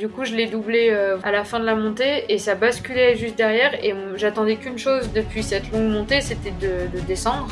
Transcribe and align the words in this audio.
Du 0.00 0.08
coup, 0.08 0.24
je 0.24 0.32
l'ai 0.32 0.46
doublé 0.46 0.90
euh, 0.92 1.18
à 1.24 1.32
la 1.32 1.42
fin 1.42 1.58
de 1.58 1.64
la 1.64 1.74
montée 1.74 2.32
et 2.32 2.38
ça 2.38 2.54
basculait 2.54 3.16
juste 3.16 3.34
derrière. 3.34 3.74
Et 3.84 3.92
j'attendais 4.14 4.54
qu'une 4.54 4.78
chose 4.78 5.10
depuis 5.12 5.42
cette 5.42 5.72
longue 5.72 5.90
montée, 5.90 6.20
c'était 6.20 6.52
de, 6.52 7.00
descendre, 7.00 7.48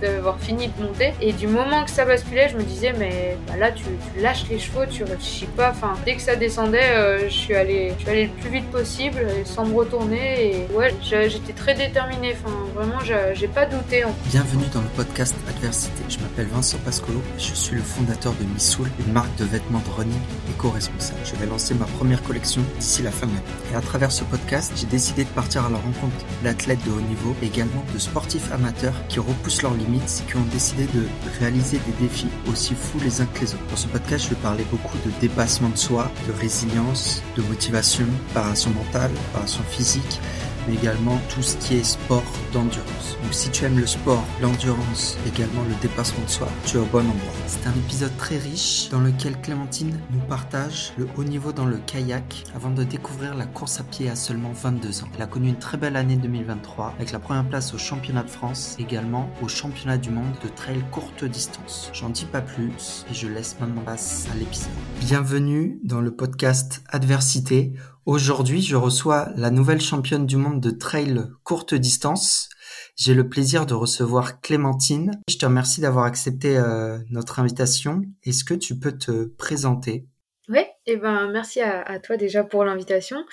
d'avoir 0.00 0.40
fini 0.40 0.68
de 0.68 0.82
monter. 0.82 1.12
Et 1.20 1.34
du 1.34 1.46
moment 1.46 1.84
que 1.84 1.90
ça 1.90 2.06
basculait, 2.06 2.48
je 2.48 2.56
me 2.56 2.62
disais, 2.62 2.94
mais 2.98 3.36
bah 3.46 3.58
là, 3.58 3.70
tu, 3.70 3.84
lâches 4.18 4.48
les 4.48 4.58
chevaux, 4.58 4.86
tu 4.90 5.04
réfléchis 5.04 5.44
pas. 5.44 5.72
Enfin, 5.72 5.92
dès 6.06 6.14
que 6.14 6.22
ça 6.22 6.36
descendait, 6.36 6.96
euh, 6.96 7.28
je 7.28 7.34
suis 7.34 7.54
allée, 7.54 7.92
je 7.98 8.02
suis 8.02 8.10
allée 8.10 8.24
le 8.34 8.40
plus 8.40 8.48
vite 8.48 8.70
possible 8.70 9.20
sans 9.44 9.66
me 9.66 9.74
retourner. 9.74 10.56
Et 10.56 10.66
ouais, 10.72 10.94
j'étais 11.02 11.52
très 11.52 11.74
déterminée. 11.74 12.34
Enfin, 12.42 12.56
vraiment, 12.74 13.00
j'ai 13.34 13.48
pas 13.48 13.66
douté. 13.66 14.04
Bienvenue 14.30 14.64
dans 14.72 14.80
le 14.80 14.88
podcast 14.96 15.36
Adversité. 15.50 16.02
Je 16.08 16.18
m'appelle 16.20 16.46
Vincent 16.46 16.78
Pascolo 16.82 17.20
je 17.36 17.52
suis 17.52 17.76
le 17.76 17.82
fondateur 17.82 18.32
de 18.40 18.44
Missoul, 18.44 18.88
une 19.06 19.12
marque 19.12 19.36
de 19.36 19.44
vêtements 19.44 19.80
de 19.80 19.90
running 19.90 20.20
éco-responsable. 20.48 21.20
Je 21.24 21.36
vais 21.36 21.44
lancer 21.44 21.73
ma 21.78 21.86
première 21.86 22.22
collection 22.22 22.62
d'ici 22.78 23.02
la 23.02 23.10
fin 23.10 23.26
de 23.26 23.32
l'année. 23.32 23.44
Et 23.72 23.76
à 23.76 23.80
travers 23.80 24.12
ce 24.12 24.24
podcast, 24.24 24.72
j'ai 24.76 24.86
décidé 24.86 25.24
de 25.24 25.28
partir 25.30 25.64
à 25.64 25.70
la 25.70 25.76
rencontre 25.76 26.24
d'athlètes 26.42 26.84
de 26.84 26.90
haut 26.90 27.00
niveau, 27.00 27.34
et 27.42 27.46
également 27.46 27.84
de 27.92 27.98
sportifs 27.98 28.52
amateurs 28.52 28.94
qui 29.08 29.20
repoussent 29.20 29.62
leurs 29.62 29.74
limites 29.74 30.22
et 30.22 30.30
qui 30.30 30.36
ont 30.36 30.46
décidé 30.52 30.84
de 30.86 31.06
réaliser 31.40 31.78
des 31.78 32.06
défis 32.06 32.28
aussi 32.50 32.74
fous 32.74 33.00
les 33.02 33.20
uns 33.20 33.26
que 33.26 33.40
les 33.40 33.54
autres. 33.54 33.66
Dans 33.70 33.76
ce 33.76 33.88
podcast, 33.88 34.24
je 34.24 34.30
vais 34.30 34.40
parler 34.40 34.64
beaucoup 34.70 34.98
de 35.04 35.10
dépassement 35.20 35.68
de 35.68 35.76
soi, 35.76 36.10
de 36.26 36.32
résilience, 36.32 37.22
de 37.36 37.42
motivation, 37.42 38.06
préparation 38.26 38.70
mentale, 38.70 39.10
préparation 39.12 39.62
physique, 39.70 40.20
mais 40.66 40.74
également 40.74 41.18
tout 41.28 41.42
ce 41.42 41.56
qui 41.58 41.76
est 41.76 41.84
sport 41.84 42.22
d'endurance. 42.52 43.16
Donc 43.22 43.32
si 43.32 43.50
tu 43.50 43.64
aimes 43.64 43.78
le 43.78 43.86
sport, 43.86 44.24
l'endurance, 44.40 45.16
également 45.26 45.62
le 45.68 45.74
dépassement 45.80 46.24
de 46.24 46.30
soi, 46.30 46.48
tu 46.66 46.76
es 46.76 46.80
au 46.80 46.84
bon 46.86 47.00
endroit. 47.00 47.32
C'est 47.46 47.66
un 47.66 47.72
épisode 47.72 48.16
très 48.16 48.38
riche 48.38 48.88
dans 48.90 49.00
lequel 49.00 49.40
Clémentine 49.40 49.98
nous 50.10 50.20
partage 50.20 50.92
le 50.96 51.06
haut 51.16 51.24
niveau 51.24 51.52
dans 51.52 51.66
le 51.66 51.78
kayak 51.78 52.44
avant 52.54 52.70
de 52.70 52.84
découvrir 52.84 53.34
la 53.34 53.46
course 53.46 53.80
à 53.80 53.84
pied 53.84 54.08
à 54.08 54.16
seulement 54.16 54.52
22 54.52 55.02
ans. 55.02 55.08
Elle 55.16 55.22
a 55.22 55.26
connu 55.26 55.48
une 55.48 55.58
très 55.58 55.76
belle 55.76 55.96
année 55.96 56.16
2023 56.16 56.94
avec 56.96 57.12
la 57.12 57.18
première 57.18 57.48
place 57.48 57.74
au 57.74 57.78
championnat 57.78 58.22
de 58.22 58.30
France, 58.30 58.76
également 58.78 59.30
au 59.42 59.48
championnat 59.48 59.98
du 59.98 60.10
monde 60.10 60.34
de 60.42 60.48
trail 60.48 60.82
courte 60.90 61.24
distance. 61.24 61.90
J'en 61.92 62.08
dis 62.08 62.26
pas 62.26 62.40
plus 62.40 63.04
et 63.10 63.14
je 63.14 63.28
laisse 63.28 63.56
maintenant 63.60 63.82
place 63.82 64.26
à 64.32 64.36
l'épisode. 64.36 64.70
Bienvenue 65.00 65.78
dans 65.82 66.00
le 66.00 66.14
podcast 66.14 66.82
Adversité 66.88 67.72
Aujourd'hui, 68.06 68.60
je 68.60 68.76
reçois 68.76 69.30
la 69.34 69.50
nouvelle 69.50 69.80
championne 69.80 70.26
du 70.26 70.36
monde 70.36 70.60
de 70.60 70.70
trail 70.70 71.22
courte 71.42 71.74
distance. 71.74 72.50
J'ai 72.96 73.14
le 73.14 73.30
plaisir 73.30 73.64
de 73.64 73.72
recevoir 73.72 74.42
Clémentine. 74.42 75.12
Je 75.26 75.38
te 75.38 75.46
remercie 75.46 75.80
d'avoir 75.80 76.04
accepté 76.04 76.58
euh, 76.58 76.98
notre 77.08 77.38
invitation. 77.38 78.02
Est-ce 78.22 78.44
que 78.44 78.52
tu 78.52 78.78
peux 78.78 78.92
te 78.92 79.24
présenter? 79.24 80.04
Oui, 80.50 80.58
et 80.58 80.92
eh 80.92 80.96
ben 80.96 81.30
merci 81.32 81.62
à, 81.62 81.98
toi 81.98 82.18
déjà 82.18 82.44
pour 82.44 82.62
l'invitation. 82.66 83.24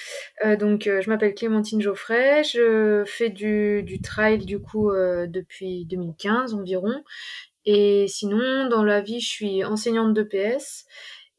Euh, 0.46 0.56
donc 0.56 0.88
euh, 0.88 1.02
je 1.02 1.10
m'appelle 1.10 1.36
Clémentine 1.36 1.82
Geoffrey, 1.82 2.42
je 2.46 3.04
fais 3.06 3.30
du, 3.30 3.84
du 3.84 4.00
trail 4.00 4.46
du 4.46 4.62
coup 4.62 4.90
depuis 5.28 5.86
2015 5.86 6.54
environ. 6.54 7.04
Et 7.66 8.06
sinon, 8.08 8.70
dans 8.70 8.84
la 8.84 9.02
vie, 9.02 9.20
je 9.20 9.28
suis 9.28 9.64
enseignante 9.66 10.14
de 10.14 10.24
PS 10.24 10.86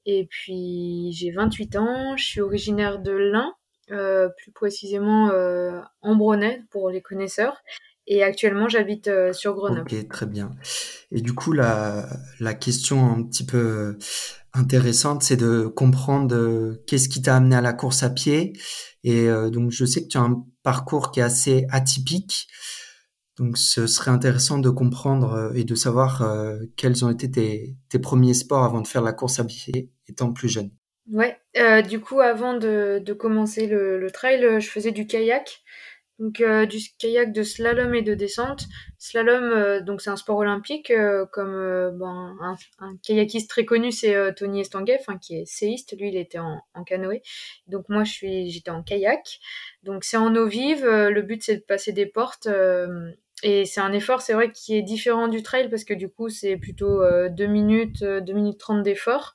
et 0.07 0.27
puis 0.27 1.13
j'ai 1.13 1.31
28 1.31 1.77
ans, 1.77 2.17
je 2.17 2.25
suis 2.25 2.41
originaire 2.41 3.01
de 3.01 3.13
l'Ain, 3.13 3.55
euh, 3.91 4.29
plus 4.37 4.53
précisément 4.53 5.31
euh, 5.31 5.81
Bronnet 6.03 6.63
pour 6.71 6.91
les 6.91 7.01
connaisseurs. 7.03 7.63
Et 8.07 8.23
actuellement, 8.23 8.69
j'habite 8.69 9.09
euh, 9.09 9.33
sur 9.33 9.55
Grenoble. 9.55 9.83
Ok, 9.83 10.09
très 10.09 10.27
bien. 10.27 10.51
Et 11.13 11.21
du 11.21 11.35
coup, 11.35 11.53
la, 11.53 12.09
la 12.41 12.55
question 12.55 13.13
un 13.13 13.23
petit 13.23 13.47
peu 13.47 13.97
intéressante, 14.55 15.23
c'est 15.23 15.37
de 15.37 15.67
comprendre 15.67 16.77
qu'est-ce 16.87 17.09
qui 17.09 17.23
t'a 17.23 17.37
amené 17.37 17.55
à 17.55 17.61
la 17.61 17.73
course 17.73 18.03
à 18.03 18.11
pied. 18.11 18.55
Et 19.05 19.29
donc, 19.51 19.71
je 19.71 19.85
sais 19.85 20.03
que 20.03 20.09
tu 20.09 20.19
as 20.19 20.23
un 20.23 20.45
parcours 20.63 21.11
qui 21.11 21.21
est 21.21 21.23
assez 21.23 21.67
atypique. 21.71 22.49
Donc, 23.39 23.57
ce 23.57 23.87
serait 23.87 24.11
intéressant 24.11 24.59
de 24.59 24.69
comprendre 24.69 25.33
euh, 25.33 25.53
et 25.55 25.65
de 25.65 25.75
savoir 25.75 26.23
euh, 26.23 26.59
quels 26.77 27.05
ont 27.05 27.11
été 27.11 27.31
tes, 27.31 27.99
premiers 27.99 28.35
sports 28.35 28.65
avant 28.65 28.81
de 28.81 28.87
faire 28.87 29.03
la 29.03 29.13
course 29.13 29.39
à 29.39 29.45
pied 29.45 29.91
étant 30.07 30.33
plus 30.33 30.49
jeune. 30.49 30.71
Ouais, 31.11 31.39
euh, 31.57 31.83
du 31.83 32.01
coup, 32.01 32.21
avant 32.21 32.55
de, 32.55 33.13
commencer 33.19 33.67
le, 33.67 34.07
trail, 34.13 34.61
je 34.61 34.69
faisais 34.69 34.93
du 34.93 35.07
kayak. 35.07 35.63
Donc, 36.19 36.41
du 36.69 36.79
kayak 36.99 37.33
de 37.33 37.43
slalom 37.43 37.95
et 37.95 38.03
de 38.03 38.15
descente. 38.15 38.67
Slalom, 38.99 39.81
donc 39.81 40.03
c'est 40.03 40.11
un 40.11 40.17
sport 40.17 40.37
olympique, 40.37 40.93
comme 41.33 41.55
un, 42.41 42.97
kayakiste 43.03 43.51
très 43.51 43.65
connu, 43.65 43.91
c'est 43.91 44.33
Tony 44.35 44.61
Estanguet, 44.61 45.01
qui 45.21 45.39
est 45.39 45.47
séiste. 45.47 45.99
Lui, 45.99 46.11
il 46.11 46.17
était 46.17 46.39
en, 46.39 46.63
canoë. 46.87 47.23
Donc, 47.67 47.89
moi, 47.89 48.05
j'étais 48.05 48.71
en 48.71 48.85
kayak. 48.85 49.41
Donc, 49.83 50.05
c'est 50.05 50.19
en 50.19 50.37
eau 50.37 50.47
vive. 50.47 50.87
le 50.87 51.23
but, 51.23 51.43
c'est 51.43 51.57
de 51.57 51.63
passer 51.63 51.93
des 51.93 52.07
portes 52.07 52.47
et 53.43 53.65
c'est 53.65 53.81
un 53.81 53.93
effort, 53.93 54.23
c'est 54.23 54.35
vrai, 54.35 54.53
qui 54.53 54.77
est 54.77 54.83
différent 54.83 55.29
du 55.29 55.43
trail 55.43 55.69
parce 55.69 55.85
que 55.85 55.95
du 55.95 56.09
coup, 56.09 56.29
c'est 56.29 56.57
plutôt 56.57 57.03
euh, 57.03 57.29
2 57.29 57.47
minutes, 57.47 58.01
2 58.01 58.07
euh, 58.07 58.35
minutes 58.35 58.59
30 58.59 58.83
d'effort. 58.83 59.35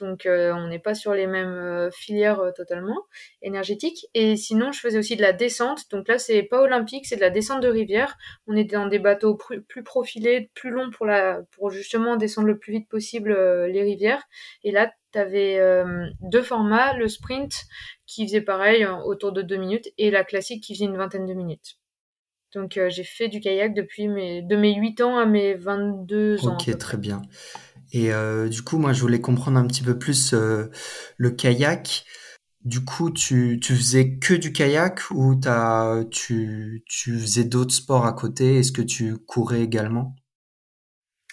Donc, 0.00 0.24
euh, 0.24 0.54
on 0.54 0.68
n'est 0.68 0.78
pas 0.78 0.94
sur 0.94 1.12
les 1.12 1.26
mêmes 1.26 1.52
euh, 1.58 1.90
filières 1.90 2.40
totalement 2.56 2.96
énergétiques. 3.42 4.06
Et 4.14 4.34
sinon, 4.36 4.72
je 4.72 4.80
faisais 4.80 4.98
aussi 4.98 5.14
de 5.16 5.20
la 5.20 5.34
descente. 5.34 5.90
Donc 5.90 6.08
là, 6.08 6.18
c'est 6.18 6.42
pas 6.42 6.62
olympique, 6.62 7.04
c'est 7.06 7.16
de 7.16 7.20
la 7.20 7.28
descente 7.28 7.62
de 7.62 7.68
rivière. 7.68 8.16
On 8.46 8.56
était 8.56 8.76
dans 8.76 8.86
des 8.86 8.98
bateaux 8.98 9.36
plus, 9.36 9.82
profilés, 9.84 10.50
plus 10.54 10.70
longs 10.70 10.90
pour, 10.90 11.04
la, 11.04 11.42
pour 11.52 11.70
justement 11.70 12.16
descendre 12.16 12.48
le 12.48 12.58
plus 12.58 12.72
vite 12.72 12.88
possible 12.88 13.34
les 13.66 13.82
rivières. 13.82 14.22
Et 14.62 14.70
là, 14.70 14.90
tu 15.12 15.18
avais 15.18 15.60
deux 16.20 16.42
formats, 16.42 16.94
le 16.94 17.08
sprint 17.08 17.52
qui 18.06 18.26
faisait 18.26 18.40
pareil, 18.40 18.86
autour 18.86 19.32
de 19.32 19.42
2 19.42 19.56
minutes, 19.56 19.88
et 19.98 20.10
la 20.10 20.24
classique 20.24 20.62
qui 20.62 20.74
faisait 20.74 20.86
une 20.86 20.96
vingtaine 20.96 21.26
de 21.26 21.34
minutes. 21.34 21.76
Donc 22.54 22.76
euh, 22.76 22.88
j'ai 22.88 23.04
fait 23.04 23.28
du 23.28 23.40
kayak 23.40 23.74
depuis 23.74 24.08
mes, 24.08 24.42
de 24.42 24.56
mes 24.56 24.74
8 24.74 25.00
ans 25.00 25.18
à 25.18 25.26
mes 25.26 25.54
22 25.54 26.46
ans. 26.46 26.56
Ok, 26.56 26.76
très 26.78 26.96
bien. 26.96 27.22
Et 27.92 28.12
euh, 28.12 28.48
du 28.48 28.62
coup, 28.62 28.78
moi, 28.78 28.92
je 28.92 29.00
voulais 29.00 29.20
comprendre 29.20 29.58
un 29.58 29.66
petit 29.66 29.82
peu 29.82 29.98
plus 29.98 30.34
euh, 30.34 30.66
le 31.16 31.30
kayak. 31.30 32.04
Du 32.64 32.84
coup, 32.84 33.10
tu, 33.10 33.60
tu 33.62 33.74
faisais 33.74 34.18
que 34.18 34.34
du 34.34 34.52
kayak 34.52 35.00
ou 35.10 35.38
as, 35.46 36.04
tu, 36.10 36.82
tu 36.86 37.18
faisais 37.18 37.44
d'autres 37.44 37.74
sports 37.74 38.06
à 38.06 38.12
côté? 38.12 38.58
Est-ce 38.58 38.72
que 38.72 38.82
tu 38.82 39.18
courais 39.18 39.62
également? 39.62 40.16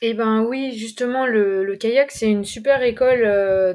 Eh 0.01 0.13
ben 0.13 0.43
oui, 0.43 0.77
justement, 0.77 1.25
le, 1.27 1.63
le 1.63 1.75
kayak, 1.75 2.11
c'est 2.11 2.29
une 2.29 2.43
super 2.43 2.81
école 2.83 3.21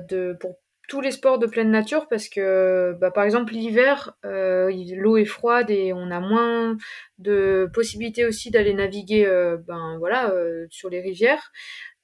de, 0.09 0.37
pour 0.41 0.57
tous 0.89 1.01
les 1.01 1.11
sports 1.11 1.39
de 1.39 1.47
pleine 1.47 1.71
nature 1.71 2.09
parce 2.09 2.29
que 2.29 2.97
bah, 3.01 3.11
par 3.11 3.25
exemple 3.25 3.53
l'hiver 3.53 4.17
euh, 4.25 4.71
l'eau 4.95 5.17
est 5.17 5.25
froide 5.25 5.71
et 5.71 5.93
on 5.93 6.11
a 6.11 6.21
moins 6.21 6.77
de 7.19 7.69
possibilités 7.73 8.25
aussi 8.25 8.51
d'aller 8.51 8.75
naviguer 8.75 9.27
euh, 9.27 9.57
ben 9.57 9.97
voilà 9.99 10.31
euh, 10.31 10.67
sur 10.71 10.89
les 10.89 11.01
rivières 11.01 11.53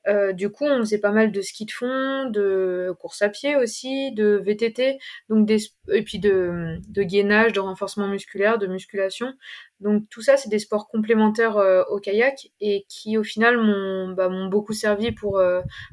euh, 0.08 0.32
du 0.32 0.50
coup, 0.50 0.64
on 0.64 0.80
faisait 0.80 0.98
pas 0.98 1.12
mal 1.12 1.32
de 1.32 1.40
ski 1.40 1.64
de 1.66 1.70
fond, 1.70 2.28
de 2.30 2.94
course 2.98 3.22
à 3.22 3.28
pied 3.28 3.56
aussi, 3.56 4.12
de 4.12 4.42
VTT, 4.44 4.98
donc 5.28 5.46
des 5.46 5.58
et 5.92 6.02
puis 6.02 6.18
de, 6.18 6.78
de 6.88 7.02
gainage, 7.02 7.52
de 7.52 7.60
renforcement 7.60 8.08
musculaire, 8.08 8.58
de 8.58 8.66
musculation. 8.66 9.34
Donc 9.80 10.08
tout 10.10 10.22
ça, 10.22 10.36
c'est 10.36 10.48
des 10.48 10.58
sports 10.58 10.88
complémentaires 10.88 11.56
euh, 11.56 11.82
au 11.88 11.98
kayak 11.98 12.48
et 12.60 12.84
qui 12.88 13.16
au 13.18 13.24
final 13.24 13.56
m'ont 13.58 14.08
bah, 14.14 14.28
beaucoup 14.48 14.72
servi 14.72 15.12
pour 15.12 15.42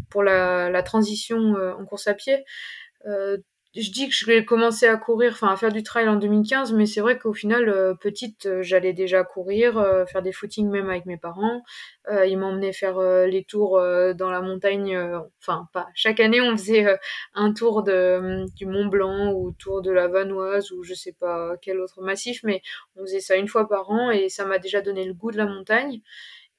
pour 0.10 0.24
la, 0.24 0.70
la 0.70 0.84
transition 0.84 1.56
en 1.56 1.86
course 1.86 2.08
à 2.08 2.14
pied 2.14 2.44
je 3.82 3.92
dis 3.92 4.08
que 4.08 4.14
je 4.14 4.26
vais 4.26 4.46
commencer 4.46 4.88
à 4.88 4.98
courir, 4.98 5.32
enfin 5.34 5.50
à 5.50 5.56
faire 5.56 5.72
du 5.72 5.84
trail 5.84 6.08
en 6.08 6.16
2015, 6.16 6.74
mais 6.74 6.86
c'est 6.86 7.02
vrai 7.02 7.18
qu'au 7.18 7.34
final, 7.34 7.70
euh, 7.70 7.94
petite, 7.94 8.46
euh, 8.46 8.62
j'allais 8.62 8.94
déjà 8.94 9.24
courir, 9.24 9.78
euh, 9.78 10.06
faire 10.06 10.22
des 10.22 10.32
footings 10.32 10.70
même 10.70 10.90
avec 10.90 11.06
mes 11.06 11.18
parents. 11.18 11.62
ils 12.26 12.38
m'emmenaient 12.38 12.74
faire 12.74 13.00
les 13.28 13.44
tours 13.44 13.80
dans 14.16 14.32
la 14.32 14.42
montagne, 14.42 14.98
enfin 15.40 15.68
pas. 15.74 15.90
Chaque 15.94 16.20
année, 16.20 16.42
on 16.42 16.58
faisait 16.58 16.98
un 17.36 17.54
tour 17.54 17.84
du 17.84 18.66
Mont 18.66 18.88
Blanc 18.88 19.32
ou 19.34 19.52
tour 19.52 19.84
de 19.84 19.92
la 19.92 20.08
Vanoise 20.08 20.72
ou 20.72 20.84
je 20.84 20.96
sais 20.96 21.14
pas 21.14 21.56
quel 21.62 21.80
autre 21.80 22.02
massif, 22.02 22.40
mais 22.44 22.64
on 22.96 23.02
faisait 23.02 23.20
ça 23.20 23.36
une 23.36 23.48
fois 23.48 23.68
par 23.70 23.92
an 23.92 24.10
et 24.10 24.28
ça 24.30 24.46
m'a 24.46 24.58
déjà 24.58 24.82
donné 24.82 25.06
le 25.06 25.14
goût 25.14 25.30
de 25.30 25.38
la 25.38 25.46
montagne. 25.46 26.02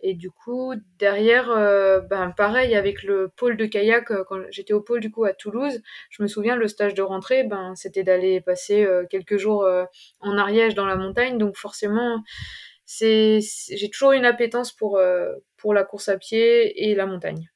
Et 0.03 0.15
du 0.15 0.31
coup, 0.31 0.75
derrière, 0.99 1.51
euh, 1.51 2.01
ben 2.01 2.31
pareil 2.31 2.75
avec 2.75 3.03
le 3.03 3.29
pôle 3.37 3.57
de 3.57 3.67
kayak, 3.67 4.11
euh, 4.11 4.25
quand 4.29 4.41
j'étais 4.51 4.73
au 4.73 4.81
pôle 4.81 5.01
du 5.01 5.11
coup 5.11 5.25
à 5.25 5.35
Toulouse, 5.35 5.83
je 6.11 6.23
me 6.23 6.29
souviens 6.29 6.57
le 6.57 6.69
stage 6.69 6.95
de 6.95 7.03
rentrée, 7.03 7.45
ben 7.45 7.75
c'était 7.77 8.03
d'aller 8.03 8.41
passer 8.41 8.85
euh, 8.85 9.05
quelques 9.09 9.37
jours 9.37 9.69
en 10.21 10.39
Ariège 10.39 10.75
dans 10.75 10.87
la 10.87 10.97
montagne, 10.97 11.39
donc 11.39 11.57
forcément, 11.57 12.23
c'est 12.87 13.41
j'ai 13.41 13.91
toujours 13.91 14.13
une 14.13 14.25
appétence 14.25 14.73
pour 14.73 15.01
pour 15.57 15.75
la 15.75 15.85
course 15.85 16.09
à 16.09 16.17
pied 16.19 16.89
et 16.89 16.95
la 16.95 17.07
montagne. 17.07 17.51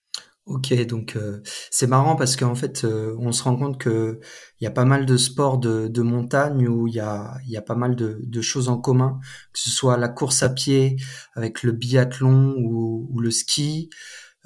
Ok, 0.47 0.75
donc 0.87 1.17
euh, 1.17 1.41
c'est 1.71 1.87
marrant 1.87 2.17
parce 2.17 2.37
qu'en 2.37 2.55
fait, 2.55 2.85
euh, 2.85 3.17
on 3.19 3.33
se 3.33 3.43
rend 3.43 3.57
compte 3.57 3.79
que 3.81 4.21
il 4.61 4.65
y 4.65 4.67
a 4.67 4.71
pas 4.71 4.85
mal 4.85 5.07
de 5.07 5.17
sports 5.17 5.57
de, 5.57 5.89
de 5.89 6.03
montagne 6.03 6.69
où 6.69 6.87
il 6.87 6.95
y 6.95 7.01
a, 7.01 7.39
y 7.47 7.57
a 7.57 7.63
pas 7.63 7.75
mal 7.75 7.97
de, 7.97 8.21
de, 8.23 8.41
choses 8.43 8.69
en 8.69 8.79
commun, 8.79 9.19
que 9.55 9.59
ce 9.61 9.71
soit 9.71 9.97
la 9.97 10.11
course 10.11 10.43
à 10.43 10.51
pied 10.51 10.97
avec 11.35 11.63
le 11.63 11.73
biathlon 11.73 12.55
ou, 12.59 13.09
ou 13.11 13.21
le 13.21 13.31
ski, 13.31 13.89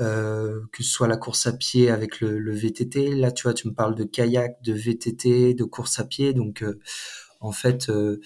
euh, 0.00 0.61
que 0.73 0.85
ce 0.85 0.91
soit 0.91 1.09
la 1.09 1.17
course 1.17 1.49
à 1.49 1.53
pied 1.53 1.91
avec 1.91 2.21
le, 2.21 2.39
le, 2.39 2.53
VTT. 2.55 3.15
Là, 3.17 3.33
tu 3.33 3.43
vois, 3.43 3.55
tu 3.55 3.67
me 3.67 3.75
parles 3.75 3.97
de 3.97 4.05
kayak, 4.05 4.62
de 4.62 4.73
VTT, 4.73 5.55
de 5.55 5.65
course 5.65 5.99
à 5.99 6.05
pied. 6.05 6.33
Donc, 6.33 6.62
euh, 6.62 6.79
en 7.41 7.50
fait, 7.50 7.91
euh, 7.91 8.21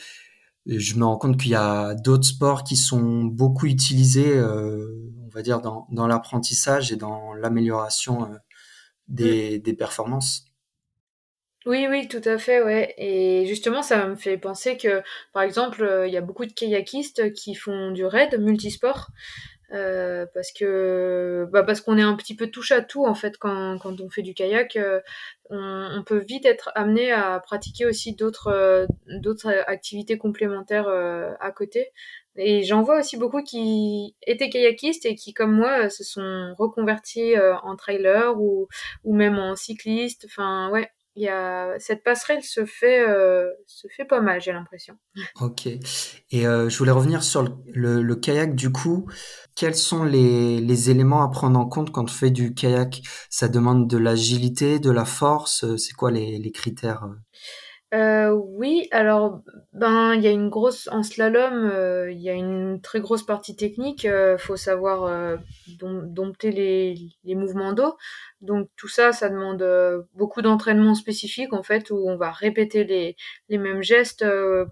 je 0.67 0.95
me 0.97 1.05
rends 1.07 1.17
compte 1.19 1.39
qu'il 1.41 1.53
y 1.53 1.55
a 1.55 1.95
d'autres 1.95 2.27
sports 2.27 2.65
qui 2.65 2.77
sont 2.77 3.25
beaucoup 3.25 3.67
utilisés, 3.67 4.41
on 4.43 5.22
va 5.33 5.43
dire, 5.43 5.61
dans, 5.61 5.87
dans 5.91 6.07
l'apprentissage 6.07 6.93
et 6.93 6.97
dans 6.97 7.35
l'amélioration 7.35 8.29
des, 9.09 9.59
des 9.59 9.75
performances. 9.75 10.47
Oui, 11.65 11.87
oui, 11.89 12.09
tout 12.09 12.23
à 12.25 12.39
fait, 12.39 12.61
ouais. 12.61 12.93
Et 12.99 13.47
justement, 13.47 13.83
ça 13.83 14.07
me 14.09 14.17
fait 14.17 14.37
penser 14.37 14.77
que, 14.77 15.03
par 15.33 15.45
exemple, 15.45 16.05
il 16.07 16.13
y 16.13 16.17
a 16.17 16.21
beaucoup 16.21 16.45
de 16.45 16.53
kayakistes 16.53 17.33
qui 17.35 17.55
font 17.55 17.93
du 17.93 18.05
raid 18.05 18.39
multisport. 18.41 19.11
Euh, 19.73 20.27
parce 20.35 20.53
que 20.53 21.49
bah 21.51 21.63
parce 21.63 21.81
qu'on 21.81 21.97
est 21.97 22.03
un 22.03 22.15
petit 22.15 22.37
peu 22.37 22.49
touche 22.49 22.73
à 22.73 22.83
tout 22.83 23.07
en 23.07 23.15
fait 23.15 23.39
quand, 23.39 23.79
quand 23.79 24.03
on 24.03 24.11
fait 24.11 24.21
du 24.21 24.35
kayak 24.35 24.77
euh, 24.77 25.01
on, 25.49 25.89
on, 25.97 26.05
peut 26.05 26.19
vite 26.19 26.45
être 26.45 26.71
amené 26.75 27.11
à 27.11 27.41
pratiquer 27.41 27.87
aussi 27.87 28.15
d'autres 28.15 28.49
euh, 28.49 28.87
d'autres 29.07 29.49
activités 29.67 30.19
complémentaires 30.19 30.89
à 30.89 31.53
côté 31.53 31.89
et 32.37 32.63
j'en 32.63 32.83
vois 32.83 33.01
aussi 33.01 33.17
beaucoup 33.17 33.43
qui 33.43 34.17
étaient 34.27 34.49
kayakistes 34.49 35.07
et 35.07 35.15
qui 35.15 35.35
comme 35.35 35.53
moi 35.53 35.91
se 35.91 36.05
sont 36.05 36.55
reconvertis 36.59 37.35
en 37.63 37.77
trailer 37.77 38.41
ou 38.41 38.69
ou 39.05 39.15
même 39.15 39.39
en 39.39 39.55
cycliste. 39.57 40.27
Enfin 40.27 40.71
ouais 40.71 40.91
il 41.15 41.25
y 41.25 41.29
a 41.29 41.79
cette 41.79 42.03
passerelle 42.03 42.43
se 42.43 42.65
fait 42.65 43.05
se 43.67 43.87
fait 43.95 44.07
pas 44.07 44.21
mal 44.21 44.41
j'ai 44.41 44.53
l'impression. 44.53 44.95
Ok. 45.41 45.67
Et 45.67 45.81
je 46.31 46.79
voulais 46.79 46.91
revenir 46.91 47.23
sur 47.23 47.43
le, 47.43 47.51
le, 47.67 48.03
le, 48.03 48.17
kayak. 48.17 48.55
Du 48.55 48.73
coup 48.73 49.07
quels 49.55 49.75
sont 49.75 50.05
les, 50.05 50.61
les, 50.61 50.91
éléments 50.91 51.23
à 51.23 51.29
prendre 51.29 51.59
en 51.59 51.67
compte 51.67 51.93
quand 51.93 52.05
on 52.05 52.07
fait 52.07 52.31
du 52.31 52.55
kayak? 52.55 53.03
Ça 53.29 53.49
demande 53.49 53.89
de 53.89 53.99
l'agilité, 53.99 54.79
de 54.79 54.91
la 54.91 55.05
force? 55.05 55.65
Euh, 55.65 55.77
C'est 55.77 55.93
quoi 55.93 56.11
les, 56.11 56.39
les 56.39 56.53
critères 56.53 57.07
euh? 57.93 58.23
euh, 58.23 58.31
oui, 58.31 58.89
alors 58.91 59.43
ben 59.73 60.15
il 60.15 60.23
y 60.23 60.27
a 60.27 60.31
une 60.31 60.49
grosse 60.49 60.89
en 60.89 61.03
slalom, 61.03 61.71
euh, 61.71 62.11
il 62.11 62.21
y 62.21 62.31
a 62.31 62.35
une 62.35 62.81
très 62.81 63.01
grosse 63.01 63.25
partie 63.25 63.57
technique. 63.57 64.05
Euh, 64.05 64.39
faut 64.39 64.57
savoir 64.57 65.05
euh, 65.05 65.37
dompter 65.79 66.53
les, 66.53 66.97
les 67.25 67.35
mouvements 67.35 67.73
d'eau. 67.73 67.97
Donc 68.41 68.69
tout 68.77 68.89
ça, 68.89 69.13
ça 69.13 69.29
demande 69.29 69.65
beaucoup 70.15 70.43
d'entraînement 70.43 70.95
spécifique 70.95 71.53
en 71.53 71.63
fait, 71.63 71.91
où 71.91 72.09
on 72.09 72.17
va 72.17 72.33
répéter 72.33 72.85
les, 72.85 73.17
les 73.49 73.59
mêmes 73.59 73.83
gestes 73.83 74.25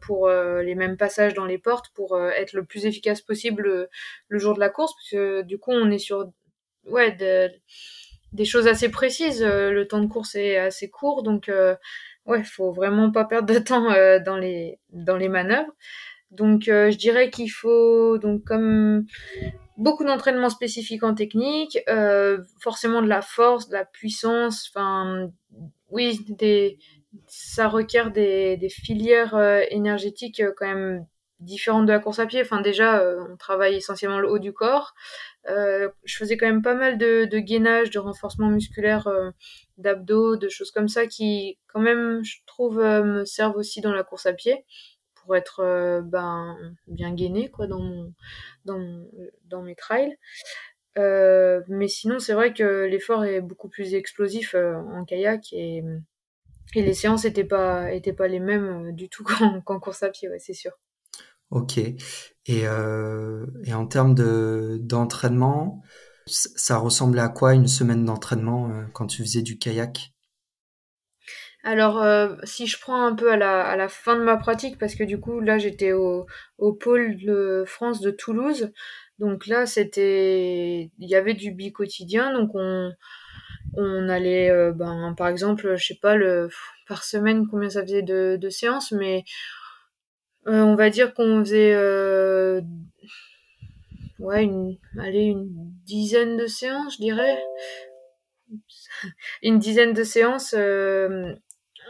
pour 0.03 0.29
les 0.29 0.75
mêmes 0.75 0.97
passages 0.97 1.35
dans 1.35 1.47
les 1.47 1.59
portes 1.59 1.91
pour 1.95 2.21
être 2.21 2.53
le 2.53 2.65
plus 2.65 2.87
efficace 2.87 3.21
possible 3.21 3.89
le, 4.29 4.39
jour 4.39 4.55
de 4.55 4.61
la 4.61 4.71
course, 4.71 4.93
parce 4.95 5.11
que 5.11 5.43
du 5.43 5.59
coup 5.59 5.71
on 5.71 5.91
est 5.91 5.99
sur 5.99 6.31
ouais 6.87 7.17
des 8.33 8.45
choses 8.45 8.67
assez 8.67 8.89
précises. 8.89 9.45
Le 9.45 9.85
temps 9.85 10.01
de 10.01 10.09
course 10.09 10.35
est 10.35 10.57
assez 10.57 10.91
court, 10.91 11.23
donc 11.23 11.49
ouais, 12.31 12.45
faut 12.45 12.73
vraiment 12.73 13.11
pas 13.11 13.25
perdre 13.25 13.53
de 13.53 13.59
temps 13.59 13.91
euh, 13.91 14.19
dans 14.21 14.37
les 14.37 14.79
dans 14.91 15.17
les 15.17 15.29
manœuvres. 15.29 15.73
Donc 16.31 16.69
euh, 16.69 16.91
je 16.91 16.97
dirais 16.97 17.31
qu'il 17.31 17.51
faut 17.51 18.19
donc 18.19 18.45
comme 18.45 19.05
beaucoup 19.77 20.05
d'entraînement 20.05 20.51
spécifique 20.51 21.03
en 21.03 21.15
technique, 21.15 21.79
euh, 21.89 22.39
forcément 22.61 23.03
de 23.03 23.09
la 23.09 23.23
force, 23.23 23.69
de 23.69 23.75
la 23.75 23.85
puissance, 23.85 24.71
enfin 24.71 25.31
oui, 25.91 26.21
des 26.29 26.79
ça 27.27 27.69
requiert 27.69 28.13
des, 28.13 28.57
des 28.57 28.69
filières 28.69 29.37
énergétiques 29.71 30.43
quand 30.57 30.67
même 30.69 31.07
différentes 31.41 31.87
de 31.87 31.93
la 31.93 31.99
course 31.99 32.21
à 32.21 32.27
pied. 32.27 32.41
Enfin 32.41 32.61
déjà, 32.61 33.03
on 33.29 33.37
travaille 33.37 33.75
essentiellement 33.75 34.21
le 34.21 34.31
haut 34.31 34.39
du 34.39 34.53
corps. 34.53 34.95
Euh, 35.49 35.89
je 36.05 36.17
faisais 36.17 36.37
quand 36.37 36.47
même 36.47 36.63
pas 36.63 36.75
mal 36.75 36.99
de, 36.99 37.25
de 37.25 37.39
gainage, 37.39 37.91
de 37.91 37.99
renforcement 37.99 38.49
musculaire, 38.49 39.07
euh, 39.07 39.31
d'abdos, 39.79 40.37
de 40.37 40.49
choses 40.49 40.71
comme 40.71 40.89
ça 40.89 41.07
qui, 41.07 41.59
quand 41.73 41.81
même, 41.81 42.23
je 42.25 42.37
trouve, 42.47 42.81
euh, 42.81 43.03
me 43.03 43.25
servent 43.25 43.57
aussi 43.57 43.81
dans 43.81 43.93
la 43.93 44.05
course 44.05 44.27
à 44.27 44.33
pied 44.33 44.65
pour 45.15 45.37
être 45.37 46.01
ben, 46.05 46.57
bien 46.87 47.13
gainé 47.15 47.51
quoi, 47.51 47.67
dans, 47.67 47.81
mon, 47.81 48.15
dans, 48.65 49.07
dans 49.45 49.63
mes 49.63 49.75
trails. 49.77 50.17
mais 50.97 51.89
sinon, 51.89 52.19
c'est 52.19 52.33
vrai 52.33 52.55
que 52.55 52.87
l'effort 52.87 53.25
est 53.25 53.43
beaucoup 53.43 53.69
plus 53.69 53.95
explosif 53.95 54.55
en 54.55 55.05
kayak 55.05 55.53
et, 55.53 55.85
et 56.75 56.83
les 56.83 56.95
séances 56.95 57.25
n'étaient 57.25 57.45
pas, 57.45 57.93
étaient 57.93 58.15
pas 58.15 58.29
les 58.29 58.41
mêmes 58.41 58.93
du 58.93 59.09
tout 59.09 59.25
qu'en 59.65 59.81
course 59.81 60.03
à 60.03 60.09
pied, 60.09 60.29
c'est 60.39 60.55
sûr. 60.55 60.73
Ok. 61.51 61.79
Et, 61.79 61.97
euh, 62.49 63.47
et 63.65 63.75
en 63.75 63.87
termes 63.87 64.15
de 64.15 64.79
d'entraînement, 64.81 65.83
ça 66.27 66.79
ressemblait 66.79 67.23
à 67.23 67.29
quoi 67.29 67.55
une 67.55 67.67
semaine 67.67 68.05
d'entraînement 68.05 68.71
euh, 68.71 68.85
quand 68.93 69.07
tu 69.07 69.23
faisais 69.23 69.43
du 69.43 69.59
kayak? 69.59 70.13
Alors, 71.63 72.03
euh, 72.03 72.37
si 72.45 72.67
je 72.67 72.81
prends 72.81 73.05
un 73.07 73.15
peu 73.15 73.31
à 73.33 73.37
la, 73.37 73.63
à 73.67 73.77
la 73.77 73.89
fin 73.89 74.17
de 74.17 74.23
ma 74.23 74.37
pratique, 74.37 74.79
parce 74.79 74.95
que 74.95 75.05
du 75.05 75.21
coup, 75.21 75.41
là, 75.41 75.59
j'étais 75.59 75.93
au, 75.93 76.27
au 76.59 76.73
pôle 76.73 77.17
de 77.19 77.65
France 77.67 78.01
de 78.01 78.11
Toulouse. 78.11 78.73
Donc 79.19 79.47
là, 79.47 79.67
c'était, 79.67 80.91
il 80.99 81.09
y 81.09 81.15
avait 81.15 81.35
du 81.35 81.51
bi-quotidien. 81.53 82.33
Donc 82.33 82.51
on, 82.55 82.93
on 83.77 84.09
allait, 84.09 84.51
euh, 84.51 84.73
ben, 84.73 85.15
par 85.17 85.29
exemple, 85.29 85.77
je 85.77 85.87
sais 85.87 85.99
pas, 86.01 86.17
le, 86.17 86.49
par 86.89 87.05
semaine, 87.05 87.47
combien 87.49 87.71
ça 87.71 87.83
faisait 87.83 88.03
de, 88.03 88.37
de 88.41 88.49
séances, 88.51 88.93
mais 88.93 89.25
euh, 90.47 90.63
on 90.63 90.75
va 90.75 90.91
dire 90.91 91.13
qu'on 91.15 91.41
faisait 91.41 91.73
euh, 91.75 92.61
ouais 94.19 94.45
une 94.45 94.77
allez 95.01 95.25
une 95.25 95.49
dizaine 95.85 96.37
de 96.37 96.47
séances 96.47 96.95
je 96.95 97.03
dirais 97.03 97.39
une 99.43 99.59
dizaine 99.59 99.93
de 99.93 100.05
séances 100.05 100.55
euh, 100.57 101.35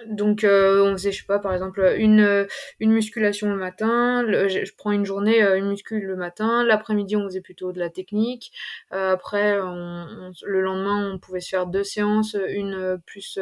donc 0.06 0.40
on 0.44 0.92
faisait 0.92 1.12
je 1.12 1.18
sais 1.18 1.26
pas 1.26 1.38
par 1.38 1.52
exemple 1.52 1.94
une 1.98 2.46
une 2.78 2.92
musculation 2.92 3.48
le 3.50 3.56
matin 3.56 4.24
je, 4.26 4.70
prends 4.76 4.92
une 4.92 5.04
journée 5.04 5.40
une 5.40 5.68
muscule 5.68 6.04
le 6.04 6.16
matin 6.16 6.64
l'après-midi 6.64 7.16
on 7.16 7.24
faisait 7.24 7.40
plutôt 7.40 7.72
de 7.72 7.78
la 7.78 7.90
technique. 7.90 8.52
Après 8.90 9.56
le 9.56 10.60
lendemain 10.60 11.12
on 11.12 11.18
pouvait 11.18 11.40
se 11.40 11.50
faire 11.50 11.66
deux 11.66 11.84
séances 11.84 12.36
une 12.48 13.00
plus 13.06 13.38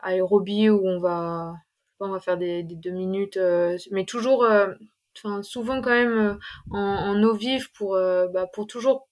aérobie 0.00 0.70
où 0.70 0.86
on 0.86 0.98
va 1.00 1.54
on 2.00 2.10
va 2.10 2.20
faire 2.20 2.36
des, 2.36 2.62
deux 2.62 2.90
minutes, 2.90 3.36
euh, 3.36 3.76
mais 3.90 4.04
toujours, 4.04 4.44
euh, 4.44 4.72
enfin 5.16 5.42
souvent 5.42 5.80
quand 5.80 5.90
même 5.90 6.18
euh, 6.18 6.34
en, 6.70 6.78
en, 6.78 7.22
eau 7.22 7.34
vive 7.34 7.70
pour, 7.72 7.94
bah, 8.32 8.46
pour 8.52 8.66
toujours 8.66 9.08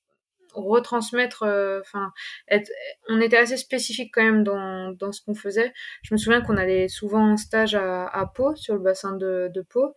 retransmettre 0.54 1.42
enfin 1.80 2.12
être 2.48 2.70
on 3.08 3.20
était 3.20 3.36
assez 3.36 3.56
spécifique 3.56 4.12
quand 4.14 4.22
même 4.22 4.44
dans, 4.44 4.92
dans 4.92 5.12
ce 5.12 5.20
qu'on 5.22 5.34
faisait. 5.34 5.72
Je 6.02 6.14
me 6.14 6.18
souviens 6.18 6.40
qu'on 6.40 6.56
allait 6.56 6.88
souvent 6.88 7.32
en 7.32 7.36
stage 7.36 7.74
à, 7.74 8.32
Pau 8.34 8.54
sur 8.56 8.74
le 8.74 8.80
bassin 8.80 9.16
de, 9.16 9.66
Pau. 9.68 9.94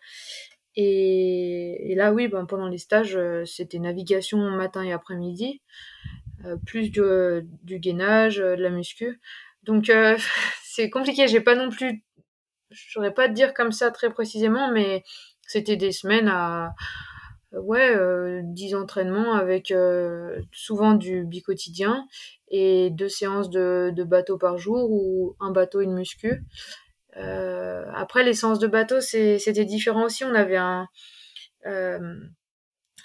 Et, 0.75 1.93
là 1.95 2.13
oui 2.13 2.27
ben, 2.27 2.45
pendant 2.45 2.67
les 2.67 2.77
stages 2.77 3.17
c'était 3.45 3.79
navigation 3.79 4.37
matin 4.51 4.83
et 4.83 4.91
après-midi 4.91 5.61
plus 6.65 6.91
du, 6.91 7.01
du 7.63 7.79
gainage 7.79 8.37
de 8.37 8.61
la 8.61 8.69
muscu. 8.69 9.19
Donc 9.63 9.91
c'est 10.63 10.89
compliqué. 10.89 11.27
J'ai 11.27 11.41
pas 11.41 11.55
non 11.55 11.69
plus 11.69 12.03
je 12.71 12.91
saurais 12.91 13.13
pas 13.13 13.27
te 13.27 13.33
dire 13.33 13.53
comme 13.53 13.71
ça 13.71 13.91
très 13.91 14.09
précisément, 14.09 14.71
mais 14.71 15.03
c'était 15.47 15.77
des 15.77 15.91
semaines 15.91 16.27
à 16.27 16.73
ouais 17.61 17.95
euh, 17.95 18.41
10 18.43 18.75
entraînements 18.75 19.33
avec 19.33 19.71
euh, 19.71 20.39
souvent 20.51 20.93
du 20.93 21.25
bi-quotidien 21.25 22.05
et 22.49 22.89
deux 22.91 23.09
séances 23.09 23.49
de, 23.49 23.91
de 23.95 24.03
bateau 24.03 24.37
par 24.37 24.57
jour 24.57 24.91
ou 24.91 25.35
un 25.39 25.51
bateau 25.51 25.81
une 25.81 25.93
muscu. 25.93 26.43
Euh, 27.17 27.85
après 27.93 28.23
les 28.23 28.33
séances 28.33 28.59
de 28.59 28.67
bateau 28.67 28.99
c'était 29.01 29.65
différent 29.65 30.05
aussi. 30.05 30.23
On 30.23 30.35
avait 30.35 30.57
un 30.57 30.87
euh, 31.65 31.99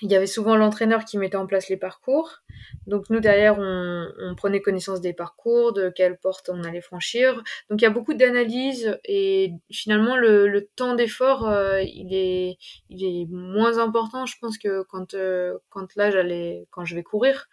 il 0.03 0.11
y 0.11 0.17
avait 0.17 0.27
souvent 0.27 0.57
l'entraîneur 0.57 1.05
qui 1.05 1.19
mettait 1.19 1.37
en 1.37 1.47
place 1.47 1.69
les 1.69 1.77
parcours. 1.77 2.43
Donc 2.87 3.11
nous 3.11 3.21
derrière, 3.21 3.59
on, 3.59 4.07
on, 4.21 4.35
prenait 4.35 4.61
connaissance 4.61 5.01
des 5.01 5.13
parcours, 5.13 5.73
de 5.73 5.91
quelle 5.91 6.19
porte 6.19 6.49
on 6.49 6.63
allait 6.65 6.81
franchir. 6.81 7.43
Donc 7.69 7.81
il 7.81 7.85
y 7.85 7.87
a 7.87 7.91
beaucoup 7.91 8.15
d'analyses 8.15 8.99
et 9.05 9.53
finalement 9.71 10.17
le, 10.17 10.49
le 10.49 10.67
temps 10.67 10.95
d'effort, 10.95 11.49
euh, 11.49 11.83
il 11.83 12.15
est 12.15 12.57
il 12.89 13.05
est 13.05 13.27
moins 13.31 13.79
important, 13.79 14.27
je 14.27 14.37
pense 14.41 14.59
que 14.59 14.83
quand 14.85 15.15
euh, 15.15 15.59
quand 15.69 15.95
là 15.97 16.11
j'allais 16.11 16.67
quand 16.71 16.85
je 16.85 16.95
vais 16.95 17.03
courir 17.03 17.49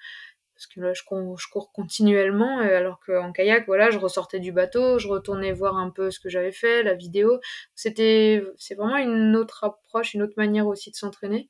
parce 0.55 0.65
que 0.67 0.81
là 0.81 0.93
je 0.93 1.03
cours, 1.03 1.37
je 1.39 1.47
cours 1.49 1.71
continuellement 1.71 2.59
alors 2.59 2.99
qu'en 3.05 3.31
kayak 3.31 3.67
voilà 3.67 3.91
je 3.91 3.99
ressortais 3.99 4.39
du 4.39 4.51
bateau 4.51 4.97
je 4.97 5.07
retournais 5.07 5.53
voir 5.53 5.77
un 5.77 5.91
peu 5.91 6.09
ce 6.09 6.19
que 6.19 6.29
j'avais 6.29 6.51
fait 6.51 6.81
la 6.81 6.95
vidéo 6.95 7.39
c'était 7.75 8.43
c'est 8.57 8.73
vraiment 8.73 8.97
une 8.97 9.35
autre 9.35 9.63
approche 9.65 10.15
une 10.15 10.23
autre 10.23 10.33
manière 10.35 10.65
aussi 10.65 10.89
de 10.89 10.95
s'entraîner 10.95 11.47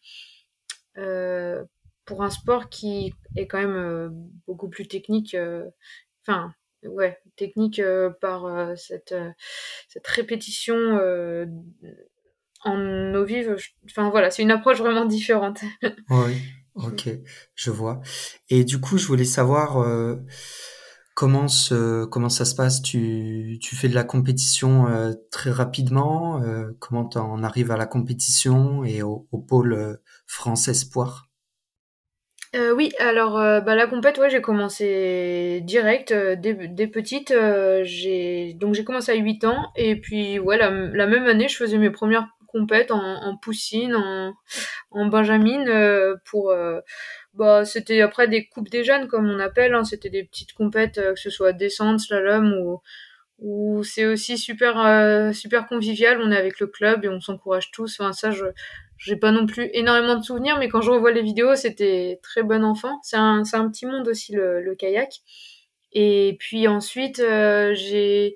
euh, 0.98 1.64
pour 2.06 2.24
un 2.24 2.30
sport 2.30 2.70
qui 2.70 3.14
est 3.36 3.48
quand 3.48 3.60
même 3.60 3.76
euh, 3.76 4.10
beaucoup 4.48 4.70
plus 4.70 4.88
technique. 4.88 5.36
Euh, 5.36 5.66
enfin, 6.26 6.54
ouais, 6.84 7.20
technique 7.36 7.82
par 8.22 8.78
cette, 8.78 9.16
cette 9.90 10.08
répétition 10.08 11.00
en 12.64 13.14
eau 13.14 13.26
vive. 13.26 13.58
Enfin 13.86 14.10
voilà, 14.10 14.32
c'est 14.32 14.44
une 14.44 14.52
approche 14.52 14.80
vraiment 14.80 15.06
différente. 15.06 15.62
oui. 16.10 16.42
Ok, 16.76 17.10
je 17.56 17.72
vois. 17.72 18.02
Et 18.50 18.64
du 18.64 18.80
coup, 18.80 19.00
je 19.00 19.08
voulais 19.08 19.26
savoir 19.26 19.84
comment 21.18 21.48
ça 21.48 22.46
se 22.46 22.54
passe? 22.54 22.84
Tu, 22.84 23.58
tu 23.60 23.76
fais 23.76 23.90
de 23.90 23.96
la 23.96 24.04
compétition 24.04 24.88
euh, 24.88 25.14
très 25.32 25.50
rapidement. 25.50 26.44
euh, 26.44 26.78
comment 26.80 27.06
t'en 27.06 27.42
arrives 27.42 27.72
à 27.72 27.78
la 27.78 27.88
compétition 27.88 28.84
et 28.84 29.02
au, 29.02 29.28
pôle 29.48 29.74
euh, 29.74 29.96
France 30.28 30.68
Espoir? 30.68 31.24
Oui, 32.76 32.92
alors 32.98 33.34
bah, 33.34 33.76
la 33.76 33.86
compète, 33.86 34.18
ouais, 34.18 34.32
j'ai 34.32 34.42
commencé 34.42 35.62
direct, 35.64 36.12
dès, 36.12 36.56
dès 36.68 36.88
petite. 36.88 37.32
j'ai 37.84 38.54
donc 38.54 38.74
j'ai 38.74 38.84
commencé 38.84 39.12
à 39.12 39.16
8 39.16 39.44
ans 39.44 39.72
et 39.76 39.96
puis 40.00 40.40
ouais, 40.40 40.58
la, 40.58 40.72
même 40.72 41.28
année, 41.28 41.48
je 41.50 41.56
faisais 41.56 41.78
mes 41.78 41.92
premières 41.92 42.28
compètes 42.48 42.90
en, 42.90 43.00
en 43.00 43.38
poussine, 43.38 43.96
en, 43.96 44.34
en 44.92 45.06
benjamine 45.06 45.68
euh, 45.68 46.16
pour 46.26 46.52
bah 47.38 47.66
c'était 47.66 48.02
après 48.02 48.28
des 48.28 48.48
coupes 48.48 48.70
des 48.70 48.84
jeunes 48.84 49.08
comme 49.08 49.30
on 49.30 49.40
appelle, 49.40 49.74
hein, 49.76 49.84
c'était 49.84 50.10
des 50.10 50.24
petites 50.24 50.54
compètes 50.54 50.98
euh, 50.98 51.14
que 51.14 51.20
ce 51.20 51.30
soit 51.30 51.54
descente, 51.54 52.00
slalom 52.00 52.54
ou 52.62 52.82
ou 53.40 53.84
c'est 53.84 54.06
aussi 54.06 54.38
super 54.38 54.80
euh, 54.80 55.32
super 55.34 55.68
convivial. 55.68 56.20
On 56.22 56.32
est 56.32 56.38
avec 56.38 56.60
le 56.60 56.68
club 56.68 57.06
et 57.06 57.10
on 57.10 57.22
s'encourage 57.22 57.72
tous. 57.72 58.00
Enfin 58.00 58.14
ça, 58.14 58.32
je 58.32 58.46
j'ai 58.98 59.16
pas 59.18 59.32
non 59.32 59.46
plus 59.46 59.70
énormément 59.74 60.16
de 60.16 60.24
souvenirs, 60.24 60.58
mais 60.60 60.70
quand 60.70 60.82
je 60.82 60.92
revois 60.92 61.12
les 61.12 61.22
vidéos, 61.22 61.56
c'était 61.56 62.20
très 62.24 62.44
bon 62.44 62.64
enfant. 62.64 63.00
C'est 63.04 63.18
un 63.18 63.44
c'est 63.44 63.58
un 63.58 63.70
petit 63.70 63.86
monde 63.86 64.08
aussi 64.08 64.34
le, 64.34 64.62
le 64.62 64.76
kayak. 64.76 65.22
Et 65.94 66.36
puis 66.40 66.68
ensuite, 66.68 67.20
euh, 67.20 67.74
j'ai 67.74 68.36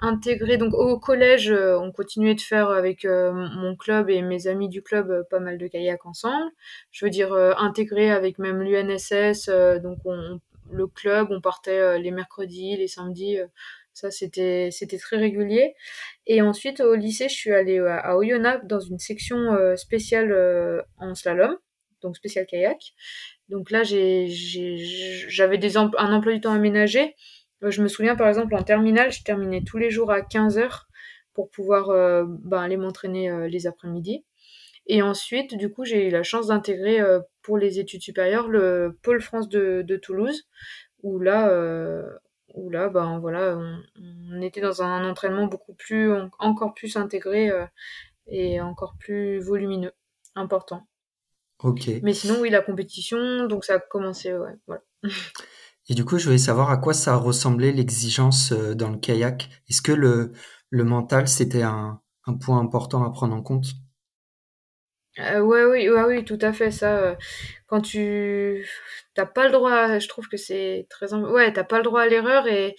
intégré 0.00 0.56
donc 0.58 0.74
au 0.74 0.98
collège, 0.98 1.50
euh, 1.50 1.78
on 1.78 1.92
continuait 1.92 2.34
de 2.34 2.40
faire 2.40 2.70
avec 2.70 3.04
euh, 3.04 3.32
mon 3.32 3.76
club 3.76 4.10
et 4.10 4.22
mes 4.22 4.46
amis 4.46 4.68
du 4.68 4.82
club 4.82 5.26
pas 5.28 5.40
mal 5.40 5.58
de 5.58 5.66
kayak 5.66 6.06
ensemble. 6.06 6.50
Je 6.92 7.04
veux 7.04 7.10
dire 7.10 7.34
intégré 7.58 8.10
avec 8.10 8.38
même 8.38 8.62
l'UNSS, 8.62 9.50
donc 9.82 9.98
on, 10.04 10.40
le 10.70 10.86
club, 10.86 11.28
on 11.30 11.40
partait 11.40 11.98
les 11.98 12.10
mercredis, 12.10 12.76
les 12.76 12.88
samedis. 12.88 13.38
ça 13.92 14.10
c'était 14.10 14.70
c'était 14.72 14.98
très 14.98 15.16
régulier. 15.16 15.74
Et 16.26 16.42
ensuite 16.42 16.80
au 16.80 16.94
lycée, 16.94 17.28
je 17.28 17.34
suis 17.34 17.52
allée 17.52 17.78
à, 17.80 17.98
à 17.98 18.16
Oyonnax 18.16 18.66
dans 18.66 18.80
une 18.80 18.98
section 18.98 19.56
spéciale 19.76 20.84
en 20.98 21.14
slalom, 21.14 21.56
donc 22.02 22.16
spécial 22.16 22.46
kayak. 22.46 22.94
Donc 23.48 23.70
là, 23.70 23.82
j'avais 23.84 25.58
un 25.76 26.12
emploi 26.12 26.32
du 26.32 26.40
temps 26.40 26.52
aménagé. 26.52 27.14
Euh, 27.62 27.70
Je 27.70 27.82
me 27.82 27.88
souviens 27.88 28.16
par 28.16 28.28
exemple 28.28 28.54
en 28.54 28.62
terminale, 28.62 29.12
je 29.12 29.22
terminais 29.22 29.62
tous 29.64 29.78
les 29.78 29.90
jours 29.90 30.10
à 30.10 30.22
15 30.22 30.58
heures 30.58 30.88
pour 31.34 31.50
pouvoir 31.50 31.90
euh, 31.90 32.24
ben, 32.26 32.60
aller 32.60 32.76
m'entraîner 32.76 33.30
euh, 33.30 33.48
les 33.48 33.66
après-midi. 33.66 34.24
Et 34.86 35.02
ensuite, 35.02 35.56
du 35.56 35.70
coup, 35.70 35.84
j'ai 35.84 36.08
eu 36.08 36.10
la 36.10 36.22
chance 36.22 36.48
d'intégrer 36.48 37.00
pour 37.42 37.56
les 37.58 37.78
études 37.80 38.02
supérieures 38.02 38.48
le 38.48 38.98
Pôle 39.02 39.22
France 39.22 39.48
de, 39.48 39.96
Toulouse, 40.02 40.46
où 41.02 41.18
là, 41.20 41.48
où 42.54 42.68
là, 42.70 42.90
ben 42.90 43.18
voilà, 43.18 43.58
on, 43.96 44.42
était 44.42 44.60
dans 44.60 44.82
un 44.82 45.08
entraînement 45.08 45.46
beaucoup 45.46 45.72
plus, 45.74 46.12
en- 46.12 46.28
encore 46.38 46.74
plus 46.74 46.96
intégré 46.98 47.50
et 48.26 48.60
encore 48.60 48.94
plus 48.98 49.38
volumineux, 49.40 49.92
important. 50.34 50.86
Ok. 51.64 51.88
Mais 52.02 52.14
sinon, 52.14 52.40
oui, 52.40 52.50
la 52.50 52.60
compétition, 52.62 53.46
donc 53.48 53.64
ça 53.64 53.74
a 53.74 53.78
commencé, 53.80 54.32
ouais, 54.32 54.54
voilà. 54.68 54.82
Et 55.88 55.94
du 55.94 56.04
coup, 56.04 56.18
je 56.18 56.24
voulais 56.26 56.38
savoir 56.38 56.70
à 56.70 56.76
quoi 56.76 56.94
ça 56.94 57.16
ressemblait 57.16 57.72
l'exigence 57.72 58.52
euh, 58.52 58.74
dans 58.74 58.90
le 58.90 58.98
kayak. 58.98 59.48
Est-ce 59.68 59.82
que 59.82 59.92
le, 59.92 60.32
le 60.70 60.84
mental, 60.84 61.28
c'était 61.28 61.62
un, 61.62 62.00
un 62.26 62.34
point 62.34 62.58
important 62.60 63.02
à 63.04 63.10
prendre 63.10 63.34
en 63.34 63.42
compte? 63.42 63.66
Euh, 65.20 65.40
ouais, 65.40 65.64
oui, 65.64 65.88
ouais, 65.88 66.02
oui, 66.04 66.24
tout 66.24 66.38
à 66.40 66.52
fait, 66.52 66.72
ça. 66.72 66.98
euh, 66.98 67.14
quand 67.68 67.80
tu 67.80 68.66
t'as 69.14 69.26
pas 69.26 69.46
le 69.46 69.52
droit, 69.52 69.72
à- 69.72 69.98
je 70.00 70.08
trouve 70.08 70.28
que 70.28 70.36
c'est 70.36 70.86
très, 70.90 71.12
ouais, 71.14 71.52
t'as 71.52 71.62
pas 71.64 71.78
le 71.78 71.84
droit 71.84 72.02
à 72.02 72.06
l'erreur 72.08 72.46
et 72.48 72.76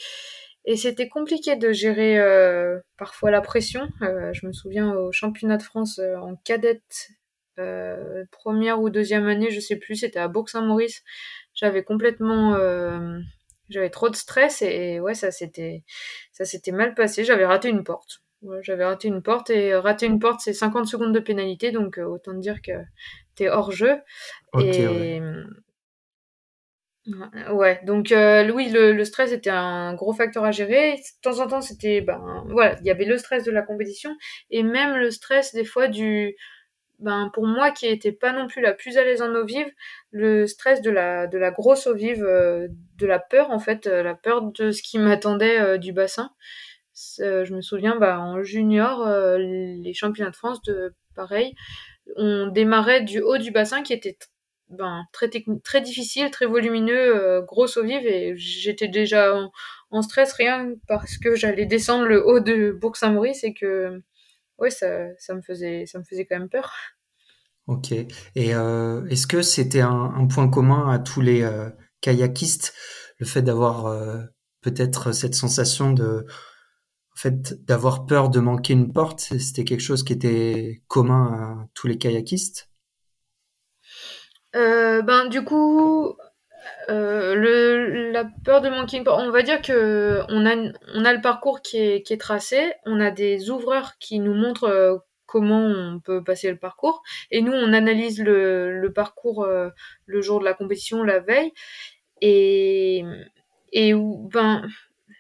et 0.68 0.77
c'était 0.77 1.10
compliqué 1.10 1.56
de 1.58 1.72
gérer 1.74 2.20
euh, 2.20 2.80
parfois 2.98 3.32
la 3.32 3.42
pression. 3.42 3.88
Je 4.01 4.48
me 4.48 4.51
souviens 4.54 4.94
au 4.96 5.12
championnat 5.12 5.58
de 5.58 5.63
France 5.63 6.00
en 6.22 6.36
cadette, 6.38 7.10
première 8.32 8.82
ou 8.82 8.90
deuxième 8.90 9.28
année, 9.28 9.52
je 9.52 9.60
sais 9.60 9.78
plus, 9.78 9.96
c'était 9.96 10.20
à 10.20 10.28
Bourg-Saint-Maurice. 10.28 11.04
J'avais 11.54 11.84
complètement, 11.84 12.56
euh, 12.56 13.20
j'avais 13.70 13.90
trop 13.90 14.10
de 14.10 14.16
stress 14.16 14.62
et, 14.62 14.96
et 14.96 15.00
ouais, 15.00 15.16
ça 15.16 15.32
s'était, 15.32 15.84
ça 16.32 16.46
s'était 16.46 16.72
mal 16.72 16.94
passé. 16.96 17.24
J'avais 17.24 17.46
raté 17.46 17.70
une 17.70 17.84
porte. 17.84 18.22
Ouais, 18.42 18.60
j'avais 18.62 18.86
raté 18.86 19.08
une 19.08 19.24
porte 19.24 19.50
et 19.50 19.76
rater 19.76 20.06
une 20.06 20.20
porte, 20.20 20.42
c'est 20.42 20.54
50 20.54 20.86
secondes 20.86 21.14
de 21.14 21.20
pénalité, 21.20 21.72
donc 21.72 21.98
euh, 21.98 22.04
autant 22.04 22.34
dire 22.34 22.62
que 22.62 22.74
t'es 23.36 23.50
hors 23.50 23.72
jeu. 23.72 23.96
Ok, 24.54 24.64
ouais. 24.64 25.18
Et 25.18 25.22
ouais, 27.52 27.80
donc 27.86 28.12
euh, 28.12 28.50
oui, 28.52 28.70
le, 28.70 28.92
le 28.92 29.06
stress 29.06 29.32
était 29.32 29.50
un 29.50 29.94
gros 29.94 30.14
facteur 30.14 30.44
à 30.44 30.52
gérer. 30.52 30.96
De 30.96 31.22
temps 31.22 31.40
en 31.40 31.48
temps, 31.48 31.62
c'était 31.62 32.02
ben 32.02 32.44
voilà, 32.50 32.78
il 32.82 32.88
y 32.88 32.92
avait 32.92 33.06
le 33.06 33.18
stress 33.18 33.44
de 33.44 33.52
la 33.52 33.62
compétition 33.62 34.12
et 34.50 34.64
même 34.64 34.96
le 34.96 35.12
stress 35.12 35.54
des 35.54 35.66
fois 35.66 35.88
du 35.88 36.36
ben 37.00 37.30
pour 37.34 37.46
moi 37.48 37.72
qui 37.72 37.88
était 37.88 38.12
pas 38.12 38.32
non 38.34 38.48
plus 38.48 38.62
la 38.62 38.74
plus 38.74 38.98
à 38.98 39.04
l'aise 39.04 39.22
en 39.22 39.34
eau 39.36 39.46
vive, 39.46 39.68
le 40.12 40.48
stress 40.48 40.82
de 40.82 40.90
la 40.92 41.28
de 41.28 41.38
la 41.38 41.52
grosse 41.52 41.88
eau 41.88 41.94
vive, 41.96 42.24
euh, 42.24 42.68
de 42.98 43.06
la 43.08 43.20
peur 43.20 43.52
en 43.52 43.60
fait, 43.60 43.88
euh, 43.88 44.04
la 44.04 44.16
peur 44.16 44.42
de 44.44 44.72
ce 44.72 44.82
qui 44.84 45.00
m'attendait 45.00 45.60
euh, 45.60 45.78
du 45.78 45.94
bassin. 45.94 46.32
C'est- 46.94 47.46
Je 47.46 47.54
me 47.56 47.62
souviens, 47.62 47.98
bah, 47.98 48.20
en 48.20 48.44
junior, 48.44 49.06
euh, 49.08 49.38
les 49.40 49.94
championnats 49.94 50.32
de 50.32 50.36
France, 50.36 50.62
de 50.64 50.94
pareil, 51.16 51.56
on 52.18 52.48
démarrait 52.48 53.02
du 53.04 53.22
haut 53.22 53.38
du 53.38 53.52
bassin 53.52 53.84
qui 53.84 53.94
était 53.94 54.18
ben, 54.70 55.04
très, 55.14 55.30
très 55.64 55.82
difficile, 55.82 56.32
très 56.32 56.46
volumineux, 56.48 57.16
euh, 57.18 57.42
grosse 57.42 57.78
eau 57.78 57.84
vive, 57.84 58.06
et 58.08 58.36
j'étais 58.38 58.88
déjà 58.88 59.36
en, 59.36 59.52
en 59.92 60.02
stress 60.02 60.34
rien 60.34 60.74
parce 60.88 61.18
que 61.18 61.36
j'allais 61.36 61.66
descendre 61.68 62.06
le 62.06 62.25
haut 62.25 62.40
de 62.40 62.72
Bourg-Saint-Maurice 62.72 63.44
et 63.44 63.54
que 63.54 64.02
ouais, 64.60 64.70
ça, 64.70 64.88
ça 65.18 65.34
me 65.34 65.42
faisait, 65.42 65.86
ça 65.86 66.00
me 66.00 66.04
faisait 66.04 66.26
quand 66.26 66.38
même 66.40 66.50
peur. 66.50 66.74
Ok. 67.68 67.92
Et 67.92 68.08
euh, 68.54 69.06
est-ce 69.08 69.26
que 69.26 69.42
c'était 69.42 69.82
un, 69.82 70.14
un 70.16 70.28
point 70.28 70.48
commun 70.50 70.90
à 70.90 71.00
tous 71.00 71.22
les 71.22 71.42
euh, 71.42 71.70
kayakistes, 72.02 72.74
le 73.18 73.26
fait 73.26 73.42
d'avoir 73.42 73.88
euh, 73.88 74.22
peut-être 74.62 75.12
cette 75.12 75.36
sensation 75.36 75.92
de, 75.92 76.26
en 76.28 77.16
fait, 77.16 77.66
d'avoir 77.66 78.06
peur 78.06 78.30
de 78.30 78.40
manquer 78.40 78.74
une 78.74 78.94
porte, 78.94 79.20
c'était 79.20 79.64
quelque 79.64 79.82
chose 79.82 80.04
qui 80.04 80.14
était 80.14 80.84
commun 80.88 81.26
à 81.34 81.68
tous 81.74 81.88
les 81.88 81.98
kayakistes? 81.98 82.70
Ben 84.54 85.28
du 85.30 85.44
coup, 85.44 86.16
Euh, 86.90 87.36
le, 87.36 88.12
la 88.12 88.26
peur 88.44 88.62
de 88.62 88.70
manquer 88.70 88.98
une 88.98 89.04
porte, 89.04 89.22
on 89.22 89.32
va 89.32 89.42
dire 89.42 89.62
que 89.62 90.22
on 90.30 90.46
a, 90.46 90.56
on 90.94 91.06
a 91.06 91.14
le 91.14 91.22
parcours 91.22 91.62
qui 91.62 91.78
est, 91.78 92.02
qui 92.02 92.14
est 92.14 92.18
tracé, 92.22 92.74
on 92.86 93.00
a 93.00 93.12
des 93.12 93.50
ouvreurs 93.50 93.94
qui 94.00 94.20
nous 94.20 94.34
montrent 94.34 94.66
euh, 94.70 94.98
comment 95.26 95.62
on 95.64 96.00
peut 96.00 96.24
passer 96.24 96.50
le 96.50 96.58
parcours, 96.58 97.04
et 97.32 97.42
nous 97.42 97.54
on 97.54 97.74
analyse 97.74 98.22
le, 98.22 98.80
le 98.80 98.94
parcours 98.94 99.44
euh, 99.44 99.70
le 100.06 100.22
jour 100.22 100.40
de 100.40 100.46
la 100.46 100.54
compétition, 100.54 101.04
la 101.04 101.20
veille, 101.20 101.52
et, 102.22 103.04
et 103.72 103.94
ben, 103.94 104.68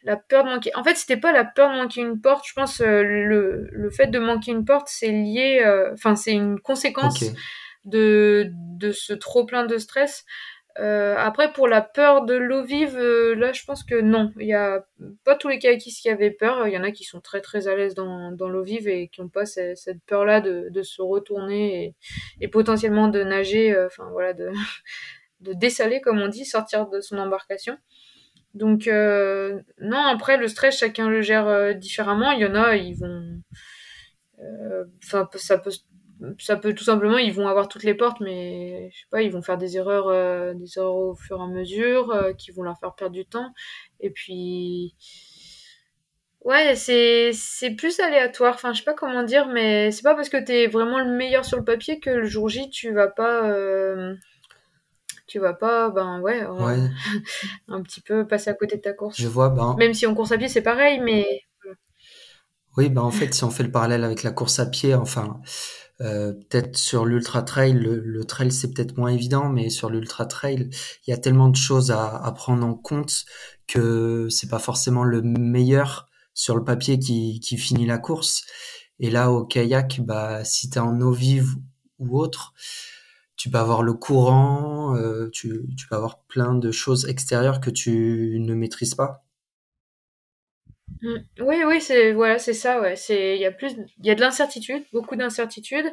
la 0.03 0.17
peur 0.17 0.43
de 0.45 0.49
manquer. 0.49 0.71
En 0.75 0.83
fait, 0.83 0.95
c'était 0.95 1.17
pas 1.17 1.31
la 1.31 1.45
peur 1.45 1.71
de 1.71 1.75
manquer 1.75 2.01
une 2.01 2.21
porte. 2.21 2.45
Je 2.47 2.53
pense 2.53 2.79
le, 2.79 3.67
le 3.71 3.89
fait 3.89 4.07
de 4.07 4.19
manquer 4.19 4.51
une 4.51 4.65
porte, 4.65 4.87
c'est 4.87 5.11
lié. 5.11 5.63
Enfin, 5.93 6.15
c'est 6.15 6.33
une 6.33 6.59
conséquence 6.59 7.23
de 7.85 8.51
de 8.77 8.91
ce 8.91 9.13
trop 9.13 9.45
plein 9.45 9.65
de 9.65 9.77
stress. 9.77 10.25
Euh, 10.79 11.15
après, 11.17 11.53
pour 11.53 11.67
la 11.67 11.81
peur 11.81 12.25
de 12.25 12.33
l'eau 12.33 12.63
vive, 12.63 12.97
euh, 12.97 13.33
là, 13.35 13.53
je 13.53 13.63
pense 13.63 13.83
que 13.83 13.99
non. 14.01 14.33
Il 14.39 14.47
y 14.47 14.53
a 14.53 14.85
pas 15.23 15.35
tous 15.35 15.47
les 15.47 15.57
kayakistes 15.57 16.01
qui 16.01 16.09
avaient 16.09 16.31
peur. 16.31 16.67
Il 16.67 16.73
y 16.73 16.77
en 16.77 16.83
a 16.83 16.91
qui 16.91 17.05
sont 17.05 17.21
très 17.21 17.39
très 17.41 17.67
à 17.67 17.75
l'aise 17.75 17.95
dans, 17.95 18.31
l'eau 18.31 18.63
vive 18.63 18.87
et 18.87 19.07
qui 19.07 19.21
n'ont 19.21 19.29
pas 19.29 19.45
ce- 19.45 19.73
cette 19.75 20.03
peur-là 20.05 20.41
de, 20.41 20.83
se 20.83 21.01
retourner 21.01 21.95
et, 22.41 22.47
potentiellement 22.49 23.07
de 23.07 23.23
nager, 23.23 23.73
euh, 23.73 23.87
enfin 23.87 24.09
voilà, 24.11 24.33
de, 24.33 24.51
de 25.41 25.53
dessaler, 25.53 26.01
comme 26.01 26.19
on 26.21 26.27
dit, 26.27 26.45
sortir 26.45 26.89
de 26.89 26.99
son 27.01 27.17
embarcation. 27.17 27.77
Donc, 28.53 28.87
non, 28.87 29.97
après, 29.97 30.37
le 30.37 30.47
stress, 30.47 30.79
chacun 30.79 31.09
le 31.09 31.21
gère 31.21 31.75
différemment. 31.75 32.31
Il 32.31 32.41
y 32.41 32.45
en 32.45 32.55
a, 32.55 32.75
ils 32.75 32.95
vont. 32.95 33.41
Enfin, 35.03 35.29
ça 35.35 35.57
peut 35.57 35.71
ça 36.39 36.55
peut 36.57 36.73
tout 36.73 36.83
simplement, 36.83 37.17
ils 37.17 37.33
vont 37.33 37.47
avoir 37.47 37.67
toutes 37.67 37.83
les 37.83 37.93
portes, 37.93 38.19
mais 38.21 38.89
je 38.93 38.99
sais 38.99 39.05
pas, 39.11 39.21
ils 39.21 39.31
vont 39.31 39.41
faire 39.41 39.57
des 39.57 39.77
erreurs, 39.77 40.07
euh, 40.09 40.53
des 40.53 40.77
erreurs 40.77 40.95
au 40.95 41.15
fur 41.15 41.39
et 41.39 41.43
à 41.43 41.47
mesure, 41.47 42.11
euh, 42.11 42.33
qui 42.33 42.51
vont 42.51 42.63
leur 42.63 42.77
faire 42.79 42.95
perdre 42.95 43.13
du 43.15 43.25
temps. 43.25 43.53
Et 43.99 44.09
puis, 44.11 44.95
ouais, 46.41 46.75
c'est 46.75 47.31
c'est 47.33 47.71
plus 47.75 47.99
aléatoire. 47.99 48.53
Enfin, 48.55 48.73
je 48.73 48.79
sais 48.79 48.83
pas 48.85 48.93
comment 48.93 49.23
dire, 49.23 49.47
mais 49.47 49.91
c'est 49.91 50.03
pas 50.03 50.15
parce 50.15 50.29
que 50.29 50.43
t'es 50.43 50.67
vraiment 50.67 50.99
le 50.99 51.11
meilleur 51.11 51.45
sur 51.45 51.57
le 51.57 51.63
papier 51.65 51.99
que 51.99 52.09
le 52.09 52.25
jour 52.25 52.49
J, 52.49 52.69
tu 52.69 52.93
vas 52.93 53.07
pas, 53.07 53.49
euh, 53.49 54.15
tu 55.27 55.39
vas 55.39 55.53
pas, 55.53 55.89
ben 55.89 56.19
ouais, 56.21 56.45
Ouais, 56.45 56.77
un 57.67 57.81
petit 57.81 58.01
peu 58.01 58.27
passer 58.27 58.49
à 58.49 58.53
côté 58.53 58.77
de 58.77 58.81
ta 58.81 58.93
je 58.93 58.95
course. 58.95 59.23
vois. 59.27 59.49
Ben, 59.49 59.75
Même 59.77 59.93
si 59.93 60.05
en 60.07 60.15
course 60.15 60.31
à 60.31 60.37
pied, 60.37 60.47
c'est 60.49 60.61
pareil, 60.61 60.99
mais 60.99 61.25
oui, 62.77 62.89
ben 62.89 63.01
en 63.01 63.11
fait, 63.11 63.33
si 63.33 63.43
on 63.43 63.51
fait 63.51 63.63
le 63.63 63.71
parallèle 63.71 64.03
avec 64.03 64.23
la 64.23 64.31
course 64.31 64.59
à 64.59 64.65
pied, 64.65 64.95
enfin, 64.95 65.39
Euh, 66.01 66.33
peut-être 66.33 66.77
sur 66.77 67.05
l'ultra 67.05 67.41
trail, 67.41 67.73
le, 67.73 68.25
trail 68.25 68.51
c'est 68.51 68.73
peut-être 68.73 68.97
moins 68.97 69.09
évident, 69.09 69.49
mais 69.49 69.69
sur 69.69 69.89
l'ultra 69.89 70.25
trail, 70.25 70.69
il 71.07 71.09
y 71.09 71.13
a 71.13 71.17
tellement 71.17 71.47
de 71.49 71.55
choses 71.55 71.91
à, 71.91 72.17
à 72.17 72.31
prendre 72.33 72.65
en 72.65 72.73
compte 72.73 73.25
que 73.67 74.27
c'est 74.29 74.49
pas 74.49 74.59
forcément 74.59 75.03
le 75.03 75.21
meilleur 75.21 76.09
sur 76.33 76.55
le 76.55 76.63
papier 76.63 76.99
qui, 76.99 77.39
qui 77.39 77.57
finit 77.57 77.85
la 77.85 77.97
course. 77.97 78.43
Et 78.99 79.09
là, 79.09 79.31
au 79.31 79.45
kayak, 79.45 80.01
bah, 80.05 80.43
si 80.45 80.69
tu 80.69 80.77
es 80.77 80.81
en 80.81 80.99
eau 81.01 81.11
vive 81.11 81.55
ou 81.99 82.19
autre, 82.19 82.53
tu 83.37 83.49
peux 83.49 83.57
avoir 83.57 83.83
le 83.83 83.93
courant, 83.93 84.95
euh, 84.95 85.29
tu, 85.31 85.61
tu 85.77 85.87
peux 85.87 85.95
avoir 85.95 86.19
plein 86.23 86.55
de 86.55 86.71
choses 86.71 87.07
extérieures 87.07 87.61
que 87.61 87.69
tu 87.69 88.37
ne 88.39 88.53
maîtrises 88.53 88.95
pas. 88.95 89.24
Mmh. 91.05 91.17
Oui, 91.41 91.57
oui, 91.67 91.81
c'est 91.81 92.13
voilà, 92.13 92.39
c'est 92.39 92.53
ça, 92.53 92.81
ouais. 92.81 92.95
C'est 92.95 93.35
il 93.35 93.41
y 93.41 93.45
a 93.45 93.51
plus, 93.51 93.73
il 93.99 94.05
y 94.07 94.09
a 94.09 94.15
de 94.15 94.21
l'incertitude, 94.21 94.83
beaucoup 94.91 95.15
d'incertitude, 95.15 95.85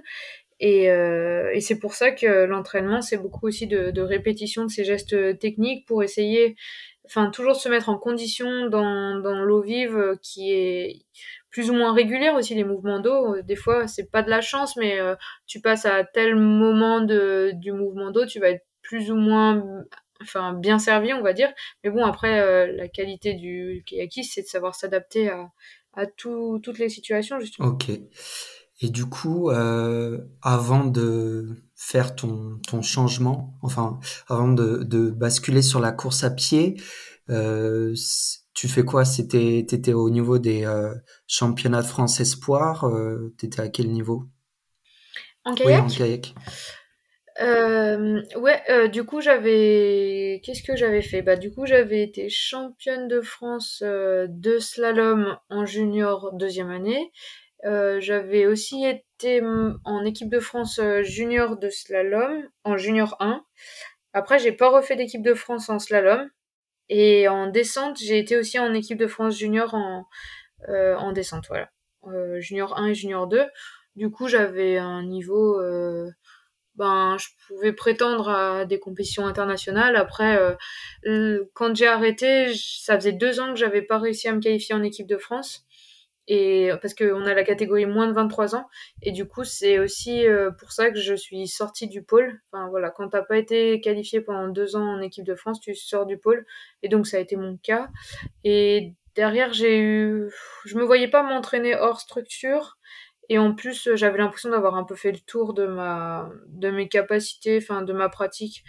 et, 0.59 0.91
euh, 0.91 1.51
et 1.53 1.61
c'est 1.61 1.79
pour 1.79 1.95
ça 1.95 2.13
que 2.13 2.45
l'entraînement, 2.47 3.03
c'est 3.03 3.19
beaucoup 3.19 3.47
aussi 3.47 3.67
de, 3.67 3.91
de 3.91 4.01
répétition 4.01 4.65
de 4.65 4.71
ces 4.71 4.85
gestes 4.85 5.39
techniques 5.39 5.87
pour 5.87 6.03
essayer, 6.03 6.57
enfin 7.05 7.31
toujours 7.31 7.57
se 7.57 7.69
mettre 7.69 7.91
en 7.91 7.99
condition 7.99 8.69
dans, 8.69 9.21
dans 9.21 9.43
l'eau 9.43 9.61
vive 9.61 9.99
euh, 9.99 10.17
qui 10.23 10.53
est 10.53 11.03
plus 11.51 11.69
ou 11.71 11.75
moins 11.75 11.93
régulière 11.93 12.35
aussi 12.35 12.55
les 12.55 12.65
mouvements 12.65 13.01
d'eau. 13.01 13.43
Des 13.43 13.57
fois, 13.57 13.87
c'est 13.89 14.11
pas 14.11 14.23
de 14.23 14.31
la 14.31 14.41
chance, 14.41 14.77
mais 14.77 14.99
euh, 14.99 15.15
tu 15.47 15.61
passes 15.61 15.85
à 15.85 16.05
tel 16.05 16.37
moment 16.37 17.03
de, 17.03 17.51
du 17.55 17.73
mouvement 17.73 18.11
d'eau, 18.13 18.25
tu 18.25 18.41
vas 18.41 18.49
être 18.51 18.65
plus 18.83 19.11
ou 19.11 19.17
moins 19.17 19.63
enfin 20.23 20.53
bien 20.55 20.79
servi, 20.79 21.13
on 21.13 21.23
va 21.23 21.33
dire. 21.33 21.53
Mais 21.83 21.91
bon, 21.91 22.05
après, 22.05 22.41
euh, 22.41 22.73
la 22.77 22.89
qualité 22.89 23.35
du 23.35 23.83
kayakiste, 23.87 24.33
c'est 24.35 24.43
de 24.43 24.47
savoir 24.47 24.75
s'adapter 24.75 25.29
à, 25.29 25.51
à 25.95 26.07
tout, 26.07 26.61
toutes 26.63 26.79
les 26.79 26.89
situations, 26.89 27.39
justement. 27.41 27.69
Ok. 27.69 27.91
Et 28.81 28.89
du 28.89 29.07
coup, 29.07 29.51
euh, 29.51 30.19
avant 30.41 30.85
de 30.85 31.63
faire 31.77 32.17
ton, 32.17 32.59
ton 32.67 32.83
changement, 32.83 33.55
enfin, 33.63 34.01
avant 34.29 34.49
de, 34.49 34.83
de 34.83 35.11
basculer 35.11 35.63
sur 35.63 35.79
la 35.81 35.93
course 35.93 36.25
à 36.25 36.31
pied, 36.31 36.81
euh, 37.31 37.95
tu 38.55 38.69
fais 38.69 38.85
quoi? 38.85 39.05
C'était, 39.05 39.65
t'étais 39.69 39.93
au 39.93 40.11
niveau 40.11 40.39
des 40.39 40.67
championnats 41.27 41.83
de 41.83 41.87
France 41.87 42.21
espoir. 42.21 42.91
T'étais 43.39 43.61
à 43.61 43.69
quel 43.69 43.91
niveau? 43.91 44.25
En 45.45 45.55
kayak. 45.55 45.69
Oui, 45.69 45.77
en 45.77 45.87
kayak. 45.89 46.35
Euh, 47.41 48.23
ouais, 48.37 48.63
euh, 48.69 48.89
du 48.89 49.05
coup 49.05 49.21
j'avais, 49.21 50.41
qu'est-ce 50.45 50.63
que 50.63 50.77
j'avais 50.77 51.01
fait? 51.03 51.23
Bah 51.23 51.37
du 51.37 51.51
coup 51.51 51.65
j'avais 51.67 52.03
été 52.03 52.29
championne 52.29 53.09
de 53.09 53.21
France 53.23 53.83
euh, 53.85 54.27
de 54.29 54.59
slalom 54.59 55.39
en 55.49 55.65
junior 55.65 56.33
deuxième 56.35 56.71
année. 56.71 57.11
Euh, 57.65 58.01
j'avais 58.01 58.47
aussi 58.47 58.85
été 58.85 59.41
en 59.85 60.05
équipe 60.05 60.29
de 60.31 60.41
France 60.41 60.81
junior 61.03 61.57
de 61.59 61.71
slalom 61.71 62.49
en 62.65 62.77
junior 62.77 63.17
1. 63.21 63.45
Après 64.13 64.39
j'ai 64.39 64.53
pas 64.53 64.69
refait 64.71 64.97
d'équipe 64.97 65.23
de 65.23 65.35
France 65.35 65.71
en 65.71 65.79
slalom 65.79 66.29
et 66.91 67.29
en 67.29 67.47
descente 67.49 67.99
j'ai 67.99 68.19
été 68.19 68.37
aussi 68.37 68.59
en 68.59 68.75
équipe 68.75 68.99
de 68.99 69.07
France 69.07 69.39
junior 69.39 69.75
en 69.75 70.07
en 70.69 71.13
descente, 71.13 71.47
voilà. 71.49 71.71
junior 72.41 72.79
1 72.79 72.89
et 72.89 72.95
junior 72.95 73.27
2. 73.27 73.45
Du 73.97 74.11
coup 74.11 74.29
j'avais 74.29 74.79
un 74.79 75.03
niveau 75.05 75.61
ben 76.77 77.17
je 77.19 77.29
pouvais 77.47 77.73
prétendre 77.73 78.29
à 78.29 78.65
des 78.65 78.79
compétitions 78.79 79.27
internationales. 79.27 79.97
Après, 79.97 80.39
euh, 81.05 81.45
quand 81.55 81.77
j'ai 81.77 81.87
arrêté, 81.87 82.53
ça 82.55 82.95
faisait 82.97 83.13
deux 83.13 83.41
ans 83.41 83.51
que 83.53 83.59
j'avais 83.59 83.83
pas 83.83 83.99
réussi 83.99 84.29
à 84.29 84.33
me 84.33 84.41
qualifier 84.41 84.75
en 84.75 84.83
équipe 84.83 85.07
de 85.07 85.19
France. 85.19 85.67
Et 86.29 86.71
parce 86.81 86.95
qu'on 86.95 87.27
a 87.27 87.35
la 87.35 87.43
catégorie 87.43 87.85
moins 87.85 88.07
de 88.07 88.13
23 88.13 88.55
ans, 88.55 88.69
et 89.03 89.11
du 89.11 89.27
coup 89.27 89.43
c'est 89.43 89.81
aussi 89.81 90.25
euh, 90.27 90.53
pour 90.53 90.71
ça 90.71 90.91
que 90.91 90.99
je 90.99 91.15
suis 91.15 91.49
sortie 91.49 91.89
du 91.89 92.03
pôle. 92.05 92.41
Enfin 92.53 92.69
voilà, 92.69 92.91
quand 92.91 93.09
t'as 93.09 93.23
pas 93.23 93.37
été 93.39 93.81
qualifié 93.81 94.21
pendant 94.21 94.47
deux 94.49 94.77
ans 94.77 94.87
en 94.87 95.01
équipe 95.01 95.25
de 95.25 95.35
France, 95.35 95.61
tu 95.61 95.75
sors 95.75 96.07
du 96.07 96.19
pôle, 96.19 96.47
et 96.85 96.89
donc 96.89 97.09
ça 97.09 97.17
a 97.17 97.21
été 97.21 97.35
mon 97.35 97.57
cas. 97.57 97.89
Et 98.45 98.95
derrière 99.17 99.53
j'ai 99.53 99.81
eu, 99.81 100.31
je 100.65 100.77
me 100.77 100.85
voyais 100.85 101.09
pas 101.09 101.25
m'entraîner 101.25 101.75
hors 101.75 102.01
structure, 102.01 102.79
et 103.33 103.39
en 103.39 103.55
plus, 103.55 103.89
j'avais 103.95 104.19
l'impression 104.19 104.51
d'avoir 104.51 104.75
un 104.75 104.85
peu 104.85 104.95
fait 104.95 105.13
le 105.13 105.21
tour 105.21 105.55
de 105.55 105.67
ma, 105.67 106.31
de 106.49 106.71
mes 106.71 106.89
capacités, 106.89 107.59
enfin 107.59 107.83
de 107.83 107.93
ma 107.95 108.09
pratique. 108.09 108.63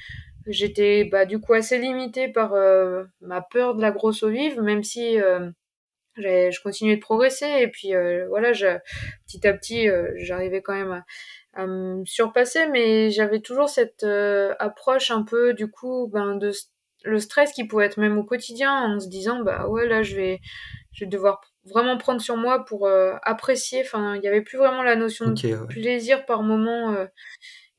J'étais 0.48 1.06
bah 1.06 1.26
du 1.26 1.40
coup 1.40 1.54
assez 1.54 1.78
limitée 1.78 2.30
par 2.30 2.54
euh, 2.54 3.04
ma 3.22 3.42
peur 3.42 3.76
de 3.76 3.82
la 3.82 3.92
grosse 3.92 4.24
eau 4.24 4.30
vive, 4.30 4.62
même 4.62 4.84
si 4.84 5.20
euh, 5.22 5.50
je 6.16 6.62
continuais 6.62 6.96
de 6.96 7.02
progresser 7.02 7.48
et 7.60 7.68
puis 7.68 7.94
euh, 7.94 8.26
voilà, 8.30 8.52
petit 9.28 9.46
à 9.48 9.54
petit, 9.54 9.90
euh, 9.90 10.12
j'arrivais 10.16 10.62
quand 10.62 10.74
même 10.74 11.04
à, 11.54 11.68
me 11.68 12.06
surpasser, 12.06 12.68
mais 12.68 13.12
j'avais 13.12 13.42
toujours 13.42 13.70
cette 13.70 14.04
euh, 14.04 14.56
approche 14.60 15.12
un 15.12 15.24
peu 15.24 15.54
du 15.54 15.70
coup 15.70 16.10
ben 16.12 16.36
de 16.36 16.52
le 17.04 17.20
stress 17.20 17.52
qui 17.52 17.68
pouvait 17.68 17.86
être 17.86 18.00
même 18.00 18.18
au 18.18 18.24
quotidien 18.24 18.72
en 18.74 19.00
se 19.00 19.10
disant 19.10 19.42
bah 19.44 19.68
ouais 19.68 19.88
là 19.88 20.04
je 20.04 20.16
vais 20.16 20.40
je 20.94 21.06
vais 21.06 21.10
devoir 21.10 21.42
vraiment 21.66 21.98
prendre 21.98 22.22
sur 22.22 22.38
moi 22.38 22.66
pour 22.66 22.88
euh, 22.88 23.16
apprécier. 23.24 23.82
Enfin, 23.82 24.16
il 24.16 24.22
n'y 24.22 24.28
avait 24.28 24.42
plus 24.42 24.58
vraiment 24.58 24.84
la 24.84 24.96
notion 24.96 25.28
okay, 25.28 25.52
de 25.52 25.58
ouais. 25.58 25.68
plaisir 25.68 26.26
par 26.26 26.44
moment. 26.44 26.94
Euh, 26.94 27.06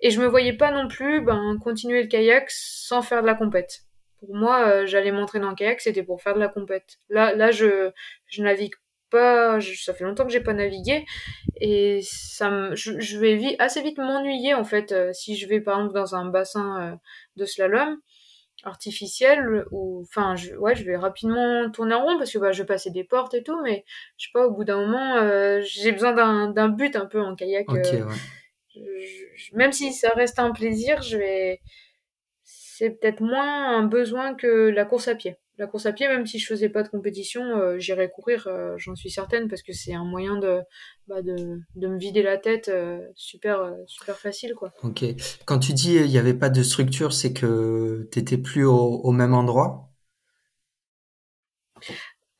et 0.00 0.10
je 0.10 0.20
me 0.20 0.26
voyais 0.26 0.52
pas 0.52 0.70
non 0.70 0.88
plus 0.88 1.20
ben, 1.20 1.58
continuer 1.62 2.02
le 2.02 2.08
kayak 2.08 2.46
sans 2.48 3.02
faire 3.02 3.22
de 3.22 3.26
la 3.26 3.34
compète. 3.34 3.82
Pour 4.18 4.34
moi, 4.34 4.66
euh, 4.66 4.86
j'allais 4.86 5.12
m'entraîner 5.12 5.46
en 5.46 5.54
kayak, 5.54 5.80
c'était 5.80 6.02
pour 6.02 6.22
faire 6.22 6.34
de 6.34 6.40
la 6.40 6.48
compète. 6.48 6.98
Là, 7.08 7.34
là 7.34 7.50
je, 7.50 7.90
je 8.26 8.42
navigue 8.42 8.74
pas, 9.10 9.60
je, 9.60 9.74
ça 9.82 9.94
fait 9.94 10.04
longtemps 10.04 10.24
que 10.24 10.32
j'ai 10.32 10.40
pas 10.40 10.54
navigué 10.54 11.04
et 11.60 12.00
ça 12.02 12.50
me, 12.50 12.74
je, 12.74 12.98
je 12.98 13.18
vais 13.18 13.36
vite, 13.36 13.56
assez 13.58 13.80
vite 13.82 13.98
m'ennuyer 13.98 14.54
en 14.54 14.64
fait 14.64 14.94
si 15.12 15.36
je 15.36 15.46
vais 15.46 15.60
par 15.60 15.78
exemple 15.78 15.94
dans 15.94 16.16
un 16.16 16.24
bassin 16.24 16.98
de 17.36 17.44
slalom 17.44 17.98
artificielle 18.64 19.64
ou 19.70 20.02
enfin 20.02 20.36
je, 20.36 20.54
ouais 20.56 20.74
je 20.74 20.84
vais 20.84 20.96
rapidement 20.96 21.70
tourner 21.70 21.94
en 21.94 22.04
rond 22.04 22.18
parce 22.18 22.32
que 22.32 22.38
bah, 22.38 22.52
je 22.52 22.62
vais 22.62 22.66
passer 22.66 22.90
des 22.90 23.04
portes 23.04 23.34
et 23.34 23.42
tout 23.42 23.60
mais 23.62 23.84
je 24.16 24.26
sais 24.26 24.30
pas 24.32 24.46
au 24.46 24.50
bout 24.50 24.64
d'un 24.64 24.80
moment 24.80 25.16
euh, 25.16 25.60
j'ai 25.62 25.92
besoin 25.92 26.12
d'un 26.12 26.48
d'un 26.48 26.68
but 26.68 26.96
un 26.96 27.06
peu 27.06 27.20
en 27.20 27.34
kayak 27.34 27.68
okay, 27.68 28.02
euh, 28.02 28.06
ouais. 28.06 28.14
je, 28.74 28.80
je, 29.36 29.56
même 29.56 29.72
si 29.72 29.92
ça 29.92 30.10
reste 30.10 30.38
un 30.38 30.52
plaisir 30.52 31.02
je 31.02 31.18
vais 31.18 31.60
c'est 32.42 32.90
peut-être 32.90 33.20
moins 33.20 33.76
un 33.76 33.84
besoin 33.84 34.34
que 34.34 34.68
la 34.68 34.84
course 34.84 35.08
à 35.08 35.14
pied 35.14 35.36
la 35.58 35.66
course 35.66 35.86
à 35.86 35.92
pied, 35.92 36.08
même 36.08 36.26
si 36.26 36.38
je 36.38 36.46
faisais 36.46 36.68
pas 36.68 36.82
de 36.82 36.88
compétition, 36.88 37.42
euh, 37.42 37.78
j'irais 37.78 38.10
courir, 38.10 38.46
euh, 38.48 38.74
j'en 38.76 38.96
suis 38.96 39.10
certaine, 39.10 39.48
parce 39.48 39.62
que 39.62 39.72
c'est 39.72 39.94
un 39.94 40.04
moyen 40.04 40.36
de, 40.36 40.60
bah, 41.06 41.22
de, 41.22 41.60
de, 41.76 41.88
me 41.88 41.98
vider 41.98 42.22
la 42.22 42.38
tête 42.38 42.68
euh, 42.68 43.00
super, 43.14 43.72
super 43.86 44.16
facile, 44.16 44.54
quoi. 44.54 44.72
Ok. 44.82 45.04
Quand 45.44 45.58
tu 45.60 45.72
dis 45.72 45.94
il 45.94 46.10
n'y 46.10 46.18
avait 46.18 46.34
pas 46.34 46.50
de 46.50 46.62
structure, 46.62 47.12
c'est 47.12 47.32
que 47.32 48.08
tu 48.10 48.18
n'étais 48.18 48.38
plus 48.38 48.64
au, 48.64 48.74
au, 48.74 49.12
même 49.12 49.34
endroit? 49.34 49.90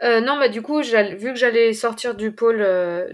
Non, 0.03 0.39
bah 0.39 0.51
du 0.51 0.61
coup, 0.61 0.83
vu 0.83 1.33
que 1.33 1.39
j'allais 1.39 1.73
sortir 1.73 2.15
du 2.15 2.31
pôle 2.31 2.63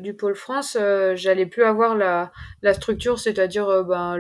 du 0.01 0.15
pôle 0.15 0.35
France, 0.35 0.77
j'allais 1.15 1.47
plus 1.47 1.63
avoir 1.63 1.95
la, 1.95 2.33
la 2.63 2.75
structure, 2.75 3.21
c'est-à-dire 3.21 3.85
ben 3.85 4.19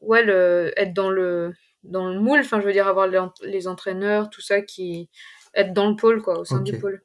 ouais, 0.00 0.22
le, 0.22 0.72
être 0.76 0.94
dans 0.94 1.10
le 1.10 1.52
dans 1.82 2.08
le 2.08 2.20
moule, 2.20 2.40
enfin 2.40 2.60
je 2.60 2.66
veux 2.66 2.72
dire 2.72 2.88
avoir 2.88 3.08
les, 3.42 3.68
entraîneurs, 3.68 4.30
tout 4.30 4.40
ça 4.40 4.60
qui 4.60 5.08
être 5.54 5.72
dans 5.72 5.90
le 5.90 5.96
pôle 5.96 6.22
quoi, 6.22 6.38
au 6.38 6.44
sein 6.44 6.60
okay. 6.60 6.72
du 6.72 6.78
pôle. 6.78 7.02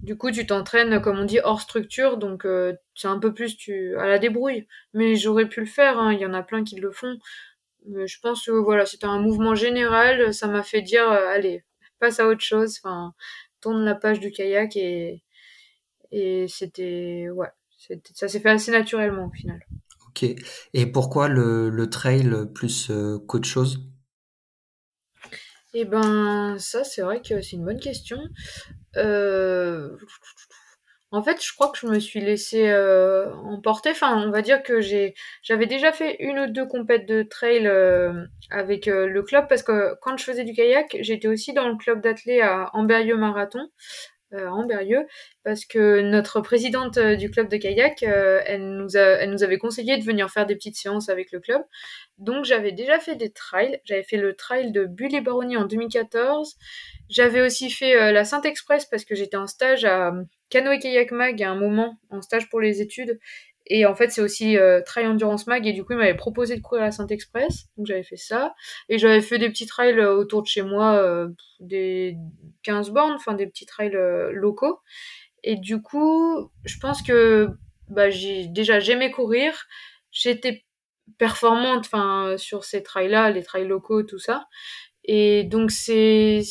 Du 0.00 0.16
coup, 0.16 0.30
tu 0.30 0.46
t'entraînes 0.46 1.00
comme 1.02 1.18
on 1.18 1.24
dit 1.24 1.40
hors 1.44 1.60
structure, 1.60 2.16
donc 2.16 2.46
euh, 2.46 2.74
c'est 2.94 3.08
un 3.08 3.18
peu 3.18 3.34
plus 3.34 3.56
tu 3.56 3.96
à 3.98 4.06
la 4.06 4.18
débrouille. 4.18 4.66
Mais 4.94 5.16
j'aurais 5.16 5.48
pu 5.48 5.60
le 5.60 5.66
faire, 5.66 5.98
hein, 5.98 6.12
il 6.12 6.20
y 6.20 6.26
en 6.26 6.32
a 6.32 6.42
plein 6.42 6.64
qui 6.64 6.76
le 6.76 6.90
font. 6.90 7.18
Mais 7.86 8.06
je 8.06 8.18
pense 8.20 8.46
que 8.46 8.52
voilà, 8.52 8.86
c'était 8.86 9.06
un 9.06 9.20
mouvement 9.20 9.54
général, 9.54 10.32
ça 10.34 10.46
m'a 10.48 10.62
fait 10.62 10.82
dire 10.82 11.10
euh, 11.10 11.28
allez, 11.28 11.64
passe 11.98 12.20
à 12.20 12.26
autre 12.28 12.42
chose, 12.42 12.78
enfin 12.82 13.14
tourne 13.60 13.84
la 13.84 13.94
page 13.94 14.20
du 14.20 14.30
kayak 14.30 14.76
et 14.76 15.22
et 16.12 16.46
c'était 16.48 17.28
ouais, 17.30 17.48
ça 18.14 18.28
s'est 18.28 18.40
fait 18.40 18.50
assez 18.50 18.70
naturellement 18.72 19.26
au 19.26 19.30
final. 19.30 19.60
Ok. 20.08 20.24
Et 20.74 20.86
pourquoi 20.86 21.28
le, 21.28 21.70
le 21.70 21.90
trail 21.90 22.30
plus 22.54 22.90
euh, 22.90 23.18
qu'autre 23.18 23.46
chose? 23.46 23.89
Eh 25.74 25.84
ben, 25.84 26.56
ça, 26.58 26.84
c'est 26.84 27.02
vrai 27.02 27.22
que 27.22 27.40
c'est 27.40 27.56
une 27.56 27.64
bonne 27.64 27.80
question. 27.80 28.18
Euh... 28.96 29.96
En 31.12 31.24
fait, 31.24 31.44
je 31.44 31.52
crois 31.54 31.70
que 31.72 31.78
je 31.78 31.88
me 31.88 31.98
suis 31.98 32.20
laissée 32.20 32.68
euh, 32.68 33.34
emporter. 33.34 33.90
Enfin, 33.90 34.16
on 34.24 34.30
va 34.30 34.42
dire 34.42 34.62
que 34.62 34.80
j'ai, 34.80 35.14
j'avais 35.42 35.66
déjà 35.66 35.90
fait 35.90 36.16
une 36.20 36.38
ou 36.38 36.46
deux 36.46 36.66
compètes 36.66 37.06
de 37.06 37.24
trail 37.24 37.66
euh, 37.66 38.26
avec 38.48 38.86
le 38.86 39.22
club 39.22 39.48
parce 39.48 39.64
que 39.64 39.96
quand 40.02 40.16
je 40.16 40.24
faisais 40.24 40.44
du 40.44 40.52
kayak, 40.52 40.96
j'étais 41.00 41.26
aussi 41.26 41.52
dans 41.52 41.68
le 41.68 41.76
club 41.76 42.00
d'athlètes 42.00 42.42
à 42.42 42.70
Amberieux 42.74 43.16
Marathon 43.16 43.68
euh, 44.32 44.46
à 44.46 44.52
Amberieux 44.52 45.06
parce 45.42 45.64
que 45.64 46.00
notre 46.00 46.40
présidente 46.40 46.98
euh, 46.98 47.16
du 47.16 47.30
club 47.30 47.48
de 47.48 47.56
kayak, 47.56 48.04
euh, 48.04 48.40
elle, 48.46 48.76
nous 48.76 48.96
a, 48.96 49.00
elle 49.00 49.30
nous 49.30 49.42
avait 49.42 49.58
conseillé 49.58 49.98
de 49.98 50.04
venir 50.04 50.30
faire 50.30 50.46
des 50.46 50.54
petites 50.54 50.76
séances 50.76 51.08
avec 51.08 51.32
le 51.32 51.40
club. 51.40 51.62
Donc 52.18 52.44
j'avais 52.44 52.70
déjà 52.70 53.00
fait 53.00 53.16
des 53.16 53.32
trails. 53.32 53.80
J'avais 53.84 54.04
fait 54.04 54.18
le 54.18 54.34
trail 54.34 54.70
de 54.70 54.84
Bulle 54.84 55.20
Baronnie 55.22 55.56
en 55.56 55.64
2014. 55.64 56.56
J'avais 57.08 57.40
aussi 57.40 57.70
fait 57.70 58.12
la 58.12 58.24
Sainte 58.24 58.46
Express 58.46 58.84
parce 58.86 59.04
que 59.04 59.16
j'étais 59.16 59.36
en 59.36 59.48
stage 59.48 59.84
à 59.84 60.12
Canoë 60.48 60.78
Kayak 60.78 61.10
Mag 61.10 61.42
à 61.42 61.50
un 61.50 61.56
moment, 61.56 61.98
en 62.10 62.22
stage 62.22 62.48
pour 62.50 62.60
les 62.60 62.80
études. 62.80 63.18
Et 63.66 63.86
en 63.86 63.94
fait, 63.94 64.10
c'est 64.10 64.20
aussi 64.20 64.56
euh, 64.56 64.80
Trail 64.84 65.06
Endurance 65.06 65.46
Mag. 65.46 65.66
Et 65.66 65.72
du 65.72 65.84
coup, 65.84 65.92
il 65.92 65.98
m'avait 65.98 66.14
proposé 66.14 66.56
de 66.56 66.60
courir 66.60 66.84
à 66.84 66.90
Saint-Express. 66.90 67.66
Donc, 67.76 67.86
j'avais 67.86 68.02
fait 68.02 68.16
ça. 68.16 68.54
Et 68.88 68.98
j'avais 68.98 69.20
fait 69.20 69.38
des 69.38 69.48
petits 69.48 69.66
trails 69.66 69.98
euh, 69.98 70.14
autour 70.14 70.42
de 70.42 70.48
chez 70.48 70.62
moi, 70.62 70.96
euh, 70.96 71.28
des 71.60 72.16
15 72.62 72.90
bornes, 72.90 73.12
enfin, 73.12 73.34
des 73.34 73.46
petits 73.46 73.66
trails 73.66 73.94
euh, 73.94 74.32
locaux. 74.32 74.80
Et 75.42 75.56
du 75.56 75.80
coup, 75.80 76.50
je 76.64 76.78
pense 76.78 77.02
que 77.02 77.48
bah, 77.88 78.10
j'ai 78.10 78.46
déjà 78.46 78.80
j'aimais 78.80 79.10
courir. 79.10 79.66
J'étais 80.10 80.64
performante 81.18 81.80
enfin 81.86 82.36
sur 82.36 82.64
ces 82.64 82.82
trails-là, 82.82 83.30
les 83.30 83.42
trails 83.42 83.66
locaux, 83.66 84.02
tout 84.02 84.18
ça. 84.18 84.46
Et 85.04 85.44
donc 85.44 85.70
c'est 85.70 86.42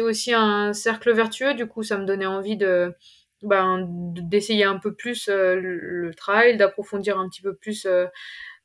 aussi 0.00 0.32
un 0.34 0.72
cercle 0.72 1.12
vertueux. 1.12 1.54
Du 1.54 1.66
coup, 1.66 1.82
ça 1.82 1.98
me 1.98 2.06
donnait 2.06 2.26
envie 2.26 2.56
de 2.56 2.94
ben, 3.42 3.86
d'essayer 3.88 4.64
un 4.64 4.78
peu 4.78 4.94
plus 4.94 5.28
euh, 5.28 5.54
le, 5.56 6.14
trail, 6.14 6.56
d'approfondir 6.56 7.18
un 7.18 7.28
petit 7.28 7.42
peu 7.42 7.54
plus 7.54 7.86
euh, 7.86 8.06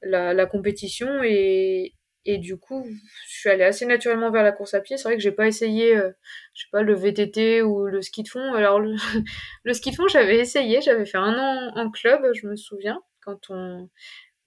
la, 0.02 0.46
compétition 0.46 1.24
et, 1.24 1.94
et 2.26 2.38
du 2.38 2.58
coup, 2.58 2.86
je 3.28 3.40
suis 3.40 3.50
allée 3.50 3.64
assez 3.64 3.86
naturellement 3.86 4.32
vers 4.32 4.44
la 4.44 4.52
course 4.52 4.74
à 4.74 4.82
pied. 4.82 4.98
C'est 4.98 5.04
vrai 5.04 5.16
que 5.16 5.22
j'ai 5.22 5.32
pas 5.32 5.48
essayé, 5.48 5.96
euh, 5.96 6.12
je 6.54 6.64
sais 6.64 6.70
pas, 6.72 6.82
le 6.82 6.94
VTT 6.96 7.62
ou 7.62 7.86
le 7.86 8.02
ski 8.02 8.24
de 8.24 8.30
fond. 8.30 8.54
Alors 8.54 8.80
le, 8.80 8.96
le 9.64 9.74
ski 9.74 9.92
de 9.92 9.96
fond, 9.96 10.08
j'avais 10.08 10.38
essayé, 10.40 10.82
j'avais 10.82 11.06
fait 11.06 11.18
un 11.18 11.38
an 11.38 11.72
en 11.76 11.92
club, 11.92 12.26
je 12.34 12.48
me 12.48 12.56
souviens, 12.56 13.02
quand 13.22 13.50
on 13.50 13.90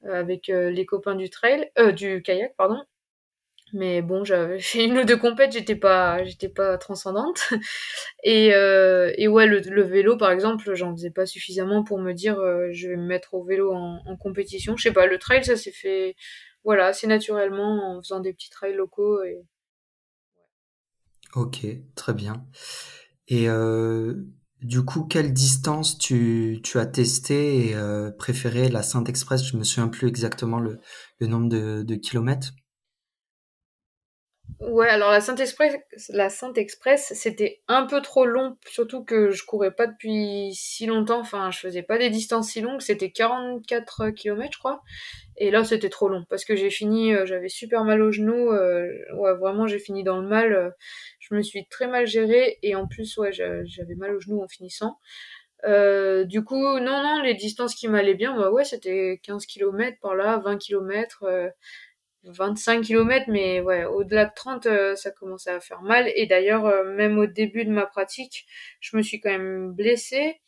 avec 0.04 0.48
les 0.48 0.86
copains 0.86 1.14
du 1.16 1.30
trail, 1.30 1.70
euh, 1.78 1.92
du 1.92 2.22
kayak, 2.22 2.54
pardon. 2.56 2.82
Mais 3.72 4.00
bon, 4.00 4.24
j'avais 4.24 4.58
fait 4.60 4.84
une 4.84 4.98
ou 4.98 5.04
deux 5.04 5.16
compètes, 5.16 5.52
j'étais 5.52 5.76
pas, 5.76 6.24
j'étais 6.24 6.48
pas 6.48 6.78
transcendante. 6.78 7.50
Et, 8.24 8.54
euh, 8.54 9.12
et 9.18 9.28
ouais, 9.28 9.46
le, 9.46 9.82
vélo, 9.82 10.16
par 10.16 10.32
exemple, 10.32 10.74
j'en 10.74 10.92
faisais 10.96 11.10
pas 11.10 11.26
suffisamment 11.26 11.84
pour 11.84 12.00
me 12.00 12.12
dire, 12.12 12.38
euh, 12.40 12.68
je 12.72 12.88
vais 12.88 12.96
me 12.96 13.06
mettre 13.06 13.34
au 13.34 13.44
vélo 13.44 13.72
en, 13.72 14.16
compétition. 14.16 14.76
Je 14.76 14.82
sais 14.84 14.92
pas, 14.92 15.06
le 15.06 15.18
trail, 15.18 15.44
ça 15.44 15.56
s'est 15.56 15.72
fait, 15.72 16.16
voilà, 16.64 16.86
assez 16.86 17.06
naturellement 17.06 17.96
en 17.96 18.02
faisant 18.02 18.20
des 18.20 18.32
petits 18.32 18.50
trails 18.50 18.74
locaux. 18.74 19.22
Et... 19.22 19.44
Ok, 21.34 21.66
très 21.94 22.14
bien. 22.14 22.44
Et 23.28 23.48
euh, 23.48 24.14
du 24.62 24.84
coup, 24.84 25.04
quelle 25.04 25.32
distance 25.32 25.98
tu, 25.98 26.60
tu 26.64 26.78
as 26.78 26.86
testé 26.86 27.70
et 27.70 27.76
préféré? 28.18 28.68
La 28.68 28.82
Saint-Express 28.82 29.44
Je 29.44 29.56
me 29.56 29.62
souviens 29.62 29.88
plus 29.88 30.08
exactement 30.08 30.58
le, 30.58 30.80
nombre 31.20 31.48
de 31.48 31.94
kilomètres. 31.94 32.52
Ouais, 34.60 34.88
alors 34.88 35.10
la 35.10 35.20
Saint-Express, 35.20 35.74
la 36.08 36.30
Saint-Express, 36.30 37.12
c'était 37.14 37.60
un 37.68 37.84
peu 37.84 38.00
trop 38.00 38.24
long, 38.24 38.56
surtout 38.66 39.04
que 39.04 39.30
je 39.30 39.44
courais 39.44 39.70
pas 39.70 39.86
depuis 39.86 40.52
si 40.54 40.86
longtemps, 40.86 41.20
enfin, 41.20 41.50
je 41.50 41.58
faisais 41.58 41.82
pas 41.82 41.98
des 41.98 42.08
distances 42.08 42.48
si 42.50 42.62
longues, 42.62 42.80
c'était 42.80 43.10
44 43.10 44.10
km, 44.10 44.50
je 44.54 44.58
crois. 44.58 44.82
Et 45.36 45.50
là, 45.50 45.62
c'était 45.64 45.90
trop 45.90 46.08
long, 46.08 46.24
parce 46.30 46.46
que 46.46 46.56
j'ai 46.56 46.70
fini, 46.70 47.12
euh, 47.14 47.26
j'avais 47.26 47.50
super 47.50 47.84
mal 47.84 48.00
au 48.00 48.10
genou, 48.12 48.50
euh, 48.52 48.88
ouais, 49.14 49.34
vraiment, 49.34 49.66
j'ai 49.66 49.78
fini 49.78 50.04
dans 50.04 50.20
le 50.22 50.28
mal, 50.28 50.52
euh, 50.54 50.70
je 51.20 51.34
me 51.34 51.42
suis 51.42 51.66
très 51.68 51.86
mal 51.86 52.06
gérée, 52.06 52.58
et 52.62 52.74
en 52.76 52.86
plus, 52.86 53.16
ouais, 53.18 53.32
j'avais 53.32 53.94
mal 53.96 54.14
au 54.16 54.20
genou 54.20 54.42
en 54.42 54.48
finissant. 54.48 54.98
Euh, 55.64 56.24
du 56.24 56.44
coup, 56.44 56.62
non, 56.78 57.02
non, 57.02 57.22
les 57.22 57.34
distances 57.34 57.74
qui 57.74 57.88
m'allaient 57.88 58.14
bien, 58.14 58.36
bah 58.36 58.50
ouais, 58.50 58.64
c'était 58.64 59.20
15 59.22 59.46
km 59.46 59.98
par 60.00 60.14
là, 60.14 60.38
20 60.38 60.58
km, 60.58 61.24
25 62.26 62.82
km, 62.84 63.26
mais 63.28 63.60
ouais, 63.60 63.84
au-delà 63.84 64.26
de 64.26 64.32
30, 64.34 64.66
euh, 64.66 64.96
ça 64.96 65.10
commençait 65.10 65.50
à 65.50 65.60
faire 65.60 65.82
mal. 65.82 66.10
Et 66.14 66.26
d'ailleurs, 66.26 66.66
euh, 66.66 66.84
même 66.94 67.18
au 67.18 67.26
début 67.26 67.64
de 67.64 67.70
ma 67.70 67.86
pratique, 67.86 68.46
je 68.80 68.96
me 68.96 69.02
suis 69.02 69.20
quand 69.20 69.30
même 69.30 69.72
blessée. 69.72 70.40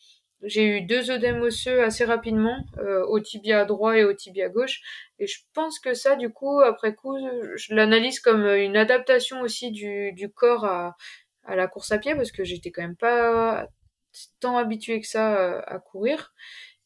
J'ai 0.43 0.65
eu 0.67 0.83
deux 0.83 1.11
œdèmes 1.11 1.41
osseux 1.43 1.83
assez 1.83 2.05
rapidement, 2.05 2.65
euh, 2.79 3.05
au 3.07 3.19
tibia 3.21 3.65
droit 3.65 3.97
et 3.97 4.05
au 4.05 4.13
tibia 4.15 4.49
gauche. 4.49 4.81
Et 5.19 5.27
je 5.27 5.39
pense 5.53 5.81
que 5.81 5.95
ça, 5.95 6.17
du 6.17 6.31
coup, 6.31 6.61
après 6.61 6.95
coup, 6.95 7.17
je 7.57 7.75
l'analyse 7.75 8.21
comme 8.21 8.47
une 8.47 8.77
adaptation 8.77 9.41
aussi 9.41 9.73
du, 9.73 10.31
corps 10.35 10.65
à, 10.65 10.97
à 11.45 11.57
la 11.57 11.67
course 11.67 11.91
à 11.93 11.99
pied, 11.99 12.15
parce 12.15 12.31
que 12.31 12.45
j'étais 12.45 12.71
quand 12.71 12.83
même 12.83 12.97
pas 12.97 13.67
tant 14.41 14.57
habituée 14.57 15.01
que 15.01 15.09
ça 15.09 15.61
à 15.61 15.79
courir. 15.81 16.33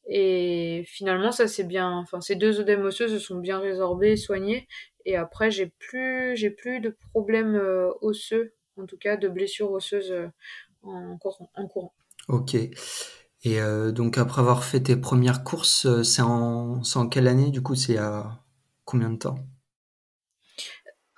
Et 0.08 0.84
finalement, 0.86 1.32
ça 1.32 1.46
c'est 1.46 1.64
bien, 1.64 1.90
enfin, 1.98 2.20
ces 2.20 2.34
deux 2.34 2.60
œdèmes 2.60 2.84
osseux 2.84 3.08
se 3.08 3.18
sont 3.18 3.38
bien 3.38 3.58
résorbés, 3.58 4.16
soignés. 4.16 4.66
Et 5.04 5.16
après, 5.16 5.50
j'ai 5.50 5.66
plus, 5.66 6.36
j'ai 6.36 6.50
plus 6.50 6.80
de 6.80 6.96
problèmes 7.10 7.54
euh, 7.54 7.90
osseux, 8.00 8.54
en 8.76 8.86
tout 8.86 8.98
cas 8.98 9.16
de 9.16 9.28
blessures 9.28 9.70
osseuses 9.70 10.12
euh, 10.12 10.28
en, 10.82 11.18
courant. 11.18 11.92
Ok. 12.28 12.54
Et 12.54 13.60
euh, 13.60 13.90
donc 13.90 14.18
après 14.18 14.40
avoir 14.40 14.64
fait 14.64 14.80
tes 14.80 14.96
premières 14.96 15.44
courses, 15.44 16.02
c'est 16.02 16.22
en, 16.22 16.80
en 16.82 17.08
quelle 17.08 17.28
année 17.28 17.50
du 17.50 17.62
coup? 17.62 17.74
C'est 17.74 17.98
à 17.98 18.44
combien 18.84 19.10
de 19.10 19.18
temps? 19.18 19.38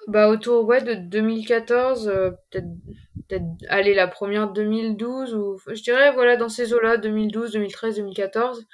Bah 0.06 0.28
autour 0.28 0.66
ouais 0.66 0.82
de 0.82 0.94
2014, 0.94 2.08
euh, 2.08 2.30
peut-être 2.50 2.66
peut-être 3.28 3.44
aller 3.68 3.94
la 3.94 4.06
première 4.06 4.52
2012 4.52 5.34
ou 5.34 5.58
je 5.66 5.82
dirais 5.82 6.12
voilà 6.12 6.36
dans 6.36 6.50
ces 6.50 6.74
eaux-là 6.74 6.98
2012, 6.98 7.52
2013, 7.52 7.96
2014. 7.96 8.66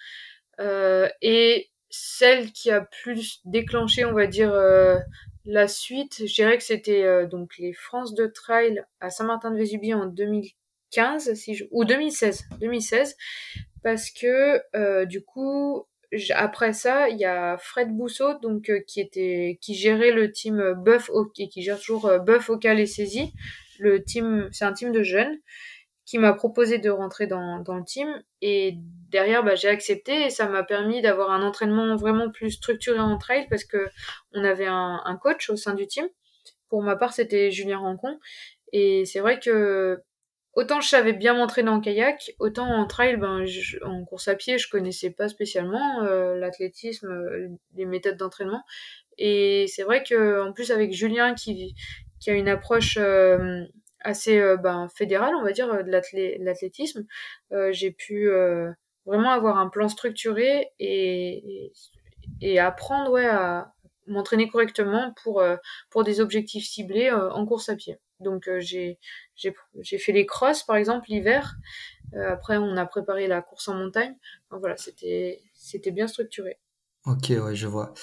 Euh, 0.61 1.09
et 1.23 1.71
celle 1.91 2.53
qui 2.53 2.71
a 2.71 2.81
plus 2.81 3.41
déclenché, 3.45 4.05
on 4.05 4.13
va 4.13 4.27
dire, 4.27 4.53
euh, 4.53 4.99
la 5.45 5.69
suite, 5.69 6.27
je 6.27 6.35
dirais 6.35 6.59
que 6.59 6.65
c'était 6.65 7.03
euh, 7.03 7.27
donc 7.27 7.59
les 7.59 7.73
France 7.73 8.15
de 8.15 8.27
Trail 8.27 8.85
à 9.01 9.11
Saint-Martin-de-Vésubie 9.11 9.95
en 9.95 10.07
2015 10.07 11.35
si 11.35 11.55
je... 11.55 11.65
ou 11.71 11.85
2016, 11.85 12.45
2016, 12.61 13.17
parce 13.83 14.11
que 14.11 14.61
euh, 14.77 15.07
du 15.07 15.23
coup 15.23 15.87
après 16.31 16.73
ça, 16.73 17.09
il 17.09 17.19
y 17.19 17.25
a 17.25 17.57
Fred 17.59 17.91
Bousseau, 17.91 18.39
donc 18.41 18.69
euh, 18.69 18.81
qui 18.87 19.01
était, 19.01 19.59
qui 19.61 19.75
gérait 19.75 20.11
le 20.11 20.33
team 20.33 20.75
Buff 20.77 21.11
et 21.39 21.49
qui 21.49 21.63
gère 21.63 21.79
toujours 21.79 22.07
euh, 22.07 22.19
Buff 22.19 22.49
Vocal 22.49 22.81
et 22.81 22.87
Saisie. 22.87 23.33
Le 23.79 24.03
team, 24.03 24.49
c'est 24.53 24.65
un 24.65 24.73
team 24.73 24.93
de 24.93 25.03
jeunes 25.03 25.39
qui 26.05 26.19
m'a 26.19 26.33
proposé 26.33 26.79
de 26.79 26.91
rentrer 26.91 27.29
dans, 27.29 27.61
dans 27.61 27.77
le 27.77 27.85
team 27.85 28.09
et 28.43 28.75
derrière 29.11 29.45
bah, 29.45 29.55
j'ai 29.55 29.69
accepté 29.69 30.27
et 30.27 30.31
ça 30.31 30.49
m'a 30.49 30.65
permis 30.65 31.01
d'avoir 31.03 31.31
un 31.31 31.43
entraînement 31.43 31.95
vraiment 31.95 32.31
plus 32.31 32.51
structuré 32.51 32.99
en 32.99 33.17
trail 33.17 33.47
parce 33.49 33.63
que 33.65 33.89
on 34.33 34.43
avait 34.43 34.67
un, 34.67 35.01
un 35.05 35.17
coach 35.17 35.49
au 35.51 35.57
sein 35.57 35.75
du 35.75 35.87
team. 35.87 36.09
Pour 36.69 36.83
ma 36.83 36.97
part, 36.97 37.13
c'était 37.13 37.53
Julien 37.53 37.79
Rancon 37.79 38.19
et 38.73 39.05
c'est 39.05 39.21
vrai 39.21 39.39
que 39.39 40.03
autant 40.55 40.81
je 40.81 40.89
savais 40.89 41.13
bien 41.13 41.35
m'entraîner 41.35 41.71
en 41.71 41.81
kayak, 41.81 42.35
autant 42.39 42.67
en 42.67 42.87
trail, 42.87 43.17
ben, 43.17 43.45
en 43.85 44.05
course 44.05 44.29
à 44.29 44.35
pied, 44.35 44.59
je 44.59 44.69
connaissais 44.69 45.11
pas 45.11 45.29
spécialement 45.29 46.03
euh, 46.03 46.37
l'athlétisme, 46.37 47.09
euh, 47.09 47.49
les 47.75 47.87
méthodes 47.87 48.17
d'entraînement. 48.17 48.63
Et 49.19 49.67
c'est 49.69 49.83
vrai 49.83 50.03
que 50.03 50.43
en 50.43 50.53
plus 50.53 50.71
avec 50.71 50.93
Julien 50.93 51.35
qui, 51.35 51.75
qui 52.19 52.31
a 52.31 52.35
une 52.35 52.49
approche 52.49 52.97
euh, 52.99 53.65
assez 54.01 54.39
euh, 54.39 54.57
ben, 54.57 54.89
fédérale, 54.95 55.35
on 55.37 55.45
va 55.45 55.53
dire, 55.53 55.69
de 55.85 56.45
l'athlétisme, 56.45 57.07
j'ai 57.71 57.91
pu 57.91 58.31
vraiment 59.07 59.31
avoir 59.31 59.59
un 59.59 59.69
plan 59.69 59.89
structuré 59.89 60.71
et, 60.79 61.67
et, 61.67 61.73
et 62.41 62.59
apprendre 62.59 63.11
ouais, 63.11 63.27
à 63.27 63.73
m'entraîner 64.07 64.49
correctement 64.49 65.13
pour, 65.23 65.43
pour 65.91 66.05
des 66.05 66.21
objectifs 66.21 66.67
ciblés 66.67 67.11
en 67.11 67.45
course 67.47 67.69
à 67.69 67.77
pied. 67.77 67.99
Donc 68.21 68.49
euh, 68.49 68.61
j'ai 68.61 68.99
fait 69.99 70.13
les 70.13 70.27
crosses 70.27 70.63
par 70.63 70.77
exemple 70.77 71.07
l'hiver. 71.09 71.57
Euh, 72.15 72.33
après 72.33 72.57
on 72.57 72.77
a 72.77 72.87
préparé 72.87 73.27
la 73.27 73.43
course 73.43 73.69
en 73.69 73.75
montagne. 73.75 74.15
Donc, 74.51 74.61
voilà, 74.61 74.77
c'était 74.77 75.41
c'était 75.55 75.91
bien 75.91 76.07
structuré. 76.07 76.59
Ok, 77.07 77.31
ouais, 77.31 77.55
je 77.55 77.67
vois. 77.67 77.95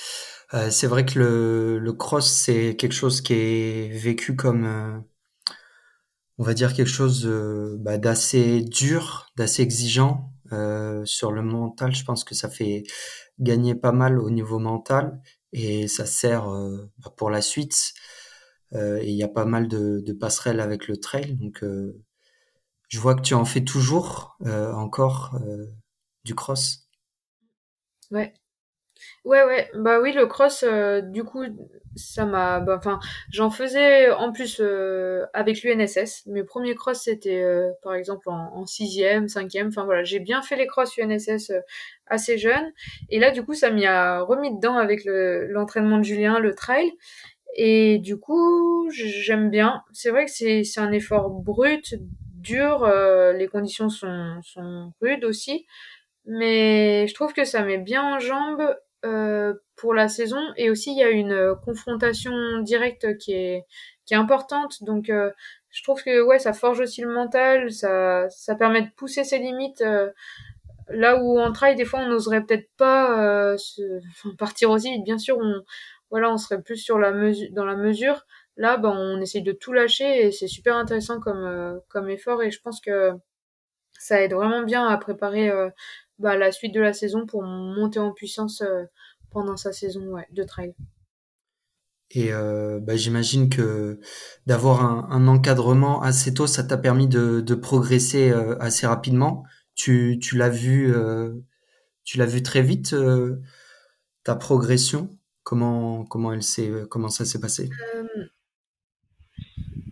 Euh, 0.54 0.72
c'est 0.72 0.88
vrai 0.88 1.06
que 1.06 1.20
le, 1.20 1.78
le 1.78 1.94
cross, 1.94 2.32
c'est 2.32 2.76
quelque 2.76 2.94
chose 2.94 3.22
qui 3.22 3.34
est 3.34 3.90
vécu 3.90 4.36
comme, 4.36 5.04
on 6.40 6.44
va 6.44 6.56
dire, 6.56 6.74
quelque 6.74 6.90
chose 6.90 7.28
bah, 7.80 8.00
d'assez 8.00 8.62
dur, 8.62 9.30
d'assez 9.36 9.62
exigeant. 9.62 10.32
Sur 11.06 11.32
le 11.32 11.44
mental, 11.44 11.94
je 11.94 12.06
pense 12.06 12.24
que 12.24 12.34
ça 12.34 12.50
fait 12.50 12.84
gagner 13.40 13.76
pas 13.76 13.92
mal 13.92 14.20
au 14.20 14.32
niveau 14.32 14.58
mental 14.58 15.22
et 15.52 15.88
ça 15.88 16.06
sert 16.08 16.48
pour 17.18 17.30
la 17.30 17.42
suite. 17.42 17.94
Euh, 18.74 19.00
et 19.02 19.10
il 19.10 19.16
y 19.16 19.24
a 19.24 19.28
pas 19.28 19.46
mal 19.46 19.68
de, 19.68 20.14
passerelles 20.14 20.60
avec 20.60 20.88
le 20.88 20.98
trail. 20.98 21.36
Donc, 21.36 21.64
euh, 21.64 21.96
je 22.90 23.00
vois 23.00 23.16
que 23.16 23.22
tu 23.22 23.34
en 23.34 23.46
fais 23.46 23.64
toujours 23.64 24.38
euh, 24.46 24.72
encore 24.74 25.40
du 26.24 26.36
cross. 26.36 26.88
Ouais. 28.12 28.34
Ouais, 29.26 29.44
ouais, 29.44 29.70
bah 29.76 30.00
oui, 30.02 30.12
le 30.12 30.26
cross, 30.26 30.64
du 31.12 31.24
coup, 31.24 31.44
ça 31.96 32.26
m'a, 32.26 32.60
bah, 32.60 32.78
enfin, 32.78 33.00
j'en 33.30 33.52
faisais 33.52 34.10
en 34.10 34.32
plus 34.32 34.60
avec 35.34 35.62
l'UNSS. 35.62 36.26
Mes 36.26 36.44
premiers 36.44 36.74
cross, 36.74 37.04
c'était 37.04 37.46
par 37.84 37.94
exemple 37.94 38.28
en, 38.30 38.56
en 38.56 38.66
sixième, 38.66 39.28
cinquième. 39.28 39.68
Enfin 39.68 39.86
voilà, 39.86 40.04
j'ai 40.04 40.20
bien 40.20 40.42
fait 40.42 40.56
les 40.56 40.66
cross 40.66 40.98
UNSS 40.98 41.52
assez 42.08 42.40
jeune. 42.40 42.72
Et 43.10 43.20
là, 43.20 43.30
du 43.30 43.46
coup, 43.46 43.54
ça 43.54 43.70
m'y 43.70 43.86
a 43.86 44.22
remis 44.22 44.56
dedans 44.56 44.78
avec 44.78 45.02
l'entraînement 45.06 46.00
de 46.00 46.04
Julien, 46.04 46.40
le 46.40 46.56
trail. 46.56 46.92
Et 47.58 47.98
du 47.98 48.17
coup, 48.17 48.89
j'aime 48.91 49.50
bien. 49.50 49.84
C'est 49.91 50.12
vrai 50.12 50.26
que 50.26 50.32
c'est 50.32 50.80
un 50.80 50.91
effort 50.91 51.30
brut, 51.30 51.96
dur. 52.36 52.88
les 53.36 53.48
conditions 53.48 53.89
sont 53.89 54.39
sont 54.43 54.93
rudes 55.02 55.26
aussi 55.26 55.65
mais 56.28 57.08
je 57.08 57.13
trouve 57.13 57.34
que 57.34 57.46
ça 57.46 57.63
met 57.63 57.78
bien 57.78 58.04
en 58.15 58.20
jambes 58.20 58.76
euh, 59.06 59.54
pour 59.78 59.93
la 59.93 60.10
saison. 60.10 60.41
Et 60.58 60.70
aussi, 60.70 60.91
il 60.91 60.98
y 60.98 61.04
a 61.04 61.10
une 61.10 61.32
euh, 61.32 61.56
confrontation 61.56 62.60
directe 62.60 63.17
qui 63.17 63.34
est, 63.34 63.65
qui 64.06 64.13
est 64.13 64.17
importante. 64.17 64.84
Donc, 64.84 65.10
euh, 65.10 65.32
je 65.70 65.84
trouve 65.84 66.04
que 66.04 66.22
ouais, 66.22 66.39
ça 66.39 66.54
forge 66.54 66.82
aussi 66.82 67.02
le 67.02 67.13
mental, 67.13 67.72
ça, 67.72 68.30
ça 68.30 68.56
permet 68.56 68.82
de 68.82 68.89
pousser 68.98 69.24
ses 69.24 69.39
limites. 69.39 69.84
là 70.89 71.17
où 71.22 71.39
en 71.39 71.52
trail, 71.52 71.76
des 71.76 71.86
fois, 71.86 72.00
on 72.00 72.08
n'oserait 72.10 72.43
peut-être 72.43 72.70
pas 72.78 73.58
se... 73.58 74.00
enfin, 74.10 74.36
partir 74.38 74.72
aussi 74.72 74.91
vite. 74.91 75.04
Bien 75.04 75.17
sûr, 75.17 75.38
on, 75.39 75.62
voilà, 76.12 76.32
on 76.32 76.38
serait 76.38 76.62
plus 76.62 76.78
sur 76.78 77.00
la 77.00 77.12
mesure, 77.12 77.50
dans 77.52 77.65
la 77.65 77.76
mesure. 77.76 78.26
Là, 78.56 78.78
ben, 78.78 78.89
on 78.89 79.22
essaye 79.22 79.43
de 79.43 79.52
tout 79.52 79.74
lâcher 79.74 80.26
et 80.28 80.32
c'est 80.32 80.48
super 80.48 80.76
intéressant 80.76 81.20
comme, 81.20 81.82
comme 81.89 82.10
effort. 82.10 82.41
Et 82.43 82.52
je 82.52 82.62
pense 82.62 82.82
que 82.82 83.12
ça 84.00 84.22
aide 84.22 84.34
vraiment 84.34 84.63
bien 84.63 84.88
à 84.88 84.98
préparer 84.98 85.52
bah, 86.20 86.36
la 86.36 86.52
suite 86.52 86.74
de 86.74 86.82
la 86.82 86.93
saison 86.93 87.26
pour 87.26 87.43
monter 87.43 88.00
en 88.00 88.12
puissance 88.12 88.62
euh, 88.62 88.86
pendant 89.32 89.58
sa 89.58 89.72
saison 89.72 90.02
ouais, 90.13 90.28
de 90.32 90.43
trail. 90.43 90.74
Et 92.12 92.32
euh, 92.32 92.80
bah, 92.80 92.96
j'imagine 92.96 93.50
que 93.50 94.00
d'avoir 94.46 95.12
un, 95.12 95.28
encadrement 95.28 96.02
assez 96.02 96.34
tôt, 96.34 96.48
ça 96.48 96.63
t'a 96.63 96.78
permis 96.78 97.08
de, 97.08 97.41
de 97.41 97.56
progresser 97.56 98.32
euh, 98.32 98.58
assez 98.60 98.88
rapidement. 98.88 99.43
Tu, 99.76 100.17
tu 100.22 100.38
l'as 100.38 100.50
vu, 100.50 100.93
euh, 100.96 101.34
tu 102.04 102.17
l'as 102.17 102.26
vu 102.26 102.41
très 102.41 102.62
vite 102.62 102.96
ta 104.24 104.36
progression? 104.36 105.17
Comment 105.48 106.04
comment 106.04 106.34
elle 106.34 106.44
s'est 106.44 106.70
comment 106.90 107.08
ça 107.08 107.24
s'est 107.24 107.40
passé? 107.40 107.70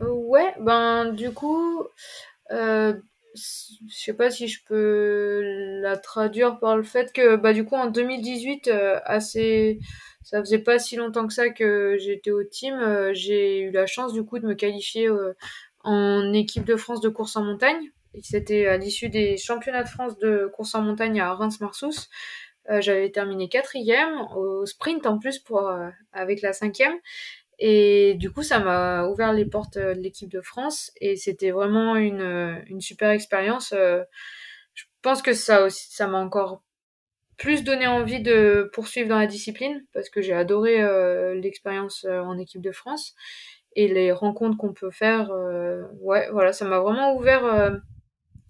Ouais, 0.01 0.53
ben 0.59 1.13
du 1.13 1.31
coup, 1.31 1.87
je 2.49 3.95
sais 3.95 4.13
pas 4.13 4.29
si 4.29 4.49
je 4.49 4.59
peux 4.65 5.41
la 5.81 5.95
traduire 5.95 6.59
par 6.59 6.75
le 6.75 6.83
fait 6.83 7.13
que 7.13 7.37
bah 7.37 7.53
du 7.53 7.63
coup 7.63 7.75
en 7.75 7.87
2018 7.87 8.67
euh, 8.67 8.99
assez 9.05 9.79
ça 10.23 10.39
faisait 10.39 10.59
pas 10.59 10.77
si 10.77 10.97
longtemps 10.97 11.25
que 11.25 11.33
ça 11.33 11.49
que 11.49 11.95
j'étais 11.99 12.31
au 12.31 12.43
team 12.43 12.75
euh, 12.75 13.11
j'ai 13.13 13.61
eu 13.61 13.71
la 13.71 13.85
chance 13.85 14.11
du 14.11 14.23
coup 14.25 14.39
de 14.39 14.47
me 14.47 14.55
qualifier 14.55 15.07
euh, 15.07 15.33
en 15.85 16.33
équipe 16.33 16.65
de 16.65 16.75
France 16.75 16.99
de 16.99 17.09
course 17.09 17.37
en 17.37 17.43
montagne. 17.43 17.91
C'était 18.21 18.65
à 18.65 18.77
l'issue 18.77 19.09
des 19.09 19.37
championnats 19.37 19.83
de 19.83 19.89
France 19.89 20.17
de 20.17 20.49
course 20.55 20.73
en 20.73 20.81
montagne 20.81 21.19
à 21.19 21.33
Reims-Marsous 21.33 22.07
j'avais 22.79 23.11
terminé 23.11 23.47
quatrième 23.49 24.21
au 24.35 24.65
sprint 24.65 25.05
en 25.05 25.19
plus 25.19 25.39
pour 25.39 25.71
avec 26.13 26.41
la 26.41 26.53
cinquième 26.53 26.99
et 27.59 28.15
du 28.15 28.31
coup, 28.31 28.43
ça 28.43 28.59
m'a 28.59 29.05
ouvert 29.05 29.33
les 29.33 29.45
portes 29.45 29.77
de 29.77 30.01
l'équipe 30.01 30.31
de 30.31 30.41
France 30.41 30.91
et 30.99 31.15
c'était 31.15 31.51
vraiment 31.51 31.95
une, 31.95 32.63
une 32.67 32.81
super 32.81 33.11
expérience. 33.11 33.73
Euh, 33.73 34.03
je 34.73 34.83
pense 35.01 35.21
que 35.21 35.33
ça 35.33 35.63
aussi, 35.63 35.93
ça 35.93 36.07
m'a 36.07 36.19
encore 36.19 36.63
plus 37.37 37.63
donné 37.63 37.87
envie 37.87 38.21
de 38.21 38.69
poursuivre 38.73 39.09
dans 39.09 39.19
la 39.19 39.27
discipline 39.27 39.85
parce 39.93 40.09
que 40.09 40.21
j'ai 40.21 40.33
adoré 40.33 40.81
euh, 40.81 41.33
l'expérience 41.35 42.05
euh, 42.05 42.19
en 42.21 42.37
équipe 42.37 42.61
de 42.61 42.71
France 42.71 43.13
et 43.75 43.87
les 43.87 44.11
rencontres 44.11 44.57
qu'on 44.57 44.73
peut 44.73 44.91
faire. 44.91 45.29
ouais, 45.99 46.29
voilà, 46.31 46.53
ça 46.53 46.63
m'a 46.63 46.79
vraiment 46.79 47.13
ouvert 47.15 47.77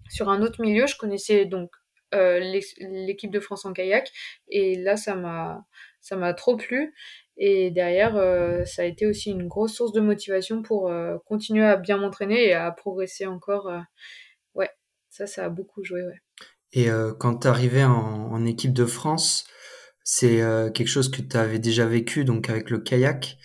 sur 0.08 0.28
un 0.28 0.40
autre 0.40 0.62
milieu. 0.62 0.86
Je 0.86 0.96
connaissais 0.96 1.46
donc 1.46 1.72
l'équipe 2.40 3.30
de 3.30 3.40
France 3.40 3.64
en 3.64 3.72
kayak 3.72 4.10
et 4.48 4.76
là, 4.76 4.96
ça 4.96 5.14
m'a 5.14 5.64
ça 6.00 6.16
m'a 6.16 6.34
trop 6.34 6.56
plu 6.56 6.94
et 7.38 7.70
derrière, 7.70 8.16
euh, 8.16 8.64
ça 8.64 8.82
a 8.82 8.84
été 8.86 9.06
aussi 9.06 9.30
une 9.30 9.46
grosse 9.46 9.74
source 9.74 9.92
de 9.92 10.00
motivation 10.00 10.62
pour 10.62 10.88
euh, 10.88 11.18
continuer 11.26 11.64
à 11.64 11.76
bien 11.76 11.98
m'entraîner 11.98 12.46
et 12.46 12.54
à 12.54 12.70
progresser 12.70 13.26
encore. 13.26 13.68
Euh. 13.68 13.80
ouais, 14.54 14.70
ça, 15.10 15.26
ça 15.26 15.44
a 15.44 15.48
beaucoup 15.50 15.84
joué. 15.84 16.02
Et 16.72 16.88
quand 17.20 17.38
tu 17.38 17.48
arrivé 17.48 17.84
en, 17.84 18.32
en, 18.32 18.44
équipe 18.44 18.74
de 18.74 18.84
France, 18.84 19.46
c'est 20.02 20.42
quelque 20.74 20.88
chose 20.88 21.10
que 21.10 21.22
tu 21.22 21.36
avais 21.36 21.58
déjà 21.58 21.86
vécu, 21.86 22.24
donc 22.24 22.50
avec 22.50 22.68
le 22.70 22.80
kayak. 22.80 23.38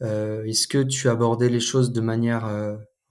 Est-ce 0.00 0.66
que 0.66 0.82
tu 0.82 1.08
abordais 1.08 1.50
les 1.50 1.60
choses 1.60 1.92
de 1.92 2.00
manière, 2.00 2.44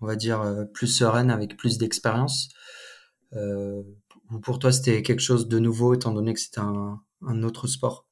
on 0.02 0.06
va 0.06 0.16
dire, 0.18 0.66
plus 0.74 0.88
sereine, 0.88 1.32
avec 1.32 1.56
plus 1.56 1.78
d'expérience? 1.78 2.50
Ou 4.34 4.40
pour 4.40 4.60
toi, 4.60 4.72
c'était 4.72 5.04
quelque 5.04 5.22
chose 5.22 5.48
de 5.48 5.60
nouveau, 5.60 5.94
étant 5.94 6.12
donné 6.12 6.34
que 6.34 6.40
c'était 6.40 6.62
un, 6.62 7.44
autre 7.44 7.68
sport? 7.68 8.08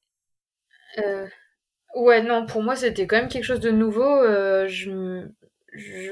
Ouais, 1.94 2.22
non, 2.22 2.46
pour 2.46 2.62
moi, 2.62 2.76
c'était 2.76 3.06
quand 3.06 3.16
même 3.16 3.28
quelque 3.28 3.44
chose 3.44 3.60
de 3.60 3.70
nouveau. 3.70 4.02
Euh, 4.02 4.68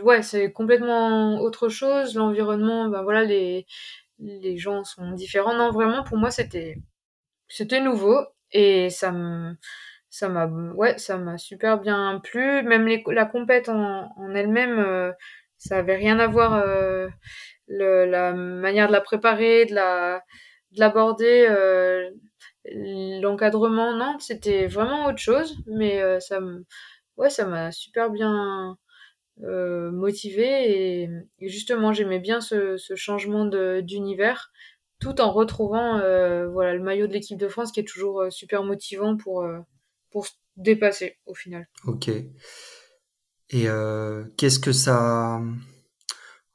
ouais, 0.02 0.22
c'est 0.22 0.52
complètement 0.52 1.40
autre 1.40 1.68
chose. 1.68 2.14
L'environnement, 2.16 2.88
ben 2.88 3.02
voilà, 3.02 3.24
les, 3.24 3.66
gens 4.56 4.84
sont 4.84 5.12
différents. 5.12 5.54
Non, 5.54 5.70
vraiment, 5.70 6.02
pour 6.02 6.18
moi, 6.18 6.30
c'était, 6.30 6.76
nouveau 7.80 8.18
et 8.52 8.90
ça 8.90 9.12
m'a, 9.12 10.46
ouais, 10.74 10.98
ça 10.98 11.16
m'a 11.18 11.38
super 11.38 11.78
bien 11.80 12.20
plu. 12.22 12.62
Même 12.62 12.88
la 13.06 13.24
compète 13.26 13.68
en, 13.68 14.34
elle-même, 14.34 14.78
euh, 14.78 15.12
ça 15.56 15.78
avait 15.78 15.96
rien 15.96 16.18
à 16.18 16.26
voir. 16.26 16.54
Euh, 16.54 17.08
le, 17.70 18.04
la 18.04 18.32
manière 18.32 18.88
de 18.88 18.92
la 18.92 19.00
préparer, 19.00 19.64
de 19.64 19.74
la, 19.74 20.22
de 20.72 20.80
l'aborder. 20.80 21.46
Euh, 21.48 22.10
L'encadrement, 22.66 23.96
non, 23.96 24.18
c'était 24.18 24.66
vraiment 24.66 25.06
autre 25.06 25.18
chose, 25.18 25.56
mais 25.66 26.02
euh, 26.02 26.20
ça 26.20 27.46
m'a 27.46 27.72
super 27.72 28.10
bien 28.10 28.76
euh, 29.42 29.90
motivé 29.90 31.00
et, 31.00 31.10
justement 31.40 31.94
j'aimais 31.94 32.18
bien 32.18 32.42
ce, 32.42 32.76
ce 32.76 32.94
changement 32.96 33.46
d'univers, 33.80 34.52
tout 35.00 35.22
en 35.22 35.32
retrouvant 35.32 36.00
voilà 36.50 36.74
le 36.74 36.82
maillot 36.82 37.06
de 37.06 37.14
l'équipe 37.14 37.38
de 37.38 37.48
France 37.48 37.72
qui 37.72 37.80
est 37.80 37.88
toujours 37.88 38.26
super 38.28 38.62
motivant 38.62 39.16
pour 39.16 39.42
pour 40.10 40.26
se 40.26 40.32
dépasser 40.56 41.16
au 41.24 41.34
final. 41.34 41.66
Ok. 41.86 42.08
Et 43.48 43.66
qu'est-ce 44.36 44.60
que 44.60 44.72
ça 44.72 45.40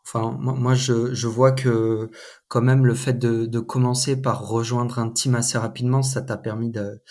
Enfin, 0.06 0.38
moi, 0.40 0.76
je, 0.76 1.14
je 1.14 1.28
vois 1.28 1.52
que 1.52 2.10
quand 2.48 2.62
même 2.62 2.86
le 2.86 2.94
fait 2.94 3.14
de, 3.14 3.46
de 3.48 3.60
commencer 3.60 4.22
par 4.22 4.48
rejoindre 4.48 5.00
un 5.00 5.10
team 5.10 5.36
assez 5.36 5.58
rapidement, 5.58 6.04
ça 6.04 6.22
t'a 6.22 6.38
permis 6.38 6.70
de, 6.72 7.02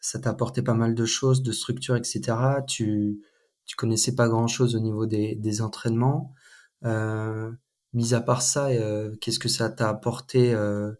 ça 0.00 0.20
t'a 0.20 0.30
apporté 0.30 0.62
pas 0.62 0.74
mal 0.74 0.94
de 0.94 1.04
choses, 1.04 1.42
de 1.42 1.52
structure, 1.52 1.96
etc. 1.96 2.62
Tu, 2.68 3.20
tu 3.66 3.76
connaissais 3.76 4.14
pas 4.14 4.28
grand-chose 4.28 4.76
au 4.76 4.80
niveau 4.80 5.06
des, 5.06 5.34
des 5.36 5.60
entraînements. 5.62 6.34
Euh, 6.84 7.50
mis 7.92 8.14
à 8.14 8.20
part 8.20 8.42
ça, 8.42 8.68
euh, 8.68 9.16
qu'est-ce 9.20 9.38
que 9.40 9.48
ça 9.48 9.68
t'a 9.70 9.88
apporté 9.88 10.54
euh, 10.54 10.92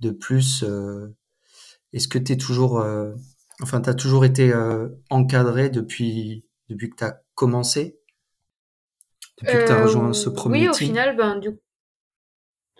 de 0.00 0.10
plus 0.10 0.62
euh, 0.64 1.14
Est-ce 1.92 2.08
que 2.08 2.18
t'es 2.18 2.36
toujours, 2.36 2.80
euh, 2.80 3.14
enfin, 3.62 3.80
t'as 3.80 3.94
toujours 3.94 4.24
été 4.24 4.52
encadré 5.10 5.70
depuis 5.70 6.46
depuis 6.68 6.90
que 6.90 6.96
t'as 6.96 7.14
commencé? 7.34 7.98
Depuis 9.38 9.58
que 9.58 9.64
tu 9.64 9.72
as 9.72 9.76
Euh, 9.76 9.82
rejoint 9.82 10.12
ce 10.12 10.28
premier 10.28 10.60
oui, 10.60 10.68
au 10.68 10.72
team 10.72 10.88
final, 10.88 11.16
ben 11.16 11.36
du 11.38 11.50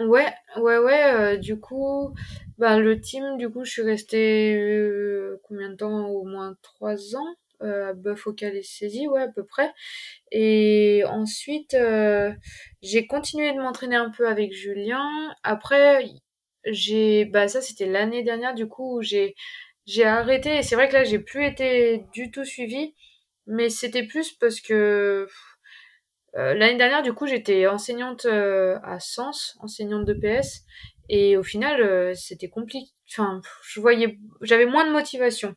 ouais, 0.00 0.32
ouais, 0.56 0.78
ouais, 0.78 1.14
euh, 1.14 1.36
du 1.36 1.58
coup, 1.60 2.14
ben 2.58 2.78
le 2.78 3.00
team, 3.00 3.36
du 3.38 3.48
coup, 3.50 3.64
je 3.64 3.70
suis 3.70 3.82
restée 3.82 4.54
euh, 4.56 5.40
combien 5.44 5.70
de 5.70 5.76
temps? 5.76 6.08
Au 6.08 6.24
moins 6.24 6.56
trois 6.62 7.16
ans 7.16 7.34
euh, 7.62 7.90
à 7.90 7.92
Bœuf 7.94 8.26
au 8.26 8.34
et 8.38 8.62
Saisie, 8.62 9.08
ouais, 9.08 9.22
à 9.22 9.28
peu 9.28 9.44
près. 9.44 9.72
Et 10.32 11.04
ensuite, 11.06 11.74
euh, 11.74 12.32
j'ai 12.82 13.06
continué 13.06 13.52
de 13.54 13.58
m'entraîner 13.60 13.96
un 13.96 14.10
peu 14.10 14.28
avec 14.28 14.52
Julien. 14.52 15.34
Après, 15.44 16.06
j'ai, 16.66 17.24
bah 17.26 17.48
ça 17.48 17.60
c'était 17.62 17.86
l'année 17.86 18.22
dernière, 18.24 18.54
du 18.54 18.68
coup, 18.68 18.98
où 18.98 19.02
j'ai 19.02 19.34
j'ai 19.86 20.04
arrêté. 20.04 20.58
Et 20.58 20.62
c'est 20.62 20.76
vrai 20.76 20.88
que 20.88 20.94
là, 20.94 21.04
j'ai 21.04 21.18
plus 21.18 21.44
été 21.46 22.04
du 22.12 22.30
tout 22.30 22.44
suivie, 22.44 22.94
mais 23.46 23.70
c'était 23.70 24.06
plus 24.06 24.32
parce 24.32 24.60
que 24.60 25.28
l'année 26.34 26.76
dernière, 26.76 27.02
du 27.02 27.12
coup, 27.12 27.26
j'étais 27.26 27.66
enseignante 27.66 28.26
euh, 28.26 28.78
à 28.82 29.00
Sens, 29.00 29.56
enseignante 29.60 30.04
de 30.04 30.14
PS, 30.14 30.64
et 31.08 31.36
au 31.36 31.42
final, 31.42 31.80
euh, 31.82 32.14
c'était 32.14 32.48
compliqué. 32.48 32.90
Enfin, 33.10 33.40
je 33.68 33.80
voyais, 33.80 34.18
j'avais 34.42 34.66
moins 34.66 34.86
de 34.86 34.92
motivation 34.92 35.54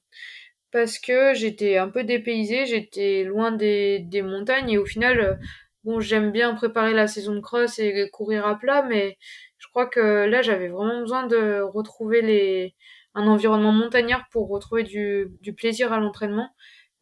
parce 0.71 0.99
que 0.99 1.33
j'étais 1.33 1.77
un 1.77 1.89
peu 1.89 2.03
dépaysée, 2.03 2.65
j'étais 2.65 3.23
loin 3.23 3.51
des, 3.51 3.99
des 3.99 4.21
montagnes, 4.21 4.69
et 4.71 4.77
au 4.77 4.85
final, 4.85 5.19
euh, 5.19 5.35
bon, 5.83 5.99
j'aime 5.99 6.31
bien 6.31 6.53
préparer 6.55 6.93
la 6.93 7.07
saison 7.07 7.35
de 7.35 7.39
cross 7.41 7.79
et 7.79 8.09
courir 8.11 8.45
à 8.47 8.59
plat, 8.59 8.83
mais 8.83 9.17
je 9.57 9.67
crois 9.69 9.87
que 9.87 10.25
là, 10.25 10.41
j'avais 10.41 10.67
vraiment 10.69 10.99
besoin 11.01 11.25
de 11.27 11.61
retrouver 11.61 12.21
les, 12.21 12.75
un 13.15 13.27
environnement 13.27 13.71
montagnard 13.71 14.25
pour 14.31 14.49
retrouver 14.49 14.83
du, 14.83 15.27
du 15.41 15.53
plaisir 15.53 15.91
à 15.93 15.99
l'entraînement. 15.99 16.49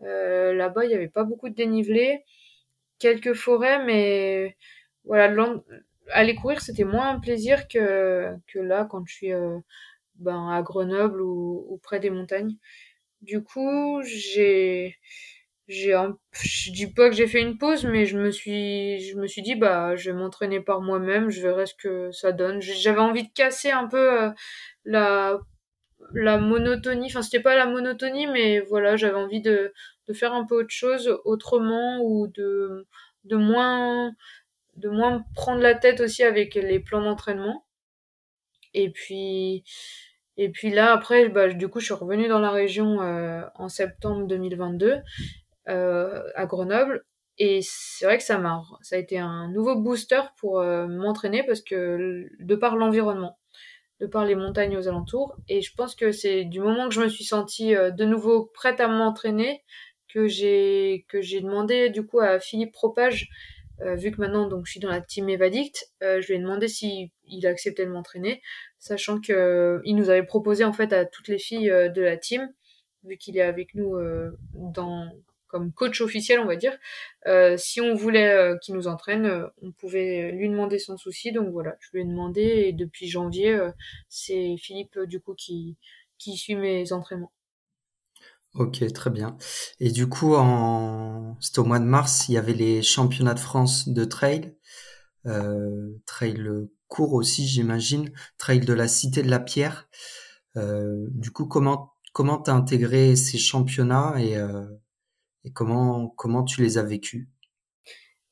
Euh, 0.02 0.54
là-bas, 0.54 0.86
il 0.86 0.90
n'y 0.90 0.96
avait 0.96 1.10
pas 1.10 1.24
beaucoup 1.24 1.50
de 1.50 1.56
dénivelé 1.56 2.24
quelques 3.00 3.34
forêts, 3.34 3.84
mais 3.86 4.58
voilà, 5.06 5.34
aller 6.12 6.36
courir, 6.36 6.62
c'était 6.62 6.84
moins 6.84 7.10
un 7.10 7.20
plaisir 7.20 7.68
que, 7.68 8.36
là, 8.56 8.86
quand 8.90 9.06
je 9.08 9.14
suis 9.14 9.34
euh, 9.34 9.58
ben, 10.16 10.50
à 10.50 10.62
Grenoble 10.64 11.22
ou, 11.22 11.66
ou 11.70 11.78
près 11.78 12.00
des 12.00 12.10
montagnes. 12.10 12.56
Du 13.22 13.44
coup, 13.44 14.02
j'ai 14.04 14.98
j'ai 15.68 15.94
un, 15.94 16.18
je 16.34 16.72
dis 16.72 16.88
pas 16.88 17.10
que 17.10 17.16
j'ai 17.16 17.28
fait 17.28 17.42
une 17.42 17.58
pause, 17.58 17.86
mais 17.86 18.06
je 18.06 18.18
me 18.20 18.32
suis, 18.32 19.00
je 19.02 19.18
me 19.18 19.28
suis 19.28 19.42
dit, 19.42 19.56
bah, 19.56 19.96
je 19.96 20.12
vais 20.12 20.18
m'entraîner 20.18 20.62
par 20.62 20.82
moi-même, 20.82 21.30
je 21.32 21.42
verrai 21.42 21.66
ce 21.66 21.74
que 21.76 22.12
ça 22.12 22.32
donne. 22.32 22.62
J'avais 22.62 23.00
envie 23.00 23.24
de 23.24 23.34
casser 23.34 23.72
un 23.72 23.88
peu 23.88 24.24
euh, 24.24 24.32
la, 24.86 25.40
la 26.14 26.38
monotonie. 26.38 27.08
Enfin, 27.08 27.22
c'était 27.22 27.42
pas 27.42 27.56
la 27.56 27.66
monotonie, 27.68 28.28
mais 28.28 28.60
voilà, 28.62 28.96
j'avais 28.98 29.16
envie 29.18 29.42
de, 29.42 29.74
de 30.08 30.14
faire 30.14 30.34
un 30.34 30.46
peu 30.46 30.56
autre 30.60 30.70
chose 30.70 31.20
autrement 31.26 32.00
ou 32.02 32.28
de, 32.28 32.88
de 33.24 33.36
moins, 33.36 34.12
de 34.78 34.90
moins 34.90 35.24
prendre 35.36 35.62
la 35.62 35.76
tête 35.76 36.02
aussi 36.02 36.24
avec 36.24 36.56
les 36.56 36.80
plans 36.80 37.02
d'entraînement. 37.02 37.66
Et 38.74 38.92
puis, 38.92 39.64
et 40.38 40.50
puis 40.50 40.70
là, 40.70 40.92
après, 40.94 41.30
bah, 41.30 41.48
du 41.54 41.68
coup, 41.70 41.80
je 41.80 41.86
suis 41.86 41.94
revenue 41.94 42.28
dans 42.28 42.40
la 42.40 42.52
région 42.52 43.02
euh, 43.02 43.42
en 43.56 43.70
septembre 43.70 44.28
2022 44.28 45.02
euh, 45.70 46.24
à 46.36 46.46
Grenoble. 46.46 47.04
Et 47.38 47.60
c'est 47.64 48.06
vrai 48.06 48.18
que 48.18 48.24
ça 48.24 48.38
m'a, 48.38 48.62
ça 48.82 48.96
a 48.96 49.00
été 49.00 49.20
un 49.20 49.50
nouveau 49.50 49.76
booster 49.76 50.22
pour 50.38 50.60
euh, 50.60 50.88
m'entraîner 50.88 51.44
parce 51.44 51.62
que 51.62 52.28
de 52.40 52.56
par 52.56 52.78
l'environnement, 52.78 53.38
de 54.00 54.08
par 54.08 54.26
les 54.26 54.36
montagnes 54.36 54.78
aux 54.78 54.88
alentours, 54.88 55.36
et 55.50 55.62
je 55.62 55.74
pense 55.76 55.96
que 55.96 56.12
c'est 56.12 56.46
du 56.46 56.62
moment 56.62 56.88
que 56.88 56.94
je 56.96 57.02
me 57.02 57.10
suis 57.10 57.26
sentie 57.26 57.76
euh, 57.76 57.92
de 57.92 58.06
nouveau 58.06 58.46
prête 58.54 58.80
à 58.80 58.88
m'entraîner 58.88 59.64
que 60.16 60.28
j'ai 60.30 61.06
que 61.10 61.22
j'ai 61.22 61.42
demandé 61.42 61.90
du 61.90 62.06
coup 62.06 62.22
à 62.22 62.40
Philippe 62.40 62.72
Propage, 62.72 63.30
euh, 63.82 63.96
vu 63.96 64.12
que 64.12 64.22
maintenant 64.22 64.48
donc 64.48 64.66
je 64.66 64.72
suis 64.72 64.80
dans 64.80 64.90
la 64.90 65.02
team 65.02 65.28
Evadict, 65.28 65.92
euh, 66.02 66.22
je 66.22 66.28
lui 66.28 66.36
ai 66.36 66.40
demandé 66.40 66.70
si 66.70 67.12
il 67.28 67.46
acceptait 67.46 67.86
de 67.86 67.92
m'entraîner, 67.92 68.42
sachant 68.80 69.20
que 69.20 69.34
euh, 69.34 69.82
il 69.84 69.98
nous 69.98 70.10
avait 70.10 70.24
proposé 70.24 70.64
en 70.64 70.72
fait 70.72 70.94
à 70.94 71.04
toutes 71.06 71.28
les 71.28 71.38
filles 71.38 71.70
euh, 71.70 71.90
de 71.90 72.02
la 72.02 72.16
team, 72.16 72.50
vu 73.04 73.18
qu'il 73.18 73.38
est 73.38 73.42
avec 73.42 73.76
nous 73.76 73.96
euh, 73.98 74.32
dans 74.54 75.12
comme 75.48 75.74
coach 75.74 76.00
officiel, 76.02 76.40
on 76.40 76.46
va 76.46 76.56
dire. 76.56 76.78
Si 77.58 77.80
on 77.80 77.94
voulait 77.94 78.56
qu'il 78.62 78.76
nous 78.76 78.88
entraîne, 78.88 79.46
on 79.62 79.72
pouvait 79.72 80.32
lui 80.32 80.50
demander 80.50 80.80
sans 80.80 80.98
souci. 80.98 81.32
Donc 81.32 81.50
voilà, 81.50 81.78
je 81.80 81.92
lui 81.94 82.02
ai 82.02 82.04
demandé 82.04 82.42
et 82.42 82.74
depuis 82.74 83.08
janvier, 83.08 83.58
c'est 84.10 84.56
Philippe 84.58 85.00
du 85.08 85.22
coup 85.22 85.34
qui, 85.34 85.78
qui 86.18 86.36
suit 86.36 86.56
mes 86.56 86.92
entraînements. 86.92 87.32
Ok, 88.56 88.86
très 88.94 89.10
bien. 89.10 89.38
Et 89.82 89.92
du 89.92 90.08
coup, 90.08 90.36
en... 90.36 91.38
c'était 91.42 91.60
au 91.60 91.66
mois 91.66 91.80
de 91.80 91.86
mars, 91.86 92.30
il 92.30 92.34
y 92.34 92.38
avait 92.38 92.54
les 92.54 92.82
championnats 92.82 93.34
de 93.34 93.40
France 93.40 93.90
de 93.90 94.06
trail, 94.06 94.56
euh, 95.26 95.90
trail 96.06 96.42
court 96.88 97.14
aussi, 97.14 97.46
j'imagine, 97.46 98.12
trail 98.38 98.62
de 98.62 98.74
la 98.74 98.88
Cité 98.88 99.24
de 99.24 99.30
la 99.30 99.40
Pierre. 99.40 99.90
Euh, 100.56 101.08
du 101.12 101.32
coup, 101.32 101.46
comment 101.48 101.94
comment 102.14 102.38
t'as 102.38 102.54
intégré 102.54 103.18
ces 103.18 103.38
championnats 103.38 104.14
et, 104.20 104.38
euh, 104.38 104.64
et 105.44 105.52
comment 105.52 106.08
comment 106.08 106.44
tu 106.46 106.62
les 106.62 106.78
as 106.78 106.84
vécus? 106.84 107.28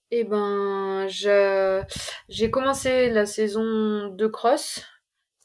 Eh 0.10 0.24
ben, 0.24 1.08
j'ai 1.10 2.52
commencé 2.52 3.10
la 3.10 3.26
saison 3.26 4.08
de 4.16 4.28
cross. 4.28 4.86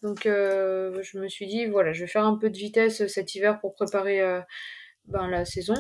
Donc, 0.03 0.27
euh, 0.27 1.03
je 1.03 1.19
me 1.19 1.29
suis 1.29 1.47
dit, 1.47 1.67
voilà, 1.67 1.93
je 1.93 2.01
vais 2.03 2.07
faire 2.07 2.25
un 2.25 2.37
peu 2.37 2.51
de 2.51 2.57
vitesse 2.57 3.07
cet 3.07 3.35
hiver 3.35 3.61
pour 3.61 3.75
préparer 3.75 4.21
euh, 4.21 4.41
ben, 5.07 5.29
la 5.29 5.45
saison. 5.45 5.75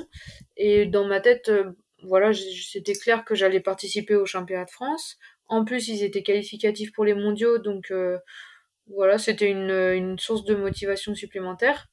Et 0.56 0.86
dans 0.86 1.06
ma 1.06 1.20
tête, 1.20 1.48
euh, 1.48 1.72
voilà, 2.02 2.32
c'était 2.32 2.94
clair 2.94 3.24
que 3.24 3.34
j'allais 3.34 3.60
participer 3.60 4.14
au 4.14 4.26
championnat 4.26 4.64
de 4.64 4.70
France. 4.70 5.16
En 5.46 5.64
plus, 5.64 5.88
ils 5.88 6.02
étaient 6.04 6.22
qualificatifs 6.22 6.92
pour 6.92 7.04
les 7.04 7.14
mondiaux, 7.14 7.58
donc 7.58 7.92
voilà, 8.86 9.18
c'était 9.18 9.50
une, 9.50 9.70
une 9.70 10.18
source 10.18 10.44
de 10.44 10.54
motivation 10.54 11.14
supplémentaire. 11.14 11.88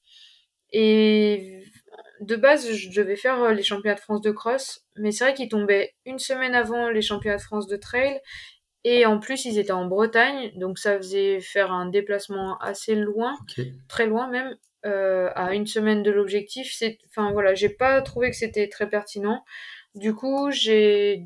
Et 0.71 1.63
de 2.21 2.35
base, 2.35 2.71
je 2.71 2.89
devais 2.89 3.15
faire 3.15 3.53
les 3.53 3.63
championnats 3.63 3.95
de 3.95 4.01
France 4.01 4.21
de 4.21 4.31
cross, 4.31 4.85
mais 4.97 5.11
c'est 5.11 5.23
vrai 5.23 5.33
qu'ils 5.33 5.49
tombaient 5.49 5.95
une 6.05 6.19
semaine 6.19 6.53
avant 6.53 6.89
les 6.89 7.01
championnats 7.01 7.37
de 7.37 7.41
France 7.41 7.67
de 7.67 7.77
trail, 7.77 8.19
et 8.87 9.07
en 9.07 9.17
plus, 9.17 9.45
ils 9.45 9.57
étaient 9.57 9.71
en 9.71 9.87
Bretagne, 9.87 10.51
donc 10.57 10.77
ça 10.77 10.95
faisait 10.97 11.41
faire 11.41 11.71
un 11.71 11.87
déplacement 11.87 12.59
assez 12.59 12.93
loin, 12.93 13.35
très 13.87 14.05
loin 14.05 14.29
même, 14.29 14.55
euh, 14.85 15.31
à 15.33 15.55
une 15.55 15.65
semaine 15.65 16.03
de 16.03 16.11
l'objectif. 16.11 16.71
Enfin 17.09 17.31
voilà, 17.31 17.55
j'ai 17.55 17.69
pas 17.69 17.99
trouvé 18.03 18.29
que 18.29 18.35
c'était 18.35 18.69
très 18.69 18.87
pertinent. 18.87 19.43
Du 19.95 20.13
coup, 20.13 20.51
j'ai, 20.51 21.25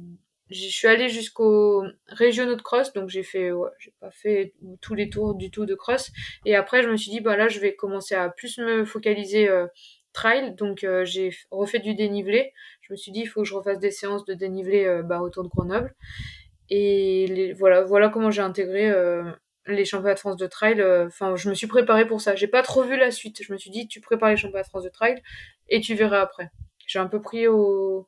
je 0.49 0.69
suis 0.69 0.87
allée 0.87 1.09
jusqu'aux 1.09 1.83
régionaux 2.07 2.55
de 2.55 2.61
cross, 2.61 2.93
donc 2.93 3.09
j'ai 3.09 3.23
fait, 3.23 3.51
ouais, 3.51 3.69
j'ai 3.79 3.93
pas 3.99 4.11
fait 4.11 4.53
tous 4.79 4.95
les 4.95 5.09
tours 5.09 5.35
du 5.35 5.51
tout 5.51 5.65
de 5.65 5.75
cross. 5.75 6.11
Et 6.45 6.55
après, 6.55 6.81
je 6.81 6.89
me 6.89 6.95
suis 6.95 7.11
dit, 7.11 7.19
bah 7.19 7.35
là, 7.35 7.49
je 7.49 7.59
vais 7.59 7.75
commencer 7.75 8.15
à 8.15 8.29
plus 8.29 8.57
me 8.57 8.85
focaliser 8.85 9.49
euh, 9.49 9.67
trail, 10.13 10.55
donc 10.55 10.85
euh, 10.85 11.03
j'ai 11.03 11.31
refait 11.51 11.79
du 11.79 11.93
dénivelé. 11.93 12.53
Je 12.81 12.93
me 12.93 12.97
suis 12.97 13.11
dit, 13.11 13.21
il 13.21 13.25
faut 13.25 13.41
que 13.41 13.47
je 13.47 13.53
refasse 13.53 13.79
des 13.79 13.91
séances 13.91 14.23
de 14.23 14.33
dénivelé 14.33 14.85
euh, 14.85 15.03
bah, 15.03 15.19
autour 15.21 15.43
de 15.43 15.49
Grenoble. 15.49 15.93
Et 16.69 17.27
les- 17.27 17.53
voilà, 17.53 17.83
voilà 17.83 18.09
comment 18.09 18.31
j'ai 18.31 18.41
intégré 18.41 18.89
euh, 18.89 19.23
les 19.67 19.85
championnats 19.85 20.13
de 20.15 20.19
France 20.19 20.37
de 20.37 20.47
trail. 20.47 20.81
euh, 20.81 21.07
Enfin, 21.07 21.35
je 21.35 21.49
me 21.49 21.53
suis 21.55 21.67
préparée 21.67 22.07
pour 22.07 22.21
ça. 22.21 22.35
J'ai 22.35 22.47
pas 22.47 22.61
trop 22.63 22.83
vu 22.83 22.97
la 22.97 23.11
suite. 23.11 23.41
Je 23.43 23.51
me 23.53 23.57
suis 23.57 23.71
dit, 23.71 23.87
tu 23.87 24.01
prépares 24.01 24.29
les 24.29 24.37
championnats 24.37 24.63
de 24.63 24.67
France 24.69 24.83
de 24.83 24.89
trail 24.89 25.21
et 25.69 25.81
tu 25.81 25.95
verras 25.95 26.21
après. 26.21 26.49
J'ai 26.87 26.99
un 26.99 27.07
peu 27.07 27.21
pris 27.21 27.47
au, 27.47 28.07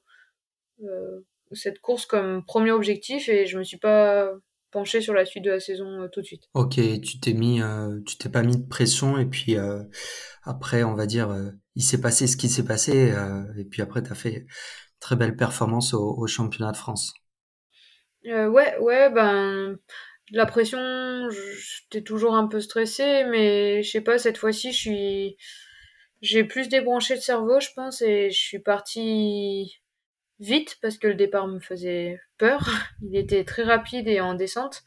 euh, 0.84 1.22
cette 1.54 1.80
course 1.82 2.06
comme 2.06 2.44
premier 2.46 2.72
objectif 2.72 3.30
et 3.30 3.46
je 3.46 3.58
me 3.58 3.64
suis 3.64 3.78
pas 3.78 4.32
penchée 4.72 5.02
sur 5.02 5.14
la 5.14 5.26
suite 5.26 5.44
de 5.44 5.52
la 5.52 5.60
saison 5.60 6.08
tout 6.12 6.22
de 6.22 6.26
suite. 6.26 6.44
Ok, 6.54 6.76
tu 7.02 7.20
t'es 7.20 7.34
mis, 7.34 7.62
euh, 7.62 8.00
tu 8.06 8.18
t'es 8.18 8.30
pas 8.30 8.42
mis 8.44 8.58
de 8.58 8.66
pression 8.68 9.18
et 9.18 9.26
puis 9.26 9.58
euh, 9.58 9.84
après, 10.44 10.84
on 10.84 10.96
va 10.96 11.06
dire, 11.06 11.36
il 11.76 11.84
s'est 11.84 12.02
passé 12.02 12.28
ce 12.28 12.38
qui 12.38 12.50
s'est 12.50 12.66
passé 12.66 13.14
et 13.58 13.66
puis 13.66 13.82
après, 13.82 14.02
t'as 14.04 14.16
fait 14.16 14.46
très 15.00 15.16
belle 15.16 15.36
performance 15.36 15.94
au, 15.94 16.16
au 16.18 16.28
championnat 16.28 16.72
de 16.72 16.78
France. 16.78 17.14
Euh, 18.28 18.48
ouais, 18.48 18.78
ouais, 18.80 19.10
ben 19.10 19.78
la 20.32 20.46
pression, 20.46 20.80
j'étais 21.30 22.04
toujours 22.04 22.36
un 22.36 22.48
peu 22.48 22.60
stressée, 22.62 23.26
mais 23.26 23.84
je 23.84 23.92
sais 23.92 24.02
pas, 24.02 24.18
cette 24.18 24.38
fois-ci, 24.38 24.72
je 24.72 24.78
suis, 24.78 25.38
j'ai 26.22 26.44
plus 26.44 26.70
débranché 26.70 27.16
le 27.16 27.22
cerveau, 27.22 27.60
je 27.60 27.70
pense, 27.76 28.02
et 28.02 28.32
je 28.32 28.40
suis 28.40 28.60
partie 28.60 29.82
vite 30.40 30.78
parce 30.82 30.98
que 30.98 31.08
le 31.08 31.16
départ 31.16 31.48
me 31.48 31.60
faisait 31.60 32.20
peur. 32.38 32.70
Il 33.04 33.16
était 33.18 33.46
très 33.46 33.64
rapide 33.64 34.08
et 34.08 34.22
en 34.22 34.36
descente. 34.36 34.84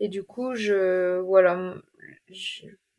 Et 0.00 0.08
du 0.08 0.24
coup, 0.24 0.54
je, 0.54 1.18
voilà, 1.20 1.74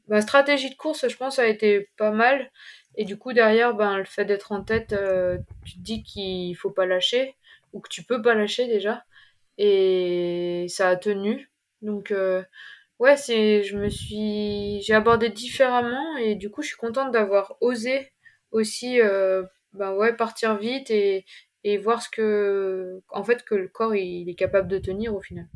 ma 0.07 0.21
stratégie 0.21 0.69
de 0.69 0.75
course, 0.75 1.07
je 1.07 1.17
pense, 1.17 1.39
a 1.39 1.47
été 1.47 1.89
pas 1.97 2.11
mal. 2.11 2.51
Et 2.95 3.05
du 3.05 3.17
coup, 3.17 3.33
derrière, 3.33 3.73
ben, 3.75 3.97
le 3.97 4.05
fait 4.05 4.25
d'être 4.25 4.51
en 4.51 4.63
tête, 4.63 4.93
euh, 4.93 5.37
tu 5.65 5.79
dis 5.79 6.03
qu'il 6.03 6.55
faut 6.55 6.69
pas 6.71 6.85
lâcher, 6.85 7.35
ou 7.73 7.79
que 7.81 7.89
tu 7.89 8.03
peux 8.03 8.21
pas 8.21 8.35
lâcher 8.35 8.67
déjà. 8.67 9.03
Et 9.57 10.65
ça 10.69 10.89
a 10.89 10.95
tenu. 10.95 11.51
Donc, 11.81 12.11
euh, 12.11 12.43
ouais, 12.99 13.17
c'est, 13.17 13.63
je 13.63 13.77
me 13.77 13.89
suis, 13.89 14.81
j'ai 14.83 14.93
abordé 14.93 15.29
différemment, 15.29 16.17
et 16.17 16.35
du 16.35 16.49
coup, 16.51 16.61
je 16.61 16.69
suis 16.69 16.77
contente 16.77 17.11
d'avoir 17.11 17.57
osé 17.61 18.11
aussi, 18.51 19.01
euh, 19.01 19.43
ben 19.73 19.93
ouais, 19.95 20.15
partir 20.15 20.57
vite 20.57 20.91
et, 20.91 21.25
et 21.63 21.77
voir 21.77 22.01
ce 22.03 22.09
que, 22.09 23.01
en 23.09 23.23
fait, 23.23 23.43
que 23.45 23.55
le 23.55 23.67
corps, 23.69 23.95
il 23.95 24.29
est 24.29 24.35
capable 24.35 24.67
de 24.69 24.79
tenir 24.79 25.15
au 25.15 25.21
final. 25.21 25.47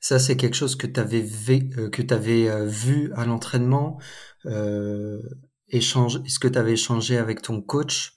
Ça, 0.00 0.18
c'est 0.18 0.36
quelque 0.36 0.54
chose 0.54 0.76
que 0.76 0.86
t'avais 0.86 1.20
vé- 1.22 1.72
euh, 1.78 1.88
que 1.90 2.02
t'avais 2.02 2.48
euh, 2.48 2.66
vu 2.66 3.12
à 3.14 3.24
l'entraînement. 3.24 3.98
Euh, 4.46 5.22
échange, 5.68 6.20
est-ce 6.26 6.38
que 6.40 6.48
t'avais 6.48 6.72
échangé 6.72 7.18
avec 7.18 7.40
ton 7.42 7.62
coach 7.62 8.14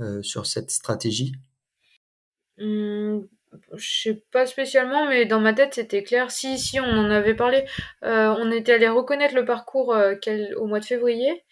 euh, 0.00 0.22
sur 0.22 0.46
cette 0.46 0.70
stratégie? 0.70 1.34
Hum, 2.58 3.28
je 3.76 4.02
sais 4.02 4.22
pas 4.32 4.46
spécialement, 4.46 5.06
mais 5.06 5.26
dans 5.26 5.40
ma 5.40 5.52
tête, 5.52 5.74
c'était 5.74 6.02
clair. 6.02 6.30
Si, 6.30 6.58
si, 6.58 6.80
on 6.80 6.84
en 6.84 7.10
avait 7.10 7.34
parlé. 7.34 7.64
Euh, 8.04 8.34
on 8.38 8.50
était 8.50 8.72
allé 8.74 8.88
reconnaître 8.88 9.34
le 9.34 9.44
parcours 9.44 9.94
euh, 9.94 10.14
au 10.56 10.66
mois 10.66 10.80
de 10.80 10.84
février. 10.84 11.44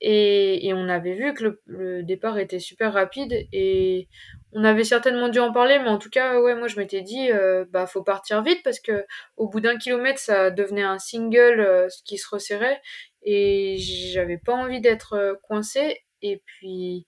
Et, 0.00 0.72
on 0.74 0.88
avait 0.88 1.14
vu 1.14 1.32
que 1.34 1.58
le, 1.66 2.02
départ 2.02 2.38
était 2.38 2.58
super 2.58 2.92
rapide. 2.92 3.46
Et 3.52 4.08
on 4.52 4.64
avait 4.64 4.84
certainement 4.84 5.28
dû 5.28 5.38
en 5.38 5.52
parler, 5.52 5.78
mais 5.78 5.88
en 5.88 5.98
tout 5.98 6.10
cas, 6.10 6.40
ouais, 6.40 6.54
moi, 6.54 6.68
je 6.68 6.78
m'étais 6.78 7.02
dit, 7.02 7.30
euh, 7.30 7.64
bah, 7.70 7.86
faut 7.86 8.02
partir 8.02 8.42
vite 8.42 8.62
parce 8.62 8.80
que 8.80 9.04
au 9.36 9.48
bout 9.48 9.60
d'un 9.60 9.76
kilomètre, 9.76 10.18
ça 10.18 10.50
devenait 10.50 10.82
un 10.82 10.98
single 10.98 11.88
qui 12.04 12.18
se 12.18 12.28
resserrait. 12.28 12.80
Et 13.22 13.76
j'avais 13.78 14.38
pas 14.38 14.54
envie 14.54 14.80
d'être 14.80 15.38
coincée. 15.42 16.00
Et 16.22 16.42
puis. 16.44 17.06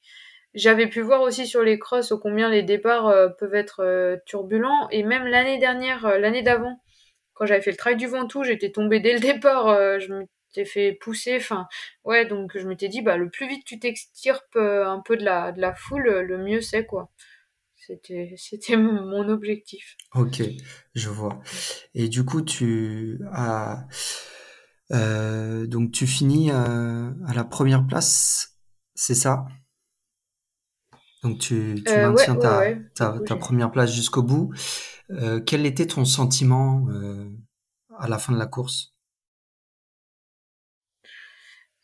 J'avais 0.55 0.89
pu 0.89 1.03
voir 1.03 1.21
aussi 1.21 1.47
sur 1.47 1.63
les 1.63 1.79
crosses 1.79 2.13
combien 2.23 2.49
les 2.49 2.63
départs 2.63 3.09
euh, 3.09 3.29
peuvent 3.29 3.55
être 3.55 3.81
euh, 3.81 4.17
turbulents. 4.25 4.89
Et 4.91 5.03
même 5.03 5.27
l'année 5.27 5.59
dernière, 5.59 6.07
euh, 6.07 6.19
l'année 6.19 6.42
d'avant, 6.42 6.81
quand 7.35 7.46
j'avais 7.46 7.61
fait 7.61 7.71
le 7.71 7.77
trail 7.77 7.96
du 7.96 8.07
Ventoux, 8.07 8.44
j'étais 8.44 8.73
tombée 8.73 9.01
dès 9.01 9.13
le 9.13 9.21
départ, 9.21 9.69
je 10.01 10.13
m'étais 10.13 10.65
fait 10.65 10.99
pousser. 11.01 11.37
Enfin, 11.37 11.69
ouais, 12.05 12.27
donc 12.27 12.59
je 12.59 12.67
m'étais 12.67 12.88
dit, 12.88 13.01
bah, 13.01 13.17
le 13.17 13.31
plus 13.31 13.46
vite 13.46 13.65
tu 13.65 13.79
t'extirpes 13.79 14.57
un 14.57 15.01
peu 15.05 15.17
de 15.17 15.25
la, 15.25 15.53
de 15.53 15.61
la 15.61 15.73
foule, 15.73 16.09
le 16.09 16.38
mieux 16.38 16.61
c'est, 16.61 16.85
quoi. 16.85 17.13
C'était, 17.77 18.77
mon 18.77 19.29
objectif. 19.29 19.96
Ok, 20.17 20.42
je 20.96 21.09
vois. 21.09 21.40
Et 21.94 22.09
du 22.09 22.25
coup, 22.25 22.42
tu 22.42 23.21
as 23.33 23.87
donc 24.90 25.92
tu 25.92 26.09
finis 26.09 26.51
à 26.51 27.35
la 27.37 27.44
première 27.44 27.87
place, 27.87 28.59
c'est 28.96 29.15
ça? 29.15 29.46
Donc 31.23 31.38
tu, 31.38 31.83
tu 31.85 31.92
Euh, 31.92 32.10
maintiens 32.10 32.35
ouais, 32.37 32.81
ta, 32.94 33.12
ouais. 33.12 33.38
Première 33.38 33.71
place 33.71 33.92
jusqu'au 33.92 34.23
bout. 34.23 34.52
Euh, 35.10 35.40
quel 35.40 35.66
était 35.66 35.87
ton 35.87 36.04
sentiment 36.04 36.87
euh, 36.90 37.25
à 37.98 38.08
la 38.08 38.19
fin 38.19 38.33
de 38.33 38.38
la 38.38 38.46
course? 38.46 38.94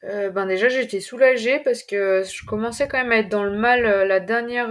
Ben 0.02 0.44
déjà, 0.44 0.68
j'étais 0.68 1.00
soulagée 1.00 1.60
parce 1.60 1.82
que 1.82 2.22
je 2.24 2.44
commençais 2.44 2.86
quand 2.88 2.98
même 2.98 3.10
à 3.10 3.16
être 3.16 3.30
dans 3.30 3.42
le 3.42 3.56
mal. 3.56 4.06
La 4.06 4.20
dernière, 4.20 4.68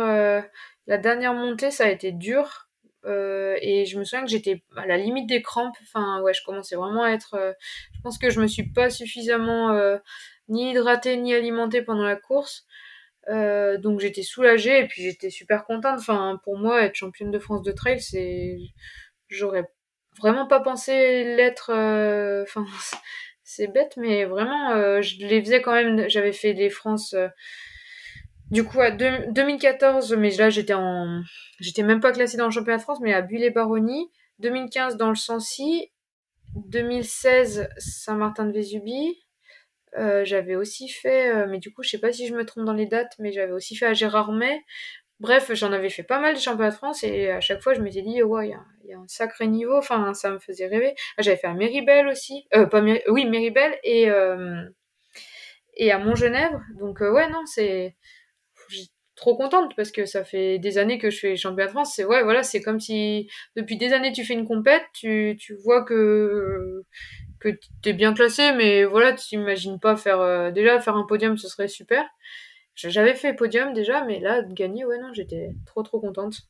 la 0.85 0.97
dernière 0.99 1.33
montée, 1.33 1.71
ça 1.71 1.85
a 1.85 1.89
été 1.89 2.11
dur. 2.11 2.69
Et 3.03 3.85
je 3.87 3.97
me 3.97 4.03
souviens 4.03 4.23
que 4.23 4.29
j'étais 4.29 4.63
à 4.77 4.85
la 4.85 4.95
limite 4.95 5.27
des 5.27 5.41
crampes. 5.41 5.75
Enfin, 5.81 6.21
ouais, 6.21 6.35
je 6.35 6.43
commençais 6.45 6.75
vraiment 6.75 7.01
à 7.03 7.09
être. 7.09 7.55
je 7.93 8.01
pense 8.03 8.19
que 8.19 8.29
je 8.29 8.39
me 8.39 8.45
suis 8.45 8.71
pas 8.73 8.91
suffisamment 8.91 9.75
ni 10.49 10.69
hydratée 10.69 11.17
ni 11.17 11.33
alimentée 11.33 11.81
pendant 11.81 12.03
la 12.03 12.15
course. 12.15 12.67
Euh, 13.29 13.77
donc 13.77 13.99
j'étais 14.01 14.23
soulagée 14.23 14.79
et 14.81 14.87
puis 14.87 15.01
j'étais 15.03 15.29
super 15.29 15.65
contente. 15.65 15.99
Enfin, 15.99 16.39
pour 16.43 16.57
moi, 16.57 16.83
être 16.83 16.95
championne 16.95 17.31
de 17.31 17.39
France 17.39 17.61
de 17.63 17.71
trail, 17.71 18.01
c'est, 18.01 18.57
j'aurais 19.29 19.65
vraiment 20.19 20.47
pas 20.47 20.59
pensé 20.61 21.23
l'être. 21.35 21.71
euh, 21.73 22.43
Enfin, 22.43 22.65
c'est 23.43 23.67
bête, 23.67 23.95
mais 23.97 24.25
vraiment, 24.25 24.71
euh, 24.73 25.01
je 25.01 25.17
les 25.25 25.41
faisais 25.43 25.61
quand 25.61 25.73
même. 25.73 26.09
J'avais 26.09 26.33
fait 26.33 26.53
des 26.53 26.69
France. 26.69 27.13
euh, 27.13 27.27
du 28.51 28.63
coup, 28.63 28.81
à 28.81 28.91
deux- 28.91 29.25
2014, 29.31 30.13
mais 30.13 30.29
là, 30.31 30.49
j'étais 30.49 30.73
en, 30.75 31.21
j'étais 31.59 31.83
même 31.83 31.99
pas 31.99 32.11
classée 32.11 32.37
dans 32.37 32.45
le 32.45 32.51
championnat 32.51 32.77
de 32.77 32.83
France, 32.83 32.99
mais 33.01 33.13
à 33.13 33.21
Bulle-et-Baronnie. 33.21 34.11
2015 34.39 34.97
dans 34.97 35.09
le 35.09 35.15
Sancy. 35.15 35.91
2016 36.55 37.69
Saint-Martin-de-Vésubie. 37.77 39.23
Euh, 39.97 40.25
j'avais 40.25 40.55
aussi 40.55 40.89
fait, 40.89 41.31
euh, 41.31 41.47
mais 41.47 41.59
du 41.59 41.73
coup, 41.73 41.83
je 41.83 41.89
sais 41.89 41.99
pas 41.99 42.11
si 42.11 42.27
je 42.27 42.35
me 42.35 42.45
trompe 42.45 42.65
dans 42.65 42.73
les 42.73 42.87
dates, 42.87 43.13
mais 43.19 43.31
j'avais 43.31 43.51
aussi 43.51 43.75
fait 43.75 43.85
à 43.85 43.93
Gérardmer. 43.93 44.61
Bref, 45.19 45.51
j'en 45.53 45.71
avais 45.71 45.89
fait 45.89 46.03
pas 46.03 46.19
mal 46.19 46.35
de 46.35 46.39
championnats 46.39 46.71
de 46.71 46.75
France 46.75 47.03
et 47.03 47.29
à 47.29 47.39
chaque 47.39 47.61
fois, 47.61 47.73
je 47.73 47.81
m'étais 47.81 48.01
dit, 48.01 48.23
ouais, 48.23 48.47
il 48.47 48.89
y 48.89 48.93
a, 48.93 48.97
un 48.97 49.07
sacré 49.07 49.47
niveau. 49.47 49.77
Enfin, 49.77 50.13
ça 50.13 50.31
me 50.31 50.39
faisait 50.39 50.67
rêver. 50.67 50.95
Ah, 51.17 51.21
j'avais 51.21 51.37
fait 51.37 51.47
à 51.47 51.53
Méribel 51.53 52.07
aussi. 52.07 52.45
Euh, 52.55 52.65
pas 52.65 52.83
oui, 53.09 53.25
Méribel 53.25 53.77
et, 53.83 54.07
et 55.77 55.91
à 55.91 55.99
Montgenèvre. 55.99 56.59
Donc, 56.79 56.99
ouais, 57.01 57.29
non, 57.29 57.45
c'est, 57.45 57.95
trop 59.15 59.37
contente 59.37 59.73
parce 59.75 59.91
que 59.91 60.05
ça 60.05 60.23
fait 60.23 60.59
des 60.59 60.77
années 60.77 60.97
que 60.97 61.09
je 61.09 61.19
fais 61.19 61.35
championnat 61.35 61.67
de 61.67 61.71
France. 61.71 61.93
C'est, 61.95 62.05
ouais, 62.05 62.23
voilà, 62.23 62.43
c'est 62.43 62.61
comme 62.61 62.79
si 62.79 63.29
depuis 63.55 63.77
des 63.77 63.93
années 63.93 64.11
tu 64.11 64.25
fais 64.25 64.33
une 64.33 64.47
compète, 64.47 64.83
tu, 64.93 65.37
tu 65.39 65.55
vois 65.63 65.83
que, 65.83 66.83
que 67.43 67.59
t'es 67.81 67.93
bien 67.93 68.13
classé, 68.13 68.53
mais 68.53 68.85
voilà, 68.85 69.13
tu 69.13 69.27
t'imagines 69.27 69.79
pas 69.79 69.95
faire, 69.95 70.21
euh, 70.21 70.51
déjà 70.51 70.79
faire 70.79 70.95
un 70.95 71.05
podium, 71.05 71.37
ce 71.37 71.47
serait 71.47 71.67
super. 71.67 72.05
J'avais 72.75 73.13
fait 73.13 73.33
podium 73.35 73.73
déjà, 73.73 74.03
mais 74.05 74.19
là, 74.19 74.41
gagner, 74.41 74.85
ouais, 74.85 74.97
non, 74.97 75.13
j'étais 75.13 75.55
trop 75.65 75.83
trop 75.83 75.99
contente. 75.99 76.41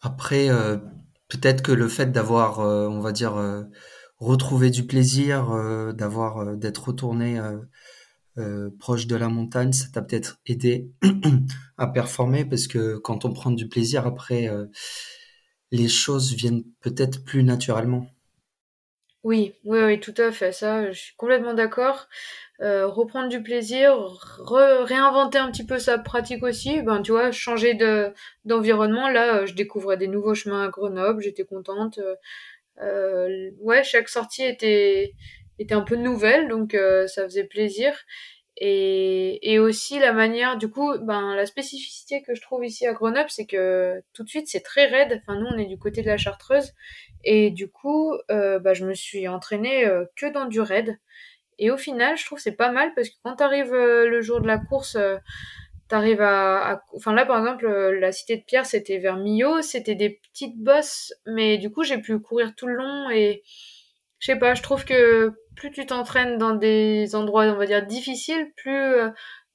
Après, 0.00 0.48
euh, 0.48 0.78
peut-être 1.28 1.62
que 1.62 1.70
le 1.70 1.86
fait 1.88 2.10
d'avoir, 2.10 2.60
euh, 2.60 2.88
on 2.88 3.00
va 3.00 3.12
dire, 3.12 3.34
retrouvé 4.18 4.70
du 4.70 4.86
plaisir, 4.86 5.50
d'avoir, 5.94 6.56
d'être 6.56 6.88
retourné 6.88 7.40
proche 8.80 9.06
de 9.06 9.14
la 9.14 9.28
montagne, 9.28 9.72
ça 9.72 9.86
t'a 9.92 10.02
peut-être 10.02 10.40
aidé 10.46 10.90
à 11.76 11.86
performer 11.86 12.44
parce 12.44 12.66
que 12.66 12.96
quand 12.96 13.24
on 13.24 13.32
prend 13.32 13.50
du 13.52 13.68
plaisir, 13.68 14.06
après, 14.06 14.50
les 15.70 15.88
choses 15.88 16.34
viennent 16.34 16.64
peut-être 16.80 17.24
plus 17.24 17.44
naturellement. 17.44 18.08
Oui, 19.24 19.54
oui, 19.64 19.78
oui, 19.84 20.00
tout 20.00 20.14
à 20.16 20.32
fait, 20.32 20.50
ça, 20.50 20.90
je 20.90 20.98
suis 20.98 21.14
complètement 21.16 21.54
d'accord. 21.54 22.08
Euh, 22.60 22.86
reprendre 22.88 23.28
du 23.28 23.42
plaisir, 23.42 23.96
réinventer 24.48 25.38
un 25.38 25.50
petit 25.52 25.66
peu 25.66 25.78
sa 25.80 25.98
pratique 25.98 26.44
aussi, 26.44 26.82
ben 26.82 27.02
tu 27.02 27.12
vois, 27.12 27.32
changer 27.32 27.74
de 27.74 28.12
d'environnement. 28.44 29.08
Là, 29.10 29.38
euh, 29.42 29.46
je 29.46 29.54
découvrais 29.54 29.96
des 29.96 30.08
nouveaux 30.08 30.34
chemins 30.34 30.64
à 30.64 30.68
Grenoble, 30.70 31.22
j'étais 31.22 31.44
contente. 31.44 32.00
Euh, 32.82 33.50
ouais, 33.60 33.84
chaque 33.84 34.08
sortie 34.08 34.44
était 34.44 35.14
était 35.58 35.74
un 35.74 35.82
peu 35.82 35.96
nouvelle, 35.96 36.48
donc 36.48 36.76
ça 37.08 37.24
faisait 37.24 37.44
plaisir. 37.44 37.94
Et, 38.58 39.52
et 39.52 39.58
aussi 39.58 39.98
la 39.98 40.12
manière, 40.12 40.58
du 40.58 40.68
coup, 40.70 40.92
ben 41.00 41.34
la 41.34 41.46
spécificité 41.46 42.22
que 42.22 42.34
je 42.34 42.42
trouve 42.42 42.64
ici 42.64 42.86
à 42.86 42.92
Grenoble, 42.92 43.30
c'est 43.30 43.46
que 43.46 44.02
tout 44.12 44.24
de 44.24 44.28
suite 44.28 44.46
c'est 44.48 44.60
très 44.60 44.86
raide. 44.86 45.20
Enfin, 45.22 45.38
nous 45.40 45.46
on 45.46 45.58
est 45.58 45.66
du 45.66 45.78
côté 45.78 46.02
de 46.02 46.06
la 46.08 46.18
Chartreuse, 46.18 46.72
et 47.24 47.50
du 47.50 47.68
coup, 47.70 48.14
euh, 48.30 48.58
bah, 48.58 48.74
je 48.74 48.84
me 48.86 48.94
suis 48.94 49.28
entraînée 49.28 49.86
euh, 49.86 50.04
que 50.16 50.26
dans 50.32 50.46
du 50.46 50.60
raid. 50.60 50.98
Et 51.58 51.70
au 51.70 51.76
final, 51.78 52.16
je 52.18 52.26
trouve 52.26 52.38
c'est 52.40 52.52
pas 52.56 52.72
mal 52.72 52.92
parce 52.96 53.10
que 53.10 53.16
quand 53.24 53.36
t'arrives 53.36 53.74
euh, 53.74 54.08
le 54.08 54.22
jour 54.22 54.40
de 54.40 54.46
la 54.48 54.58
course, 54.58 54.96
t'arrives 55.88 56.20
à, 56.20 56.72
à- 56.74 56.82
Enfin 56.94 57.12
là, 57.12 57.26
par 57.26 57.38
exemple, 57.38 57.66
la 57.68 58.12
cité 58.12 58.36
de 58.36 58.42
Pierre, 58.44 58.66
c'était 58.66 58.98
vers 58.98 59.16
Millau, 59.16 59.62
c'était 59.62 59.94
des 59.94 60.20
petites 60.32 60.58
bosses, 60.58 61.12
mais 61.26 61.58
du 61.58 61.70
coup, 61.70 61.82
j'ai 61.84 61.98
pu 61.98 62.18
courir 62.20 62.54
tout 62.56 62.66
le 62.66 62.74
long 62.74 63.10
et 63.10 63.42
je 64.18 64.26
sais 64.32 64.38
pas, 64.38 64.54
je 64.54 64.62
trouve 64.62 64.84
que 64.84 65.32
plus 65.56 65.70
tu 65.72 65.84
t'entraînes 65.86 66.38
dans 66.38 66.54
des 66.54 67.14
endroits, 67.14 67.44
on 67.46 67.56
va 67.56 67.66
dire, 67.66 67.84
difficiles, 67.86 68.52
plus 68.56 68.94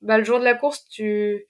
bah, 0.02 0.18
le 0.18 0.24
jour 0.24 0.40
de 0.40 0.44
la 0.44 0.56
course, 0.56 0.88
tu... 0.90 1.46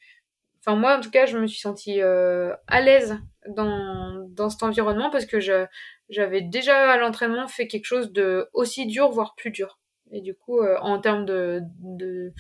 Enfin 0.68 0.78
moi, 0.78 0.98
en 0.98 1.00
tout 1.02 1.12
cas, 1.12 1.26
je 1.26 1.38
me 1.38 1.48
suis 1.48 1.62
sentie 1.62 2.02
euh, 2.02 2.54
à 2.68 2.82
l'aise 2.82 3.18
dans, 3.48 4.28
dans 4.32 4.50
cet 4.50 4.64
environnement 4.64 5.10
parce 5.10 5.26
que 5.26 5.40
j'avais 5.40 6.42
déjà 6.42 6.92
à 6.92 6.98
l'entraînement 6.98 7.48
fait 7.48 7.68
quelque 7.68 7.86
chose 7.86 8.12
de 8.12 8.50
aussi 8.52 8.86
dur, 8.86 9.10
voire 9.10 9.34
plus 9.36 9.52
dur. 9.52 9.80
Et 10.12 10.20
du 10.20 10.36
coup, 10.36 10.60
euh, 10.60 10.78
en 10.82 11.00
termes 11.00 11.26
de, 11.26 11.62
de 11.80 12.34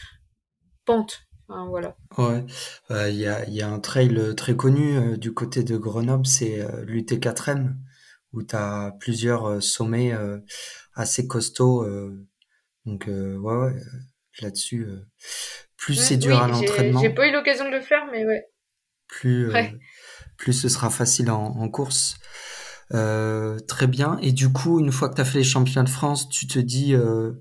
pente, 0.84 1.22
voilà. 1.48 1.96
Ouais, 2.18 2.46
Euh, 2.92 3.10
il 3.10 3.16
y 3.16 3.28
a, 3.28 3.48
y 3.48 3.62
a 3.62 3.70
un 3.70 3.80
trail 3.80 4.36
très 4.36 4.58
connu 4.58 5.18
du 5.18 5.34
côté 5.34 5.64
de 5.64 5.78
Grenoble, 5.78 6.26
c'est 6.26 6.60
euh, 6.60 6.84
l'UT4M, 6.84 7.76
où 8.34 8.44
tu 8.44 8.58
as 8.58 8.94
plusieurs 9.00 9.64
sommets 9.64 10.12
assez 10.96 11.28
costauds. 11.28 11.86
donc, 12.86 13.06
ouais, 13.08 13.38
ouais, 13.38 13.76
là-dessus, 14.42 14.86
plus 15.78 15.96
c'est 15.96 16.18
dur 16.18 16.42
à 16.42 16.48
oui, 16.48 16.54
j'ai, 16.60 16.66
l'entraînement, 16.66 17.14
pas 17.14 17.28
eu 17.28 17.32
l'occasion 17.32 17.66
de 17.66 17.72
le 17.72 17.82
faire, 17.82 18.06
mais 18.12 18.26
ouais. 18.26 18.46
plus, 19.08 19.54
euh, 19.56 19.64
plus 20.38 20.54
ce 20.54 20.70
sera 20.70 20.90
facile 20.90 21.32
en, 21.32 21.56
en 21.56 21.70
course. 21.70 22.18
Euh, 22.94 23.60
très 23.68 23.88
bien. 23.88 24.18
Et 24.22 24.32
du 24.32 24.52
coup, 24.52 24.80
une 24.80 24.92
fois 24.92 25.10
que 25.10 25.16
tu 25.16 25.22
as 25.22 25.26
fait 25.26 25.40
les 25.40 25.44
championnats 25.44 25.84
de 25.84 25.90
France, 25.90 26.30
tu 26.30 26.48
te 26.48 26.60
dis, 26.60 26.94
euh, 26.94 27.34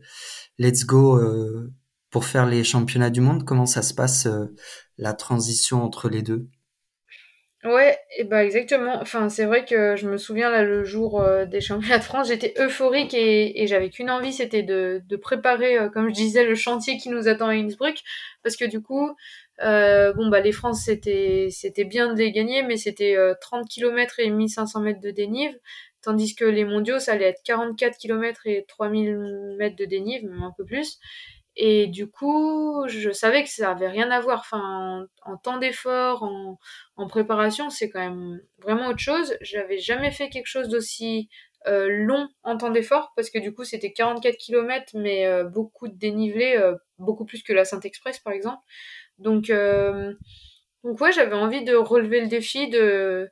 let's 0.58 0.84
go 0.84 1.16
euh, 1.16 1.72
pour 2.10 2.24
faire 2.24 2.46
les 2.46 2.64
championnats 2.64 3.10
du 3.10 3.20
monde. 3.20 3.44
Comment 3.44 3.66
ça 3.66 3.82
se 3.82 3.94
passe, 3.94 4.26
euh, 4.26 4.54
la 4.98 5.12
transition 5.12 5.82
entre 5.82 6.08
les 6.08 6.22
deux? 6.22 6.48
Ouais, 7.66 7.98
et 8.16 8.22
bah 8.22 8.44
exactement. 8.44 9.00
Enfin, 9.00 9.28
c'est 9.28 9.44
vrai 9.44 9.64
que 9.64 9.96
je 9.96 10.08
me 10.08 10.18
souviens 10.18 10.50
là 10.50 10.62
le 10.62 10.84
jour 10.84 11.20
euh, 11.20 11.46
des 11.46 11.60
championnats 11.60 11.98
de 11.98 12.04
France, 12.04 12.28
j'étais 12.28 12.54
euphorique 12.60 13.12
et, 13.12 13.66
j'avais 13.66 13.90
qu'une 13.90 14.08
envie, 14.08 14.32
c'était 14.32 14.62
de, 14.62 15.02
préparer, 15.20 15.76
euh, 15.76 15.88
comme 15.88 16.08
je 16.08 16.14
disais, 16.14 16.44
le 16.44 16.54
chantier 16.54 16.96
qui 16.96 17.08
nous 17.08 17.26
attend 17.26 17.48
à 17.48 17.54
Innsbruck, 17.54 18.04
parce 18.44 18.56
que 18.56 18.66
du 18.66 18.80
coup, 18.80 19.10
euh, 19.62 20.12
bon 20.12 20.28
bah 20.28 20.40
les 20.40 20.52
France 20.52 20.82
c'était 20.84 21.48
c'était 21.50 21.84
bien 21.84 22.12
de 22.12 22.18
les 22.18 22.30
gagner, 22.30 22.62
mais 22.62 22.76
c'était 22.76 23.16
euh, 23.16 23.34
30 23.40 23.66
km 23.68 24.20
et 24.20 24.30
1500 24.30 24.80
mètres 24.80 25.00
de 25.00 25.10
dénive, 25.10 25.58
tandis 26.02 26.36
que 26.36 26.44
les 26.44 26.64
mondiaux 26.64 27.00
ça 27.00 27.12
allait 27.12 27.24
être 27.26 27.42
44 27.44 27.98
km 27.98 28.42
et 28.46 28.64
3000 28.68 29.56
mètres 29.58 29.76
de 29.76 29.86
dénive, 29.86 30.24
même 30.24 30.42
un 30.42 30.52
peu 30.56 30.64
plus. 30.64 30.98
Et 31.56 31.86
du 31.86 32.06
coup, 32.10 32.84
je 32.86 33.10
savais 33.10 33.42
que 33.42 33.48
ça 33.48 33.70
avait 33.70 33.88
rien 33.88 34.10
à 34.10 34.20
voir. 34.20 34.40
Enfin, 34.40 35.06
en, 35.22 35.36
temps 35.38 35.56
d'effort, 35.56 36.22
en, 36.96 37.06
préparation, 37.06 37.70
c'est 37.70 37.88
quand 37.88 38.00
même 38.00 38.40
vraiment 38.58 38.88
autre 38.88 38.98
chose. 38.98 39.36
J'avais 39.40 39.78
jamais 39.78 40.10
fait 40.10 40.28
quelque 40.28 40.46
chose 40.48 40.68
d'aussi 40.68 41.30
euh, 41.66 41.88
long 41.88 42.28
en 42.42 42.58
temps 42.58 42.70
d'effort 42.70 43.12
parce 43.16 43.30
que 43.30 43.38
du 43.38 43.54
coup, 43.54 43.64
c'était 43.64 43.92
44 43.92 44.36
km, 44.36 44.92
mais 44.94 45.26
euh, 45.26 45.44
beaucoup 45.44 45.88
de 45.88 45.94
dénivelé, 45.96 46.56
euh, 46.56 46.74
beaucoup 46.98 47.24
plus 47.24 47.42
que 47.42 47.54
la 47.54 47.64
Saint-Express 47.64 48.18
par 48.18 48.34
exemple. 48.34 48.62
Donc, 49.18 49.50
donc 50.84 51.00
ouais, 51.00 51.12
j'avais 51.12 51.34
envie 51.34 51.64
de 51.64 51.74
relever 51.74 52.20
le 52.20 52.28
défi, 52.28 52.68
de 52.68 53.30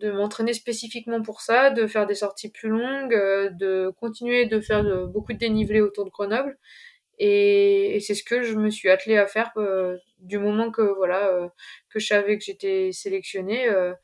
m'entraîner 0.00 0.52
spécifiquement 0.52 1.22
pour 1.22 1.40
ça, 1.40 1.70
de 1.70 1.88
faire 1.88 2.06
des 2.06 2.14
sorties 2.14 2.52
plus 2.52 2.68
longues, 2.68 3.14
de 3.58 3.92
continuer 3.98 4.46
de 4.46 4.60
faire 4.60 4.84
beaucoup 5.08 5.32
de 5.32 5.38
dénivelé 5.38 5.80
autour 5.80 6.04
de 6.04 6.10
Grenoble. 6.10 6.56
Et, 7.18 7.98
c'est 8.00 8.14
ce 8.14 8.24
que 8.24 8.42
je 8.42 8.54
me 8.54 8.70
suis 8.70 8.90
attelée 8.90 9.16
à 9.16 9.26
faire 9.26 9.50
euh, 9.56 9.96
du 10.18 10.38
moment 10.38 10.70
que 10.70 10.82
voilà 10.82 11.28
euh, 11.28 11.48
que 11.90 11.98
je 11.98 12.06
savais 12.06 12.38
que 12.38 12.44
j'étais 12.44 12.90
sélectionnée. 12.92 13.68
Euh, 13.68 13.94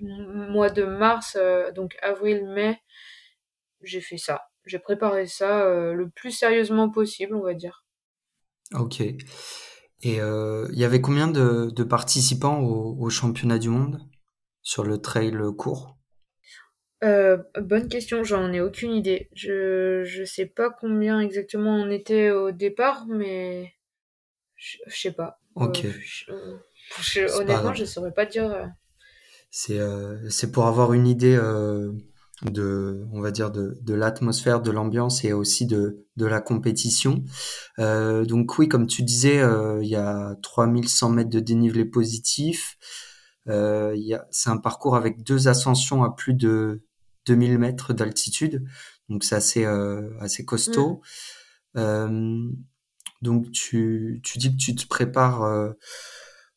mois 0.00 0.70
de 0.70 0.84
mars, 0.84 1.36
donc 1.74 1.96
avril-mai, 2.02 2.78
j'ai 3.82 4.00
fait 4.00 4.18
ça. 4.18 4.42
J'ai 4.64 4.78
préparé 4.78 5.26
ça 5.26 5.64
le 5.64 6.08
plus 6.14 6.30
sérieusement 6.30 6.88
possible, 6.88 7.34
on 7.34 7.42
va 7.42 7.54
dire. 7.54 7.84
Ok. 8.74 9.00
Et 9.00 9.16
il 10.02 10.78
y 10.78 10.84
avait 10.84 11.00
combien 11.00 11.26
de, 11.26 11.70
de 11.74 11.84
participants 11.84 12.60
au 12.60 13.10
championnat 13.10 13.58
du 13.58 13.70
monde 13.70 13.98
sur 14.62 14.84
le 14.84 14.98
trail 14.98 15.36
court? 15.56 15.97
Euh, 17.04 17.38
bonne 17.60 17.88
question, 17.88 18.24
j'en 18.24 18.52
ai 18.52 18.60
aucune 18.60 18.92
idée. 18.92 19.28
Je 19.32 20.02
je 20.04 20.24
sais 20.24 20.46
pas 20.46 20.70
combien 20.70 21.20
exactement 21.20 21.76
on 21.76 21.90
était 21.90 22.30
au 22.30 22.50
départ, 22.50 23.06
mais 23.08 23.72
Je 24.56 24.78
je 24.88 24.96
sais 25.00 25.12
pas. 25.12 25.40
Ok. 25.54 25.84
Euh, 25.84 25.92
je- 26.00 26.32
euh, 26.32 26.58
je- 27.02 27.30
honnêtement, 27.40 27.74
je 27.74 27.84
saurais 27.86 28.12
pas 28.14 28.26
dire. 28.26 28.50
euh. 28.52 28.66
C'est 29.50 29.78
euh, 29.78 30.28
c'est 30.30 30.52
pour 30.52 30.66
avoir 30.66 30.92
une 30.92 31.06
idée 31.06 31.36
de, 32.42 33.04
on 33.12 33.20
va 33.20 33.30
dire, 33.32 33.50
de, 33.50 33.76
de 33.82 33.94
l'atmosphère, 33.94 34.60
de 34.62 34.70
l'ambiance 34.70 35.24
et 35.24 35.32
aussi 35.32 35.66
de, 35.66 36.06
de 36.16 36.26
la 36.26 36.40
compétition. 36.40 37.24
Donc 37.78 38.58
oui, 38.58 38.68
comme 38.68 38.86
tu 38.86 39.02
disais, 39.02 39.42
il 39.82 39.88
y 39.88 39.96
a 39.96 40.36
3100 40.42 41.10
mètres 41.10 41.30
de 41.30 41.40
dénivelé 41.40 41.84
positif. 41.84 42.76
Euh, 43.48 43.96
c'est 44.30 44.50
un 44.50 44.58
parcours 44.58 44.94
avec 44.96 45.22
deux 45.24 45.48
ascensions 45.48 46.04
à 46.04 46.14
plus 46.14 46.34
de 46.34 46.82
2000 47.26 47.58
mètres 47.58 47.92
d'altitude. 47.92 48.64
Donc 49.08 49.24
c'est 49.24 49.34
assez, 49.36 49.64
euh, 49.64 50.10
assez 50.20 50.44
costaud. 50.44 51.02
Euh, 51.76 52.48
donc 53.22 53.50
tu, 53.52 54.20
tu 54.24 54.38
dis 54.38 54.52
que 54.52 54.56
tu 54.56 54.74
te 54.74 54.86
prépares 54.86 55.42
euh, 55.42 55.72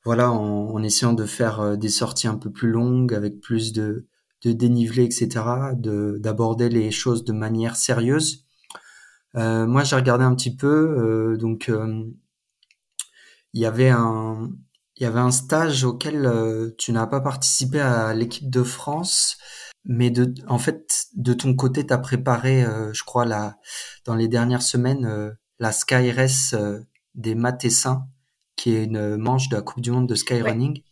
voilà, 0.03 0.32
en, 0.32 0.70
en 0.70 0.84
essayant 0.84 1.14
de 1.14 1.26
faire 1.26 1.78
des 1.78 1.89
sorties 1.89 2.28
un 2.28 2.38
peu 2.38 2.51
plus 2.51 2.72
longues, 2.72 3.14
avec 3.14 3.39
plus 3.39 3.72
de, 3.74 4.07
de 4.43 4.51
dénivelé, 4.51 5.03
etc., 5.03 5.30
de, 5.76 6.18
d'aborder 6.20 6.70
les 6.70 6.91
choses 6.91 7.24
de 7.24 7.34
manière 7.34 7.76
sérieuse. 7.76 8.45
Euh, 9.36 9.66
moi, 9.68 9.84
j'ai 9.84 9.95
regardé 9.95 10.24
un 10.24 10.36
petit 10.36 10.55
peu, 10.55 10.68
euh, 10.68 11.38
donc 11.38 11.70
euh, 11.70 12.03
il 13.53 13.62
y 13.62 13.66
avait 13.66 13.89
un, 13.89 14.49
il 14.97 15.03
y 15.03 15.05
avait 15.05 15.20
un 15.20 15.32
stage 15.32 15.84
auquel 15.84 16.74
tu 16.78 16.91
n'as 16.91 17.07
pas 17.07 17.22
participé 17.22 17.80
à 17.80 18.14
l'équipe 18.14 18.49
de 18.49 18.64
France, 18.64 19.38
mais 19.86 20.12
de, 20.12 20.34
en 20.48 20.58
fait, 20.58 21.06
de 21.16 21.34
ton 21.34 21.56
côté, 21.56 21.86
tu 21.86 21.94
as 21.94 21.98
préparé, 21.98 22.64
euh, 22.64 22.94
je 22.94 23.04
crois, 23.04 23.26
la, 23.26 23.58
dans 24.06 24.16
les 24.16 24.28
dernières 24.28 24.62
semaines, 24.62 25.06
euh, 25.06 25.32
la 25.60 25.72
Sky 25.72 26.12
Race 26.12 26.54
euh, 26.54 26.80
des 27.16 27.36
Matessins, 27.36 28.08
qui 28.56 28.76
est 28.76 28.86
une 28.86 29.18
manche 29.18 29.50
de 29.50 29.56
la 29.56 29.62
Coupe 29.62 29.82
du 29.82 29.92
Monde 29.92 30.08
de 30.08 30.16
Skyrunning. 30.16 30.84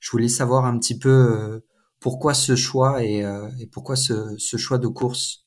Je 0.00 0.10
voulais 0.10 0.28
savoir 0.28 0.64
un 0.64 0.78
petit 0.78 0.98
peu 0.98 1.08
euh, 1.08 1.64
pourquoi 2.00 2.34
ce 2.34 2.56
choix 2.56 3.02
et, 3.02 3.24
et 3.60 3.66
pourquoi 3.66 3.96
ce, 3.96 4.36
ce 4.38 4.56
choix 4.56 4.78
de 4.78 4.86
course? 4.86 5.46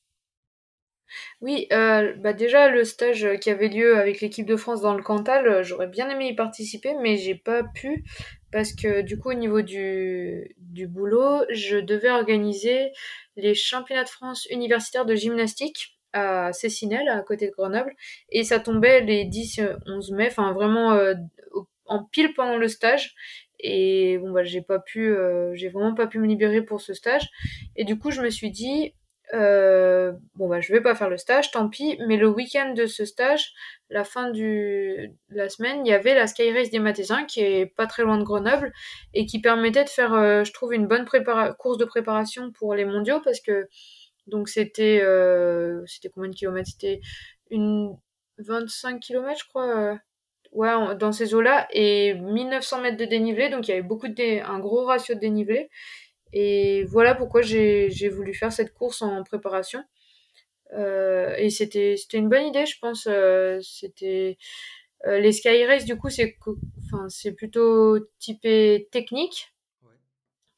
Oui, 1.40 1.66
bah 1.70 2.32
déjà 2.32 2.68
le 2.68 2.84
stage 2.84 3.26
qui 3.40 3.48
avait 3.48 3.68
lieu 3.68 3.98
avec 3.98 4.20
l'équipe 4.20 4.46
de 4.46 4.56
France 4.56 4.82
dans 4.82 4.94
le 4.94 5.02
Cantal, 5.02 5.62
j'aurais 5.62 5.88
bien 5.88 6.10
aimé 6.10 6.28
y 6.28 6.36
participer, 6.36 6.94
mais 7.02 7.16
j'ai 7.16 7.34
pas 7.34 7.62
pu 7.62 8.04
parce 8.52 8.72
que 8.72 9.00
du 9.00 9.18
coup 9.18 9.30
au 9.30 9.34
niveau 9.34 9.62
du, 9.62 10.54
du 10.58 10.86
boulot, 10.86 11.42
je 11.50 11.78
devais 11.78 12.10
organiser 12.10 12.92
les 13.36 13.54
championnats 13.54 14.04
de 14.04 14.08
France 14.08 14.46
universitaires 14.50 15.06
de 15.06 15.14
gymnastique 15.14 15.98
à 16.12 16.52
Cessinel, 16.52 17.08
à 17.08 17.20
côté 17.22 17.46
de 17.46 17.52
Grenoble, 17.52 17.94
et 18.30 18.44
ça 18.44 18.60
tombait 18.60 19.00
les 19.00 19.24
10 19.24 19.58
et 19.58 19.68
11 19.86 20.10
mai, 20.12 20.26
enfin 20.30 20.52
vraiment 20.52 20.92
euh, 20.92 21.14
en 21.86 22.04
pile 22.04 22.34
pendant 22.34 22.56
le 22.56 22.68
stage. 22.68 23.14
Et 23.60 24.18
bon 24.18 24.32
bah 24.32 24.42
j'ai 24.42 24.60
pas 24.60 24.80
pu, 24.80 25.08
euh, 25.08 25.54
j'ai 25.54 25.68
vraiment 25.68 25.94
pas 25.94 26.06
pu 26.06 26.18
me 26.18 26.26
libérer 26.26 26.62
pour 26.62 26.80
ce 26.80 26.94
stage. 26.94 27.28
Et 27.76 27.84
du 27.84 27.98
coup 27.98 28.10
je 28.10 28.20
me 28.20 28.28
suis 28.30 28.50
dit 28.50 28.94
euh, 29.34 30.12
bon 30.34 30.48
bah 30.48 30.60
je 30.60 30.72
vais 30.72 30.80
pas 30.80 30.94
faire 30.94 31.08
le 31.08 31.16
stage, 31.16 31.50
tant 31.52 31.68
pis. 31.68 31.98
Mais 32.06 32.16
le 32.16 32.28
week-end 32.28 32.74
de 32.74 32.86
ce 32.86 33.04
stage, 33.04 33.52
la 33.92 34.04
fin 34.04 34.30
de 34.30 35.08
la 35.30 35.48
semaine, 35.48 35.86
il 35.86 35.90
y 35.90 35.92
avait 35.92 36.14
la 36.14 36.26
Sky 36.26 36.52
Race 36.52 36.70
des 36.70 36.78
Mathésins 36.80 37.24
qui 37.24 37.40
est 37.40 37.66
pas 37.66 37.86
très 37.86 38.02
loin 38.02 38.18
de 38.18 38.24
Grenoble 38.24 38.72
et 39.14 39.26
qui 39.26 39.40
permettait 39.40 39.84
de 39.84 39.88
faire, 39.90 40.14
euh, 40.14 40.44
je 40.44 40.52
trouve, 40.52 40.74
une 40.74 40.86
bonne 40.86 41.04
course 41.58 41.78
de 41.78 41.84
préparation 41.84 42.52
pour 42.52 42.74
les 42.74 42.84
mondiaux 42.84 43.20
parce 43.24 43.40
que 43.40 43.68
donc 44.26 44.48
c'était 44.48 45.00
euh, 45.02 45.82
c'était 45.86 46.08
combien 46.10 46.30
de 46.30 46.34
kilomètres? 46.36 46.70
C'était 46.70 47.00
une 47.50 47.96
25 48.38 49.00
kilomètres 49.00 49.40
je 49.44 49.48
crois. 49.48 49.78
euh, 49.92 49.96
Ouais, 50.52 50.70
dans 50.96 51.12
ces 51.12 51.34
eaux-là, 51.34 51.66
et 51.72 52.14
1900 52.14 52.80
mètres 52.82 52.98
de 52.98 53.06
dénivelé, 53.06 53.48
donc 53.48 53.66
il 53.68 53.70
y 53.70 53.74
avait 53.74 53.82
beaucoup 53.82 54.08
de 54.08 54.42
un 54.44 54.58
gros 54.58 54.84
ratio 54.84 55.14
de 55.14 55.20
dénivelé. 55.20 55.70
Et 56.32 56.84
voilà 56.84 57.14
pourquoi 57.14 57.42
j'ai 57.42 58.08
voulu 58.10 58.34
faire 58.34 58.52
cette 58.52 58.74
course 58.74 59.02
en 59.02 59.22
préparation. 59.24 59.82
Euh, 60.72 61.34
et 61.38 61.50
c'était 61.50 61.96
c'était 61.96 62.18
une 62.18 62.28
bonne 62.28 62.46
idée, 62.46 62.66
je 62.66 62.78
pense. 62.80 63.06
euh, 63.08 63.60
c'était 63.62 64.38
euh, 65.06 65.20
les 65.20 65.32
Sky 65.32 65.64
Race, 65.66 65.84
du 65.86 65.96
coup, 65.98 66.10
c'est 66.10 66.36
enfin 66.84 67.08
c'est 67.10 67.32
plutôt 67.32 67.98
typé 68.18 68.88
technique, 68.92 69.52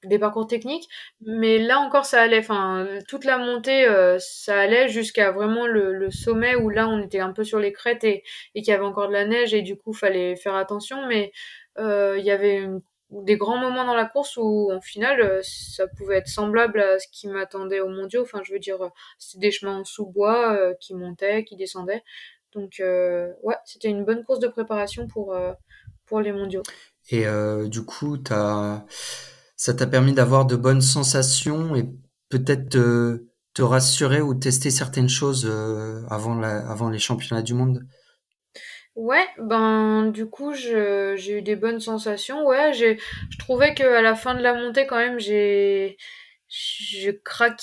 des 0.05 0.19
parcours 0.19 0.47
techniques. 0.47 0.87
Mais 1.23 1.59
là 1.59 1.79
encore, 1.81 2.05
ça 2.05 2.21
allait. 2.23 2.39
Enfin, 2.41 2.87
toute 3.09 3.25
la 3.25 3.39
montée, 3.39 3.87
euh, 3.89 4.19
ça 4.19 4.59
allait 4.61 4.89
jusqu'à 4.89 5.31
vraiment 5.33 5.67
le, 5.67 5.93
le 5.95 6.11
sommet 6.11 6.55
où 6.57 6.69
là, 6.71 6.89
on 6.89 7.01
était 7.03 7.21
un 7.21 7.33
peu 7.33 7.43
sur 7.45 7.59
les 7.59 7.73
crêtes 7.73 8.05
et 8.05 8.23
et 8.55 8.63
qu'il 8.63 8.71
y 8.73 8.75
avait 8.77 8.85
encore 8.85 9.09
de 9.09 9.15
la 9.15 9.25
neige 9.27 9.55
et 9.55 9.63
du 9.63 9.77
coup, 9.77 9.93
fallait 9.95 10.37
faire 10.37 10.55
attention. 10.57 11.07
Mais 11.07 11.33
euh, 11.79 12.17
il 12.19 12.25
y 12.25 12.31
avait 12.31 12.57
une- 12.59 12.83
des 13.23 13.37
grands 13.37 13.59
moments 13.59 13.85
dans 13.85 13.95
la 13.95 14.07
course 14.07 14.37
où, 14.37 14.71
en 14.73 14.81
final, 14.81 15.21
euh, 15.21 15.41
ça 15.43 15.87
pouvait 15.87 16.17
être 16.17 16.29
semblable 16.29 16.81
à 16.81 16.99
ce 16.99 17.07
qui 17.13 17.29
m'attendait 17.29 17.81
aux 17.81 17.89
mondiaux. 17.89 18.23
Enfin, 18.23 18.41
je 18.45 18.53
veux 18.53 18.59
dire, 18.59 18.83
euh, 18.83 18.89
c'était 19.19 19.47
des 19.47 19.51
chemins 19.51 19.79
en 19.79 19.85
sous-bois 19.85 20.57
euh, 20.57 20.75
qui 20.81 20.95
montaient, 20.95 21.45
qui 21.45 21.57
descendaient. 21.57 22.03
Donc, 22.53 22.81
ouais, 22.81 23.57
c'était 23.65 23.89
une 23.89 24.05
bonne 24.05 24.23
course 24.23 24.39
de 24.39 24.47
préparation 24.47 25.09
pour, 25.09 25.37
pour 26.07 26.21
les 26.21 26.31
mondiaux. 26.31 26.63
Et 27.11 27.25
du 27.65 27.85
coup, 27.85 28.17
ça 28.25 29.75
t'a 29.77 29.87
permis 29.89 30.13
d'avoir 30.13 30.47
de 30.47 30.55
bonnes 30.55 30.81
sensations 30.81 31.75
et 31.75 31.83
peut-être 32.29 32.69
te, 32.69 33.27
te 33.55 33.63
rassurer 33.63 34.21
ou 34.21 34.35
tester 34.35 34.71
certaines 34.71 35.09
choses 35.09 35.51
avant 36.09 36.37
la, 36.37 36.65
avant 36.71 36.91
les 36.91 37.01
championnats 37.01 37.43
du 37.43 37.55
monde? 37.55 37.85
Ouais, 38.97 39.27
ben 39.39 40.07
du 40.13 40.27
coup 40.31 40.53
j'ai 40.55 41.17
eu 41.39 41.43
des 41.43 41.57
bonnes 41.57 41.81
sensations. 41.81 42.47
Ouais, 42.47 42.73
j'ai 42.73 42.97
je 43.31 43.39
trouvais 43.39 43.75
que 43.75 43.83
à 43.83 44.03
la 44.03 44.15
fin 44.15 44.35
de 44.37 44.41
la 44.41 44.55
montée 44.55 44.87
quand 44.87 44.97
même 44.99 45.19
j'ai 45.19 45.97
je 46.49 47.11
craque 47.11 47.61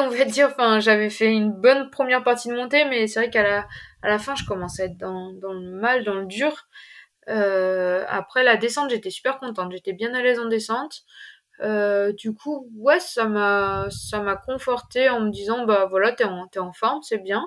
on 0.00 0.08
va 0.08 0.24
dire. 0.24 0.48
Enfin 0.52 0.80
j'avais 0.80 1.10
fait 1.10 1.30
une 1.30 1.52
bonne 1.52 1.90
première 1.90 2.24
partie 2.24 2.48
de 2.48 2.54
montée, 2.54 2.86
mais 2.86 3.06
c'est 3.08 3.20
vrai 3.20 3.30
qu'à 3.30 3.42
la 3.42 3.68
à 4.02 4.08
la 4.08 4.18
fin 4.18 4.34
je 4.34 4.44
commençais 4.46 4.82
à 4.84 4.86
être 4.86 4.96
dans 4.96 5.32
dans 5.34 5.52
le 5.52 5.70
mal, 5.72 6.02
dans 6.04 6.14
le 6.14 6.24
dur. 6.26 6.66
Euh, 7.28 8.04
après 8.08 8.42
la 8.44 8.56
descente 8.56 8.90
j'étais 8.90 9.10
super 9.10 9.38
contente, 9.40 9.72
j'étais 9.72 9.92
bien 9.94 10.14
à 10.14 10.22
l'aise 10.22 10.38
en 10.40 10.46
descente. 10.46 11.02
Euh, 11.62 12.12
du 12.14 12.34
coup 12.34 12.68
ouais 12.76 13.00
ça 13.00 13.26
m'a 13.26 13.86
ça 13.90 14.20
m'a 14.20 14.36
conforté 14.36 15.08
en 15.10 15.20
me 15.20 15.30
disant 15.30 15.64
bah 15.66 15.86
voilà 15.90 16.12
t'es 16.12 16.24
en 16.24 16.48
t'es 16.48 16.58
en 16.60 16.72
forme 16.72 17.02
c'est 17.02 17.18
bien. 17.18 17.44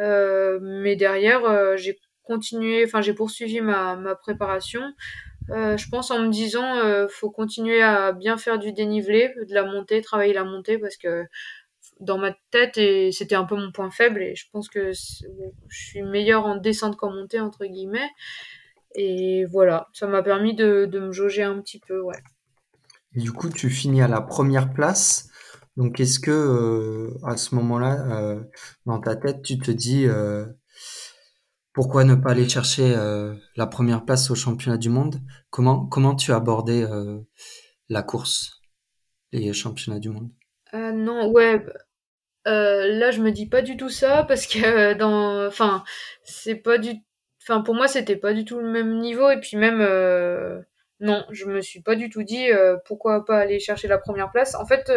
Euh, 0.00 0.58
mais 0.62 0.96
derrière, 0.96 1.44
euh, 1.44 1.76
j'ai 1.76 1.94
continué, 2.24 2.84
enfin 2.84 3.00
j'ai 3.00 3.14
poursuivi 3.14 3.60
ma, 3.60 3.96
préparation. 4.16 4.82
Euh, 5.50 5.76
je 5.76 5.88
pense 5.88 6.10
en 6.10 6.20
me 6.20 6.30
disant, 6.30 6.76
euh, 6.76 7.06
faut 7.08 7.30
continuer 7.30 7.82
à 7.82 8.12
bien 8.12 8.38
faire 8.38 8.58
du 8.58 8.72
dénivelé, 8.72 9.34
de 9.46 9.54
la 9.54 9.64
montée, 9.64 10.00
travailler 10.00 10.32
la 10.32 10.44
montée, 10.44 10.78
parce 10.78 10.96
que 10.96 11.24
dans 12.00 12.18
ma 12.18 12.34
tête, 12.50 12.80
c'était 13.12 13.34
un 13.34 13.44
peu 13.44 13.56
mon 13.56 13.70
point 13.70 13.90
faible, 13.90 14.22
et 14.22 14.34
je 14.34 14.46
pense 14.50 14.68
que 14.68 14.92
je 14.92 15.78
suis 15.78 16.02
meilleure 16.02 16.46
en 16.46 16.56
descente 16.56 16.96
qu'en 16.96 17.10
montée, 17.10 17.40
entre 17.40 17.66
guillemets. 17.66 18.08
Et 18.94 19.44
voilà, 19.46 19.88
ça 19.92 20.06
m'a 20.06 20.22
permis 20.22 20.54
de, 20.54 20.88
me 20.92 21.12
jauger 21.12 21.42
un 21.42 21.60
petit 21.60 21.80
peu, 21.80 22.00
ouais. 22.00 22.22
Du 23.14 23.32
coup, 23.32 23.48
tu 23.48 23.70
finis 23.70 24.02
à 24.02 24.08
la 24.08 24.20
première 24.20 24.72
place. 24.72 25.28
Donc, 25.76 25.98
est-ce 26.00 26.20
que 26.20 26.30
euh, 26.30 27.18
à 27.24 27.36
ce 27.36 27.54
moment-là, 27.56 28.06
euh, 28.10 28.40
dans 28.86 29.00
ta 29.00 29.16
tête, 29.16 29.42
tu 29.42 29.58
te 29.58 29.70
dis 29.70 30.06
pourquoi 31.74 32.04
ne 32.04 32.16
pas 32.16 32.32
aller 32.32 32.48
chercher 32.48 32.94
euh, 32.96 33.34
la 33.56 33.66
première 33.68 34.06
place 34.06 34.30
au 34.30 34.36
championnat 34.36 34.78
du 34.78 34.90
monde? 34.90 35.20
Comment 35.50 35.86
comment 35.86 36.16
tu 36.16 36.32
as 36.32 36.36
abordé 36.36 36.82
euh, 36.84 37.20
la 37.90 38.02
course, 38.02 38.62
les 39.32 39.52
championnats 39.54 40.00
du 40.00 40.10
monde? 40.10 40.30
Euh, 40.74 40.92
non, 40.92 41.30
ouais, 41.30 41.64
Euh, 42.48 42.88
là, 42.98 43.10
je 43.12 43.20
me 43.22 43.32
dis 43.32 43.48
pas 43.48 43.62
du 43.62 43.76
tout 43.76 43.90
ça 43.90 44.24
parce 44.28 44.46
que 44.46 44.58
euh, 44.64 44.94
dans, 44.96 45.46
enfin, 45.46 45.84
c'est 46.24 46.56
pas 46.56 46.78
du, 46.78 46.92
enfin, 47.42 47.62
pour 47.62 47.74
moi, 47.76 47.88
c'était 47.88 48.16
pas 48.16 48.34
du 48.34 48.44
tout 48.46 48.60
le 48.60 48.70
même 48.70 48.98
niveau 48.98 49.30
et 49.30 49.40
puis 49.40 49.56
même, 49.58 49.80
euh, 49.82 50.60
non, 51.00 51.24
je 51.32 51.46
me 51.46 51.60
suis 51.62 51.82
pas 51.82 51.96
du 51.96 52.10
tout 52.10 52.24
dit 52.24 52.48
pourquoi 52.86 53.24
pas 53.26 53.38
aller 53.40 53.60
chercher 53.60 53.88
la 53.88 53.98
première 53.98 54.30
place. 54.32 54.54
En 54.56 54.66
fait, 54.66 54.90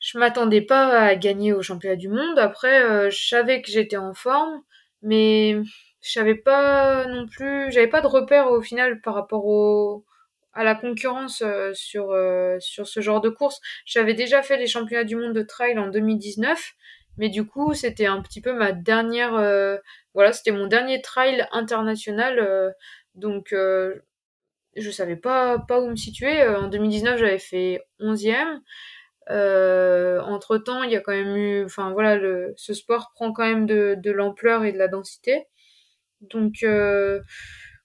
je 0.00 0.18
m'attendais 0.18 0.62
pas 0.62 0.88
à 1.00 1.16
gagner 1.16 1.52
au 1.52 1.62
championnat 1.62 1.96
du 1.96 2.08
monde. 2.08 2.38
Après, 2.38 3.10
je 3.10 3.28
savais 3.28 3.62
que 3.62 3.70
j'étais 3.70 3.96
en 3.96 4.14
forme, 4.14 4.62
mais 5.02 5.56
je 6.00 6.32
pas 6.34 7.06
non 7.06 7.26
plus, 7.26 7.70
j'avais 7.72 7.88
pas 7.88 8.00
de 8.00 8.06
repère 8.06 8.50
au 8.50 8.62
final 8.62 9.00
par 9.00 9.14
rapport 9.14 9.46
au 9.46 10.04
à 10.52 10.64
la 10.64 10.74
concurrence 10.74 11.42
euh, 11.42 11.72
sur 11.74 12.10
euh, 12.10 12.56
sur 12.60 12.86
ce 12.88 13.00
genre 13.00 13.20
de 13.20 13.28
course. 13.28 13.60
J'avais 13.86 14.14
déjà 14.14 14.42
fait 14.42 14.56
les 14.56 14.66
championnats 14.66 15.04
du 15.04 15.16
monde 15.16 15.32
de 15.34 15.42
trail 15.42 15.78
en 15.78 15.88
2019, 15.88 16.72
mais 17.18 17.28
du 17.28 17.46
coup, 17.46 17.74
c'était 17.74 18.06
un 18.06 18.20
petit 18.22 18.40
peu 18.40 18.52
ma 18.52 18.72
dernière 18.72 19.34
euh, 19.36 19.76
voilà, 20.14 20.32
c'était 20.32 20.52
mon 20.52 20.66
dernier 20.66 21.00
trail 21.02 21.46
international 21.52 22.74
donc 23.14 23.54
je 24.76 24.90
savais 24.90 25.16
pas 25.16 25.58
pas 25.58 25.80
où 25.80 25.88
me 25.88 25.96
situer. 25.96 26.46
En 26.46 26.68
2019, 26.68 27.18
j'avais 27.18 27.38
fait 27.38 27.80
11e. 28.00 28.60
Euh, 29.30 30.20
entre-temps, 30.22 30.82
il 30.84 30.90
y 30.92 30.96
a 30.96 31.00
quand 31.00 31.12
même 31.12 31.36
eu 31.36 31.64
enfin 31.64 31.92
voilà, 31.92 32.16
le 32.16 32.54
ce 32.56 32.74
sport 32.74 33.12
prend 33.14 33.32
quand 33.32 33.44
même 33.46 33.66
de 33.66 33.96
de 33.98 34.10
l'ampleur 34.10 34.64
et 34.64 34.72
de 34.72 34.78
la 34.78 34.88
densité. 34.88 35.46
Donc, 36.20 36.62
euh, 36.64 37.20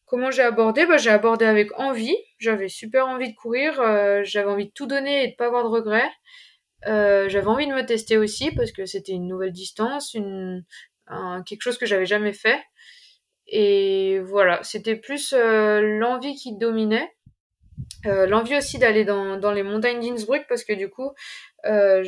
comment 0.05 0.31
j'ai 0.31 0.41
abordé? 0.43 0.85
Bah, 0.85 0.97
J'ai 0.97 1.09
abordé 1.11 1.45
avec 1.45 1.77
envie. 1.79 2.15
J'avais 2.39 2.69
super 2.69 3.07
envie 3.07 3.31
de 3.31 3.35
courir. 3.37 3.79
euh, 3.81 4.21
j'avais 4.23 4.49
envie 4.51 4.67
de 4.67 4.71
tout 4.73 4.87
donner 4.87 5.25
et 5.25 5.27
de 5.29 5.35
pas 5.35 5.47
avoir 5.47 5.63
de 5.63 5.69
regrets. 5.69 6.09
Euh, 6.87 7.29
j'avais 7.29 7.47
envie 7.47 7.67
de 7.67 7.73
me 7.73 7.85
tester 7.85 8.17
aussi 8.17 8.51
parce 8.51 8.71
que 8.71 8.85
c'était 8.85 9.13
une 9.13 9.27
nouvelle 9.27 9.51
distance, 9.53 10.13
une, 10.13 10.65
un- 11.07 11.43
quelque 11.43 11.61
chose 11.63 11.77
que 11.77 11.85
j'avais 11.85 12.05
jamais 12.05 12.33
fait. 12.33 12.59
Et 13.47 14.19
voilà, 14.21 14.63
c'était 14.63 14.95
plus 14.95 15.33
euh, 15.33 15.81
l'envie 15.99 16.35
qui 16.35 16.57
dominait. 16.57 17.09
Euh, 18.05 18.27
l'envie 18.27 18.57
aussi 18.57 18.79
d'aller 18.79 19.05
dans, 19.05 19.37
dans 19.37 19.51
les 19.51 19.63
montagnes 19.63 20.01
d'Innsbruck 20.01 20.45
parce 20.49 20.63
que 20.65 20.73
du 20.73 20.89
coup, 20.89 21.11
euh, 21.65 22.03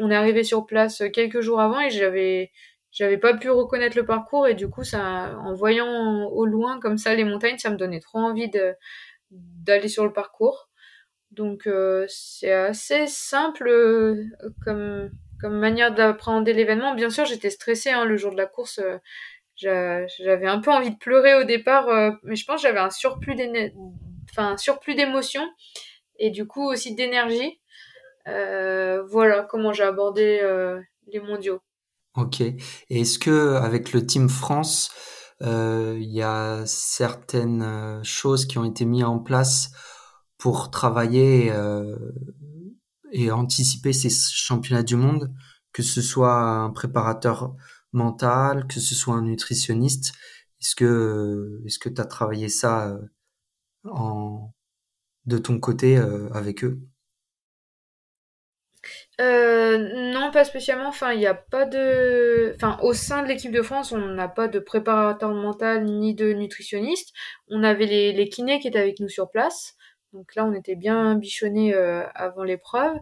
on 0.00 0.10
est 0.10 0.14
arrivé 0.16 0.42
sur 0.42 0.66
place 0.66 1.02
quelques 1.12 1.40
jours 1.40 1.60
avant 1.60 1.80
et 1.80 1.90
j'avais 1.90 2.50
j'avais 2.92 3.18
pas 3.18 3.34
pu 3.36 3.50
reconnaître 3.50 3.96
le 3.96 4.06
parcours 4.06 4.46
et 4.46 4.54
du 4.54 4.68
coup, 4.70 4.84
ça, 4.84 5.36
en 5.40 5.52
voyant 5.52 6.26
au 6.28 6.46
loin 6.46 6.78
comme 6.80 6.96
ça 6.96 7.14
les 7.14 7.24
montagnes, 7.24 7.58
ça 7.58 7.70
me 7.70 7.76
donnait 7.76 8.00
trop 8.00 8.18
envie 8.20 8.50
d'aller 9.30 9.88
sur 9.88 10.04
le 10.04 10.12
parcours. 10.12 10.68
Donc 11.32 11.66
euh, 11.66 12.06
c'est 12.08 12.52
assez 12.52 13.06
simple 13.08 13.68
euh, 13.68 14.24
comme 14.64 15.10
comme 15.40 15.58
manière 15.58 15.94
d'appréhender 15.94 16.52
l'événement. 16.54 16.94
Bien 16.94 17.10
sûr, 17.10 17.24
j'étais 17.26 17.50
stressée 17.50 17.90
hein, 17.90 18.04
le 18.06 18.16
jour 18.16 18.32
de 18.32 18.36
la 18.38 18.46
course. 18.46 18.78
euh, 18.80 18.98
j'a- 19.56 20.06
j'avais 20.08 20.46
un 20.48 20.60
peu 20.60 20.70
envie 20.72 20.90
de 20.92 20.98
pleurer 20.98 21.34
au 21.36 21.44
départ, 21.44 21.88
mais 22.24 22.36
je 22.36 22.44
pense 22.46 22.62
que 22.62 22.68
j'avais 22.68 22.80
un 22.80 22.90
surplus 22.90 23.34
d'éne- 23.36 23.72
enfin 24.36 24.56
surplus 24.56 24.94
d'émotions 24.94 25.48
et 26.18 26.30
du 26.30 26.46
coup 26.46 26.68
aussi 26.68 26.94
d'énergie. 26.94 27.60
Euh, 28.26 29.04
voilà 29.10 29.42
comment 29.42 29.72
j'ai 29.72 29.82
abordé 29.82 30.40
euh, 30.42 30.80
les 31.12 31.20
mondiaux. 31.20 31.60
Ok. 32.16 32.40
Et 32.40 32.56
est-ce 32.88 33.18
que 33.18 33.54
avec 33.54 33.92
le 33.92 34.06
Team 34.06 34.28
France, 34.28 34.90
euh, 35.42 35.96
il 36.00 36.10
y 36.10 36.22
a 36.22 36.64
certaines 36.64 38.02
choses 38.04 38.46
qui 38.46 38.58
ont 38.58 38.64
été 38.64 38.84
mises 38.84 39.04
en 39.04 39.18
place 39.18 39.70
pour 40.38 40.70
travailler 40.70 41.52
et 43.12 43.30
anticiper 43.30 43.92
ces 43.92 44.10
championnats 44.10 44.82
du 44.82 44.96
monde, 44.96 45.32
que 45.72 45.82
ce 45.82 46.02
soit 46.02 46.34
un 46.34 46.70
préparateur 46.70 47.54
mental, 47.92 48.66
que 48.68 48.80
ce 48.80 48.94
soit 48.94 49.14
un 49.14 49.22
nutritionniste? 49.22 50.12
Est-ce 50.60 50.76
que 50.76 51.60
est-ce 51.66 51.78
que 51.78 51.88
tu 51.88 52.00
as 52.00 52.06
travaillé 52.06 52.48
ça 52.48 52.96
de 55.26 55.38
ton 55.38 55.58
côté 55.58 55.96
euh, 55.96 56.28
avec 56.32 56.64
eux? 56.64 56.80
Euh, 59.20 60.12
non, 60.12 60.30
pas 60.30 60.44
spécialement. 60.44 60.88
Enfin, 60.88 61.12
il 61.12 61.18
n'y 61.18 61.26
a 61.26 61.34
pas 61.34 61.64
de. 61.64 62.54
Enfin, 62.56 62.78
au 62.82 62.92
sein 62.92 63.22
de 63.22 63.28
l'équipe 63.28 63.52
de 63.52 63.62
France, 63.62 63.92
on 63.92 63.98
n'a 63.98 64.28
pas 64.28 64.48
de 64.48 64.58
préparateur 64.58 65.32
mental 65.32 65.84
ni 65.84 66.14
de 66.14 66.32
nutritionniste. 66.32 67.14
On 67.48 67.62
avait 67.62 67.86
les, 67.86 68.28
kinés 68.28 68.60
qui 68.60 68.68
étaient 68.68 68.78
avec 68.78 69.00
nous 69.00 69.08
sur 69.08 69.30
place. 69.30 69.76
Donc 70.12 70.34
là, 70.34 70.44
on 70.44 70.52
était 70.52 70.76
bien 70.76 71.14
bichonnés 71.16 71.74
euh, 71.74 72.02
avant 72.14 72.44
l'épreuve. 72.44 72.96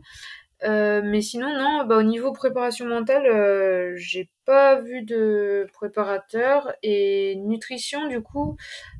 Mais 0.65 1.21
sinon, 1.23 1.49
non, 1.59 1.85
bah, 1.87 1.97
au 1.97 2.03
niveau 2.05 2.33
préparation 2.33 2.87
mentale, 2.87 3.97
j'ai 3.97 4.31
pas 4.45 4.81
vu 4.81 5.03
de 5.03 5.67
préparateur. 5.73 6.73
Et 6.85 7.35
nutrition, 7.37 8.07
du 8.07 8.23
coup, 8.23 8.57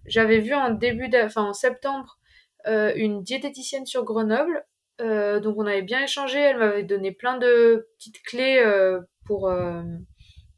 j'avais 0.07 0.39
vu 0.41 0.55
en 0.55 0.71
début, 0.71 1.11
enfin, 1.15 1.43
en 1.45 1.53
septembre, 1.53 2.19
euh, 2.67 2.93
une 2.97 3.23
diététicienne 3.23 3.87
sur 3.87 4.05
Grenoble. 4.05 4.65
Euh, 5.01 5.41
donc 5.41 5.57
on 5.59 5.67
avait 5.67 5.83
bien 5.83 6.03
échangé, 6.03 6.39
elle 6.39 6.59
m'avait 6.59 6.83
donné 6.85 7.13
plein 7.13 7.39
de 7.39 7.89
petites 7.99 8.23
clés 8.23 8.63
euh, 8.65 9.01
pour, 9.25 9.49
euh, 9.49 9.83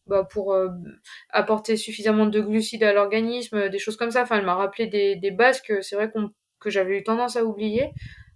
bah, 0.07 0.25
pour 0.31 0.57
apporter 1.31 1.77
suffisamment 1.77 2.27
de 2.27 2.41
glucides 2.41 2.83
à 2.83 2.93
l'organisme, 2.93 3.69
des 3.69 3.79
choses 3.79 3.97
comme 3.97 4.11
ça. 4.11 4.23
Enfin, 4.23 4.39
elle 4.39 4.45
m'a 4.45 4.55
rappelé 4.55 4.87
des, 4.87 5.17
des 5.17 5.31
bases 5.31 5.61
que 5.61 5.81
c'est 5.81 5.97
vrai 5.97 6.13
que 6.61 6.71
j'avais 6.71 6.99
eu 6.99 7.03
tendance 7.05 7.37
à 7.37 7.45
oublier. 7.45 7.93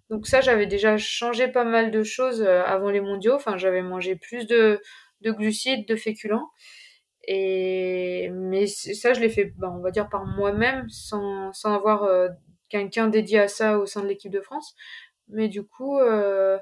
Donc 0.09 0.25
ça, 0.25 0.41
j'avais 0.41 0.65
déjà 0.65 0.97
changé 0.97 1.47
pas 1.47 1.65
mal 1.65 1.91
de 1.91 2.01
choses 2.03 2.41
avant 2.41 2.89
les 2.89 3.01
mondiaux. 3.01 3.35
Enfin, 3.35 3.57
j'avais 3.57 3.83
mangé 3.83 4.15
plus 4.15 4.47
de, 4.47 4.81
de 5.21 5.31
glucides, 5.31 5.87
de 5.87 5.95
féculents. 5.95 6.49
Mais 7.29 8.65
ça, 8.67 9.13
je 9.13 9.19
l'ai 9.19 9.29
fait, 9.29 9.53
bah, 9.57 9.71
on 9.75 9.81
va 9.81 9.91
dire 9.91 10.09
par 10.09 10.25
moi-même, 10.25 10.89
sans, 10.89 11.51
avoir 11.63 12.03
euh, 12.03 12.27
quelqu'un 12.69 13.07
dédié 13.07 13.39
à 13.39 13.47
ça 13.47 13.77
au 13.77 13.85
sein 13.85 14.01
de 14.01 14.07
l'équipe 14.07 14.31
de 14.31 14.41
France. 14.41 14.75
Mais 15.27 15.47
du 15.47 15.63
coup, 15.63 15.99
euh, 15.99 16.57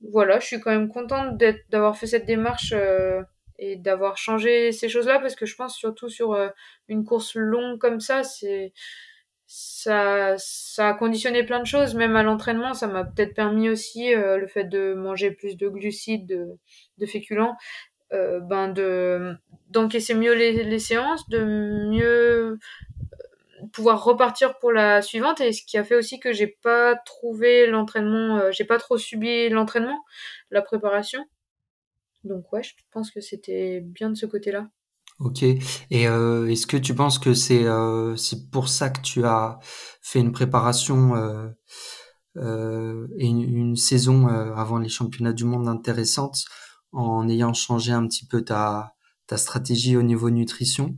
voilà, 0.00 0.40
je 0.40 0.46
suis 0.46 0.60
quand 0.60 0.72
même 0.72 0.88
contente 0.88 1.40
d'avoir 1.70 1.96
fait 1.96 2.08
cette 2.08 2.26
démarche 2.26 2.72
euh, 2.74 3.22
et 3.58 3.76
d'avoir 3.76 4.16
changé 4.18 4.72
ces 4.72 4.88
choses-là 4.88 5.20
parce 5.20 5.36
que 5.36 5.46
je 5.46 5.54
pense 5.54 5.76
surtout 5.76 6.08
sur 6.08 6.36
une 6.88 7.04
course 7.04 7.36
longue 7.36 7.78
comme 7.78 8.00
ça, 8.00 8.24
c'est 8.24 8.72
ça, 9.46 10.34
a 10.78 10.94
conditionné 10.94 11.44
plein 11.44 11.60
de 11.60 11.66
choses, 11.66 11.94
même 11.94 12.16
à 12.16 12.22
l'entraînement, 12.22 12.72
ça 12.72 12.86
m'a 12.86 13.04
peut-être 13.04 13.34
permis 13.34 13.68
aussi 13.68 14.14
le 14.14 14.46
fait 14.46 14.64
de 14.64 14.94
manger 14.94 15.30
plus 15.30 15.56
de 15.56 15.68
glucides, 15.68 16.26
de, 16.26 16.58
de 16.98 17.06
féculents, 17.06 17.54
euh, 18.12 18.40
ben 18.40 18.68
de 18.68 19.36
d'encaisser 19.70 20.14
mieux 20.14 20.34
les, 20.34 20.78
séances, 20.78 21.26
de 21.30 21.42
mieux 21.88 22.58
pouvoir 23.72 24.04
repartir 24.04 24.58
pour 24.58 24.70
la 24.70 25.00
suivante 25.00 25.40
et 25.40 25.52
ce 25.52 25.62
qui 25.64 25.78
a 25.78 25.84
fait 25.84 25.94
aussi 25.94 26.20
que 26.20 26.32
j'ai 26.32 26.46
pas 26.46 26.94
trouvé 27.06 27.66
l'entraînement, 27.66 28.36
euh, 28.36 28.50
j'ai 28.52 28.64
pas 28.64 28.78
trop 28.78 28.98
subi 28.98 29.48
l'entraînement, 29.48 30.04
la 30.50 30.60
préparation. 30.60 31.24
Donc 32.24 32.52
ouais, 32.52 32.62
je 32.62 32.74
pense 32.90 33.10
que 33.10 33.20
c'était 33.20 33.80
bien 33.80 34.10
de 34.10 34.14
ce 34.14 34.26
côté-là. 34.26 34.68
Ok. 35.18 35.42
Et 35.42 36.08
euh, 36.08 36.48
est-ce 36.48 36.66
que 36.66 36.76
tu 36.76 36.94
penses 36.94 37.18
que 37.18 37.34
c'est 37.34 37.64
euh, 37.64 38.16
c'est 38.16 38.50
pour 38.50 38.68
ça 38.68 38.90
que 38.90 39.00
tu 39.00 39.24
as 39.24 39.58
fait 40.00 40.18
une 40.18 40.32
préparation 40.32 41.14
euh, 41.16 41.48
euh, 42.36 43.06
et 43.18 43.26
une, 43.26 43.42
une 43.42 43.76
saison 43.76 44.28
euh, 44.28 44.54
avant 44.54 44.78
les 44.78 44.88
championnats 44.88 45.32
du 45.32 45.44
monde 45.44 45.68
intéressante 45.68 46.44
en 46.92 47.28
ayant 47.28 47.54
changé 47.54 47.92
un 47.92 48.06
petit 48.06 48.26
peu 48.26 48.44
ta 48.44 48.94
stratégie 49.36 49.96
au 49.96 50.02
niveau 50.02 50.30
nutrition? 50.30 50.94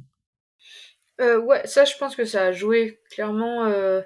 Euh, 1.21 1.39
ouais, 1.41 1.65
ça 1.67 1.85
je 1.85 1.95
pense 1.99 2.17
que 2.17 2.25
ça 2.25 2.47
a 2.47 2.53
joué 2.53 3.01
clairement. 3.11 3.65
euh, 3.67 4.03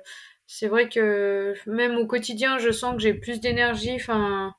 c'est 0.46 0.68
vrai 0.68 0.88
que 0.88 1.54
même 1.66 1.96
au 1.96 2.06
quotidien, 2.06 2.58
je 2.58 2.70
sens 2.70 2.94
que 2.96 3.02
j'ai 3.02 3.14
plus 3.14 3.40
d'énergie. 3.40 3.94
Enfin, 3.94 4.54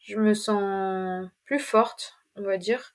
je 0.00 0.18
me 0.18 0.34
sens 0.34 1.28
plus 1.44 1.58
forte, 1.60 2.16
on 2.36 2.42
va 2.42 2.58
dire. 2.58 2.94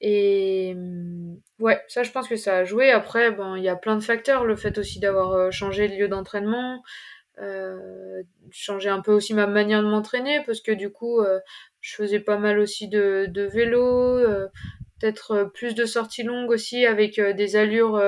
Et 0.00 0.72
hum, 0.76 1.40
ouais, 1.60 1.82
ça 1.88 2.02
je 2.04 2.10
pense 2.12 2.28
que 2.28 2.36
ça 2.36 2.58
a 2.58 2.64
joué. 2.64 2.90
Après, 2.92 3.34
il 3.58 3.64
y 3.64 3.68
a 3.68 3.76
plein 3.76 3.96
de 3.96 4.00
facteurs. 4.04 4.44
Le 4.44 4.56
fait 4.56 4.78
aussi 4.78 5.00
d'avoir 5.00 5.32
euh, 5.32 5.50
changé 5.50 5.88
de 5.88 5.94
lieu 5.96 6.08
d'entraînement, 6.08 6.82
euh, 7.38 8.22
changer 8.50 8.90
un 8.90 9.00
peu 9.00 9.12
aussi 9.12 9.32
ma 9.32 9.46
manière 9.46 9.82
de 9.82 9.88
m'entraîner 9.88 10.42
parce 10.44 10.60
que 10.60 10.72
du 10.72 10.90
coup, 10.90 11.20
euh, 11.20 11.40
je 11.80 11.94
faisais 11.94 12.20
pas 12.20 12.38
mal 12.38 12.58
aussi 12.58 12.88
de, 12.88 13.30
vélo, 13.52 14.18
euh, 14.18 14.48
peut-être 15.00 15.50
plus 15.54 15.74
de 15.74 15.86
sorties 15.86 16.22
longues 16.22 16.50
aussi 16.50 16.84
avec 16.86 17.18
des 17.20 17.56
allures 17.56 18.00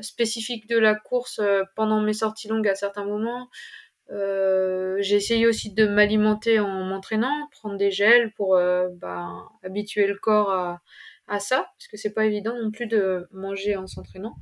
spécifiques 0.00 0.68
de 0.68 0.78
la 0.78 0.94
course 0.94 1.40
pendant 1.76 2.00
mes 2.00 2.14
sorties 2.14 2.48
longues 2.48 2.68
à 2.68 2.74
certains 2.74 3.04
moments. 3.04 3.48
J'ai 4.10 5.16
essayé 5.16 5.46
aussi 5.46 5.72
de 5.72 5.86
m'alimenter 5.86 6.58
en 6.58 6.84
m'entraînant, 6.84 7.48
prendre 7.52 7.76
des 7.76 7.90
gels 7.90 8.32
pour 8.32 8.58
bah, 8.92 9.48
habituer 9.62 10.08
le 10.08 10.16
corps 10.16 10.50
à, 10.50 10.80
à 11.28 11.38
ça, 11.38 11.68
parce 11.78 11.88
que 11.88 11.96
c'est 11.96 12.12
pas 12.12 12.24
évident 12.24 12.54
non 12.60 12.70
plus 12.70 12.86
de 12.86 13.28
manger 13.30 13.76
en 13.76 13.86
s'entraînant. 13.86 14.34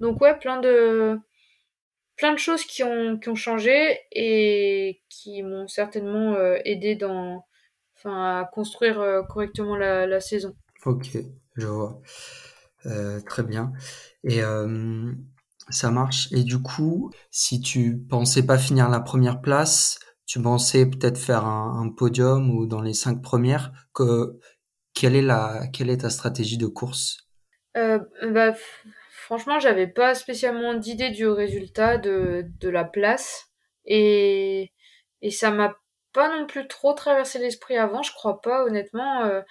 Donc 0.00 0.20
ouais, 0.20 0.38
plein 0.38 0.60
de 0.60 1.18
plein 2.20 2.34
de 2.34 2.38
choses 2.38 2.64
qui 2.64 2.84
ont 2.84 3.18
qui 3.18 3.30
ont 3.30 3.34
changé 3.34 3.98
et 4.12 5.02
qui 5.08 5.42
m'ont 5.42 5.66
certainement 5.66 6.34
euh, 6.34 6.58
aidé 6.64 6.94
dans 6.94 7.44
enfin 7.96 8.40
à 8.40 8.44
construire 8.44 9.00
euh, 9.00 9.22
correctement 9.22 9.76
la, 9.76 10.06
la 10.06 10.20
saison. 10.20 10.54
Ok, 10.84 11.18
je 11.56 11.66
vois. 11.66 12.00
Euh, 12.86 13.20
très 13.20 13.42
bien. 13.42 13.72
Et 14.22 14.42
euh, 14.42 15.12
ça 15.70 15.90
marche. 15.90 16.28
Et 16.32 16.44
du 16.44 16.62
coup, 16.62 17.10
si 17.30 17.60
tu 17.60 17.98
pensais 18.08 18.44
pas 18.44 18.58
finir 18.58 18.88
la 18.88 19.00
première 19.00 19.40
place, 19.40 19.98
tu 20.26 20.40
pensais 20.40 20.86
peut-être 20.86 21.18
faire 21.18 21.44
un, 21.46 21.82
un 21.82 21.88
podium 21.90 22.50
ou 22.50 22.66
dans 22.66 22.82
les 22.82 22.94
cinq 22.94 23.22
premières, 23.22 23.72
que 23.94 24.38
quelle 24.94 25.16
est 25.16 25.22
la 25.22 25.66
quelle 25.72 25.90
est 25.90 26.02
ta 26.02 26.10
stratégie 26.10 26.58
de 26.58 26.66
course? 26.66 27.30
Euh, 27.76 27.98
bah, 28.30 28.54
franchement, 29.30 29.60
j'avais 29.60 29.86
pas 29.86 30.16
spécialement 30.16 30.74
d'idée 30.74 31.10
du 31.10 31.28
résultat 31.28 31.98
de, 31.98 32.46
de 32.58 32.68
la 32.68 32.82
place 32.82 33.46
et, 33.86 34.72
et 35.22 35.30
ça 35.30 35.52
m'a 35.52 35.76
pas 36.12 36.36
non 36.36 36.46
plus 36.48 36.66
trop 36.66 36.94
traversé 36.94 37.38
l'esprit 37.38 37.76
avant, 37.76 38.02
je 38.02 38.12
crois 38.12 38.40
pas, 38.40 38.64
honnêtement. 38.64 39.22
euh, 39.26 39.42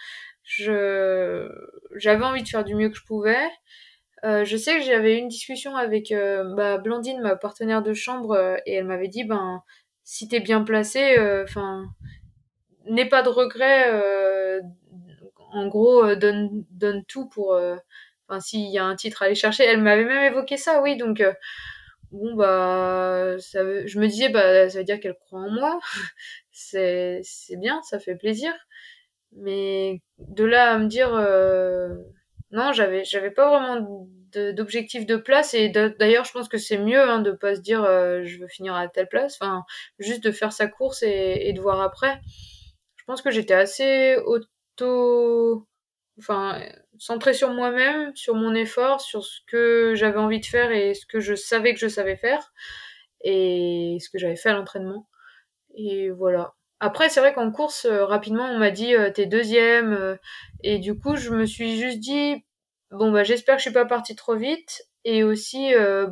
je, 0.43 1.49
j'avais 1.95 2.25
envie 2.25 2.43
de 2.43 2.47
faire 2.49 2.65
du 2.65 2.75
mieux 2.75 2.89
que 2.89 2.97
je 2.97 3.05
pouvais. 3.05 3.47
Euh, 4.25 4.43
je 4.45 4.57
sais 4.57 4.79
que 4.79 4.83
j'avais 4.83 5.17
une 5.17 5.29
discussion 5.29 5.77
avec 5.77 6.11
euh, 6.11 6.43
bah, 6.55 6.77
Blandine, 6.77 7.21
ma 7.21 7.37
partenaire 7.37 7.81
de 7.81 7.93
chambre, 7.93 8.57
et 8.65 8.73
elle 8.75 8.85
m'avait 8.85 9.07
dit, 9.07 9.23
ben, 9.23 9.63
si 10.03 10.27
t'es 10.27 10.41
bien 10.41 10.63
placé, 10.63 11.17
enfin, 11.43 11.85
n'aie 12.85 13.07
pas 13.07 13.21
de 13.23 13.29
regrets. 13.29 14.59
en 15.53 15.67
gros, 15.67 16.15
donne, 16.15 16.65
donne 16.71 17.05
tout 17.05 17.27
pour, 17.29 17.57
enfin 18.29 18.39
s'il 18.39 18.69
y 18.69 18.77
a 18.77 18.85
un 18.85 18.95
titre 18.95 19.21
à 19.23 19.25
aller 19.25 19.35
chercher. 19.35 19.63
Elle 19.65 19.81
m'avait 19.81 20.05
même 20.05 20.31
évoqué 20.31 20.57
ça, 20.57 20.81
oui. 20.81 20.97
Donc 20.97 21.23
bon 22.11 22.35
bah 22.35 23.35
ça, 23.39 23.59
je 23.85 23.99
me 23.99 24.07
disais 24.07 24.29
bah 24.29 24.69
ça 24.69 24.79
veut 24.79 24.83
dire 24.85 24.99
qu'elle 24.99 25.15
croit 25.15 25.41
en 25.41 25.49
moi. 25.51 25.79
c'est 26.51 27.21
c'est 27.23 27.57
bien, 27.57 27.81
ça 27.83 27.99
fait 27.99 28.15
plaisir. 28.15 28.53
Mais 29.33 30.01
de 30.19 30.43
là 30.45 30.71
à 30.73 30.77
me 30.79 30.87
dire 30.87 31.11
non, 32.51 32.73
j'avais 32.73 33.03
j'avais 33.05 33.31
pas 33.31 33.49
vraiment 33.49 34.07
d'objectif 34.31 35.05
de, 35.05 35.15
place 35.15 35.53
et 35.53 35.69
d'ailleurs 35.69 36.25
je 36.25 36.31
pense 36.31 36.47
que 36.49 36.57
c'est 36.57 36.77
mieux 36.77 37.01
hein, 37.01 37.19
de 37.19 37.31
pas 37.31 37.55
se 37.55 37.61
dire 37.61 37.83
euh, 37.83 38.21
je 38.23 38.37
veux 38.39 38.47
finir 38.47 38.75
à 38.75 38.87
telle 38.87 39.07
place 39.07 39.37
enfin 39.41 39.63
juste 39.97 40.23
de 40.23 40.31
faire 40.31 40.53
sa 40.53 40.67
course 40.67 41.01
et, 41.01 41.47
et 41.47 41.53
de 41.53 41.59
voir 41.59 41.81
après 41.81 42.19
je 42.95 43.03
pense 43.05 43.23
que 43.23 43.31
j'étais 43.31 43.55
assez 43.55 44.17
auto 44.17 45.67
enfin 46.19 46.61
centré 46.97 47.33
sur 47.33 47.53
moi-même 47.53 48.15
sur 48.15 48.35
mon 48.35 48.53
effort 48.53 49.01
sur 49.01 49.23
ce 49.23 49.39
que 49.47 49.93
j'avais 49.95 50.19
envie 50.19 50.39
de 50.39 50.45
faire 50.45 50.71
et 50.71 50.93
ce 50.93 51.05
que 51.05 51.19
je 51.19 51.35
savais 51.35 51.73
que 51.73 51.79
je 51.79 51.87
savais 51.87 52.17
faire 52.17 52.53
et 53.21 53.97
ce 54.01 54.09
que 54.09 54.17
j'avais 54.17 54.37
fait 54.37 54.49
à 54.49 54.53
l'entraînement. 54.53 55.07
Et 55.75 56.09
voilà. 56.11 56.53
Après 56.79 57.09
c'est 57.09 57.19
vrai 57.19 57.33
qu'en 57.33 57.51
course 57.51 57.85
euh, 57.85 58.05
rapidement 58.05 58.45
on 58.45 58.57
m'a 58.59 58.71
dit 58.71 58.95
euh, 58.95 59.11
t'es 59.11 59.25
deuxième 59.25 60.17
et 60.63 60.79
du 60.79 60.97
coup 60.97 61.15
je 61.15 61.31
me 61.31 61.45
suis 61.45 61.77
juste 61.77 61.99
dit 61.99 62.45
bon 62.91 63.11
bah 63.11 63.23
j'espère 63.23 63.55
que 63.55 63.59
je 63.61 63.67
suis 63.67 63.73
pas 63.73 63.85
partie 63.85 64.15
trop 64.15 64.35
vite 64.35 64.83
et 65.05 65.23
aussi 65.23 65.73
euh, 65.73 66.07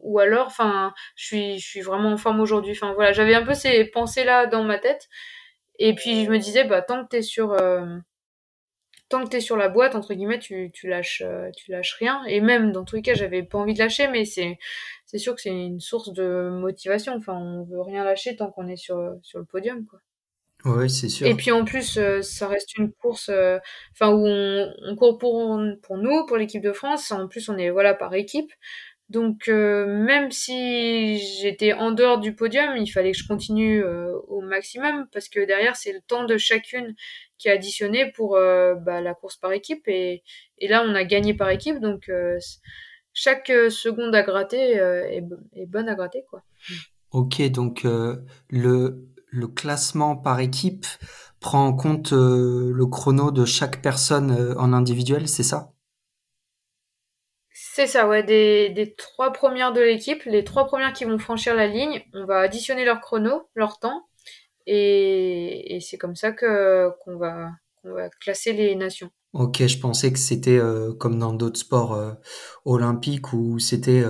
ou 0.00 0.18
alors 0.18 0.46
enfin 0.46 0.92
je 1.16 1.24
suis 1.26 1.58
je 1.58 1.66
suis 1.66 1.80
vraiment 1.80 2.12
en 2.12 2.16
forme 2.16 2.40
aujourd'hui. 2.40 2.72
Enfin 2.72 2.92
voilà 2.94 3.12
j'avais 3.12 3.34
un 3.34 3.44
peu 3.44 3.54
ces 3.54 3.84
pensées 3.84 4.24
là 4.24 4.46
dans 4.46 4.64
ma 4.64 4.78
tête 4.78 5.08
et 5.78 5.94
puis 5.94 6.24
je 6.24 6.30
me 6.30 6.38
disais 6.38 6.64
bah 6.64 6.82
tant 6.82 7.04
que 7.04 7.08
t'es 7.08 7.22
sur 7.22 7.52
euh, 7.52 7.86
tant 9.10 9.24
que 9.24 9.28
t'es 9.28 9.40
sur 9.40 9.56
la 9.56 9.68
boîte 9.68 9.94
entre 9.94 10.14
guillemets 10.14 10.38
tu 10.38 10.70
tu 10.72 10.88
lâches 10.88 11.22
euh, 11.26 11.50
tu 11.56 11.70
lâches 11.70 11.94
rien 11.98 12.24
et 12.24 12.40
même 12.40 12.72
dans 12.72 12.84
tous 12.84 12.96
les 12.96 13.02
cas 13.02 13.14
j'avais 13.14 13.42
pas 13.42 13.58
envie 13.58 13.74
de 13.74 13.78
lâcher 13.78 14.08
mais 14.08 14.24
c'est 14.24 14.58
c'est 15.04 15.18
sûr 15.18 15.34
que 15.34 15.42
c'est 15.42 15.50
une 15.50 15.80
source 15.80 16.12
de 16.12 16.48
motivation 16.50 17.14
enfin 17.16 17.34
on 17.34 17.64
veut 17.64 17.82
rien 17.82 18.04
lâcher 18.04 18.36
tant 18.36 18.50
qu'on 18.50 18.68
est 18.68 18.76
sur 18.76 19.16
sur 19.22 19.38
le 19.38 19.44
podium 19.44 19.84
quoi 19.84 20.00
oui, 20.64 20.90
c'est 20.90 21.08
sûr. 21.08 21.26
Et 21.26 21.34
puis 21.34 21.50
en 21.52 21.64
plus, 21.64 21.96
euh, 21.96 22.20
ça 22.20 22.46
reste 22.46 22.76
une 22.76 22.92
course, 22.92 23.30
euh, 23.30 23.58
enfin 23.92 24.10
où 24.10 24.26
on, 24.26 24.70
on, 24.82 24.94
court 24.94 25.16
pour 25.16 25.58
pour 25.82 25.96
nous, 25.96 26.26
pour 26.26 26.36
l'équipe 26.36 26.62
de 26.62 26.72
France. 26.72 27.10
En 27.12 27.28
plus, 27.28 27.48
on 27.48 27.56
est 27.56 27.70
voilà 27.70 27.94
par 27.94 28.12
équipe. 28.14 28.52
Donc 29.10 29.48
euh, 29.48 29.86
même 29.86 30.30
si 30.30 31.18
j'étais 31.18 31.72
en 31.72 31.90
dehors 31.90 32.18
du 32.18 32.34
podium, 32.34 32.76
il 32.76 32.86
fallait 32.86 33.12
que 33.12 33.18
je 33.18 33.26
continue 33.26 33.84
au 34.28 34.40
maximum 34.40 35.06
parce 35.12 35.28
que 35.28 35.44
derrière 35.44 35.76
c'est 35.76 35.92
le 35.92 36.00
temps 36.00 36.24
de 36.24 36.38
chacune 36.38 36.94
qui 37.36 37.48
est 37.48 37.52
additionné 37.52 38.10
pour 38.12 38.32
bah, 38.32 39.00
la 39.00 39.14
course 39.14 39.36
par 39.36 39.52
équipe 39.52 39.86
et, 39.88 40.22
là 40.62 40.84
on 40.86 40.94
a 40.94 41.04
gagné 41.04 41.34
par 41.34 41.50
équipe 41.50 41.80
donc 41.80 42.10
chaque 43.12 43.48
seconde 43.48 44.14
à 44.14 44.22
gratter 44.22 44.74
est, 44.76 45.66
bonne 45.66 45.88
à 45.88 45.94
gratter 45.96 46.24
quoi. 46.30 46.42
Ok 47.10 47.42
donc 47.50 47.84
le 48.50 49.10
le 49.30 49.46
classement 49.46 50.16
par 50.16 50.40
équipe 50.40 50.86
prend 51.40 51.66
en 51.66 51.72
compte 51.72 52.12
euh, 52.12 52.72
le 52.74 52.86
chrono 52.86 53.30
de 53.30 53.44
chaque 53.44 53.80
personne 53.80 54.30
euh, 54.32 54.54
en 54.58 54.72
individuel, 54.72 55.28
c'est 55.28 55.42
ça? 55.42 55.72
C'est 57.80 57.86
ça, 57.86 58.06
ouais. 58.06 58.22
Des, 58.22 58.94
trois 58.96 59.32
premières 59.32 59.72
de 59.72 59.80
l'équipe, 59.80 60.22
les 60.24 60.44
trois 60.44 60.66
premières 60.66 60.92
qui 60.92 61.04
vont 61.04 61.18
franchir 61.18 61.54
la 61.54 61.66
ligne, 61.66 62.02
on 62.14 62.26
va 62.26 62.40
additionner 62.40 62.84
leur 62.84 63.00
chrono, 63.00 63.48
leur 63.54 63.78
temps, 63.78 64.06
et, 64.66 65.78
c'est 65.80 65.96
comme 65.96 66.14
ça 66.14 66.32
que 66.32 66.90
qu'on 67.02 67.16
va, 67.16 67.50
va 67.84 68.08
classer 68.20 68.52
les 68.52 68.74
nations. 68.74 69.10
Ok, 69.32 69.64
je 69.66 69.78
pensais 69.78 70.12
que 70.12 70.18
c'était 70.18 70.58
euh, 70.58 70.92
comme 70.92 71.18
dans 71.18 71.32
d'autres 71.32 71.60
sports 71.60 72.16
olympiques 72.64 73.32
où 73.32 73.58
c'était 73.58 74.04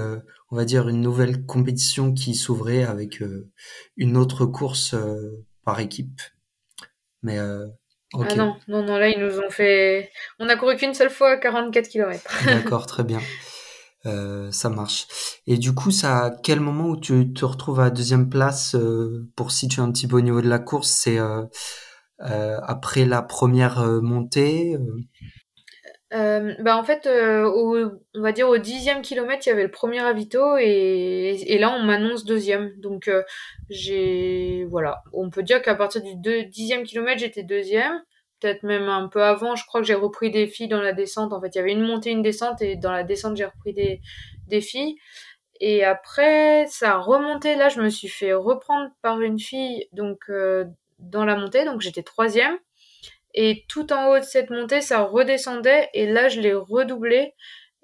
on 0.51 0.57
va 0.57 0.65
dire, 0.65 0.89
une 0.89 1.01
nouvelle 1.01 1.47
compétition 1.47 2.13
qui 2.13 2.35
s'ouvrait 2.35 2.83
avec 2.83 3.23
euh, 3.23 3.49
une 3.97 4.17
autre 4.17 4.47
course 4.47 4.95
euh, 4.95 5.45
par 5.65 5.79
équipe. 5.81 6.21
Mais 7.23 7.39
euh, 7.39 7.67
Ah 8.15 8.35
non, 8.35 8.57
non, 8.67 8.83
non, 8.83 8.97
là, 8.97 9.09
ils 9.09 9.21
nous 9.21 9.39
ont 9.39 9.51
fait. 9.51 10.11
On 10.41 10.49
a 10.49 10.57
couru 10.57 10.77
qu'une 10.77 10.95
seule 10.95 11.11
fois 11.11 11.37
44 11.37 11.89
km. 11.89 12.45
D'accord, 12.47 12.87
très 12.87 13.05
bien. 13.05 13.21
ça 14.05 14.71
marche. 14.71 15.07
Et 15.47 15.59
du 15.59 15.75
coup, 15.75 15.91
ça, 15.91 16.25
à 16.25 16.31
quel 16.31 16.61
moment 16.61 16.89
où 16.89 16.97
tu 16.97 17.33
te 17.33 17.45
retrouves 17.45 17.81
à 17.81 17.91
deuxième 17.91 18.29
place 18.29 18.77
pour 19.37 19.51
situer 19.51 19.83
un 19.83 19.93
petit 19.93 20.07
peu 20.07 20.17
au 20.17 20.21
niveau 20.21 20.41
de 20.41 20.49
la 20.49 20.59
course 20.59 20.91
C'est 20.91 21.19
après 22.19 23.05
la 23.05 23.23
première 23.23 23.83
montée 24.03 24.77
euh, 26.13 26.55
bah 26.59 26.77
en 26.77 26.83
fait, 26.83 27.07
euh, 27.07 27.49
on 28.15 28.21
va 28.21 28.33
dire 28.33 28.49
au 28.49 28.59
dixième 28.59 29.01
kilomètre, 29.01 29.47
il 29.47 29.51
y 29.51 29.53
avait 29.53 29.63
le 29.63 29.71
premier 29.71 30.01
avito 30.01 30.57
et, 30.57 31.57
là 31.61 31.73
on 31.73 31.85
m'annonce 31.85 32.25
deuxième. 32.25 32.73
Donc 32.81 33.07
euh, 33.07 33.23
j'ai 33.69 34.67
voilà, 34.71 35.03
on 35.13 35.31
peut 35.31 35.43
dire 35.45 35.63
qu'à 35.63 35.77
partir 35.77 36.03
du 36.03 36.17
dixième 36.47 36.83
kilomètre 36.83 37.21
j'étais 37.21 37.45
deuxième, 37.45 38.03
peut-être 38.41 38.63
même 38.63 38.89
un 38.89 39.09
peu 39.09 39.23
avant. 39.23 39.57
Je 39.57 39.65
crois 39.67 39.81
que 39.81 39.87
j'ai 39.87 39.95
repris 39.95 40.31
des 40.31 40.47
filles 40.47 40.69
dans 40.69 40.81
la 40.81 40.93
descente. 40.93 41.33
En 41.33 41.41
fait, 41.41 41.55
il 41.55 41.59
y 41.59 41.61
avait 41.61 41.73
une 41.73 41.83
montée, 41.83 42.11
une 42.11 42.23
descente 42.23 42.63
et 42.63 42.77
dans 42.77 42.93
la 42.93 43.05
descente 43.05 43.37
j'ai 43.37 43.45
repris 43.45 43.75
des 43.75 44.61
filles. 44.61 44.97
Et 45.61 45.85
après 45.85 46.67
ça 46.69 46.95
a 46.95 46.99
remonté. 46.99 47.55
Là, 47.55 47.69
je 47.69 47.81
me 47.81 47.91
suis 47.91 48.09
fait 48.09 48.33
reprendre 48.33 48.91
par 49.03 49.21
une 49.21 49.39
fille 49.39 49.87
donc 49.93 50.19
euh, 50.31 50.65
dans 50.99 51.25
la 51.25 51.37
montée, 51.37 51.65
donc 51.65 51.81
j'étais 51.81 52.03
troisième. 52.03 52.59
Et 53.35 53.65
tout 53.69 53.93
en 53.93 54.09
haut 54.09 54.19
de 54.19 54.25
cette 54.25 54.51
montée, 54.51 54.81
ça 54.81 55.03
redescendait. 55.03 55.89
Et 55.95 56.07
là, 56.07 56.29
je 56.29 56.41
l'ai 56.41 56.55
redoublé. 56.55 57.35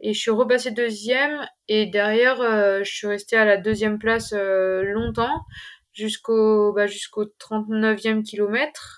Et 0.00 0.12
je 0.12 0.18
suis 0.18 0.30
repassée 0.30 0.70
deuxième. 0.72 1.46
Et 1.68 1.86
derrière, 1.86 2.40
euh, 2.40 2.80
je 2.82 2.92
suis 2.92 3.06
restée 3.06 3.36
à 3.36 3.44
la 3.44 3.56
deuxième 3.56 3.98
place 3.98 4.32
euh, 4.32 4.82
longtemps. 4.82 5.44
Jusqu'au 5.92 6.72
bah, 6.72 6.86
jusqu'au 6.86 7.24
39e 7.26 8.22
kilomètre. 8.22 8.95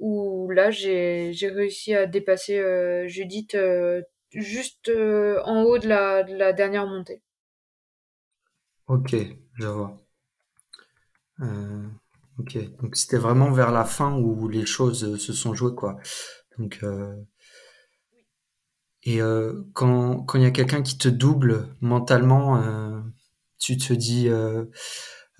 Là, 0.00 0.70
j'ai 0.70 1.32
réussi 1.42 1.94
à 1.94 2.06
dépasser 2.06 2.58
euh, 2.58 3.06
Judith 3.06 3.56
juste 4.32 4.90
en 5.44 5.62
haut 5.64 5.78
de 5.78 5.88
la, 5.88 6.22
de 6.22 6.34
la 6.36 6.52
dernière 6.52 6.86
montée. 6.86 7.22
Ok, 8.86 9.14
je 9.54 9.66
vois. 9.66 9.96
Ok, 12.40 12.56
donc 12.80 12.96
c'était 12.96 13.18
vraiment 13.18 13.50
vers 13.50 13.70
la 13.70 13.84
fin 13.84 14.16
où 14.16 14.48
les 14.48 14.64
choses 14.64 15.04
euh, 15.04 15.16
se 15.18 15.32
sont 15.34 15.52
jouées, 15.52 15.74
quoi. 15.74 15.98
Donc, 16.58 16.78
euh, 16.82 17.14
et 19.02 19.20
euh, 19.20 19.62
quand 19.74 20.22
quand 20.24 20.38
il 20.38 20.42
y 20.44 20.46
a 20.46 20.50
quelqu'un 20.50 20.82
qui 20.82 20.96
te 20.98 21.08
double 21.08 21.68
mentalement, 21.80 22.62
tu 23.58 23.76
te 23.76 23.92
dis, 23.92 24.28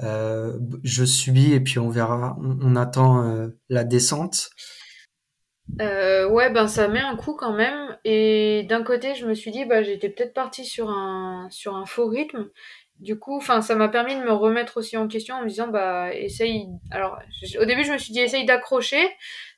je 0.00 1.04
subis 1.04 1.52
et 1.52 1.60
puis 1.60 1.78
on 1.78 1.88
verra, 1.88 2.36
on, 2.40 2.76
attend 2.76 3.50
la 3.68 3.84
descente. 3.84 4.50
ouais, 5.78 6.50
ben 6.50 6.66
ça 6.68 6.88
met 6.88 7.00
un 7.00 7.16
coup 7.16 7.34
quand 7.34 7.52
même. 7.52 7.96
Et 8.04 8.64
d'un 8.68 8.82
côté, 8.82 9.14
je 9.14 9.26
me 9.26 9.34
suis 9.34 9.50
dit, 9.50 9.64
bah 9.64 9.82
j'étais 9.82 10.08
peut-être 10.08 10.34
partie 10.34 10.64
sur 10.64 10.88
un 10.88 11.48
sur 11.50 11.76
un 11.76 11.86
faux 11.86 12.08
rythme 12.08 12.48
du 13.00 13.18
coup, 13.18 13.40
ça 13.40 13.74
m'a 13.74 13.88
permis 13.88 14.14
de 14.14 14.20
me 14.20 14.32
remettre 14.32 14.76
aussi 14.76 14.96
en 14.96 15.08
question 15.08 15.36
en 15.36 15.42
me 15.42 15.48
disant, 15.48 15.68
bah, 15.68 16.14
essaye. 16.14 16.66
Alors, 16.90 17.18
au 17.58 17.64
début, 17.64 17.82
je 17.84 17.92
me 17.92 17.98
suis 17.98 18.12
dit, 18.12 18.20
essaye 18.20 18.44
d'accrocher. 18.44 19.08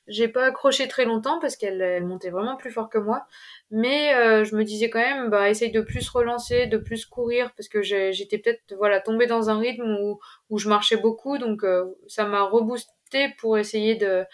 J'ai 0.07 0.27
pas 0.27 0.47
accroché 0.47 0.87
très 0.87 1.05
longtemps 1.05 1.39
parce 1.39 1.55
qu'elle 1.55 1.81
elle 1.81 2.05
montait 2.05 2.29
vraiment 2.29 2.57
plus 2.57 2.71
fort 2.71 2.89
que 2.89 2.97
moi. 2.97 3.25
Mais 3.71 4.13
euh, 4.15 4.43
je 4.43 4.55
me 4.55 4.63
disais 4.63 4.89
quand 4.89 4.99
même, 4.99 5.29
bah, 5.29 5.49
essaye 5.49 5.71
de 5.71 5.81
plus 5.81 6.09
relancer, 6.09 6.67
de 6.67 6.77
plus 6.77 7.05
courir 7.05 7.51
parce 7.55 7.69
que 7.69 7.81
j'étais 7.81 8.37
peut-être, 8.37 8.75
voilà, 8.77 8.99
tombée 8.99 9.27
dans 9.27 9.49
un 9.49 9.59
rythme 9.59 9.97
où, 10.01 10.19
où 10.49 10.57
je 10.57 10.67
marchais 10.67 10.97
beaucoup. 10.97 11.37
Donc, 11.37 11.63
euh, 11.63 11.85
ça 12.07 12.25
m'a 12.25 12.41
reboosté 12.43 13.29
pour 13.39 13.57
essayer 13.57 13.95
de 13.95 14.25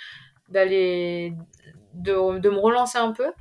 d'aller, 0.50 1.34
de, 1.94 2.40
de 2.40 2.50
me 2.50 2.58
relancer 2.58 2.98
un 2.98 3.12
peu. 3.12 3.32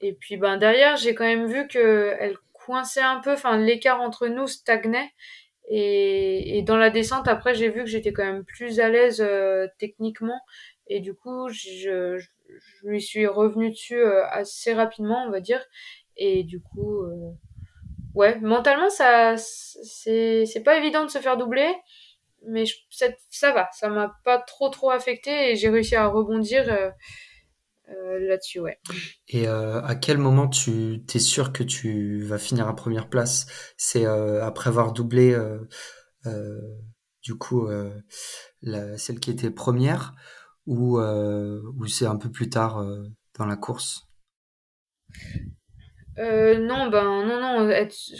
Et 0.00 0.14
puis, 0.14 0.36
ben, 0.36 0.56
derrière, 0.56 0.96
j'ai 0.96 1.14
quand 1.14 1.24
même 1.24 1.46
vu 1.46 1.68
que 1.68 2.16
elle 2.18 2.36
coincé 2.52 3.00
un 3.00 3.20
peu, 3.20 3.32
enfin 3.32 3.56
l'écart 3.58 4.00
entre 4.00 4.28
nous 4.28 4.46
stagnait. 4.46 5.10
Et, 5.72 6.62
dans 6.66 6.76
la 6.76 6.90
descente, 6.90 7.28
après, 7.28 7.54
j'ai 7.54 7.68
vu 7.68 7.84
que 7.84 7.88
j'étais 7.88 8.12
quand 8.12 8.24
même 8.24 8.44
plus 8.44 8.80
à 8.80 8.88
l'aise 8.88 9.20
euh, 9.20 9.68
techniquement. 9.78 10.40
Et 10.90 11.00
du 11.00 11.14
coup, 11.14 11.48
je, 11.48 12.18
je, 12.18 12.28
lui 12.86 13.00
suis 13.00 13.26
revenu 13.26 13.70
dessus 13.70 13.98
euh, 13.98 14.26
assez 14.26 14.74
rapidement, 14.74 15.24
on 15.26 15.30
va 15.30 15.40
dire. 15.40 15.64
Et 16.16 16.44
du 16.44 16.60
coup, 16.60 17.02
euh, 17.02 17.30
ouais, 18.14 18.38
mentalement, 18.40 18.90
ça, 18.90 19.36
c'est, 19.38 20.44
pas 20.64 20.76
évident 20.76 21.04
de 21.04 21.10
se 21.10 21.18
faire 21.18 21.36
doubler. 21.38 21.72
Mais 22.46 22.64
ça, 22.90 23.06
ça 23.30 23.52
va, 23.52 23.68
ça 23.72 23.88
m'a 23.88 24.16
pas 24.24 24.38
trop 24.38 24.68
trop 24.70 24.90
affecté 24.90 25.50
et 25.50 25.56
j'ai 25.56 25.68
réussi 25.68 25.94
à 25.94 26.06
rebondir 26.06 26.92
euh, 27.90 28.20
là-dessus, 28.20 28.60
ouais. 28.60 28.78
Et 29.28 29.48
euh, 29.48 29.82
à 29.82 29.94
quel 29.94 30.18
moment 30.18 30.48
tu 30.48 31.02
t'es 31.06 31.18
sûr 31.18 31.52
que 31.52 31.62
tu 31.62 32.22
vas 32.22 32.38
finir 32.38 32.68
à 32.68 32.76
première 32.76 33.08
place? 33.08 33.46
C'est 33.76 34.06
euh, 34.06 34.44
après 34.44 34.68
avoir 34.68 34.92
doublé 34.92 35.36
du 37.22 37.34
coup 37.34 37.68
la, 38.62 38.96
celle 38.96 39.20
qui 39.20 39.30
était 39.30 39.50
première 39.50 40.14
ou, 40.66 40.98
ou 41.00 41.86
c'est 41.86 42.06
un 42.06 42.16
peu 42.16 42.30
plus 42.30 42.48
tard 42.48 42.84
dans 43.38 43.46
la 43.46 43.56
course? 43.56 44.06
Euh, 46.20 46.58
non, 46.58 46.88
ben 46.88 47.24
non, 47.24 47.40
non. 47.40 47.70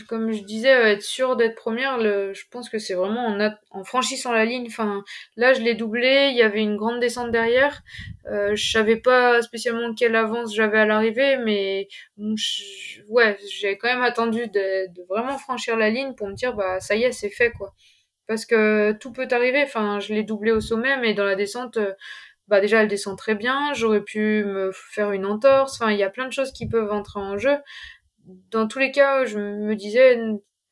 Comme 0.08 0.32
je 0.32 0.42
disais, 0.42 0.70
être 0.70 1.02
sûr 1.02 1.36
d'être 1.36 1.54
première, 1.54 2.00
je 2.00 2.42
pense 2.50 2.70
que 2.70 2.78
c'est 2.78 2.94
vraiment 2.94 3.36
en, 3.70 3.84
franchissant 3.84 4.32
la 4.32 4.44
ligne. 4.46 4.66
Enfin, 4.68 5.04
là, 5.36 5.52
je 5.52 5.60
l'ai 5.60 5.74
doublé. 5.74 6.28
Il 6.30 6.36
y 6.36 6.42
avait 6.42 6.62
une 6.62 6.76
grande 6.76 7.00
descente 7.00 7.30
derrière. 7.30 7.82
Euh, 8.26 8.54
je 8.54 8.70
savais 8.70 8.96
pas 8.96 9.42
spécialement 9.42 9.92
quelle 9.94 10.16
avance 10.16 10.54
j'avais 10.54 10.78
à 10.78 10.86
l'arrivée, 10.86 11.36
mais 11.36 11.88
ouais, 13.08 13.36
j'ai 13.50 13.76
quand 13.76 13.88
même 13.88 14.02
attendu 14.02 14.46
de, 14.46 14.92
de, 14.94 15.02
vraiment 15.08 15.36
franchir 15.36 15.76
la 15.76 15.90
ligne 15.90 16.14
pour 16.14 16.28
me 16.28 16.34
dire, 16.34 16.54
bah 16.54 16.80
ça 16.80 16.96
y 16.96 17.02
est, 17.02 17.12
c'est 17.12 17.30
fait 17.30 17.50
quoi. 17.52 17.74
Parce 18.26 18.46
que 18.46 18.92
tout 18.92 19.12
peut 19.12 19.28
arriver. 19.30 19.62
Enfin, 19.64 20.00
je 20.00 20.14
l'ai 20.14 20.22
doublé 20.22 20.52
au 20.52 20.60
sommet, 20.60 20.96
mais 20.98 21.12
dans 21.14 21.24
la 21.24 21.36
descente. 21.36 21.78
Bah 22.50 22.60
déjà 22.60 22.82
elle 22.82 22.88
descend 22.88 23.16
très 23.16 23.34
bien, 23.34 23.72
j'aurais 23.72 24.02
pu 24.02 24.44
me 24.44 24.70
faire 24.72 25.12
une 25.12 25.24
entorse, 25.24 25.80
enfin 25.80 25.90
il 25.92 25.98
y 25.98 26.02
a 26.02 26.10
plein 26.10 26.26
de 26.26 26.32
choses 26.32 26.52
qui 26.52 26.68
peuvent 26.68 26.92
entrer 26.92 27.20
en 27.20 27.38
jeu 27.38 27.56
dans 28.50 28.66
tous 28.66 28.78
les 28.78 28.92
cas, 28.92 29.24
je 29.24 29.38
me 29.38 29.74
disais, 29.74 30.18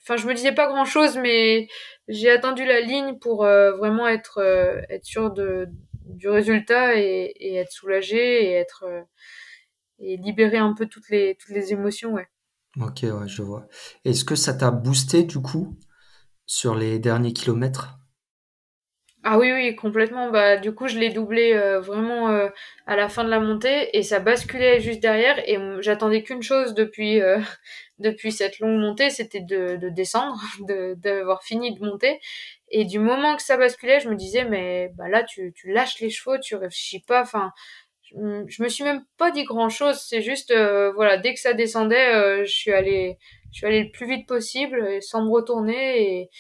enfin, 0.03 0.17
je 0.17 0.27
me 0.27 0.35
disais 0.35 0.53
pas 0.53 0.69
grand 0.69 0.85
chose, 0.85 1.17
mais 1.17 1.69
j'ai 2.09 2.31
attendu 2.31 2.65
la 2.65 2.81
ligne 2.81 3.19
pour 3.19 3.45
euh, 3.45 3.73
vraiment 3.77 4.09
être, 4.09 4.39
euh, 4.39 4.81
être 4.89 5.05
sûr 5.05 5.31
de, 5.33 5.69
du 6.05 6.29
résultat 6.29 6.97
et, 6.97 7.57
être 7.57 7.73
soulagé 7.73 8.45
et 8.45 8.53
être 8.53 8.85
euh, 8.85 9.03
et 10.01 10.17
libérer 10.17 10.59
un 10.59 10.75
peu 10.75 10.87
toutes 10.87 11.09
les 11.11 11.37
toutes 11.41 11.55
les 11.55 11.73
émotions, 11.73 12.13
ouais. 12.13 12.29
Ok, 12.81 13.01
ouais, 13.03 13.27
je 13.27 13.43
vois. 13.43 13.67
Est-ce 14.05 14.25
que 14.25 14.37
ça 14.37 14.55
t'a 14.55 14.71
boosté 14.71 15.25
du 15.25 15.41
coup 15.41 15.77
sur 16.47 16.77
les 16.77 17.01
derniers 17.01 17.33
kilomètres? 17.33 17.98
Ah 19.25 19.37
oui, 19.39 19.53
oui, 19.53 19.75
complètement. 19.75 20.31
Bah, 20.31 20.57
du 20.57 20.73
coup, 20.73 20.87
je 20.87 20.99
l'ai 20.99 21.11
doublé 21.11 21.53
euh, 21.53 21.81
vraiment 21.81 22.31
euh, 22.31 22.49
à 22.87 22.95
la 22.97 23.09
fin 23.09 23.25
de 23.25 23.29
la 23.29 23.41
montée 23.41 23.97
et 23.97 24.03
ça 24.05 24.21
basculait 24.21 24.81
juste 24.81 25.01
derrière. 25.01 25.39
Et 25.49 25.59
j'attendais 25.81 26.23
qu'une 26.23 26.43
chose 26.43 26.73
depuis, 26.75 27.21
euh, 27.21 27.39
depuis 27.99 28.31
cette 28.31 28.61
longue 28.61 28.79
montée, 28.79 29.11
c'était 29.11 29.41
de, 29.41 29.77
de 29.77 29.89
descendre, 29.89 30.41
d'avoir 30.97 31.43
fini 31.43 31.75
de 31.75 31.85
monter. 31.85 32.21
Et 32.71 32.85
du 32.85 33.01
moment 33.01 33.37
que 33.37 33.43
ça 33.43 33.57
basculait, 33.57 33.99
je 34.01 34.09
me 34.09 34.15
disais, 34.15 34.45
mais 34.45 34.91
bah 34.97 35.09
là, 35.09 35.25
tu, 35.25 35.53
tu 35.55 35.73
lâches 35.73 35.99
les 36.01 36.11
chevaux, 36.11 36.39
tu 36.39 36.55
réfléchis 36.55 37.01
pas. 37.01 37.23
Enfin, 37.23 37.53
je, 38.13 38.63
me 38.63 38.69
suis 38.69 38.85
même 38.85 39.05
pas 39.17 39.31
dit 39.33 39.45
grand 39.45 39.69
chose. 39.69 39.97
C'est 40.09 40.23
juste, 40.23 40.55
voilà, 40.95 41.17
dès 41.19 41.35
que 41.35 41.41
ça 41.41 41.55
descendait, 41.55 42.45
je 42.45 42.51
suis 42.51 42.73
allée, 42.73 43.19
je 43.53 43.59
suis 43.59 43.67
allée 43.67 43.85
le 43.85 43.91
plus 43.91 44.07
vite 44.07 44.29
possible 44.29 45.03
sans 45.03 45.25
me 45.25 45.31
retourner 45.31 46.21
et 46.21 46.31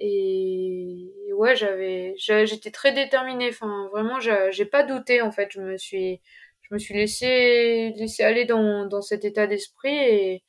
et 0.00 1.12
ouais, 1.34 1.54
j'avais, 1.54 2.14
j'étais 2.16 2.70
très 2.70 2.92
déterminée. 2.92 3.50
Enfin, 3.50 3.88
vraiment, 3.92 4.18
j'ai 4.18 4.64
pas 4.64 4.82
douté 4.82 5.20
en 5.22 5.30
fait. 5.30 5.50
Je 5.52 5.60
me 5.60 5.76
suis, 5.76 6.20
je 6.62 6.74
me 6.74 6.78
suis 6.78 6.94
laissé, 6.94 7.92
laissé 7.96 8.22
aller 8.22 8.46
dans, 8.46 8.86
dans 8.86 9.02
cet 9.02 9.24
état 9.24 9.46
d'esprit 9.46 9.94
et, 9.94 10.42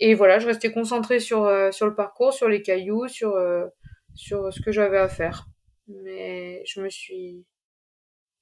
et 0.00 0.14
voilà, 0.14 0.38
je 0.38 0.46
restais 0.46 0.72
concentrée 0.72 1.20
sur, 1.20 1.44
euh, 1.44 1.70
sur 1.70 1.86
le 1.86 1.94
parcours, 1.94 2.32
sur 2.32 2.48
les 2.48 2.62
cailloux, 2.62 3.08
sur, 3.08 3.34
euh, 3.34 3.66
sur 4.14 4.52
ce 4.52 4.60
que 4.60 4.72
j'avais 4.72 4.98
à 4.98 5.08
faire. 5.08 5.46
Mais 5.88 6.62
je 6.66 6.80
me 6.80 6.88
suis, 6.88 7.44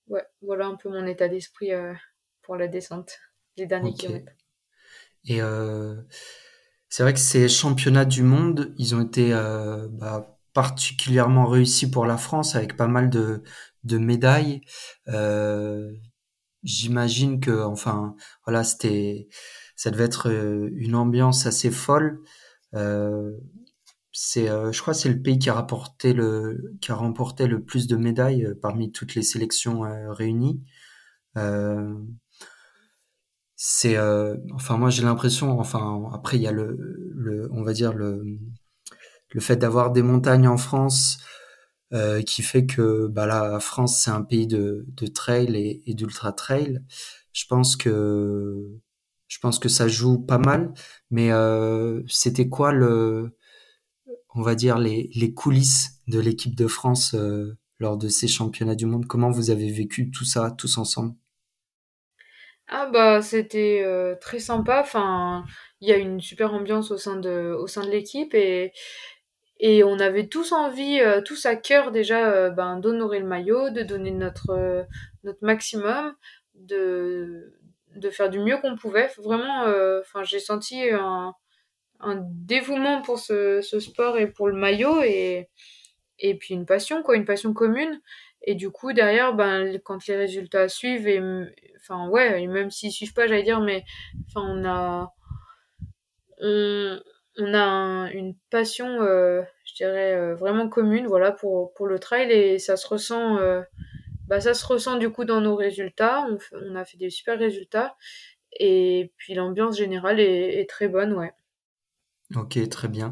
ouais, 0.08 0.24
voilà 0.42 0.66
un 0.66 0.76
peu 0.76 0.88
mon 0.88 1.06
état 1.06 1.28
d'esprit 1.28 1.72
euh, 1.72 1.92
pour 2.42 2.56
la 2.56 2.68
descente, 2.68 3.18
les 3.56 3.66
derniers 3.66 3.94
kilomètres. 3.94 4.32
Et 5.28 5.40
euh, 5.42 5.96
c'est 6.88 7.02
vrai 7.02 7.14
que 7.14 7.20
ces 7.20 7.48
championnats 7.48 8.04
du 8.04 8.22
monde, 8.22 8.74
ils 8.78 8.94
ont 8.94 9.02
été 9.02 9.32
euh, 9.32 9.88
bah, 9.90 10.38
particulièrement 10.52 11.46
réussis 11.46 11.90
pour 11.90 12.06
la 12.06 12.16
France 12.16 12.54
avec 12.56 12.76
pas 12.76 12.86
mal 12.86 13.10
de, 13.10 13.42
médailles. 13.98 14.60
Euh, 15.08 15.92
J'imagine 16.62 17.38
que, 17.40 17.62
enfin, 17.64 18.16
voilà, 18.44 18.64
c'était, 18.64 19.28
ça 19.76 19.90
devait 19.90 20.04
être 20.04 20.30
euh, 20.30 20.70
une 20.76 20.96
ambiance 20.96 21.46
assez 21.46 21.70
folle. 21.70 22.20
C'est, 24.12 24.46
je 24.46 24.80
crois, 24.80 24.94
c'est 24.94 25.10
le 25.10 25.20
pays 25.20 25.38
qui 25.38 25.50
a 25.50 25.54
rapporté 25.54 26.14
le, 26.14 26.74
qui 26.80 26.90
a 26.90 26.94
remporté 26.94 27.46
le 27.46 27.62
plus 27.62 27.86
de 27.86 27.96
médailles 27.96 28.48
parmi 28.62 28.90
toutes 28.90 29.14
les 29.14 29.22
sélections 29.22 29.82
réunies. 30.10 30.62
C'est 33.56 33.96
euh, 33.96 34.36
enfin 34.54 34.76
moi 34.76 34.90
j'ai 34.90 35.02
l'impression 35.02 35.58
enfin 35.58 36.10
après 36.12 36.36
il 36.36 36.42
y 36.42 36.46
a 36.46 36.52
le, 36.52 36.76
le 37.14 37.48
on 37.52 37.62
va 37.62 37.72
dire 37.72 37.94
le 37.94 38.38
le 39.32 39.40
fait 39.40 39.56
d'avoir 39.56 39.92
des 39.92 40.02
montagnes 40.02 40.48
en 40.48 40.58
France 40.58 41.18
euh, 41.94 42.22
qui 42.22 42.42
fait 42.42 42.66
que 42.66 43.06
bah 43.08 43.26
la 43.26 43.60
France 43.60 44.02
c'est 44.02 44.10
un 44.10 44.22
pays 44.22 44.46
de, 44.46 44.86
de 44.88 45.06
trail 45.06 45.82
et, 45.86 45.94
d'ultra 45.94 46.32
trail. 46.32 46.80
Je 47.32 47.46
pense 47.46 47.76
que 47.76 48.68
je 49.28 49.38
pense 49.40 49.58
que 49.58 49.68
ça 49.68 49.88
joue 49.88 50.18
pas 50.18 50.38
mal 50.38 50.72
mais 51.10 51.32
euh, 51.32 52.02
c'était 52.08 52.48
quoi 52.48 52.72
le 52.72 53.36
on 54.34 54.42
va 54.42 54.54
dire 54.54 54.78
les, 54.78 55.10
les 55.14 55.32
coulisses 55.34 56.00
de 56.08 56.20
l'équipe 56.20 56.54
de 56.54 56.66
France 56.68 57.16
lors 57.78 57.96
de 57.98 58.08
ces 58.08 58.28
championnats 58.28 58.74
du 58.74 58.86
monde? 58.86 59.06
Comment 59.06 59.30
vous 59.30 59.50
avez 59.50 59.70
vécu 59.70 60.10
tout 60.10 60.24
ça 60.24 60.50
tous 60.52 60.78
ensemble? 60.78 61.14
Ah 62.68 62.86
bah 62.92 63.22
c'était 63.22 63.82
euh, 63.84 64.14
très 64.20 64.38
sympa. 64.38 64.80
Enfin, 64.80 65.44
il 65.80 65.88
y 65.88 65.92
a 65.92 65.96
une 65.96 66.20
super 66.20 66.52
ambiance 66.54 66.90
au 66.90 66.96
sein 66.98 67.16
de 67.16 67.54
au 67.58 67.66
sein 67.66 67.82
de 67.84 67.90
l'équipe 67.90 68.34
et 68.34 68.72
et 69.60 69.84
on 69.84 69.98
avait 70.00 70.28
tous 70.28 70.52
envie, 70.52 71.00
euh, 71.00 71.22
tous 71.22 71.46
à 71.46 71.56
cœur 71.56 71.90
déjà, 71.92 72.30
euh, 72.30 72.50
ben 72.50 72.78
d'honorer 72.80 73.20
le 73.20 73.26
maillot, 73.26 73.70
de 73.70 73.82
donner 73.82 74.10
notre 74.10 74.86
notre 75.24 75.44
maximum, 75.44 76.14
de 76.54 77.52
de 77.96 78.10
faire 78.10 78.30
du 78.30 78.40
mieux 78.40 78.58
qu'on 78.58 78.76
pouvait. 78.76 79.10
Vraiment, 79.18 79.62
enfin 80.00 80.24
j'ai 80.24 80.40
senti 80.40 80.90
un 80.90 81.34
un 82.00 82.16
dévouement 82.32 83.02
pour 83.02 83.18
ce 83.18 83.60
ce 83.62 83.80
sport 83.80 84.18
et 84.18 84.26
pour 84.28 84.48
le 84.48 84.54
maillot 84.56 85.02
et 85.02 85.48
et 86.18 86.36
puis 86.36 86.54
une 86.54 86.66
passion 86.66 87.02
quoi, 87.02 87.16
une 87.16 87.24
passion 87.26 87.52
commune. 87.54 88.00
Et 88.46 88.54
du 88.54 88.70
coup, 88.70 88.92
derrière, 88.92 89.34
ben, 89.34 89.78
quand 89.84 90.06
les 90.06 90.16
résultats 90.16 90.68
suivent, 90.68 91.08
et, 91.08 91.20
enfin, 91.80 92.08
ouais, 92.08 92.46
même 92.46 92.70
s'ils 92.70 92.92
suivent 92.92 93.12
pas, 93.12 93.26
j'allais 93.26 93.42
dire, 93.42 93.60
mais, 93.60 93.84
enfin, 94.28 94.46
on 94.48 94.64
a, 94.64 95.12
on, 96.40 97.54
a 97.54 98.08
une 98.12 98.36
passion, 98.50 99.02
euh, 99.02 99.42
je 99.64 99.74
dirais, 99.74 100.14
euh, 100.14 100.36
vraiment 100.36 100.68
commune, 100.68 101.08
voilà, 101.08 101.32
pour, 101.32 101.74
pour 101.74 101.86
le 101.86 101.98
trail, 101.98 102.30
et 102.30 102.60
ça 102.60 102.76
se 102.76 102.86
ressent, 102.86 103.38
euh, 103.38 103.62
bah, 104.28 104.40
ça 104.40 104.54
se 104.54 104.64
ressent 104.64 104.96
du 104.96 105.10
coup 105.10 105.24
dans 105.24 105.40
nos 105.40 105.56
résultats. 105.56 106.24
On, 106.30 106.38
on 106.52 106.76
a 106.76 106.84
fait 106.84 106.98
des 106.98 107.10
super 107.10 107.40
résultats, 107.40 107.96
et 108.52 109.12
puis 109.16 109.34
l'ambiance 109.34 109.76
générale 109.76 110.20
est, 110.20 110.68
très 110.70 110.86
bonne, 110.86 111.12
ouais. 111.14 111.32
Ok, 112.36 112.58
très 112.68 112.88
bien. 112.88 113.10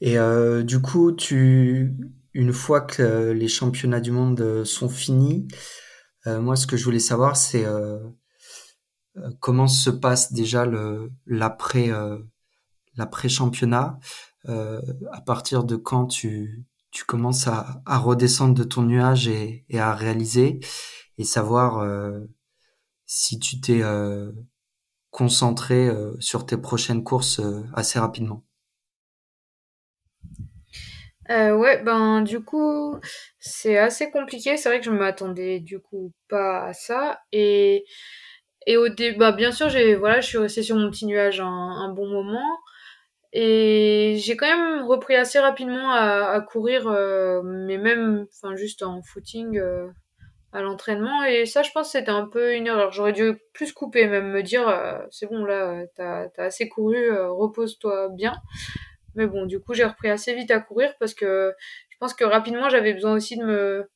Et 0.00 0.16
du 0.64 0.80
coup, 0.80 1.12
tu, 1.12 1.94
une 2.38 2.52
fois 2.52 2.80
que 2.82 3.32
les 3.32 3.48
championnats 3.48 4.00
du 4.00 4.12
monde 4.12 4.40
euh, 4.40 4.64
sont 4.64 4.88
finis, 4.88 5.48
euh, 6.28 6.40
moi, 6.40 6.54
ce 6.54 6.68
que 6.68 6.76
je 6.76 6.84
voulais 6.84 7.00
savoir, 7.00 7.36
c'est 7.36 7.64
euh, 7.64 7.98
comment 9.40 9.66
se 9.66 9.90
passe 9.90 10.32
déjà 10.32 10.64
l'après 11.26 11.90
l'après 12.96 13.28
championnat. 13.28 13.98
à 14.46 15.20
partir 15.26 15.64
de 15.64 15.74
quand 15.74 16.06
tu 16.06 16.64
commences 17.08 17.48
à, 17.48 17.82
redescendre 17.86 18.54
de 18.54 18.62
ton 18.62 18.82
nuage 18.82 19.26
et 19.26 19.64
à 19.74 19.92
réaliser 19.94 20.60
et 21.16 21.24
savoir 21.24 21.84
si 23.06 23.40
tu 23.40 23.60
t'es 23.60 23.82
concentré 25.10 25.90
sur 26.20 26.46
tes 26.46 26.56
prochaines 26.56 27.02
courses 27.02 27.40
assez 27.74 27.98
rapidement. 27.98 28.47
Euh, 31.30 31.54
ouais, 31.54 31.82
ben 31.82 32.22
du 32.22 32.40
coup, 32.40 32.98
c'est 33.38 33.76
assez 33.78 34.10
compliqué. 34.10 34.56
C'est 34.56 34.68
vrai 34.68 34.78
que 34.78 34.86
je 34.86 34.90
m'attendais 34.90 35.60
du 35.60 35.78
coup 35.80 36.12
pas 36.28 36.64
à 36.66 36.72
ça. 36.72 37.20
Et, 37.32 37.84
et 38.66 38.76
au 38.76 38.88
début, 38.88 39.18
bah, 39.18 39.32
bien 39.32 39.52
sûr, 39.52 39.68
j'ai 39.68 39.94
voilà, 39.94 40.20
je 40.20 40.28
suis 40.28 40.38
restée 40.38 40.62
sur 40.62 40.76
mon 40.76 40.90
petit 40.90 41.06
nuage 41.06 41.40
un, 41.40 41.92
bon 41.94 42.08
moment. 42.08 42.58
Et 43.32 44.16
j'ai 44.18 44.36
quand 44.36 44.46
même 44.46 44.84
repris 44.86 45.14
assez 45.16 45.38
rapidement 45.38 45.92
à, 45.92 46.40
courir, 46.40 46.88
euh, 46.88 47.42
mais 47.44 47.78
même, 47.78 48.26
enfin, 48.32 48.56
juste 48.56 48.82
en 48.82 49.02
footing 49.02 49.58
euh, 49.58 49.88
à 50.52 50.62
l'entraînement. 50.62 51.24
Et 51.24 51.46
ça, 51.46 51.62
je 51.62 51.70
pense, 51.72 51.92
c'était 51.92 52.10
un 52.10 52.26
peu 52.26 52.54
une 52.54 52.66
erreur. 52.68 52.92
J'aurais 52.92 53.12
dû 53.12 53.34
plus 53.54 53.72
couper, 53.72 54.06
même 54.06 54.30
me 54.30 54.42
dire, 54.42 54.68
euh, 54.68 54.98
c'est 55.10 55.26
bon, 55.26 55.44
là, 55.44 55.84
t'as 55.96 56.30
assez 56.38 56.68
couru, 56.68 57.10
repose-toi 57.28 58.08
bien. 58.10 58.34
Mais 59.18 59.26
bon, 59.26 59.46
du 59.46 59.58
coup, 59.58 59.74
j'ai 59.74 59.84
repris 59.84 60.08
assez 60.08 60.32
vite 60.32 60.52
à 60.52 60.60
courir 60.60 60.94
parce 61.00 61.12
que 61.12 61.52
je 61.90 61.96
pense 61.98 62.14
que 62.14 62.22
rapidement, 62.22 62.68
j'avais 62.68 62.94
besoin 62.94 63.14
aussi 63.14 63.36
de 63.36 63.44
me, 63.44 63.90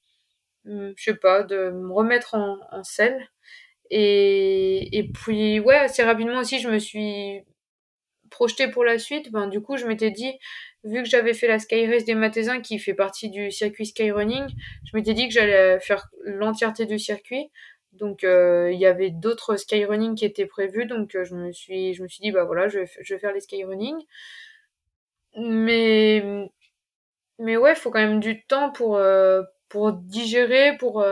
je 0.64 0.92
sais 1.02 1.14
pas, 1.14 1.44
de 1.44 1.70
me 1.70 1.92
remettre 1.92 2.34
en, 2.34 2.82
selle. 2.82 3.28
Et, 3.90 4.98
et 4.98 5.12
puis, 5.12 5.60
ouais, 5.60 5.76
assez 5.76 6.02
rapidement 6.02 6.40
aussi, 6.40 6.58
je 6.58 6.68
me 6.68 6.80
suis 6.80 7.44
projetée 8.30 8.66
pour 8.66 8.84
la 8.84 8.98
suite. 8.98 9.30
Ben, 9.30 9.46
du 9.46 9.60
coup, 9.60 9.76
je 9.76 9.86
m'étais 9.86 10.10
dit, 10.10 10.32
vu 10.82 11.04
que 11.04 11.08
j'avais 11.08 11.34
fait 11.34 11.46
la 11.46 11.60
Sky 11.60 11.86
Race 11.86 12.04
des 12.04 12.16
Mathésins 12.16 12.60
qui 12.60 12.80
fait 12.80 12.94
partie 12.94 13.30
du 13.30 13.52
circuit 13.52 13.86
Skyrunning, 13.86 14.48
je 14.84 14.96
m'étais 14.96 15.14
dit 15.14 15.28
que 15.28 15.34
j'allais 15.34 15.78
faire 15.78 16.08
l'entièreté 16.24 16.84
du 16.84 16.98
circuit. 16.98 17.48
Donc 17.92 18.22
il 18.24 18.78
y 18.78 18.86
avait 18.86 19.10
d'autres 19.10 19.56
skyrunning 19.56 20.14
qui 20.14 20.24
étaient 20.24 20.46
prévus, 20.46 20.86
donc 20.86 21.10
je 21.12 21.34
me 21.34 21.52
suis 21.52 21.92
je 21.92 22.02
me 22.02 22.08
suis 22.08 22.22
dit 22.22 22.32
bah 22.32 22.44
voilà 22.44 22.66
je 22.66 22.78
vais, 22.78 22.90
je 23.02 23.14
vais 23.14 23.20
faire 23.20 23.34
les 23.34 23.40
skyrunning. 23.40 23.94
Mais 25.36 26.50
mais 27.38 27.56
ouais, 27.56 27.74
faut 27.74 27.90
quand 27.90 28.00
même 28.00 28.20
du 28.20 28.44
temps 28.44 28.70
pour 28.70 29.00
pour 29.68 29.92
digérer, 29.92 30.76
pour 30.78 31.04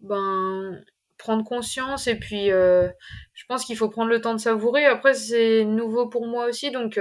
ben 0.00 0.82
prendre 1.18 1.44
conscience. 1.44 2.06
Et 2.06 2.18
puis 2.18 2.48
je 2.48 3.44
pense 3.48 3.64
qu'il 3.64 3.76
faut 3.76 3.88
prendre 3.88 4.10
le 4.10 4.20
temps 4.20 4.34
de 4.34 4.40
savourer. 4.40 4.86
Après 4.86 5.14
c'est 5.14 5.64
nouveau 5.64 6.08
pour 6.08 6.26
moi 6.26 6.46
aussi, 6.46 6.70
donc 6.70 7.00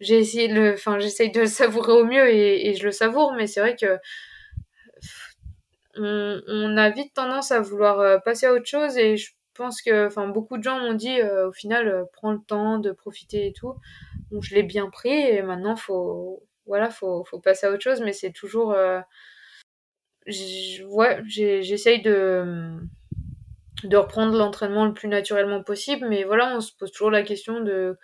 j'ai 0.00 0.18
essayé 0.18 0.48
le, 0.48 0.74
enfin 0.74 0.98
j'essaye 0.98 1.30
de 1.30 1.40
le 1.40 1.46
savourer 1.46 1.92
au 1.92 2.04
mieux 2.04 2.28
et, 2.30 2.68
et 2.68 2.74
je 2.74 2.84
le 2.84 2.92
savoure, 2.92 3.34
mais 3.34 3.46
c'est 3.46 3.60
vrai 3.60 3.76
que 3.76 3.98
on, 5.96 6.40
on, 6.48 6.76
a 6.76 6.90
vite 6.90 7.14
tendance 7.14 7.52
à 7.52 7.60
vouloir 7.60 8.00
euh, 8.00 8.18
passer 8.18 8.46
à 8.46 8.52
autre 8.52 8.66
chose. 8.66 8.96
Et 8.96 9.16
je 9.16 9.30
pense 9.54 9.82
que 9.82 10.06
enfin 10.06 10.28
beaucoup 10.28 10.58
de 10.58 10.62
gens 10.62 10.78
m'ont 10.80 10.94
dit 10.94 11.20
euh, 11.20 11.48
au 11.48 11.52
final 11.52 11.88
euh, 11.88 12.04
prends 12.12 12.32
le 12.32 12.40
temps 12.40 12.78
de 12.78 12.92
profiter 12.92 13.46
et 13.46 13.52
tout. 13.52 13.74
Je 14.40 14.54
l'ai 14.54 14.62
bien 14.62 14.90
pris 14.90 15.10
et 15.10 15.42
maintenant 15.42 15.76
faut 15.76 16.42
voilà 16.66 16.90
faut 16.90 17.24
faut 17.24 17.40
passer 17.40 17.66
à 17.66 17.72
autre 17.72 17.82
chose. 17.82 18.00
Mais 18.02 18.12
c'est 18.12 18.32
toujours 18.32 18.76
ouais 20.26 21.22
j'essaye 21.26 22.02
de 22.02 22.78
de 23.84 23.96
reprendre 23.96 24.36
l'entraînement 24.36 24.86
le 24.86 24.94
plus 24.94 25.08
naturellement 25.08 25.62
possible. 25.62 26.06
Mais 26.08 26.24
voilà 26.24 26.56
on 26.56 26.60
se 26.60 26.72
pose 26.78 26.92
toujours 26.92 27.10
la 27.10 27.22
question 27.22 27.60
de 27.60 27.98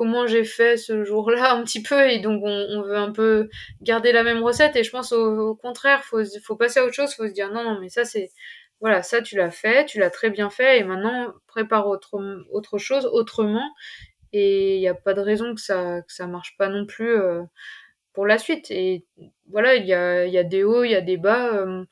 comment 0.00 0.26
j'ai 0.26 0.44
fait 0.44 0.78
ce 0.78 1.04
jour-là 1.04 1.52
un 1.54 1.62
petit 1.62 1.82
peu. 1.82 2.08
Et 2.10 2.20
donc 2.20 2.42
on, 2.44 2.82
veut 2.82 2.96
un 2.96 3.12
peu 3.12 3.48
garder 3.82 4.12
la 4.12 4.22
même 4.22 4.42
recette. 4.42 4.76
Et 4.76 4.84
je 4.84 4.90
pense 4.90 5.12
au, 5.12 5.54
contraire 5.56 6.04
faut 6.04 6.22
faut 6.42 6.56
passer 6.56 6.80
à 6.80 6.84
autre 6.84 6.94
chose. 6.94 7.14
Faut 7.14 7.26
se 7.26 7.32
dire 7.32 7.52
non 7.52 7.64
non 7.64 7.78
mais 7.80 7.88
ça 7.88 8.04
c'est 8.04 8.30
voilà 8.80 9.02
ça 9.02 9.22
tu 9.22 9.36
l'as 9.36 9.50
fait 9.50 9.86
tu 9.86 9.98
l'as 9.98 10.10
très 10.10 10.30
bien 10.30 10.50
fait 10.50 10.78
et 10.78 10.84
maintenant 10.84 11.32
prépare 11.46 11.88
autre 11.88 12.20
autre 12.50 12.78
chose 12.78 13.06
autrement 13.06 13.68
et 14.32 14.76
il 14.76 14.80
n'y 14.80 14.88
a 14.88 14.94
pas 14.94 15.14
de 15.14 15.20
raison 15.20 15.54
que 15.54 15.60
ça 15.60 16.02
que 16.02 16.12
ça 16.12 16.26
marche 16.26 16.56
pas 16.56 16.68
non 16.68 16.86
plus 16.86 17.10
euh, 17.10 17.42
pour 18.12 18.26
la 18.26 18.38
suite 18.38 18.70
et 18.70 19.06
voilà 19.48 19.76
il 19.76 19.86
y 19.86 19.94
a 19.94 20.26
y 20.26 20.44
des 20.46 20.64
hauts 20.64 20.84
il 20.84 20.90
y 20.90 20.94
a 20.96 21.00
des 21.00 21.16
bas 21.16 21.54
euh, 21.54 21.84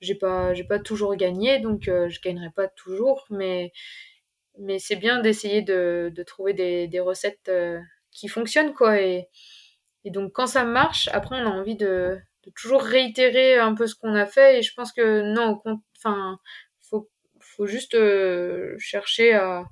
j'ai 0.00 0.14
pas 0.14 0.78
toujours 0.84 1.16
gagné 1.16 1.58
donc 1.58 1.88
euh, 1.88 2.08
je 2.08 2.20
gagnerai 2.20 2.50
pas 2.54 2.68
toujours 2.68 3.26
mais 3.30 3.72
c'est 4.78 4.96
bien 4.96 5.20
d'essayer 5.20 5.62
de, 5.62 6.12
trouver 6.26 6.52
des, 6.54 7.00
recettes 7.00 7.48
euh, 7.48 7.78
qui 8.10 8.28
fonctionnent, 8.28 8.74
quoi. 8.74 9.00
Et, 9.00 9.28
donc, 10.06 10.32
quand 10.32 10.46
ça 10.46 10.64
marche, 10.64 11.08
après, 11.12 11.36
on 11.36 11.46
a 11.46 11.50
envie 11.50 11.76
de, 11.76 12.18
de 12.44 12.50
toujours 12.54 12.82
réitérer 12.82 13.58
un 13.58 13.74
peu 13.74 13.86
ce 13.86 13.96
qu'on 13.96 14.14
a 14.14 14.26
fait. 14.26 14.58
Et 14.58 14.62
je 14.62 14.72
pense 14.74 14.92
que 14.92 15.22
non, 15.34 15.60
enfin, 16.06 16.38
faut, 17.40 17.66
juste 17.66 17.94
euh, 17.94 18.74
chercher 18.78 19.34
à, 19.34 19.64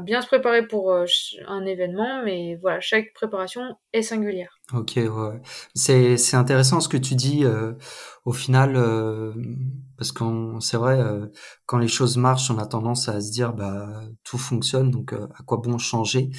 bien 0.00 0.20
se 0.22 0.26
préparer 0.26 0.66
pour 0.66 0.92
euh, 0.92 1.04
un 1.48 1.64
événement, 1.66 2.22
mais 2.24 2.56
voilà, 2.60 2.80
chaque 2.80 3.12
préparation 3.12 3.76
est 3.92 4.02
singulière. 4.02 4.58
Ok. 4.72 4.98
C'est, 5.74 6.34
intéressant 6.34 6.80
ce 6.80 6.88
que 6.88 6.96
tu 6.96 7.14
dis. 7.14 7.44
Euh, 7.44 7.72
au 8.24 8.32
final, 8.32 8.74
parce 9.98 10.12
qu'on, 10.12 10.58
c'est 10.60 10.78
vrai, 10.78 10.98
quand 11.66 11.76
les 11.76 11.88
choses 11.88 12.16
marchent, 12.16 12.50
on 12.50 12.58
a 12.58 12.66
tendance 12.66 13.08
à 13.08 13.20
se 13.20 13.30
dire, 13.30 13.52
bah, 13.52 13.88
tout 14.22 14.38
fonctionne, 14.38 14.90
donc 14.90 15.12
à 15.12 15.42
quoi 15.44 15.58
bon 15.58 15.76
changer? 15.76 16.30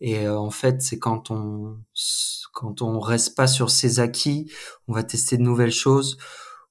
Et 0.00 0.28
en 0.28 0.50
fait, 0.50 0.82
c'est 0.82 0.98
quand 1.00 1.32
on, 1.32 1.78
quand 2.52 2.82
on 2.82 3.00
reste 3.00 3.36
pas 3.36 3.48
sur 3.48 3.70
ses 3.70 4.00
acquis, 4.00 4.50
on 4.86 4.92
va 4.92 5.02
tester 5.02 5.36
de 5.36 5.42
nouvelles 5.42 5.72
choses 5.72 6.16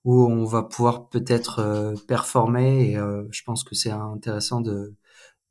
où 0.03 0.25
on 0.25 0.45
va 0.45 0.63
pouvoir 0.63 1.09
peut-être 1.09 1.93
performer. 2.07 2.91
Et 2.91 2.95
je 2.95 3.43
pense 3.43 3.63
que 3.63 3.75
c'est 3.75 3.91
intéressant 3.91 4.61
de 4.61 4.95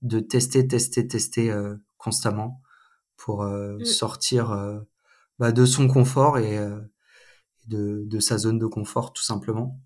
de 0.03 0.19
tester, 0.21 0.67
tester, 0.67 1.07
tester 1.07 1.51
euh, 1.51 1.77
constamment 1.97 2.61
pour 3.17 3.43
euh, 3.43 3.77
mm. 3.79 3.85
sortir 3.85 4.51
euh, 4.51 4.81
bah, 5.39 5.53
de 5.53 5.65
son 5.65 5.89
confort 5.89 6.39
et 6.39 6.59
de, 7.67 8.03
de, 8.05 8.21
sa 8.21 8.37
zone 8.39 8.59
de 8.59 8.67
confort 8.67 9.13
tout 9.13 9.23
simplement. 9.23 9.79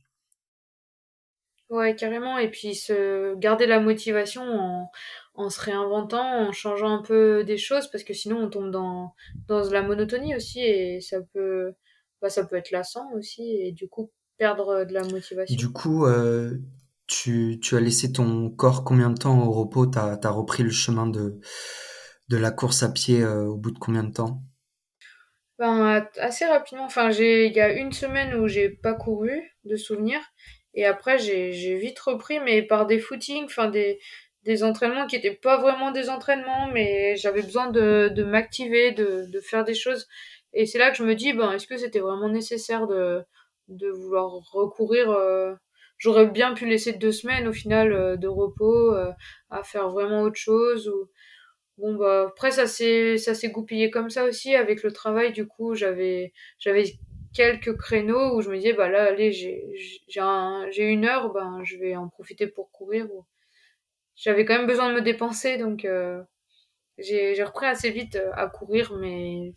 Ouais, 1.68 1.94
carrément. 1.96 2.38
Et 2.38 2.50
puis 2.50 2.74
se 2.74 3.34
garder 3.36 3.66
la 3.66 3.80
motivation 3.80 4.42
en, 4.42 4.90
en 5.34 5.50
se 5.50 5.60
réinventant, 5.60 6.48
en 6.48 6.52
changeant 6.52 6.90
un 6.90 7.02
peu 7.02 7.44
des 7.44 7.58
choses, 7.58 7.90
parce 7.90 8.04
que 8.04 8.14
sinon 8.14 8.44
on 8.44 8.50
tombe 8.50 8.70
dans, 8.70 9.14
dans 9.48 9.68
la 9.70 9.82
monotonie 9.82 10.34
aussi 10.34 10.60
et 10.60 11.00
ça 11.00 11.18
peut, 11.34 11.74
bah, 12.22 12.30
ça 12.30 12.44
peut 12.46 12.56
être 12.56 12.70
lassant 12.70 13.10
aussi 13.14 13.56
et 13.56 13.72
du 13.72 13.88
coup 13.88 14.10
perdre 14.38 14.84
de 14.84 14.92
la 14.92 15.02
motivation. 15.02 15.56
Du 15.56 15.70
coup, 15.70 16.06
euh, 16.06 16.58
tu, 17.06 17.58
tu 17.62 17.76
as 17.76 17.80
laissé 17.80 18.12
ton 18.12 18.50
corps 18.50 18.84
combien 18.84 19.10
de 19.10 19.18
temps 19.18 19.46
au 19.46 19.52
repos? 19.52 19.86
Tu 19.86 19.98
as, 19.98 20.30
repris 20.30 20.62
le 20.62 20.70
chemin 20.70 21.06
de, 21.06 21.40
de 22.28 22.36
la 22.36 22.50
course 22.50 22.82
à 22.82 22.90
pied 22.90 23.22
euh, 23.22 23.44
au 23.44 23.56
bout 23.56 23.70
de 23.70 23.78
combien 23.78 24.02
de 24.02 24.12
temps? 24.12 24.42
Ben, 25.58 26.06
Assez 26.18 26.44
rapidement. 26.44 26.84
Enfin, 26.84 27.10
il 27.10 27.52
y 27.52 27.60
a 27.60 27.72
une 27.72 27.92
semaine 27.92 28.34
où 28.34 28.48
j'ai 28.48 28.68
pas 28.68 28.94
couru, 28.94 29.40
de 29.64 29.76
souvenir. 29.76 30.20
Et 30.74 30.84
après, 30.84 31.18
j'ai 31.18 31.78
vite 31.78 31.98
repris, 32.00 32.38
mais 32.40 32.62
par 32.62 32.86
des 32.86 32.98
footings, 32.98 33.46
enfin 33.46 33.68
des, 33.70 33.98
des 34.42 34.62
entraînements 34.62 35.06
qui 35.06 35.16
étaient 35.16 35.34
pas 35.34 35.58
vraiment 35.58 35.90
des 35.90 36.10
entraînements, 36.10 36.68
mais 36.68 37.16
j'avais 37.16 37.42
besoin 37.42 37.70
de, 37.70 38.10
de 38.14 38.24
m'activer, 38.24 38.92
de, 38.92 39.24
de 39.32 39.40
faire 39.40 39.64
des 39.64 39.74
choses. 39.74 40.06
Et 40.52 40.66
c'est 40.66 40.78
là 40.78 40.90
que 40.90 40.98
je 40.98 41.02
me 41.02 41.14
dis, 41.14 41.32
ben, 41.32 41.52
est-ce 41.52 41.66
que 41.66 41.78
c'était 41.78 42.00
vraiment 42.00 42.28
nécessaire 42.28 42.86
de, 42.86 43.24
de 43.68 43.88
vouloir 43.88 44.30
recourir 44.52 45.10
euh, 45.10 45.54
j'aurais 45.98 46.26
bien 46.26 46.54
pu 46.54 46.66
laisser 46.66 46.92
deux 46.92 47.12
semaines 47.12 47.48
au 47.48 47.52
final 47.52 47.92
euh, 47.92 48.16
de 48.16 48.28
repos 48.28 48.94
euh, 48.94 49.12
à 49.50 49.62
faire 49.62 49.88
vraiment 49.88 50.22
autre 50.22 50.38
chose 50.38 50.88
ou 50.88 51.10
bon 51.78 51.94
bah 51.96 52.26
après 52.28 52.50
ça 52.50 52.66
s'est 52.66 53.18
ça 53.18 53.34
s'est 53.34 53.50
goupillé 53.50 53.90
comme 53.90 54.10
ça 54.10 54.24
aussi 54.24 54.54
avec 54.54 54.82
le 54.82 54.92
travail. 54.92 55.32
Du 55.32 55.46
coup 55.46 55.74
j'avais 55.74 56.32
j'avais 56.58 56.84
quelques 57.34 57.76
créneaux 57.76 58.36
où 58.36 58.40
je 58.42 58.50
me 58.50 58.56
disais 58.56 58.72
bah 58.72 58.88
là 58.88 59.04
allez 59.04 59.32
j'ai 59.32 59.64
j'ai 60.08 60.22
j'ai 60.70 60.84
une 60.84 61.04
heure 61.06 61.32
ben 61.32 61.62
je 61.64 61.76
vais 61.76 61.96
en 61.96 62.08
profiter 62.08 62.46
pour 62.46 62.70
courir 62.70 63.06
ou 63.12 63.26
j'avais 64.16 64.44
quand 64.44 64.56
même 64.56 64.66
besoin 64.66 64.90
de 64.90 64.94
me 64.94 65.02
dépenser 65.02 65.58
donc 65.58 65.84
euh, 65.84 66.22
j'ai 66.98 67.42
repris 67.44 67.66
assez 67.66 67.90
vite 67.90 68.18
à 68.34 68.48
courir 68.48 68.94
mais 68.98 69.52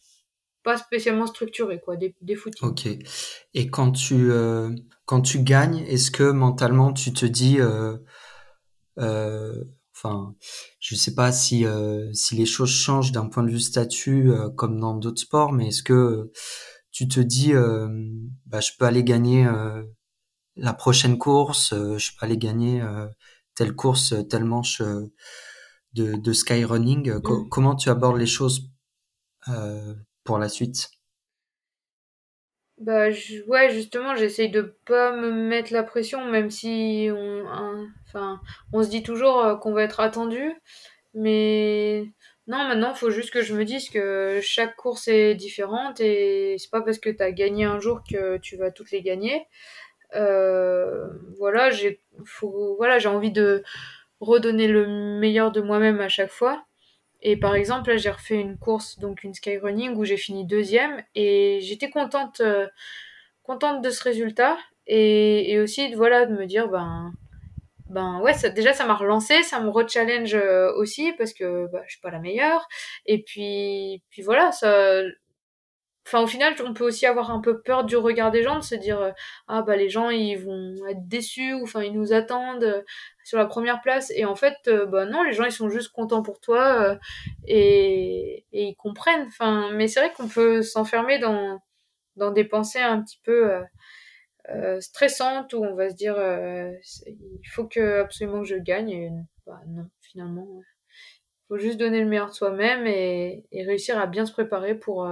pas 0.64 0.78
spécialement 0.78 1.28
structuré, 1.28 1.80
quoi, 1.80 1.96
des, 1.96 2.16
des 2.22 2.36
footings. 2.36 2.68
Ok. 2.68 2.88
Et 3.54 3.70
quand 3.70 3.92
tu, 3.92 4.32
euh, 4.32 4.76
quand 5.06 5.22
tu 5.22 5.44
gagnes, 5.44 5.80
est-ce 5.88 6.12
que 6.12 6.32
mentalement 6.32 6.94
tu 6.94 7.14
te 7.14 7.26
dis, 7.26 7.60
euh, 7.60 7.98
euh, 8.98 9.64
enfin, 9.96 10.36
je 10.80 10.96
sais 10.96 11.16
pas 11.16 11.32
si, 11.32 11.66
euh, 11.66 12.12
si 12.14 12.36
les 12.36 12.46
choses 12.46 12.70
changent 12.72 13.12
d'un 13.12 13.28
point 13.28 13.44
de 13.44 13.52
vue 13.52 13.60
statut 13.60 14.32
euh, 14.32 14.50
comme 14.50 14.80
dans 14.80 14.96
d'autres 14.96 15.22
sports, 15.22 15.52
mais 15.54 15.68
est-ce 15.70 15.84
que 15.84 16.32
tu 16.92 17.08
te 17.08 17.20
dis, 17.20 17.54
bah, 18.46 18.60
je 18.60 18.72
peux 18.78 18.86
aller 18.86 19.04
gagner 19.04 19.48
la 20.56 20.74
prochaine 20.74 21.18
course, 21.18 21.74
je 21.74 22.12
peux 22.12 22.26
aller 22.26 22.38
gagner 22.38 22.84
telle 23.56 23.74
course, 23.76 24.16
telle 24.28 24.44
manche 24.44 24.82
de, 25.94 26.16
de 26.16 26.34
skyrunning. 26.34 27.14
Mm. 27.14 27.50
Comment 27.50 27.76
tu 27.76 27.90
abordes 27.90 28.18
les 28.18 28.26
choses 28.26 28.72
pour 30.24 30.38
la 30.40 30.50
suite? 30.50 30.90
Bah 32.78 33.10
ouais 33.48 33.70
justement 33.72 34.16
j'essaye 34.16 34.50
de 34.50 34.62
pas 34.86 35.12
me 35.12 35.32
mettre 35.32 35.74
la 35.74 35.84
pression 35.84 36.24
même 36.24 36.50
si 36.50 37.10
on 37.12 37.44
enfin 38.08 38.40
on 38.72 38.82
se 38.84 38.90
dit 38.90 39.04
toujours 39.04 39.44
euh, 39.44 39.56
qu'on 39.58 39.74
va 39.74 39.84
être 39.84 40.00
attendu. 40.00 40.54
Mais 41.14 42.06
non 42.48 42.60
maintenant 42.70 42.94
faut 42.94 43.10
juste 43.12 43.32
que 43.32 43.42
je 43.42 43.54
me 43.56 43.66
dise 43.66 43.90
que 43.90 44.40
chaque 44.42 44.76
course 44.78 45.10
est 45.10 45.36
différente 45.36 46.00
et 46.00 46.56
c'est 46.58 46.72
pas 46.72 46.82
parce 46.82 47.00
que 47.00 47.10
tu 47.10 47.22
as 47.24 47.32
gagné 47.34 47.66
un 47.66 47.80
jour 47.80 48.02
que 48.10 48.38
tu 48.38 48.56
vas 48.58 48.72
toutes 48.72 48.92
les 48.92 49.02
gagner. 49.02 49.46
Euh, 50.16 51.08
voilà 51.40 51.72
j'ai 51.72 52.02
faut 52.26 52.76
voilà 52.78 53.00
j'ai 53.00 53.10
envie 53.10 53.32
de 53.34 53.64
redonner 54.22 54.68
le 54.70 54.88
meilleur 55.20 55.52
de 55.52 55.62
moi-même 55.62 56.02
à 56.02 56.10
chaque 56.10 56.32
fois 56.32 56.66
et 57.22 57.38
par 57.38 57.56
exemple, 57.56 57.90
là, 57.90 57.98
j'ai 57.98 58.10
refait 58.10 58.40
une 58.40 58.58
course, 58.58 59.00
donc 59.00 59.24
une 59.24 59.34
skyrunning, 59.34 59.96
où 59.96 60.06
j'ai 60.06 60.18
fini 60.18 60.46
deuxième, 60.46 61.04
et 61.16 61.60
j'étais 61.62 61.90
contente, 61.90 62.40
euh, 62.42 62.68
contente 63.44 63.82
de 63.82 63.90
ce 63.90 64.04
résultat, 64.04 64.58
et, 64.88 65.52
et, 65.52 65.60
aussi, 65.60 65.94
voilà, 65.96 66.26
de 66.26 66.34
me 66.36 66.46
dire, 66.46 66.70
ben, 66.70 67.12
ben 67.90 68.20
ouais, 68.22 68.34
déjà, 68.52 68.74
ça 68.74 68.86
m'a 68.86 68.96
relancé, 68.96 69.44
ça 69.44 69.60
me 69.60 69.70
rechallenge 69.70 70.36
euh, 70.36 70.74
aussi, 70.76 71.14
parce 71.18 71.34
que 71.34 71.68
bah, 71.72 71.82
je 71.88 71.94
suis 71.94 72.02
pas 72.02 72.12
la 72.12 72.20
meilleure, 72.20 72.68
et 73.06 73.24
puis, 73.24 74.04
puis 74.10 74.22
voilà, 74.22 74.52
ça, 74.52 75.02
Enfin, 76.12 76.24
au 76.24 76.28
final, 76.28 76.56
on 76.66 76.74
peut 76.74 76.86
aussi 76.86 77.06
avoir 77.06 77.30
un 77.30 77.40
peu 77.40 77.62
peur 77.62 77.84
du 77.84 77.96
regard 77.96 78.32
des 78.32 78.42
gens, 78.42 78.56
de 78.58 78.64
se 78.64 78.74
dire 78.74 79.00
euh, 79.00 79.12
ah 79.48 79.62
bah 79.62 79.76
les 79.76 79.90
gens 79.90 80.10
ils 80.10 80.38
vont 80.38 80.74
être 80.90 81.08
déçus 81.08 81.54
ou 81.54 81.64
enfin 81.64 81.84
ils 81.84 81.94
nous 81.94 82.14
attendent 82.14 82.84
sur 83.30 83.38
la 83.38 83.46
première 83.46 83.80
place 83.82 84.12
et 84.16 84.26
en 84.26 84.36
fait 84.36 84.58
euh, 84.68 84.88
bah 84.88 85.06
non 85.06 85.22
les 85.22 85.34
gens 85.34 85.44
ils 85.46 85.52
sont 85.52 85.70
juste 85.70 85.92
contents 85.92 86.24
pour 86.24 86.40
toi 86.40 86.98
et, 87.46 88.44
et 88.52 88.64
ils 88.64 88.76
comprennent. 88.76 89.28
Enfin, 89.28 89.70
mais 89.72 89.88
c'est 89.88 90.00
vrai 90.00 90.12
qu'on 90.14 90.28
peut 90.28 90.64
s'enfermer 90.64 91.20
dans 91.20 91.62
dans 92.16 92.32
des 92.32 92.44
pensées 92.44 92.80
un 92.80 93.02
petit 93.04 93.20
peu 93.24 93.52
stressante 94.80 95.54
où 95.54 95.64
on 95.64 95.76
va 95.76 95.92
se 95.92 95.96
dire 95.96 96.16
il 96.18 97.48
faut 97.52 97.68
que 97.68 98.02
absolument 98.02 98.40
que 98.40 98.48
je 98.48 98.56
gagne 98.56 98.90
et 98.90 99.12
bah, 99.46 99.62
non 99.68 99.88
finalement 100.02 100.48
faut 101.50 101.60
juste 101.60 101.80
donner 101.80 102.02
le 102.02 102.10
meilleur 102.10 102.30
de 102.30 102.34
soi-même 102.34 102.88
et, 102.88 103.46
réussir 103.52 104.00
à 104.00 104.08
bien 104.08 104.26
se 104.26 104.32
préparer 104.32 104.74
pour 104.74 105.08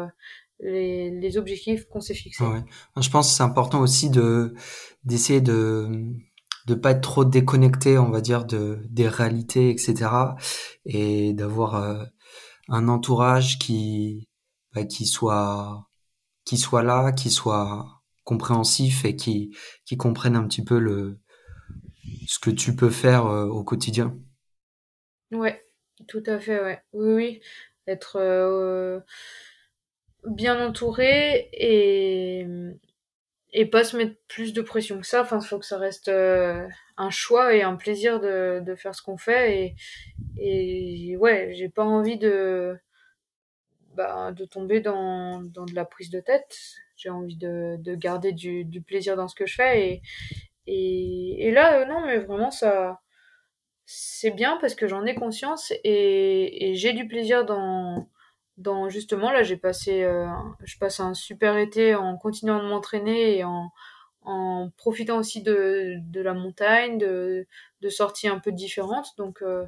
les, 0.60 1.12
les, 1.12 1.38
objectifs 1.38 1.86
qu'on 1.86 2.02
s'est 2.02 2.16
fixés. 2.16 2.44
Je 3.00 3.10
pense 3.12 3.30
que 3.30 3.36
c'est 3.36 3.44
important 3.44 3.80
aussi 3.80 4.10
de 4.10 4.56
d'essayer 5.04 5.40
de 5.40 5.88
de 6.68 6.76
pas 6.76 6.92
être 6.92 7.02
trop 7.02 7.26
déconnecté, 7.26 7.98
on 7.98 8.10
va 8.12 8.22
dire, 8.22 8.46
de 8.46 8.80
des 8.90 9.08
réalités, 9.08 9.70
etc. 9.72 10.36
Et 10.86 11.34
d'avoir 11.34 11.76
euh, 11.76 12.04
un 12.70 12.88
entourage 12.90 13.60
qui 13.60 14.28
bah, 14.76 14.86
qui 14.86 15.06
soit 15.08 15.88
qui 16.46 16.58
soit 16.58 16.84
là, 16.84 17.12
qui 17.14 17.32
soit 17.32 18.02
compréhensif 18.26 19.06
et 19.06 19.16
qui 19.16 19.56
qui 19.86 19.98
comprenne 19.98 20.36
un 20.36 20.48
petit 20.48 20.64
peu 20.64 20.80
le 20.80 21.20
ce 22.28 22.40
que 22.40 22.52
tu 22.52 22.76
peux 22.76 22.90
faire 22.90 23.26
euh, 23.28 23.46
au 23.48 23.64
quotidien. 23.64 24.18
Ouais, 25.32 25.66
tout 26.08 26.24
à 26.26 26.40
fait, 26.40 26.62
ouais. 26.62 26.82
Oui, 26.94 27.14
oui, 27.14 27.42
être 27.88 28.18
euh, 28.18 29.00
bien 30.26 30.66
entouré 30.66 31.50
et 31.54 32.46
et 33.58 33.66
pas 33.66 33.84
se 33.84 33.98
mettre 33.98 34.16
plus 34.28 34.54
de 34.54 34.62
pression 34.62 35.02
que 35.02 35.08
ça. 35.08 35.24
Enfin, 35.24 35.40
il 35.42 35.48
faut 35.48 35.58
que 35.58 35.66
ça 35.66 35.80
reste 35.80 36.10
euh, 36.10 36.68
un 36.96 37.10
choix 37.10 37.56
et 37.56 37.64
un 37.64 37.76
plaisir 37.76 38.20
de, 38.20 38.62
de 38.64 38.76
faire 38.76 38.94
ce 38.94 39.02
qu'on 39.02 39.18
fait. 39.18 39.76
Et, 40.38 41.12
et 41.12 41.18
ouais, 41.18 41.54
j'ai 41.56 41.68
pas 41.68 41.84
envie 41.84 42.20
de, 42.20 42.78
bah, 43.96 44.32
de 44.32 44.46
tomber 44.46 44.80
dans, 44.80 45.42
dans 45.42 45.66
de 45.66 45.74
la 45.74 45.86
prise 45.86 46.12
de 46.12 46.20
tête. 46.20 46.56
J'ai 46.98 47.10
envie 47.10 47.36
de, 47.36 47.78
de 47.80 47.96
garder 47.96 48.32
du, 48.32 48.64
du, 48.64 48.84
plaisir 48.84 49.16
dans 49.16 49.28
ce 49.28 49.34
que 49.34 49.48
je 49.48 49.56
fais. 49.56 50.02
Et, 50.68 51.48
et, 51.48 51.52
là, 51.52 51.80
euh, 51.82 51.86
non, 51.86 52.06
mais 52.06 52.20
vraiment, 52.20 52.52
ça, 52.52 53.02
c'est 53.88 54.32
bien 54.32 54.60
parce 54.62 54.76
que 54.76 54.88
j'en 54.88 55.04
ai 55.04 55.16
conscience 55.16 55.74
et, 55.84 56.70
et 56.70 56.76
j'ai 56.76 56.94
du 56.94 57.08
plaisir 57.08 57.44
dans, 57.44 58.08
dans 58.58 58.90
justement 58.90 59.32
là 59.32 59.44
j'ai 59.44 59.58
passé 59.58 60.04
euh, 60.04 60.28
je 60.64 60.78
passe 60.78 61.00
un 61.00 61.14
super 61.14 61.58
été 61.58 61.96
en 61.96 62.18
continuant 62.18 62.62
de 62.62 62.68
m'entraîner 62.68 63.38
et 63.38 63.44
en, 63.44 63.72
en 64.24 64.72
profitant 64.78 65.20
aussi 65.20 65.44
de, 65.44 65.96
de 66.02 66.22
la 66.22 66.34
montagne 66.34 66.98
de, 66.98 67.48
de 67.82 67.90
sorties 67.90 68.28
un 68.28 68.40
peu 68.40 68.52
différentes 68.52 69.10
donc 69.18 69.42
euh, 69.44 69.66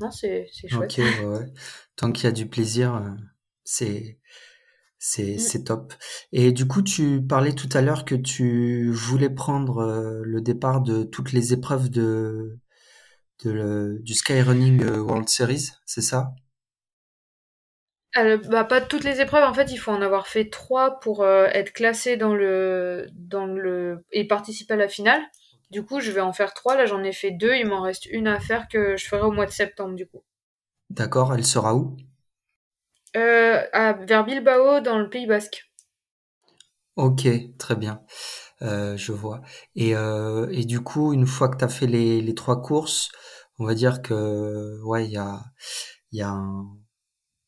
non 0.00 0.10
c'est 0.10 0.48
c'est 0.52 0.68
chouette 0.68 0.92
ok 0.92 1.04
ouais, 1.04 1.24
ouais. 1.26 1.52
tant 1.96 2.12
qu'il 2.12 2.24
y 2.24 2.28
a 2.28 2.32
du 2.32 2.46
plaisir 2.46 2.94
euh, 2.94 3.10
c'est 3.64 4.20
c'est 4.98 5.34
mm. 5.34 5.38
c'est 5.38 5.64
top 5.64 5.92
et 6.32 6.52
du 6.52 6.68
coup 6.68 6.82
tu 6.82 7.20
parlais 7.20 7.52
tout 7.52 7.68
à 7.72 7.82
l'heure 7.82 8.04
que 8.04 8.14
tu 8.14 8.90
voulais 8.92 9.30
prendre 9.30 10.22
le 10.24 10.40
départ 10.40 10.82
de 10.82 11.02
toutes 11.02 11.32
les 11.32 11.52
épreuves 11.52 11.90
de 11.90 12.58
de 13.42 13.50
le, 13.50 13.98
du 14.02 14.14
Skyrunning 14.14 14.84
World 15.00 15.28
Series 15.28 15.72
c'est 15.84 16.00
ça? 16.00 16.36
Euh, 18.16 18.36
bah, 18.48 18.64
pas 18.64 18.80
toutes 18.80 19.04
les 19.04 19.20
épreuves. 19.20 19.44
En 19.44 19.54
fait, 19.54 19.70
il 19.72 19.76
faut 19.76 19.90
en 19.90 20.02
avoir 20.02 20.26
fait 20.26 20.48
trois 20.50 21.00
pour 21.00 21.22
euh, 21.22 21.46
être 21.52 21.72
classé 21.72 22.16
dans 22.16 22.34
le, 22.34 23.06
dans 23.12 23.46
le 23.46 24.04
et 24.12 24.26
participer 24.26 24.74
à 24.74 24.76
la 24.76 24.88
finale. 24.88 25.22
Du 25.70 25.84
coup, 25.84 26.00
je 26.00 26.10
vais 26.10 26.20
en 26.20 26.32
faire 26.32 26.54
trois. 26.54 26.76
Là, 26.76 26.86
j'en 26.86 27.02
ai 27.02 27.12
fait 27.12 27.30
deux. 27.30 27.54
Il 27.54 27.66
m'en 27.66 27.82
reste 27.82 28.06
une 28.06 28.28
à 28.28 28.40
faire 28.40 28.68
que 28.68 28.96
je 28.96 29.06
ferai 29.06 29.22
au 29.22 29.32
mois 29.32 29.46
de 29.46 29.50
septembre, 29.50 29.94
du 29.94 30.06
coup. 30.06 30.22
D'accord. 30.90 31.34
Elle 31.34 31.44
sera 31.44 31.74
où? 31.74 31.96
Euh, 33.16 33.62
à, 33.72 33.92
Vers 33.92 34.24
Bilbao, 34.24 34.80
dans 34.80 34.98
le 34.98 35.08
Pays 35.08 35.26
Basque. 35.26 35.70
Ok, 36.96 37.26
très 37.58 37.76
bien. 37.76 38.02
Je 38.60 39.12
vois. 39.12 39.42
Et, 39.74 39.90
et 39.90 40.64
du 40.64 40.80
coup, 40.80 41.12
une 41.12 41.26
fois 41.26 41.48
que 41.48 41.56
tu 41.56 41.64
as 41.64 41.68
fait 41.68 41.86
les, 41.86 42.20
les 42.20 42.34
trois 42.34 42.62
courses, 42.62 43.10
on 43.58 43.66
va 43.66 43.74
dire 43.74 44.00
que 44.00 44.80
ouais, 44.84 45.04
il 45.04 45.12
y 45.12 45.16
a, 45.16 45.40
y 46.12 46.22
a 46.22 46.28
un 46.28 46.66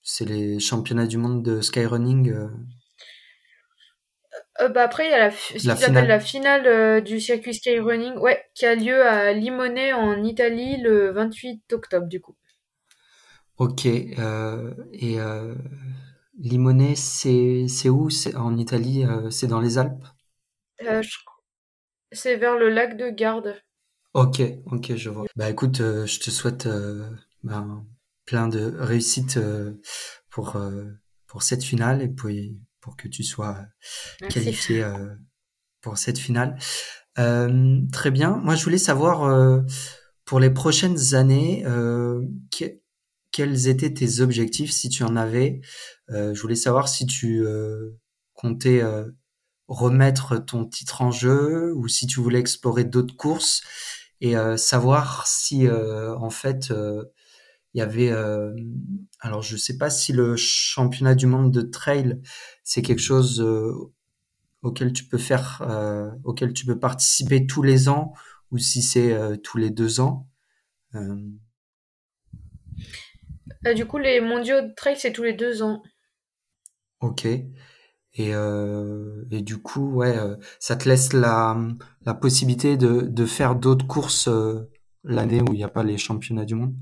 c'est 0.09 0.25
les 0.25 0.61
championnats 0.61 1.09
du 1.09 1.19
monde 1.19 1.43
de 1.43 1.61
skyrunning. 1.61 2.31
Euh... 2.31 2.47
Euh, 4.61 4.69
bah 4.69 4.85
après, 4.85 5.07
il 5.07 5.11
y 5.11 5.15
a 5.15 5.19
la, 5.19 5.31
ce 5.33 5.55
qu'ils 5.55 5.71
appellent 5.71 6.07
la 6.07 6.21
finale 6.21 6.67
euh, 6.67 7.01
du 7.01 7.21
circuit 7.21 7.53
skyrunning, 7.53 8.17
ouais, 8.19 8.41
qui 8.55 8.67
a 8.67 8.77
lieu 8.77 9.05
à 9.05 9.33
Limone 9.33 9.93
en 9.95 10.23
Italie 10.23 10.81
le 10.81 11.11
28 11.11 11.73
octobre 11.73 12.07
du 12.07 12.21
coup. 12.21 12.37
Ok, 13.59 13.87
euh, 13.87 14.73
et 14.93 15.17
Limone, 16.39 16.95
c'est 16.95 17.67
c'est 17.69 17.89
où? 17.89 18.09
C'est 18.09 18.37
en 18.37 18.57
Italie 18.57 19.05
C'est 19.31 19.49
dans 19.49 19.61
les 19.61 19.77
Alpes? 19.77 20.07
Je... 20.81 21.19
C'est 22.13 22.37
vers 22.37 22.57
le 22.57 22.71
lac 22.71 22.97
de 22.97 23.11
Garde. 23.11 23.61
Ok, 24.15 24.41
ok, 24.71 24.95
je 24.95 25.11
vois. 25.11 25.27
Bah 25.35 25.51
écoute, 25.51 25.79
je 25.79 26.21
te 26.21 26.31
souhaite 26.31 26.69
ben, 27.43 27.85
plein 28.27 28.49
de 28.49 28.75
réussite 28.77 29.39
euh, 29.39 29.81
pour 30.29 30.57
euh, 30.57 30.85
pour 31.27 31.43
cette 31.43 31.63
finale 31.63 32.03
et 32.03 32.09
puis 32.09 32.61
pour 32.81 32.97
que 32.97 33.09
tu 33.09 33.23
sois 33.23 33.59
qualifié 34.29 34.83
euh, 34.83 35.15
pour 35.81 35.97
cette 35.97 36.19
finale. 36.19 36.59
très 37.17 38.11
bien. 38.11 38.37
Moi, 38.37 38.55
je 38.57 38.65
voulais 38.65 38.79
savoir 38.79 39.65
pour 40.25 40.41
les 40.41 40.51
prochaines 40.51 41.15
années 41.15 41.65
quels 43.31 43.69
étaient 43.69 43.95
tes 43.95 44.21
objectifs 44.21 44.73
si 44.73 44.89
tu 44.89 45.05
en 45.05 45.17
avais? 45.17 45.61
je 46.09 46.41
voulais 46.41 46.57
savoir 46.57 46.89
si 46.89 47.07
tu 47.07 47.45
comptais 48.35 48.83
remettre 49.69 50.39
ton 50.39 50.65
titre 50.65 51.03
en 51.03 51.11
jeu 51.11 51.73
ou 51.75 51.89
si 51.89 52.07
tu 52.07 52.21
voulais 52.21 52.41
explorer 52.41 52.85
d'autres 52.85 53.17
courses 53.17 53.63
et 54.21 54.35
savoir 54.57 55.27
si 55.27 55.69
en 55.69 56.31
fait 56.31 56.73
il 57.77 57.81
y 57.81 57.83
avait, 57.83 58.11
euh, 58.11 58.55
alors 59.21 59.43
je 59.43 59.55
sais 59.55 59.77
pas 59.77 59.91
si 59.91 60.15
le 60.15 60.35
championnat 60.35 61.15
du 61.15 61.27
monde 61.27 61.53
de 61.53 61.61
trail 61.61 62.19
c'est 62.65 62.81
quelque 62.81 63.03
chose 63.03 63.43
euh, 63.43 63.71
auquel 64.63 64.95
tu 64.95 65.05
peux 65.05 65.19
faire, 65.19 65.61
euh, 65.61 66.11
auquel 66.25 66.55
tu 66.55 66.65
peux 66.65 66.79
participer 66.79 67.47
tous 67.47 67.61
les 67.63 67.91
ans 67.91 68.15
ou 68.51 68.57
si 68.57 68.81
c'est 68.81 69.15
tous 69.43 69.59
les 69.59 69.69
deux 69.69 70.01
ans. 70.01 70.27
du 73.75 73.85
coup, 73.85 73.99
les 73.99 74.21
mondiaux 74.21 74.63
de 74.63 74.73
trail 74.75 74.97
c'est 74.97 75.13
tous 75.13 75.25
les 75.25 75.35
deux 75.35 75.63
ans. 75.63 75.83
Ok. 77.01 77.27
Et, 77.27 78.31
et 79.31 79.43
du 79.43 79.59
coup, 79.59 79.97
ouais, 79.97 80.17
ça 80.61 80.77
te 80.77 80.89
laisse 80.89 81.13
la, 81.13 81.59
la 82.07 82.15
possibilité 82.15 82.79
de, 82.79 83.03
de 83.03 83.27
faire 83.27 83.55
d'autres 83.55 83.87
courses 83.87 84.31
l'année 85.05 85.43
où 85.43 85.53
il 85.53 85.59
n'y 85.59 85.65
a 85.65 85.69
pas 85.69 85.83
les 85.83 85.99
championnats 85.99 86.47
du 86.47 86.55
monde? 86.55 86.75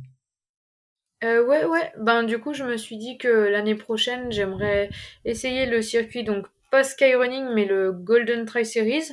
Euh, 1.25 1.45
ouais, 1.45 1.64
ouais. 1.64 1.93
Ben, 1.99 2.22
du 2.22 2.39
coup, 2.39 2.55
je 2.55 2.64
me 2.64 2.77
suis 2.77 2.97
dit 2.97 3.18
que 3.18 3.29
l'année 3.29 3.75
prochaine, 3.75 4.31
j'aimerais 4.31 4.91
essayer 5.25 5.66
le 5.66 5.83
circuit, 5.83 6.25
donc 6.25 6.47
pas 6.70 6.85
Skyrunning, 6.85 7.49
mais 7.55 7.64
le 7.64 7.93
Golden 7.93 8.45
Trail 8.47 8.66
Series, 8.66 9.12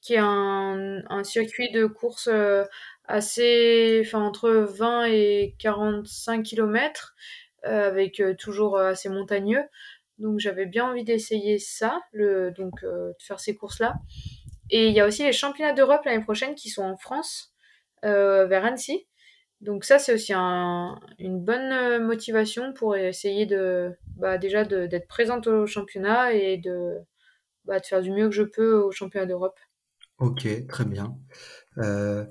qui 0.00 0.14
est 0.14 0.20
un, 0.20 1.24
circuit 1.24 1.70
de 1.70 1.86
course 1.86 2.28
euh, 2.28 2.64
assez, 3.06 4.02
enfin, 4.04 4.20
entre 4.20 4.50
20 4.50 5.06
et 5.06 5.54
45 5.58 6.42
km, 6.42 7.14
euh, 7.64 7.88
avec 7.88 8.22
toujours 8.38 8.78
assez 8.78 9.08
montagneux. 9.08 9.64
Donc, 10.18 10.38
j'avais 10.38 10.66
bien 10.66 10.86
envie 10.86 11.04
d'essayer 11.04 11.58
ça, 11.58 12.00
le, 12.12 12.52
donc, 12.52 12.82
de 12.82 13.14
faire 13.18 13.40
ces 13.40 13.56
courses-là. 13.56 13.94
Et 14.70 14.88
il 14.88 14.94
y 14.94 15.00
a 15.00 15.06
aussi 15.06 15.24
les 15.24 15.32
championnats 15.32 15.72
d'Europe 15.72 16.04
l'année 16.04 16.22
prochaine 16.24 16.54
qui 16.54 16.68
sont 16.70 16.84
en 16.84 16.96
France, 16.96 17.54
vers 18.02 18.64
Annecy. 18.64 19.06
Donc 19.62 19.84
ça, 19.84 20.00
c'est 20.00 20.12
aussi 20.12 20.32
un, 20.34 20.98
une 21.20 21.40
bonne 21.40 21.72
euh, 21.72 22.00
motivation 22.00 22.72
pour 22.72 22.96
essayer 22.96 23.46
de, 23.46 23.96
bah, 24.16 24.36
déjà 24.36 24.64
d'être 24.64 25.06
présente 25.06 25.46
au 25.46 25.66
championnat 25.66 26.32
et 26.34 26.56
de, 26.58 26.98
bah, 27.64 27.78
de 27.78 27.86
faire 27.86 28.02
du 28.02 28.10
mieux 28.10 28.28
que 28.28 28.34
je 28.34 28.42
peux 28.42 28.74
au 28.74 28.90
championnat 28.90 29.26
d'Europe. 29.26 29.58
Ok, 30.18 30.66
très 30.66 30.84
bien. 30.84 31.16
Euh, 31.78 32.26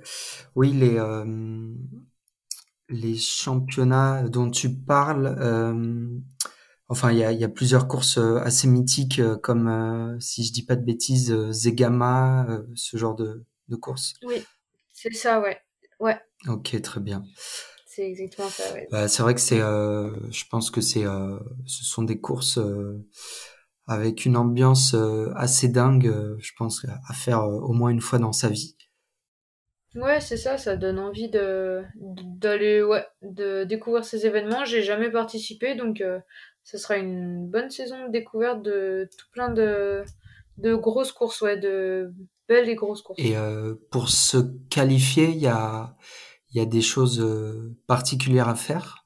oui, 0.56 0.74
les, 0.74 0.98
euh, 0.98 1.74
les 2.90 3.16
championnats 3.16 4.24
dont 4.28 4.52
tu 4.52 4.76
parles, 4.76 5.34
euh, 5.40 6.08
enfin, 6.90 7.14
il 7.14 7.18
y 7.18 7.24
a, 7.24 7.32
y 7.32 7.46
a, 7.46 7.50
plusieurs 7.50 7.88
courses 7.88 8.18
assez 8.18 8.68
mythiques 8.68 9.22
comme, 9.42 10.18
si 10.20 10.44
je 10.44 10.52
dis 10.52 10.66
pas 10.66 10.76
de 10.76 10.84
bêtises, 10.84 11.34
Zegama, 11.52 12.62
ce 12.76 12.98
genre 12.98 13.16
de, 13.16 13.46
de 13.70 13.76
courses. 13.78 14.16
Oui, 14.24 14.44
c'est 14.92 15.14
ça, 15.14 15.40
ouais. 15.40 15.62
Ouais. 16.02 16.20
Ok, 16.48 16.82
très 16.82 17.00
bien. 17.00 17.24
C'est 17.86 18.08
exactement 18.08 18.50
ça, 18.50 18.74
ouais. 18.74 18.88
Bah, 18.92 19.08
c'est 19.08 19.22
vrai 19.22 19.36
que 19.36 19.40
c'est, 19.42 19.62
euh, 19.62 20.10
je 20.32 20.46
pense 20.50 20.72
que 20.72 20.82
c'est, 20.82 21.06
euh, 21.06 21.38
ce 21.68 21.86
sont 21.86 22.02
des 22.02 22.20
courses 22.20 22.58
euh, 22.58 23.06
avec 23.86 24.26
une 24.26 24.36
ambiance 24.36 24.96
assez 25.36 25.68
dingue, 25.68 26.12
je 26.40 26.52
pense, 26.58 26.86
à 27.08 27.14
faire 27.14 27.44
au 27.44 27.74
moins 27.74 27.90
une 27.90 28.02
fois 28.02 28.18
dans 28.18 28.34
sa 28.34 28.50
vie. 28.50 28.76
Ouais, 29.94 30.22
c'est 30.22 30.38
ça, 30.38 30.58
ça 30.58 30.78
donne 30.78 30.98
envie 30.98 31.30
de 31.30 31.84
d'aller, 31.96 32.82
ouais, 32.82 33.06
de 33.22 33.66
découvrir 33.66 34.06
ces 34.06 34.26
événements. 34.26 34.64
J'ai 34.64 34.84
jamais 34.84 35.12
participé, 35.12 35.76
donc 35.76 36.02
ce 36.64 36.78
sera 36.78 36.96
une 36.98 37.46
bonne 37.50 37.70
saison 37.70 38.08
de 38.08 38.12
découverte 38.12 38.62
de 38.64 39.10
tout 39.18 39.28
plein 39.34 39.50
de 39.50 40.04
de 40.58 40.76
grosses 40.76 41.12
courses, 41.12 41.42
ouais, 41.42 41.58
de 41.58 42.14
belles 42.52 42.70
et 42.70 42.76
grosses 42.76 43.02
courses. 43.02 43.20
Et 43.20 43.38
euh, 43.38 43.76
pour 43.92 44.10
se 44.10 44.38
qualifier, 44.70 45.30
il 45.30 45.40
y 45.40 45.48
a, 45.48 45.96
y 46.54 46.60
a 46.60 46.66
des 46.66 46.82
choses 46.82 47.22
euh, 47.22 47.78
particulières 47.88 48.50
à 48.50 48.56
faire? 48.56 49.06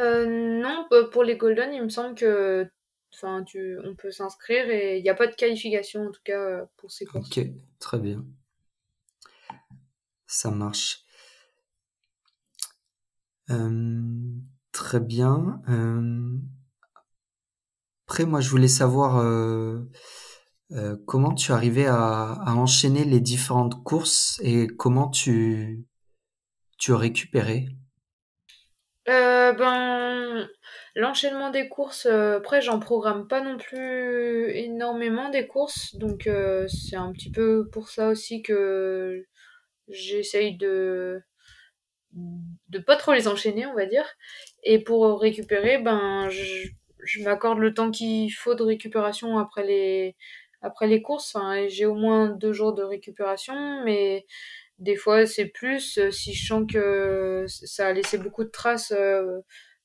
Euh, 0.00 0.26
Non, 0.26 0.86
pour 1.12 1.22
les 1.24 1.36
Golden, 1.36 1.72
il 1.72 1.82
me 1.82 1.88
semble 1.88 2.14
que 2.14 2.68
enfin, 3.14 3.42
tu, 3.44 3.78
on 3.84 3.94
peut 3.94 4.10
s'inscrire 4.10 4.68
et 4.68 4.98
il 4.98 5.02
n'y 5.02 5.10
a 5.10 5.14
pas 5.14 5.26
de 5.26 5.34
qualification 5.34 6.06
en 6.06 6.10
tout 6.10 6.20
cas 6.24 6.66
pour 6.76 6.90
ces 6.90 7.06
courses. 7.06 7.28
Ok, 7.28 7.40
très 7.78 7.98
bien. 7.98 8.24
Ça 10.26 10.50
marche. 10.50 11.04
très 14.72 15.00
bien. 15.00 15.60
Après, 18.06 18.24
moi, 18.26 18.40
je 18.40 18.50
voulais 18.50 18.68
savoir 18.68 19.22
euh, 20.72 20.96
comment 21.06 21.34
tu 21.34 21.52
arrivais 21.52 21.86
à, 21.86 22.42
enchaîner 22.46 23.04
les 23.04 23.20
différentes 23.20 23.82
courses 23.84 24.38
et 24.42 24.66
comment 24.66 25.08
tu, 25.08 25.86
tu 26.78 26.92
récupérais? 26.92 27.66
Euh, 29.08 29.52
ben, 29.54 30.46
l'enchaînement 30.94 31.50
des 31.50 31.70
courses, 31.70 32.04
euh, 32.04 32.36
après, 32.36 32.60
j'en 32.60 32.80
programme 32.80 33.26
pas 33.28 33.40
non 33.40 33.56
plus 33.56 34.50
énormément 34.50 35.30
des 35.30 35.46
courses, 35.46 35.96
donc 35.96 36.28
c'est 36.68 36.96
un 36.96 37.12
petit 37.12 37.30
peu 37.30 37.68
pour 37.70 37.88
ça 37.88 38.08
aussi 38.08 38.42
que 38.42 39.24
j'essaye 39.88 40.56
de 40.56 41.22
de 42.12 42.78
pas 42.78 42.96
trop 42.96 43.12
les 43.12 43.28
enchaîner, 43.28 43.66
on 43.66 43.74
va 43.74 43.86
dire. 43.86 44.06
Et 44.64 44.78
pour 44.82 45.20
récupérer, 45.20 45.78
ben, 45.78 46.28
je 46.30 47.22
m'accorde 47.22 47.58
le 47.58 47.72
temps 47.74 47.90
qu'il 47.90 48.30
faut 48.32 48.54
de 48.54 48.62
récupération 48.62 49.38
après 49.38 49.64
les, 49.64 50.16
après 50.62 50.86
les 50.86 51.02
courses. 51.02 51.36
j'ai 51.68 51.86
au 51.86 51.94
moins 51.94 52.28
deux 52.28 52.52
jours 52.52 52.74
de 52.74 52.82
récupération, 52.82 53.82
mais 53.84 54.26
des 54.78 54.96
fois 54.96 55.26
c'est 55.26 55.46
plus. 55.46 56.00
Si 56.10 56.34
je 56.34 56.46
sens 56.46 56.64
que 56.70 57.44
ça 57.48 57.88
a 57.88 57.92
laissé 57.92 58.18
beaucoup 58.18 58.44
de 58.44 58.50
traces 58.50 58.92
euh, 58.92 59.40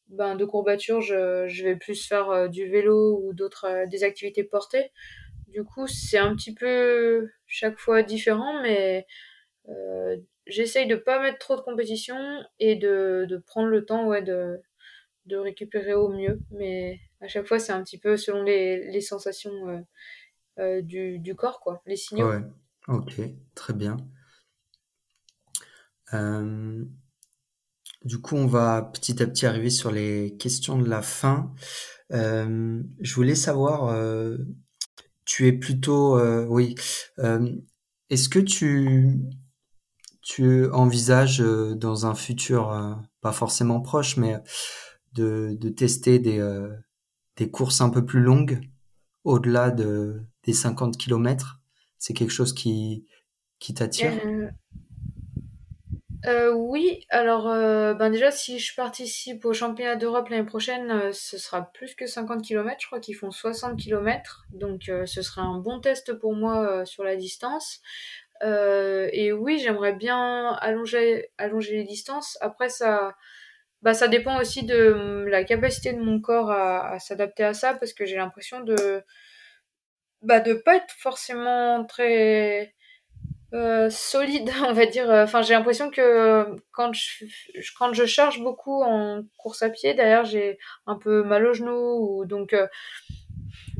ben, 0.09 0.35
de 0.35 0.45
courbatures, 0.45 1.01
je, 1.01 1.63
vais 1.63 1.75
plus 1.75 2.07
faire 2.07 2.29
euh, 2.29 2.47
du 2.47 2.67
vélo 2.67 3.19
ou 3.23 3.33
d'autres 3.33 3.65
euh, 3.65 3.85
des 3.87 4.03
activités 4.03 4.43
portées. 4.43 4.91
Du 5.47 5.63
coup, 5.63 5.87
c'est 5.87 6.17
un 6.17 6.35
petit 6.35 6.53
peu 6.53 7.29
chaque 7.47 7.77
fois 7.77 8.03
différent, 8.03 8.61
mais 8.61 9.05
euh, 9.69 10.17
j'essaye 10.47 10.87
de 10.87 10.95
pas 10.95 11.21
mettre 11.21 11.39
trop 11.39 11.55
de 11.55 11.61
compétition 11.61 12.17
et 12.59 12.75
de, 12.75 13.43
prendre 13.47 13.67
le 13.67 13.85
temps 13.85 14.07
ouais, 14.07 14.21
de, 14.23 14.59
récupérer 15.31 15.93
au 15.93 16.09
mieux. 16.09 16.39
Mais 16.51 16.99
à 17.21 17.27
chaque 17.27 17.47
fois, 17.47 17.59
c'est 17.59 17.71
un 17.71 17.83
petit 17.83 17.99
peu 17.99 18.17
selon 18.17 18.43
les, 18.43 19.01
sensations 19.01 19.69
euh, 19.69 19.79
euh, 20.59 20.81
du, 20.83 21.17
du, 21.17 21.33
corps, 21.35 21.59
quoi, 21.59 21.81
les 21.87 21.95
signaux. 21.95 22.29
Ouais, 22.29 22.43
ok, 22.87 23.21
très 23.55 23.73
bien. 23.73 23.97
Euh, 26.13 26.85
du 28.03 28.19
coup, 28.21 28.35
on 28.35 28.45
va 28.45 28.83
petit 28.83 29.23
à 29.23 29.27
petit 29.27 29.47
arriver 29.47 29.71
sur 29.71 29.91
les 29.91 30.37
questions 30.37 30.77
de 30.77 30.87
la 30.87 31.01
fin. 31.01 31.51
Euh, 32.11 32.83
je 32.99 33.15
voulais 33.15 33.33
savoir, 33.33 33.97
tu 35.25 35.47
es 35.47 35.53
plutôt, 35.53 36.19
oui, 36.47 36.75
est-ce 38.09 38.29
que 38.29 38.39
tu, 38.39 39.17
tu 40.21 40.69
envisages 40.69 41.39
dans 41.39 42.05
un 42.05 42.13
futur, 42.13 43.01
pas 43.21 43.31
forcément 43.31 43.81
proche, 43.81 44.17
mais 44.17 44.35
de, 45.13 45.57
de 45.59 45.69
tester 45.69 46.19
des, 46.19 46.39
des 47.37 47.49
courses 47.49 47.81
un 47.81 47.89
peu 47.89 48.05
plus 48.05 48.21
longues, 48.21 48.61
au-delà 49.23 49.71
de, 49.71 50.21
des 50.43 50.53
50 50.53 50.97
km 50.97 51.59
C'est 51.97 52.13
quelque 52.13 52.31
chose 52.31 52.53
qui, 52.53 53.05
qui 53.59 53.73
t'attire? 53.73 54.11
Euh, 54.25 54.49
euh, 56.25 56.53
Oui, 56.53 57.05
alors 57.09 57.49
euh, 57.49 57.93
ben 57.93 58.09
déjà 58.09 58.31
si 58.31 58.59
je 58.59 58.75
participe 58.75 59.45
au 59.45 59.53
championnat 59.53 59.95
d'Europe 59.95 60.29
l'année 60.29 60.45
prochaine, 60.45 61.11
ce 61.11 61.37
sera 61.37 61.71
plus 61.73 61.95
que 61.95 62.05
50 62.05 62.43
km, 62.43 62.77
je 62.79 62.87
crois 62.87 62.99
qu'ils 62.99 63.15
font 63.15 63.31
60 63.31 63.79
km, 63.79 64.45
donc 64.51 64.83
ce 65.05 65.21
sera 65.21 65.41
un 65.41 65.59
bon 65.59 65.79
test 65.79 66.13
pour 66.13 66.35
moi 66.35 66.85
sur 66.85 67.03
la 67.03 67.15
distance. 67.15 67.81
et 68.41 69.31
oui, 69.31 69.59
j'aimerais 69.59 69.93
bien 69.93 70.53
allonger, 70.59 71.29
allonger 71.37 71.77
les 71.77 71.83
distances. 71.83 72.37
Après 72.41 72.69
ça 72.69 73.15
bah, 73.81 73.93
ça 73.93 74.07
dépend 74.07 74.39
aussi 74.39 74.63
de 74.65 74.93
hum, 74.93 75.27
la 75.27 75.43
capacité 75.43 75.91
de 75.91 75.99
mon 75.99 76.21
corps 76.21 76.51
à 76.51 76.99
s'adapter 76.99 77.43
à 77.43 77.53
ça, 77.53 77.73
parce 77.73 77.91
que 77.91 78.05
j'ai 78.05 78.15
l'impression 78.15 78.61
de 78.61 79.03
bah, 80.23 80.39
de 80.39 80.53
pas 80.53 80.77
être 80.77 80.91
forcément 80.97 81.85
très 81.85 82.73
euh, 83.53 83.89
solide, 83.91 84.49
on 84.67 84.73
va 84.73 84.85
dire. 84.85 85.09
Enfin, 85.09 85.41
j'ai 85.41 85.53
l'impression 85.53 85.91
que 85.91 86.55
quand 86.71 86.91
je, 86.93 88.05
charge 88.05 88.41
beaucoup 88.41 88.81
en 88.81 89.23
course 89.37 89.61
à 89.61 89.69
pied, 89.69 89.93
d'ailleurs, 89.93 90.25
j'ai 90.25 90.57
un 90.87 90.97
peu 90.97 91.23
mal 91.23 91.45
au 91.45 91.53
genou, 91.53 92.21
ou, 92.21 92.25
donc 92.25 92.53
euh, 92.53 92.67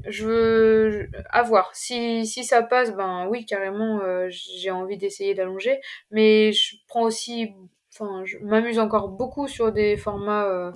je 0.08 0.26
veux 0.26 1.10
à 1.30 1.44
voir. 1.44 1.76
Si, 1.76 2.26
si 2.28 2.44
ça 2.44 2.62
passe, 2.62 2.96
ben 2.96 3.28
oui, 3.30 3.46
carrément, 3.46 4.02
euh, 4.02 4.28
j'ai 4.30 4.72
envie 4.72 4.98
d'essayer 4.98 5.34
d'allonger, 5.34 5.80
mais 6.12 6.52
je 6.52 6.76
prends 6.88 7.04
aussi 7.04 7.54
enfin, 7.94 8.24
je 8.26 8.38
m'amuse 8.40 8.80
encore 8.80 9.10
beaucoup 9.10 9.48
sur 9.48 9.72
des 9.72 9.98
formats 9.98 10.74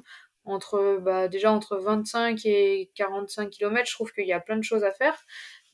entre, 0.48 1.00
bah, 1.02 1.28
déjà 1.28 1.52
entre 1.52 1.78
25 1.78 2.46
et 2.46 2.92
45 2.96 3.50
km. 3.50 3.88
Je 3.88 3.94
trouve 3.94 4.12
qu'il 4.14 4.28
y 4.28 4.34
a 4.34 4.40
plein 4.40 4.58
de 4.58 4.64
choses 4.64 4.84
à 4.84 4.92
faire. 4.92 5.18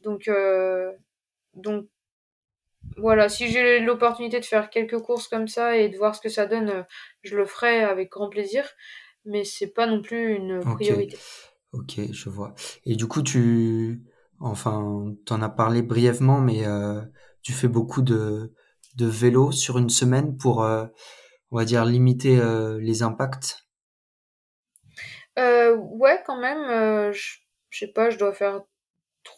Donc, 0.04 0.28
euh, 0.28 0.92
donc 1.56 1.88
voilà, 2.98 3.30
si 3.30 3.50
j'ai 3.50 3.80
l'opportunité 3.80 4.40
de 4.40 4.46
faire 4.46 4.70
quelques 4.70 5.00
courses 5.00 5.28
comme 5.28 5.48
ça 5.48 5.78
et 5.78 5.90
de 5.90 5.98
voir 5.98 6.16
ce 6.16 6.22
que 6.22 6.30
ça 6.30 6.46
donne, 6.46 6.70
euh, 6.70 6.84
je 7.24 7.36
le 7.36 7.46
ferai 7.46 7.84
avec 7.84 8.12
grand 8.12 8.30
plaisir. 8.30 8.68
Mais 9.26 9.46
c'est 9.46 9.68
pas 9.68 9.88
non 9.88 10.02
plus 10.02 10.36
une 10.36 10.60
priorité. 10.60 11.18
Ok, 11.72 12.00
je 12.12 12.30
vois. 12.30 12.54
Et 12.86 12.96
du 12.96 13.08
coup, 13.08 13.24
tu, 13.24 14.04
enfin, 14.40 15.16
t'en 15.26 15.42
as 15.42 15.50
parlé 15.50 15.82
brièvement, 15.82 16.40
mais 16.42 16.68
euh, 16.68 17.02
tu 17.42 17.54
fais 17.54 17.70
beaucoup 17.70 18.02
de, 18.02 18.54
de 18.96 19.06
vélo 19.06 19.52
sur 19.52 19.78
une 19.78 19.90
semaine 19.90 20.38
pour 20.38 20.64
euh, 20.64 20.86
on 21.52 21.58
va 21.58 21.66
dire, 21.66 21.86
limiter 21.86 22.38
euh, 22.38 22.78
les 22.80 23.02
impacts? 23.02 23.66
Ouais, 25.38 26.22
quand 26.26 26.38
même. 26.38 27.14
Je, 27.14 27.38
sais 27.72 27.88
pas, 27.88 28.10
je 28.10 28.18
dois 28.18 28.34
faire 28.34 28.62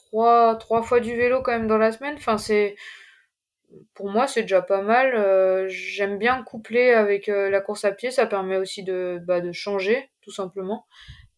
trois, 0.05 0.55
trois 0.55 0.81
fois 0.81 0.99
du 0.99 1.15
vélo 1.15 1.41
quand 1.41 1.51
même 1.51 1.67
dans 1.67 1.77
la 1.77 1.91
semaine. 1.91 2.15
Enfin, 2.17 2.37
c'est 2.37 2.75
pour 3.93 4.09
moi, 4.09 4.27
c'est 4.27 4.43
déjà 4.43 4.61
pas 4.61 4.81
mal. 4.81 5.15
Euh, 5.15 5.67
J'aime 5.67 6.17
bien 6.17 6.43
coupler 6.43 6.91
avec 6.91 7.27
euh, 7.27 7.49
la 7.49 7.61
course 7.61 7.83
à 7.85 7.91
pied. 7.91 8.11
Ça 8.11 8.25
permet 8.25 8.57
aussi 8.57 8.83
de, 8.83 9.19
bah, 9.27 9.41
de 9.41 9.51
changer, 9.51 10.09
tout 10.21 10.31
simplement. 10.31 10.85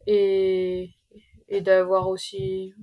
Et, 0.06 0.92
et 1.50 1.62
d'avoir 1.62 2.08
aussi 2.10 2.74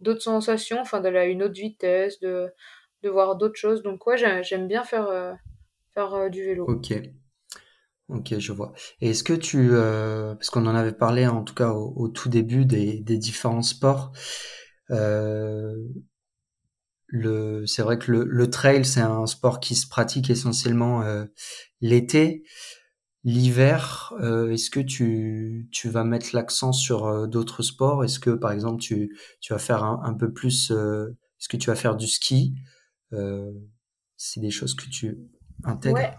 d'autres 0.00 0.22
sensations, 0.22 0.80
enfin 0.80 1.00
d'aller 1.00 1.18
à 1.18 1.26
une 1.26 1.42
autre 1.42 1.60
vitesse, 1.60 2.20
de, 2.20 2.52
de 3.02 3.08
voir 3.08 3.36
d'autres 3.36 3.58
choses. 3.58 3.82
Donc 3.82 4.06
ouais, 4.06 4.16
j'aime 4.42 4.68
bien 4.68 4.84
faire, 4.84 5.08
euh, 5.08 5.32
faire 5.94 6.30
du 6.30 6.44
vélo. 6.44 6.64
Ok. 6.66 6.94
Ok, 8.08 8.38
je 8.38 8.52
vois. 8.52 8.72
Et 9.02 9.10
est-ce 9.10 9.22
que 9.22 9.34
tu, 9.34 9.68
parce 9.68 10.48
qu'on 10.48 10.66
en 10.66 10.74
avait 10.74 10.92
parlé 10.92 11.26
en 11.26 11.44
tout 11.44 11.54
cas 11.54 11.72
au, 11.72 11.92
au 11.94 12.08
tout 12.08 12.30
début 12.30 12.64
des, 12.64 13.00
des 13.00 13.18
différents 13.18 13.60
sports, 13.60 14.12
le, 17.08 17.66
c'est 17.66 17.82
vrai 17.82 17.98
que 17.98 18.12
le, 18.12 18.24
le 18.24 18.50
trail 18.50 18.84
c'est 18.84 19.00
un 19.00 19.26
sport 19.26 19.60
qui 19.60 19.74
se 19.74 19.88
pratique 19.88 20.30
essentiellement 20.30 21.02
euh, 21.02 21.24
l'été. 21.80 22.44
L'hiver, 23.24 24.14
euh, 24.20 24.52
est-ce 24.52 24.70
que 24.70 24.80
tu, 24.80 25.68
tu 25.72 25.88
vas 25.88 26.04
mettre 26.04 26.28
l'accent 26.34 26.72
sur 26.72 27.06
euh, 27.06 27.26
d'autres 27.26 27.62
sports? 27.62 28.04
Est-ce 28.04 28.20
que 28.20 28.30
par 28.30 28.52
exemple 28.52 28.80
tu, 28.80 29.16
tu 29.40 29.52
vas 29.52 29.58
faire 29.58 29.82
un, 29.82 30.14
peu 30.14 30.32
plus, 30.32 30.70
euh, 30.70 31.08
est-ce 31.38 31.48
que 31.48 31.56
tu 31.56 31.68
vas 31.68 31.76
faire 31.76 31.96
du 31.96 32.06
ski? 32.06 32.54
C'est 33.10 34.40
des 34.40 34.50
choses 34.50 34.74
que 34.74 34.88
tu 34.88 35.18
intègres. 35.64 36.16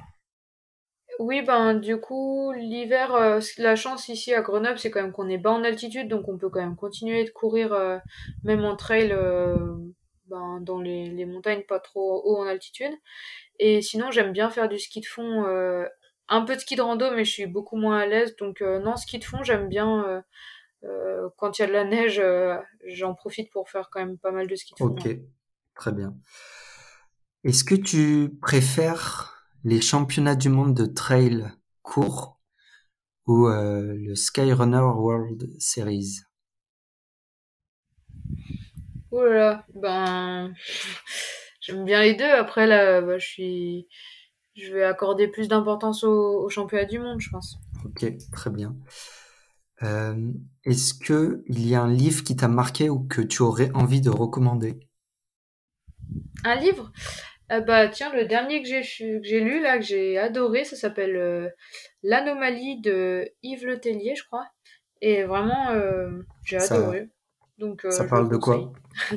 Oui, 1.19 1.41
ben 1.41 1.73
du 1.73 1.99
coup, 1.99 2.53
l'hiver, 2.53 3.13
euh, 3.13 3.41
la 3.57 3.75
chance 3.75 4.07
ici 4.07 4.33
à 4.33 4.41
Grenoble, 4.41 4.79
c'est 4.79 4.89
quand 4.89 5.01
même 5.01 5.11
qu'on 5.11 5.27
est 5.27 5.37
bas 5.37 5.51
en 5.51 5.65
altitude, 5.65 6.07
donc 6.07 6.29
on 6.29 6.37
peut 6.37 6.49
quand 6.49 6.61
même 6.61 6.77
continuer 6.77 7.25
de 7.25 7.29
courir, 7.29 7.73
euh, 7.73 7.97
même 8.43 8.63
en 8.63 8.77
trail, 8.77 9.11
euh, 9.11 9.57
ben, 10.27 10.59
dans 10.61 10.79
les, 10.79 11.09
les 11.09 11.25
montagnes 11.25 11.63
pas 11.67 11.79
trop 11.81 12.21
haut 12.23 12.37
en 12.37 12.47
altitude. 12.47 12.93
Et 13.59 13.81
sinon, 13.81 14.11
j'aime 14.11 14.31
bien 14.31 14.49
faire 14.49 14.69
du 14.69 14.79
ski 14.79 15.01
de 15.01 15.05
fond, 15.05 15.43
euh, 15.45 15.85
un 16.29 16.41
peu 16.43 16.55
de 16.55 16.61
ski 16.61 16.77
de 16.77 16.81
rando, 16.81 17.11
mais 17.13 17.25
je 17.25 17.31
suis 17.31 17.47
beaucoup 17.47 17.75
moins 17.75 17.97
à 17.99 18.05
l'aise. 18.05 18.37
Donc 18.37 18.61
euh, 18.61 18.79
non, 18.79 18.95
ski 18.95 19.19
de 19.19 19.25
fond, 19.25 19.43
j'aime 19.43 19.67
bien. 19.67 20.05
euh, 20.07 20.21
euh, 20.85 21.29
quand 21.35 21.59
il 21.59 21.63
y 21.63 21.65
a 21.65 21.67
de 21.67 21.73
la 21.73 21.83
neige, 21.83 22.19
euh, 22.19 22.55
j'en 22.87 23.13
profite 23.13 23.51
pour 23.51 23.69
faire 23.69 23.89
quand 23.91 23.99
même 23.99 24.17
pas 24.17 24.31
mal 24.31 24.47
de 24.47 24.55
ski 24.55 24.73
de 24.73 24.77
fond. 24.77 24.85
Ok, 24.85 25.09
très 25.75 25.91
bien. 25.91 26.15
Est-ce 27.43 27.65
que 27.65 27.75
tu 27.75 28.29
préfères 28.41 29.38
les 29.63 29.81
championnats 29.81 30.35
du 30.35 30.49
monde 30.49 30.73
de 30.75 30.85
trail 30.85 31.45
court 31.81 32.39
ou 33.27 33.47
euh, 33.47 33.95
le 33.95 34.15
Skyrunner 34.15 34.79
World 34.79 35.49
Series 35.59 36.21
Oh 39.11 39.23
là 39.25 39.33
là, 39.33 39.65
ben 39.73 40.53
j'aime 41.61 41.85
bien 41.85 42.01
les 42.01 42.13
deux. 42.15 42.25
Après 42.29 42.67
là, 42.67 43.01
bah, 43.01 43.17
je 43.17 43.25
suis, 43.25 43.87
je 44.55 44.73
vais 44.73 44.83
accorder 44.83 45.27
plus 45.27 45.47
d'importance 45.47 46.03
au, 46.03 46.43
au 46.45 46.49
championnat 46.49 46.85
du 46.85 46.99
monde, 46.99 47.19
je 47.21 47.29
pense. 47.29 47.57
Ok, 47.85 48.05
très 48.31 48.49
bien. 48.49 48.75
Euh, 49.83 50.31
est-ce 50.63 50.93
que 50.93 51.43
il 51.47 51.67
y 51.67 51.75
a 51.75 51.81
un 51.81 51.91
livre 51.91 52.23
qui 52.23 52.35
t'a 52.37 52.47
marqué 52.47 52.89
ou 52.89 52.99
que 53.01 53.21
tu 53.21 53.41
aurais 53.41 53.71
envie 53.73 53.99
de 54.01 54.09
recommander? 54.09 54.79
Un 56.43 56.55
livre? 56.55 56.91
Euh, 57.51 57.61
bah 57.61 57.87
tiens, 57.87 58.13
le 58.13 58.25
dernier 58.25 58.61
que 58.61 58.67
j'ai 58.67 58.81
que 58.81 59.23
j'ai 59.23 59.39
lu 59.39 59.59
là, 59.61 59.77
que 59.79 59.83
j'ai 59.83 60.17
adoré, 60.19 60.65
ça 60.65 60.75
s'appelle 60.75 61.15
euh, 61.15 61.49
L'Anomalie 62.03 62.79
de 62.81 63.27
Yves 63.41 63.65
Le 63.65 63.79
Tellier, 63.79 64.15
je 64.15 64.23
crois. 64.23 64.47
Et 65.01 65.23
vraiment, 65.23 65.71
euh, 65.71 66.11
j'ai 66.45 66.59
Ça, 66.59 66.75
adoré. 66.75 67.09
Donc 67.57 67.81
ça 67.89 68.01
euh, 68.01 68.03
le 68.03 68.09
parle 68.09 68.29
de 68.29 68.37
quoi? 68.37 68.71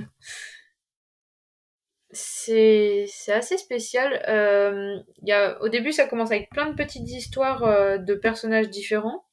C'est 2.14 3.06
assez 3.28 3.56
spécial. 3.56 4.22
Il 5.22 5.28
y 5.28 5.32
a, 5.32 5.60
au 5.62 5.68
début, 5.70 5.92
ça 5.92 6.06
commence 6.06 6.30
avec 6.30 6.50
plein 6.50 6.66
de 6.66 6.74
petites 6.74 7.08
histoires 7.08 7.98
de 7.98 8.14
personnages 8.14 8.68
différents. 8.68 9.24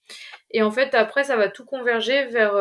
Et 0.52 0.64
en 0.64 0.72
fait, 0.72 0.96
après, 0.96 1.26
ça 1.26 1.36
va 1.36 1.50
tout 1.50 1.66
converger 1.66 2.28
vers... 2.28 2.54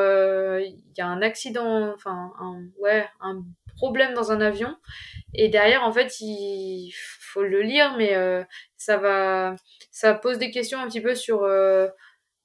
Il 0.61 0.93
y 0.97 1.01
a 1.01 1.07
un 1.07 1.23
accident, 1.23 1.93
enfin, 1.95 2.33
un, 2.41 2.65
ouais, 2.81 3.07
un 3.21 3.45
problème 3.79 4.13
dans 4.13 4.33
un 4.33 4.41
avion. 4.41 4.75
Et 5.35 5.49
derrière, 5.49 5.85
en 5.85 5.93
fait, 5.93 6.21
il 6.21 6.93
faut 7.21 7.43
le 7.43 7.63
lire, 7.63 7.95
mais 7.97 8.17
euh, 8.17 8.43
ça 8.77 8.97
va... 8.97 9.55
Ça 9.91 10.15
pose 10.15 10.39
des 10.39 10.51
questions 10.51 10.81
un 10.81 10.89
petit 10.89 11.01
peu 11.01 11.15
sur 11.15 11.45
euh, 11.45 11.89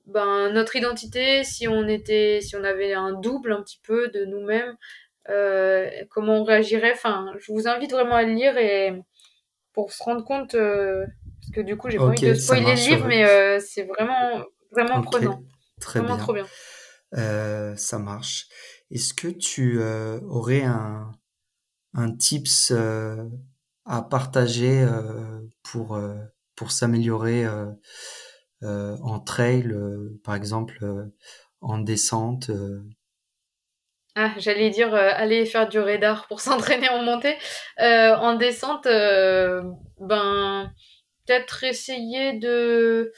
ben, 0.06 0.50
notre 0.52 0.76
identité, 0.76 1.44
si 1.44 1.68
on 1.68 1.88
était... 1.88 2.40
Si 2.42 2.56
on 2.56 2.64
avait 2.64 2.94
un 2.94 3.12
double 3.14 3.54
un 3.54 3.62
petit 3.64 3.80
peu 3.84 4.10
de 4.10 4.26
nous-mêmes, 4.26 4.76
euh, 5.30 5.90
comment 6.10 6.42
on 6.42 6.44
réagirait. 6.44 6.94
Enfin, 6.94 7.34
je 7.40 7.52
vous 7.52 7.68
invite 7.68 7.92
vraiment 7.92 8.16
à 8.16 8.24
le 8.24 8.34
lire 8.34 8.58
et 8.58 8.94
pour 9.74 9.92
se 9.92 10.04
rendre 10.04 10.24
compte... 10.24 10.52
parce 10.52 11.52
que 11.54 11.62
du 11.62 11.76
coup, 11.78 11.90
j'ai 11.90 11.98
pas 11.98 12.06
envie 12.06 12.24
Ok, 12.24 12.30
de 12.30 12.34
spoiler 12.36 12.76
le 12.76 12.90
livre, 12.90 13.08
mais 13.08 13.60
c'est 13.60 13.84
vraiment, 13.84 14.44
vraiment 14.72 15.02
prenant. 15.02 15.42
très 15.82 16.00
Vraiment 16.00 16.18
trop 16.18 16.34
bien. 16.34 16.46
ça 17.76 17.98
marche. 17.98 18.48
Est-ce 18.92 19.16
que 19.16 19.30
tu 19.30 19.82
aurais 20.28 20.64
un, 20.64 21.12
un 21.94 22.16
tips 22.16 22.72
euh, 22.72 23.24
à 23.86 24.02
partager 24.02 24.82
euh, 24.82 25.42
pour 25.64 25.96
euh, 25.96 26.16
pour 26.56 26.72
s'améliorer 26.72 27.46
en 28.62 29.20
trail, 29.20 29.74
par 30.24 30.36
exemple 30.36 30.86
en 31.62 31.80
descente? 31.80 32.52
Ah, 34.16 34.34
j'allais 34.38 34.70
dire 34.70 34.94
aller 34.94 35.48
faire 35.48 35.68
du 35.68 35.80
radar 35.80 36.28
pour 36.28 36.42
s'entraîner 36.42 36.90
en 36.90 37.02
montée. 37.02 37.36
En 37.80 38.36
descente, 38.36 38.86
ben 38.86 40.72
peut-être 41.26 41.64
essayer 41.64 42.34
de 42.34 43.12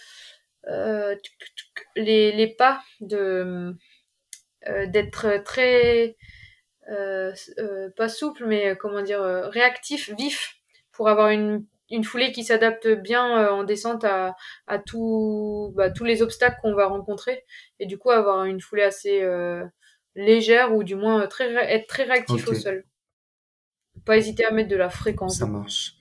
les, 1.97 2.31
les 2.31 2.47
pas 2.55 2.81
de 3.01 3.75
d'être 4.87 5.43
très 5.43 6.15
pas 7.95 8.09
souple, 8.09 8.45
mais 8.45 8.69
euh, 8.69 8.75
comment 8.75 9.01
dire 9.01 9.21
euh, 9.21 9.49
réactif, 9.49 10.13
vif 10.17 10.55
pour 10.91 11.09
avoir 11.09 11.29
une 11.29 11.65
une 11.91 12.03
foulée 12.03 12.31
qui 12.31 12.43
s'adapte 12.43 12.87
bien 12.87 13.37
euh, 13.37 13.51
en 13.51 13.63
descente 13.63 14.03
à, 14.05 14.35
à 14.65 14.79
tout, 14.79 15.71
bah, 15.75 15.91
tous 15.91 16.03
les 16.03 16.23
obstacles 16.23 16.57
qu'on 16.61 16.73
va 16.73 16.87
rencontrer 16.87 17.43
et 17.79 17.85
du 17.85 17.99
coup 17.99 18.09
avoir 18.09 18.45
une 18.45 18.59
foulée 18.59 18.81
assez 18.81 19.21
euh, 19.21 19.63
légère 20.15 20.73
ou 20.73 20.83
du 20.83 20.95
moins 20.95 21.21
euh, 21.21 21.27
très 21.27 21.53
être 21.53 21.87
très 21.87 22.05
réactif 22.05 22.47
au 22.47 22.55
sol. 22.55 22.85
Pas 24.03 24.17
hésiter 24.17 24.45
à 24.45 24.51
mettre 24.51 24.69
de 24.69 24.75
la 24.75 24.89
fréquence 24.89 25.37
ça 25.37 25.45
marche. 25.45 25.93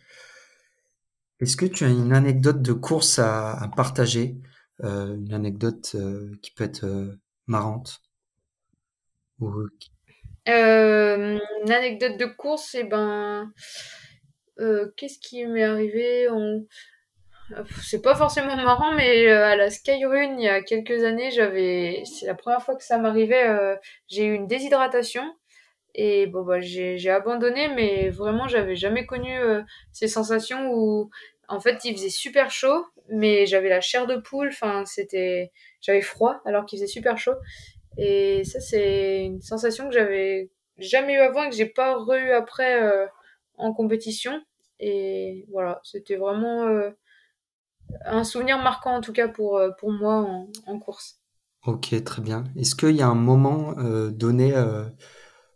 Est-ce 1.41 1.57
que 1.57 1.67
tu 1.67 1.85
as 1.85 1.89
une 1.89 2.15
anecdote 2.15 2.63
de 2.63 2.73
course 2.73 3.19
à, 3.19 3.53
à 3.53 3.69
partager? 3.69 4.37
Euh, 4.83 5.15
une 5.15 5.35
anecdote 5.35 5.93
euh, 5.97 6.33
qui 6.43 6.51
peut 6.51 6.65
être 6.65 6.85
euh, 6.85 7.15
marrante? 7.47 8.01
Ou 9.39 9.53
Euh, 10.49 11.39
une 11.65 11.73
anecdote 11.73 12.19
de 12.19 12.27
course, 12.27 12.75
et 12.75 12.85
ben, 12.85 13.53
euh, 14.61 14.91
qu'est-ce 14.97 15.19
qui 15.19 15.47
m'est 15.47 15.65
arrivé? 15.65 16.29
On... 16.31 16.67
C'est 17.83 18.01
pas 18.03 18.15
forcément 18.15 18.57
marrant, 18.57 18.95
mais 18.95 19.27
euh, 19.29 19.45
à 19.45 19.55
la 19.57 19.71
Skyrun, 19.71 20.37
il 20.39 20.43
y 20.45 20.49
a 20.49 20.63
quelques 20.63 21.05
années, 21.05 21.31
j'avais, 21.31 22.03
c'est 22.07 22.27
la 22.27 22.35
première 22.35 22.63
fois 22.63 22.75
que 22.75 22.83
ça 22.83 22.97
m'arrivait, 22.99 23.47
euh, 23.47 23.77
j'ai 24.09 24.25
eu 24.25 24.35
une 24.35 24.47
déshydratation 24.47 25.23
et 25.95 26.27
bon 26.27 26.43
bah 26.43 26.61
j'ai 26.61 26.97
j'ai 26.99 27.11
abandonné, 27.11 27.69
mais 27.69 28.09
vraiment 28.09 28.49
j'avais 28.49 28.77
jamais 28.77 29.07
connu 29.07 29.39
euh, 29.39 29.63
ces 29.93 30.09
sensations 30.09 30.71
où 30.73 31.11
en 31.49 31.61
fait 31.61 31.85
il 31.85 31.95
faisait 31.95 32.09
super 32.09 32.51
chaud, 32.51 32.87
mais 33.11 33.47
j'avais 33.47 33.69
la 33.69 33.81
chair 33.83 34.07
de 34.07 34.17
poule, 34.17 34.49
enfin 34.49 34.85
c'était, 34.87 35.53
j'avais 35.83 36.01
froid 36.01 36.41
alors 36.47 36.65
qu'il 36.67 36.79
faisait 36.79 36.89
super 36.89 37.19
chaud 37.19 37.35
et 37.97 38.45
ça, 38.45 38.61
c'est 38.61 39.25
une 39.25 39.41
sensation 39.41 39.89
que 39.89 39.95
j'avais 39.95 40.51
jamais 40.79 41.15
eu 41.15 41.19
avant 41.19 41.45
et 41.45 41.51
que 41.51 41.57
j'ai 41.57 41.67
pas 41.67 41.97
re-eu 41.97 42.33
après 42.33 42.83
euh, 42.83 43.07
en 43.57 43.73
compétition. 43.73 44.43
Et 44.81 45.47
voilà, 45.51 45.81
c'était 45.85 46.17
vraiment 46.17 46.67
euh, 46.67 46.91
un 48.05 48.25
souvenir 48.25 48.59
marquant 48.59 48.97
en 48.97 49.01
tout 49.01 49.13
cas 49.13 49.29
pour, 49.29 49.59
euh, 49.59 49.71
pour 49.79 49.93
moi 49.93 50.27
en, 50.67 50.79
course. 50.79 51.21
Ok, 51.65 51.95
très 52.05 52.23
bien. 52.23 52.45
Est-ce 52.57 52.75
qu'il 52.75 52.97
y 52.97 53.03
a 53.03 53.09
un 53.09 53.15
moment 53.15 53.73
donné, 54.11 54.53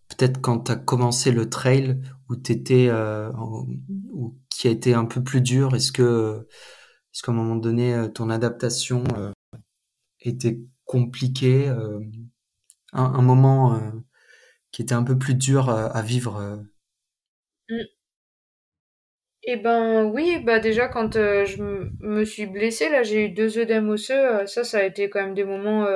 peut-être 0.09 0.41
quand 0.41 0.61
tu 0.61 0.73
as 0.73 0.77
commencé 0.77 1.33
le 1.33 1.51
trail, 1.51 2.01
où 2.31 2.37
t'étais, 2.37 2.91
ou 2.91 4.39
qui 4.49 4.69
a 4.69 4.71
été 4.71 4.95
un 4.95 5.05
peu 5.05 5.23
plus 5.23 5.43
dur? 5.43 5.77
Est-ce 5.77 5.93
que, 5.93 6.47
est-ce 7.13 7.23
qu'à 7.23 7.33
un 7.33 7.35
moment 7.35 7.57
donné, 7.57 8.09
ton 8.15 8.31
adaptation 8.31 9.05
était 10.21 10.59
compliquée? 10.89 11.69
euh, 11.71 12.01
un, 12.93 13.23
moment 13.23 13.75
euh, 13.77 13.93
qui 14.73 14.83
était 14.83 14.95
un 14.95 15.05
peu 15.05 15.19
plus 15.19 15.35
dur 15.37 15.71
euh, 15.71 15.89
à 15.91 16.03
vivre? 16.03 16.37
euh, 16.39 16.57
Mm. 17.71 17.89
Et 19.45 19.57
ben 19.57 20.05
oui, 20.07 20.43
bah 20.45 20.59
déjà 20.59 20.89
quand 20.89 21.15
je 21.15 21.63
me 22.01 22.25
suis 22.25 22.47
blessée, 22.47 22.89
là 22.91 23.03
j'ai 23.03 23.27
eu 23.27 23.29
deux 23.31 23.59
œdèmes 23.59 23.89
osseux, 23.89 24.47
ça 24.47 24.65
ça 24.65 24.79
a 24.79 24.83
été 24.83 25.09
quand 25.09 25.21
même 25.21 25.35
des 25.35 25.45
moments 25.45 25.87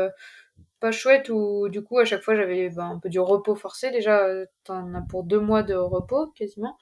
pas 0.81 0.93
chouettes 0.93 1.29
où 1.31 1.69
du 1.71 1.83
coup 1.85 1.99
à 1.99 2.05
chaque 2.07 2.23
fois 2.23 2.37
j'avais 2.37 2.71
ben, 2.71 2.91
un 2.93 2.99
peu 3.01 3.09
du 3.11 3.21
repos 3.21 3.57
forcé, 3.57 3.91
déjà 3.93 4.27
t'en 4.65 4.95
as 4.95 5.03
pour 5.03 5.25
deux 5.25 5.41
mois 5.41 5.63
de 5.65 5.75
repos 5.75 6.29
quasiment. 6.37 6.79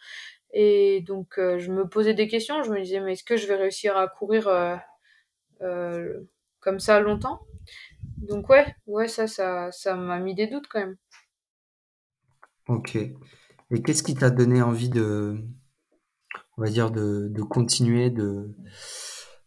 Et 0.55 1.03
donc, 1.07 1.35
je 1.39 1.73
me 1.73 1.89
posais 1.89 2.15
des 2.15 2.28
questions. 2.28 2.62
Je 2.65 2.73
me 2.73 2.81
disais, 2.82 3.01
mais 3.01 3.15
est-ce 3.15 3.24
que 3.24 3.37
je 3.39 3.47
vais 3.49 3.57
réussir 3.57 3.97
à 3.99 4.09
courir 4.09 4.49
comme 6.61 6.81
ça 6.81 7.01
longtemps? 7.01 7.41
Donc 8.21 8.49
ouais, 8.49 8.75
ouais, 8.87 9.09
ça, 9.09 9.27
ça, 9.27 9.71
ça 9.73 9.95
m'a 9.97 10.19
mis 10.21 10.35
des 10.35 10.47
doutes 10.47 10.69
quand 10.69 10.81
même. 10.81 10.97
Ok. 12.69 12.97
Et 12.97 13.83
qu'est-ce 13.83 14.03
qui 14.03 14.15
t'a 14.15 14.31
donné 14.31 14.63
envie 14.63 14.89
de, 14.89 15.45
on 16.57 16.63
va 16.63 16.71
dire, 16.71 16.91
de, 16.91 17.29
de 17.31 17.43
continuer 17.43 18.11
de, 18.11 18.55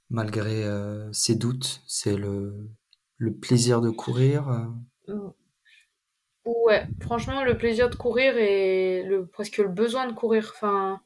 malgré 0.09 0.63
euh, 0.65 1.11
ces 1.13 1.35
doutes? 1.35 1.81
C'est 1.87 2.15
le, 2.17 2.69
le 3.17 3.33
plaisir 3.33 3.81
de 3.81 3.89
courir? 3.89 4.49
euh? 4.49 4.65
Ouais, 6.45 6.85
franchement, 7.01 7.43
le 7.43 7.57
plaisir 7.57 7.89
de 7.89 7.95
courir 7.95 8.37
et 8.37 9.03
le 9.03 9.25
presque 9.27 9.57
le 9.57 9.67
besoin 9.69 10.07
de 10.07 10.13
courir. 10.13 10.51
Enfin, 10.55 11.01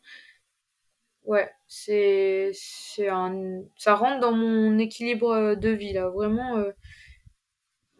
ouais, 1.25 1.49
c'est 1.67 2.51
c'est 2.53 3.09
un, 3.09 3.61
ça 3.77 3.95
rentre 3.95 4.19
dans 4.21 4.31
mon 4.31 4.77
équilibre 4.79 5.29
euh, 5.31 5.55
de 5.55 5.69
vie 5.69 5.93
là. 5.93 6.09
Vraiment, 6.09 6.57
euh, 6.57 6.71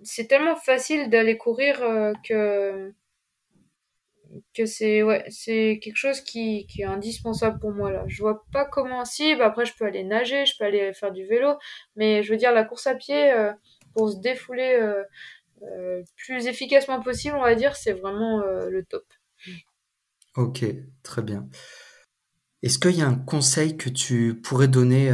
c'est 0.04 0.28
tellement 0.28 0.56
facile 0.56 1.10
d'aller 1.10 1.38
courir 1.38 1.82
euh, 1.82 2.14
que 2.28 2.94
que 4.54 4.66
c'est 4.66 5.04
ouais, 5.04 5.24
c'est 5.30 5.80
quelque 5.82 5.96
chose 5.96 6.22
qui, 6.22 6.66
qui 6.68 6.82
est 6.82 6.86
indispensable 6.86 7.60
pour 7.60 7.72
moi 7.72 7.92
là. 7.92 8.04
Je 8.08 8.22
vois 8.22 8.46
pas 8.52 8.66
comment 8.66 9.06
si 9.06 9.36
bah 9.36 9.46
après 9.46 9.66
je 9.66 9.74
peux 9.78 9.86
aller 9.86 10.04
nager, 10.04 10.46
je 10.46 10.58
peux 10.58 10.66
aller 10.66 10.94
faire 10.94 11.12
du 11.12 11.26
vélo, 11.26 11.56
mais 11.96 12.24
je 12.24 12.32
veux 12.32 12.38
dire 12.38 12.52
la 12.52 12.64
course 12.64 12.88
à 12.88 12.96
pied 12.96 13.32
euh, 13.32 13.52
pour 13.94 14.10
se 14.10 14.18
défouler 14.18 14.78
euh, 14.80 15.04
euh, 15.64 16.04
plus 16.16 16.48
efficacement 16.48 17.02
possible, 17.02 17.36
on 17.38 17.44
va 17.44 17.56
dire, 17.56 17.76
c'est 17.76 17.94
vraiment 17.94 18.40
le 18.40 18.84
top. 18.84 19.06
Ok, 20.36 20.64
très 21.04 21.22
bien. 21.22 21.48
Est-ce 22.62 22.80
qu'il 22.80 22.98
y 22.98 23.02
a 23.02 23.08
un 23.08 23.16
conseil 23.16 23.78
que 23.78 23.90
tu 23.90 24.40
pourrais 24.42 24.68
donner 24.68 25.12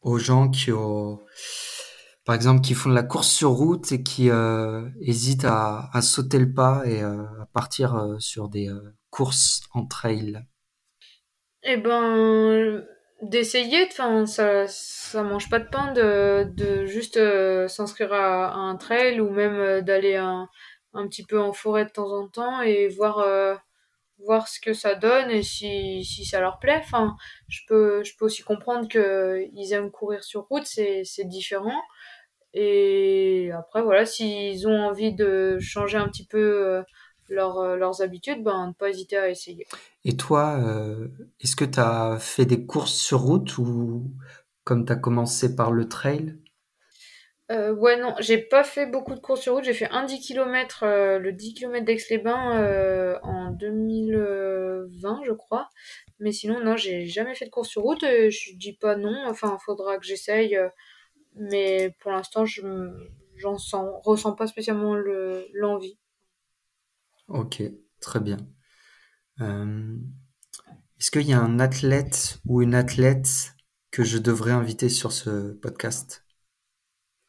aux 0.00 0.18
gens 0.18 0.48
qui 0.48 0.70
ont, 0.70 1.20
par 2.24 2.34
exemple, 2.34 2.62
qui 2.62 2.74
font 2.74 2.88
de 2.88 2.94
la 2.94 3.02
course 3.02 3.28
sur 3.28 3.50
route 3.50 3.92
et 3.92 4.02
qui 4.02 4.30
euh, 4.30 4.88
hésitent 5.00 5.44
à, 5.44 5.90
sauter 6.00 6.38
le 6.38 6.52
pas 6.52 6.82
et 6.86 7.02
euh, 7.02 7.22
à 7.42 7.46
partir 7.52 7.94
euh, 7.94 8.18
sur 8.18 8.48
des 8.48 8.70
courses 9.10 9.60
en 9.72 9.86
trail? 9.86 10.42
Et 11.62 11.76
ben 11.76 12.84
d'essayer, 13.22 13.86
enfin 13.90 14.26
ça 14.26 14.66
ça 14.66 15.22
mange 15.22 15.48
pas 15.48 15.58
de 15.58 15.68
pain 15.68 15.92
de, 15.92 16.84
juste 16.84 17.18
s'inscrire 17.68 18.12
à, 18.12 18.54
un 18.54 18.76
trail 18.76 19.20
ou 19.20 19.30
même 19.30 19.80
d'aller 19.80 20.16
un, 20.16 20.48
un 20.92 21.08
petit 21.08 21.24
peu 21.24 21.40
en 21.40 21.52
forêt 21.52 21.86
de 21.86 21.90
temps 21.90 22.12
en 22.12 22.28
temps 22.28 22.60
et 22.60 22.88
voir 22.88 23.24
voir 24.18 24.48
ce 24.48 24.60
que 24.60 24.72
ça 24.72 24.94
donne 24.94 25.30
et 25.30 25.42
si, 25.42 26.04
si 26.04 26.24
ça 26.24 26.40
leur 26.40 26.58
plaît. 26.58 26.80
Enfin, 26.82 27.16
je 27.48 27.60
peux, 27.66 28.02
je 28.04 28.16
peux 28.16 28.26
aussi 28.26 28.42
comprendre 28.42 28.88
qu'ils 28.88 29.72
aiment 29.72 29.90
courir 29.90 30.24
sur 30.24 30.42
route, 30.42 30.66
c'est 30.66 31.04
différent. 31.24 31.82
Et 32.54 33.50
après, 33.52 33.82
voilà, 33.82 34.06
s'ils 34.06 34.66
ont 34.66 34.80
envie 34.80 35.12
de 35.12 35.58
changer 35.60 35.98
un 35.98 36.08
petit 36.08 36.26
peu 36.26 36.82
leur, 37.28 37.76
leurs 37.76 38.00
habitudes, 38.00 38.42
ben, 38.42 38.68
ne 38.68 38.72
pas 38.72 38.90
hésiter 38.90 39.16
à 39.16 39.28
essayer. 39.28 39.66
Et 40.04 40.16
toi, 40.16 40.58
euh, 40.58 41.08
est-ce 41.40 41.56
que 41.56 41.64
tu 41.64 41.80
as 41.80 42.18
fait 42.18 42.44
des 42.46 42.66
courses 42.66 42.94
sur 42.94 43.20
route 43.20 43.56
ou 43.58 44.10
comme 44.64 44.84
tu 44.84 44.92
as 44.92 44.96
commencé 44.96 45.56
par 45.56 45.72
le 45.72 45.88
trail? 45.88 46.36
Euh, 47.50 47.74
ouais, 47.74 47.98
non, 47.98 48.14
j'ai 48.20 48.38
pas 48.38 48.64
fait 48.64 48.86
beaucoup 48.86 49.14
de 49.14 49.20
courses 49.20 49.42
sur 49.42 49.54
route. 49.54 49.64
J'ai 49.64 49.74
fait 49.74 49.88
un 49.90 50.04
10 50.04 50.20
km, 50.20 50.82
euh, 50.82 51.18
le 51.18 51.32
10 51.32 51.54
km 51.54 51.84
d'Aix-les-Bains 51.84 52.58
euh, 52.58 53.18
en 53.22 53.50
2020, 53.50 55.22
je 55.26 55.32
crois. 55.32 55.68
Mais 56.20 56.32
sinon, 56.32 56.60
non, 56.60 56.76
j'ai 56.76 57.06
jamais 57.06 57.34
fait 57.34 57.46
de 57.46 57.50
course 57.50 57.68
sur 57.68 57.82
route. 57.82 58.02
Et 58.02 58.30
je 58.30 58.56
dis 58.56 58.74
pas 58.74 58.96
non. 58.96 59.26
Enfin, 59.26 59.58
faudra 59.64 59.98
que 59.98 60.06
j'essaye. 60.06 60.58
Mais 61.34 61.94
pour 62.00 62.12
l'instant, 62.12 62.44
je 62.44 62.62
j'en 63.36 63.58
sens, 63.58 64.00
ressens 64.04 64.32
pas 64.32 64.46
spécialement 64.46 64.94
le, 64.94 65.46
l'envie. 65.54 65.98
Ok, 67.28 67.62
très 68.00 68.20
bien. 68.20 68.38
Euh, 69.40 69.96
est-ce 71.00 71.10
qu'il 71.10 71.28
y 71.28 71.32
a 71.32 71.40
un 71.40 71.58
athlète 71.58 72.38
ou 72.46 72.62
une 72.62 72.74
athlète 72.74 73.54
que 73.90 74.04
je 74.04 74.18
devrais 74.18 74.52
inviter 74.52 74.88
sur 74.88 75.12
ce 75.12 75.52
podcast? 75.54 76.24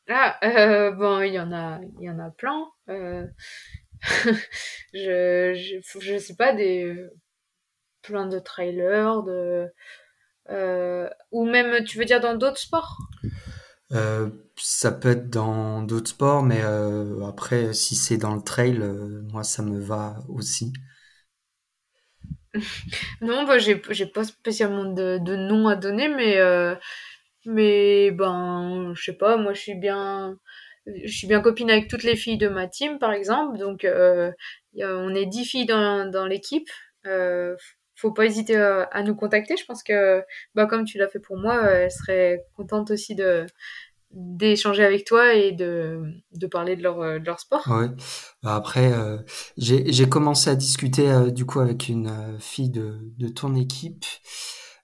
Ah, 0.07 0.38
euh, 0.44 0.91
bon, 0.91 1.22
il 1.22 1.34
y 1.34 1.40
en 1.40 1.52
a, 1.52 1.80
il 1.99 2.03
y 2.03 2.10
en 2.10 2.19
a 2.19 2.30
plein. 2.30 2.68
Euh, 2.90 3.26
je, 4.94 5.53
je, 5.56 5.99
je 5.99 6.18
sais 6.19 6.36
pas, 6.36 6.53
des, 6.53 6.95
plein 8.03 8.27
de 8.27 8.38
trailers, 8.38 9.23
de, 9.23 9.68
ou 11.32 11.45
même, 11.45 11.84
tu 11.86 11.98
veux 11.98 12.06
dire 12.06 12.19
dans 12.19 12.36
d'autres 12.36 12.60
sports? 12.60 12.99
Euh, 13.95 14.30
ça 14.57 14.91
peut 14.91 15.09
être 15.09 15.30
dans 15.30 15.81
d'autres 15.81 16.09
sports, 16.09 16.43
mais 16.43 16.61
euh, 16.63 17.26
après, 17.26 17.73
si 17.73 17.95
c'est 17.95 18.17
dans 18.17 18.35
le 18.35 18.41
trail, 18.41 18.77
euh, 18.81 19.22
moi, 19.31 19.43
ça 19.43 19.63
me 19.63 19.80
va 19.80 20.17
aussi. 20.30 20.73
Non, 23.22 23.45
bah, 23.45 23.57
j'ai, 23.57 23.76
pas 23.76 24.23
spécialement 24.23 24.85
de, 24.85 25.35
nom 25.35 25.67
à 25.67 25.76
donner, 25.76 26.07
mais, 26.07 26.38
mais 27.45 28.11
ben, 28.11 28.93
je 28.95 29.03
sais 29.03 29.17
pas, 29.17 29.35
moi 29.35 29.53
je 29.53 29.59
suis 29.59 29.76
bien, 29.76 30.38
je 30.88 31.11
suis 31.11 31.27
bien 31.27 31.41
copine 31.41 31.69
avec 31.69 31.89
toutes 31.89 32.03
les 32.03 32.15
filles 32.15 32.38
de 32.38 32.47
ma 32.47 32.67
team, 32.67 32.97
par 32.97 33.11
exemple, 33.11 33.57
donc 33.57 33.85
on 33.85 35.15
est 35.15 35.26
dix 35.26 35.45
filles 35.45 35.65
dans, 35.65 36.09
dans 36.09 36.26
l'équipe. 36.26 36.69
Faut 37.97 38.11
pas 38.11 38.26
hésiter 38.26 38.55
à, 38.57 39.03
nous 39.03 39.15
contacter. 39.15 39.57
Je 39.57 39.65
pense 39.65 39.84
que, 39.84 40.23
bah, 40.53 40.65
comme 40.65 40.85
tu 40.85 40.97
l'as 40.97 41.07
fait 41.07 41.19
pour 41.19 41.38
moi, 41.38 41.61
elle 41.72 41.91
serait 41.91 42.43
contente 42.55 42.91
aussi 42.91 43.15
de 43.15 43.45
d'échanger 44.15 44.83
avec 44.83 45.05
toi 45.05 45.33
et 45.33 45.51
de, 45.51 46.01
de 46.31 46.47
parler 46.47 46.75
de 46.75 46.83
leur, 46.83 47.01
euh, 47.01 47.19
de 47.19 47.25
leur 47.25 47.39
sport. 47.39 47.67
Ouais. 47.67 47.89
Bah, 48.41 48.55
Après, 48.55 48.93
euh, 48.93 49.17
j'ai 49.57 50.09
commencé 50.09 50.49
à 50.49 50.55
discuter 50.55 51.11
euh, 51.11 51.29
du 51.29 51.45
coup 51.45 51.59
avec 51.59 51.89
une 51.89 52.37
fille 52.39 52.69
de, 52.69 52.99
de 53.17 53.27
ton 53.27 53.55
équipe, 53.55 54.05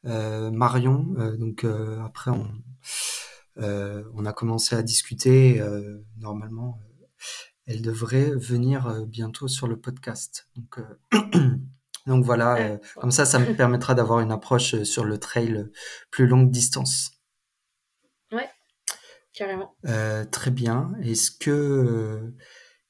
euh, 0.06 0.52
Marion. 0.52 1.06
Donc 1.40 1.66
après, 2.04 2.32
on, 2.32 2.52
on 3.58 4.26
a 4.26 4.34
commencé 4.34 4.76
à 4.76 4.84
discuter. 4.84 5.62
normalement, 6.18 6.80
elle 7.68 7.82
devrait 7.82 8.32
venir 8.32 9.06
bientôt 9.08 9.48
sur 9.48 9.68
le 9.68 9.80
podcast. 9.80 10.48
Donc, 10.56 10.80
donc 12.08 12.26
voilà, 12.26 12.78
comme 13.00 13.12
ça, 13.12 13.26
ça 13.26 13.40
me 13.40 13.56
permettra 13.56 13.94
d'avoir 13.94 14.20
une 14.20 14.32
approche 14.32 14.84
sur 14.84 15.06
le 15.06 15.20
trail 15.20 15.70
plus 16.10 16.28
longue 16.28 16.52
distance. 16.52 17.21
Carrément. 19.34 19.76
Euh, 19.86 20.26
très 20.26 20.52
bien. 20.52 20.92
Est-ce 21.02 21.32
que 21.32 21.52
euh, 21.52 22.36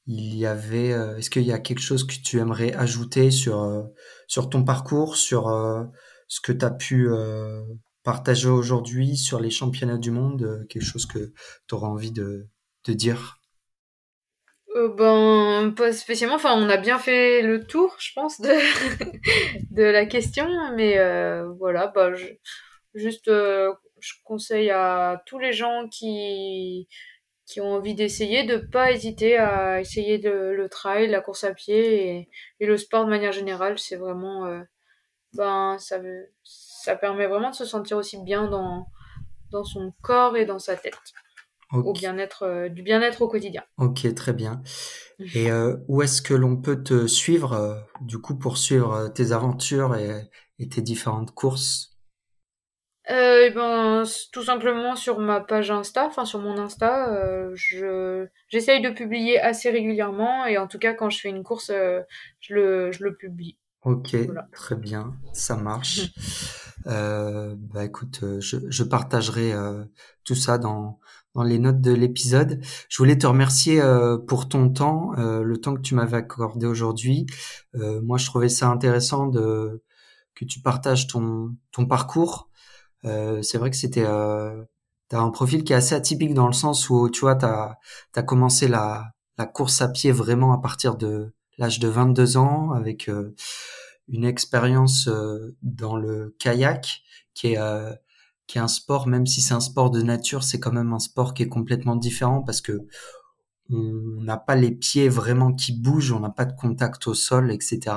il 0.06 0.36
y 0.36 0.46
avait, 0.46 0.92
euh, 0.92 1.16
est-ce 1.16 1.30
qu'il 1.30 1.42
y 1.42 1.52
a 1.52 1.58
quelque 1.58 1.80
chose 1.80 2.06
que 2.06 2.14
tu 2.14 2.38
aimerais 2.38 2.72
ajouter 2.74 3.30
sur 3.30 3.88
sur 4.26 4.50
ton 4.50 4.64
parcours, 4.64 5.16
sur 5.16 5.44
ce 6.28 6.40
que 6.40 6.52
tu 6.52 6.64
as 6.64 6.70
pu 6.70 7.08
partager 8.02 8.48
aujourd'hui 8.48 9.16
sur 9.16 9.40
les 9.40 9.50
championnats 9.50 9.98
du 9.98 10.10
monde, 10.10 10.66
quelque 10.68 10.84
chose 10.84 11.06
que 11.06 11.32
tu 11.68 11.74
auras 11.74 11.88
envie 11.88 12.12
de, 12.12 12.48
de 12.86 12.92
dire? 12.92 13.38
Euh, 14.76 14.88
ben, 14.88 15.72
pas 15.76 15.92
spécialement. 15.92 16.36
Enfin, 16.36 16.54
on 16.56 16.68
a 16.68 16.76
bien 16.76 16.98
fait 16.98 17.42
le 17.42 17.64
tour, 17.64 17.94
je 17.98 18.12
pense, 18.14 18.40
de, 18.40 18.48
de 19.70 19.82
la 19.82 20.06
question. 20.06 20.46
Mais 20.76 20.98
euh, 20.98 21.48
voilà, 21.58 21.88
bah, 21.88 22.14
je, 22.14 22.26
juste, 22.94 23.28
euh, 23.28 23.72
je 24.02 24.14
conseille 24.24 24.70
à 24.70 25.22
tous 25.26 25.38
les 25.38 25.52
gens 25.54 25.88
qui, 25.88 26.88
qui 27.46 27.60
ont 27.60 27.72
envie 27.74 27.94
d'essayer 27.94 28.44
de 28.44 28.58
pas 28.58 28.92
hésiter 28.92 29.38
à 29.38 29.80
essayer 29.80 30.18
le, 30.18 30.56
le 30.56 30.68
trail, 30.68 31.08
la 31.08 31.20
course 31.22 31.44
à 31.44 31.54
pied 31.54 32.18
et, 32.18 32.30
et 32.60 32.66
le 32.66 32.76
sport 32.76 33.04
de 33.04 33.10
manière 33.10 33.32
générale. 33.32 33.78
C'est 33.78 33.96
vraiment, 33.96 34.46
euh, 34.46 34.62
ben, 35.34 35.78
ça, 35.78 36.00
ça 36.44 36.96
permet 36.96 37.26
vraiment 37.28 37.50
de 37.50 37.56
se 37.56 37.64
sentir 37.66 37.98
aussi 37.98 38.22
bien 38.22 38.48
dans, 38.48 38.86
dans 39.52 39.64
son 39.64 39.92
corps 40.02 40.36
et 40.36 40.46
dans 40.46 40.60
sa 40.60 40.76
tête, 40.76 40.98
au 41.82 41.94
bien-être, 41.94 42.44
euh, 42.44 42.68
du 42.70 42.82
bien-être 42.82 43.22
au 43.22 43.28
quotidien. 43.28 43.64
ok, 43.78 44.14
très 44.14 44.32
bien. 44.32 44.62
Et 45.34 45.50
euh, 45.50 45.76
où 45.88 46.02
est-ce 46.02 46.22
que 46.22 46.34
l'on 46.34 46.56
peut 46.56 46.82
te 46.82 47.06
suivre, 47.06 47.86
du 48.00 48.18
coup, 48.18 48.36
pour 48.38 48.58
suivre 48.58 49.08
tes 49.08 49.32
aventures 49.32 49.96
et, 49.96 50.30
et 50.58 50.68
tes 50.68 50.82
différentes 50.82 51.32
courses? 51.34 51.91
Euh, 53.12 53.44
eh 53.46 53.50
ben, 53.50 54.04
tout 54.32 54.42
simplement 54.42 54.96
sur 54.96 55.18
ma 55.18 55.40
page 55.40 55.70
Insta, 55.70 56.06
enfin 56.06 56.24
sur 56.24 56.38
mon 56.40 56.56
Insta, 56.58 57.12
euh, 57.14 57.50
je 57.54 58.26
j'essaye 58.48 58.80
de 58.80 58.88
publier 58.90 59.38
assez 59.40 59.70
régulièrement 59.70 60.46
et 60.46 60.56
en 60.56 60.66
tout 60.66 60.78
cas 60.78 60.94
quand 60.94 61.10
je 61.10 61.20
fais 61.20 61.28
une 61.28 61.42
course, 61.42 61.70
euh, 61.70 62.00
je 62.40 62.54
le 62.54 62.92
je 62.92 63.04
le 63.04 63.14
publie. 63.14 63.58
Ok, 63.84 64.14
Voilà. 64.14 64.48
très 64.52 64.76
bien, 64.76 65.14
ça 65.32 65.56
marche. 65.56 66.10
Euh, 66.88 67.54
bah 67.56 67.84
écoute, 67.84 68.18
euh, 68.24 68.40
je, 68.40 68.56
je 68.68 68.82
partagerai 68.82 69.52
euh, 69.52 69.84
tout 70.24 70.34
ça 70.34 70.58
dans, 70.58 70.98
dans 71.32 71.44
les 71.44 71.60
notes 71.60 71.80
de 71.80 71.92
l'épisode. 71.92 72.60
Je 72.88 72.98
voulais 72.98 73.16
te 73.16 73.24
remercier 73.24 73.80
euh, 73.80 74.18
pour 74.18 74.48
ton 74.48 74.68
temps, 74.68 75.12
euh, 75.16 75.44
le 75.44 75.58
temps 75.58 75.76
que 75.76 75.80
tu 75.80 75.94
m'avais 75.94 76.16
accordé 76.16 76.66
aujourd'hui. 76.66 77.26
Euh, 77.76 78.00
moi, 78.02 78.18
je 78.18 78.26
trouvais 78.26 78.48
ça 78.48 78.66
intéressant 78.66 79.28
de 79.28 79.80
que 80.34 80.44
tu 80.44 80.60
partages 80.60 81.06
ton, 81.06 81.54
ton 81.70 81.86
parcours. 81.86 82.50
Euh, 83.04 83.42
c'est 83.42 83.58
vrai 83.58 83.70
que 83.70 83.76
c'était 83.76 84.04
euh, 84.04 84.62
t'as 85.08 85.20
un 85.20 85.30
profil 85.30 85.64
qui 85.64 85.72
est 85.72 85.76
assez 85.76 85.94
atypique 85.94 86.34
dans 86.34 86.46
le 86.46 86.52
sens 86.52 86.88
où 86.88 87.10
tu 87.10 87.20
vois 87.20 87.34
t'as 87.34 87.76
t'as 88.12 88.22
commencé 88.22 88.68
la 88.68 89.12
la 89.38 89.46
course 89.46 89.82
à 89.82 89.88
pied 89.88 90.12
vraiment 90.12 90.52
à 90.52 90.58
partir 90.58 90.96
de 90.96 91.34
l'âge 91.58 91.78
de 91.80 91.88
22 91.88 92.36
ans 92.36 92.72
avec 92.72 93.08
euh, 93.08 93.34
une 94.08 94.24
expérience 94.24 95.08
euh, 95.08 95.56
dans 95.62 95.96
le 95.96 96.34
kayak 96.38 97.02
qui 97.34 97.48
est 97.48 97.58
euh, 97.58 97.92
qui 98.46 98.58
est 98.58 98.60
un 98.60 98.68
sport 98.68 99.06
même 99.06 99.26
si 99.26 99.40
c'est 99.40 99.54
un 99.54 99.60
sport 99.60 99.90
de 99.90 100.02
nature 100.02 100.42
c'est 100.44 100.60
quand 100.60 100.72
même 100.72 100.92
un 100.92 100.98
sport 100.98 101.34
qui 101.34 101.42
est 101.42 101.48
complètement 101.48 101.96
différent 101.96 102.42
parce 102.42 102.60
que 102.60 102.86
on 103.70 104.22
n'a 104.22 104.36
pas 104.36 104.54
les 104.56 104.70
pieds 104.70 105.08
vraiment 105.08 105.52
qui 105.52 105.72
bougent 105.72 106.12
on 106.12 106.20
n'a 106.20 106.30
pas 106.30 106.44
de 106.44 106.54
contact 106.54 107.06
au 107.06 107.14
sol 107.14 107.50
etc 107.52 107.96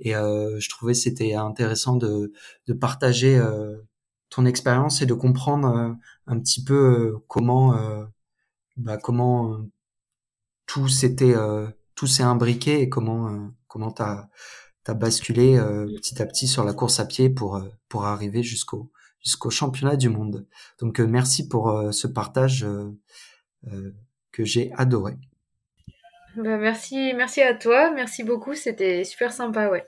et 0.00 0.16
euh, 0.16 0.58
je 0.58 0.68
trouvais 0.68 0.94
c'était 0.94 1.34
intéressant 1.34 1.96
de 1.96 2.32
de 2.66 2.72
partager 2.72 3.40
ton 4.30 4.46
expérience 4.46 5.02
et 5.02 5.06
de 5.06 5.14
comprendre 5.14 5.68
euh, 5.68 5.92
un 6.26 6.38
petit 6.40 6.64
peu 6.64 6.74
euh, 6.74 7.24
comment 7.28 7.76
euh, 7.76 8.04
bah, 8.76 8.96
comment 8.96 9.58
tout 10.66 10.88
s'était 10.88 11.34
tout 11.96 12.06
s'est 12.06 12.22
imbriqué 12.22 12.80
et 12.80 12.88
comment 12.88 13.50
comment 13.66 13.90
t'as 13.90 14.28
t'as 14.84 14.94
basculé 14.94 15.58
petit 15.96 16.22
à 16.22 16.26
petit 16.26 16.46
sur 16.46 16.64
la 16.64 16.72
course 16.72 17.00
à 17.00 17.04
pied 17.04 17.28
pour 17.28 17.60
pour 17.88 18.06
arriver 18.06 18.42
jusqu'au 18.42 18.90
jusqu'au 19.20 19.50
championnat 19.50 19.96
du 19.96 20.08
monde. 20.08 20.46
Donc 20.78 21.00
merci 21.00 21.48
pour 21.48 21.92
ce 21.92 22.06
partage 22.06 22.64
que 24.32 24.44
j'ai 24.44 24.72
adoré. 24.76 25.18
Bah, 26.36 26.56
merci, 26.56 27.12
merci 27.14 27.42
à 27.42 27.54
toi, 27.54 27.90
merci 27.90 28.22
beaucoup, 28.22 28.54
c'était 28.54 29.02
super 29.02 29.32
sympa, 29.32 29.68
ouais. 29.68 29.84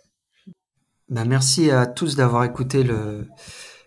Bah, 1.09 1.25
merci 1.25 1.71
à 1.71 1.87
tous 1.87 2.17
d'avoir 2.17 2.43
écouté 2.43 2.83
le 2.83 3.29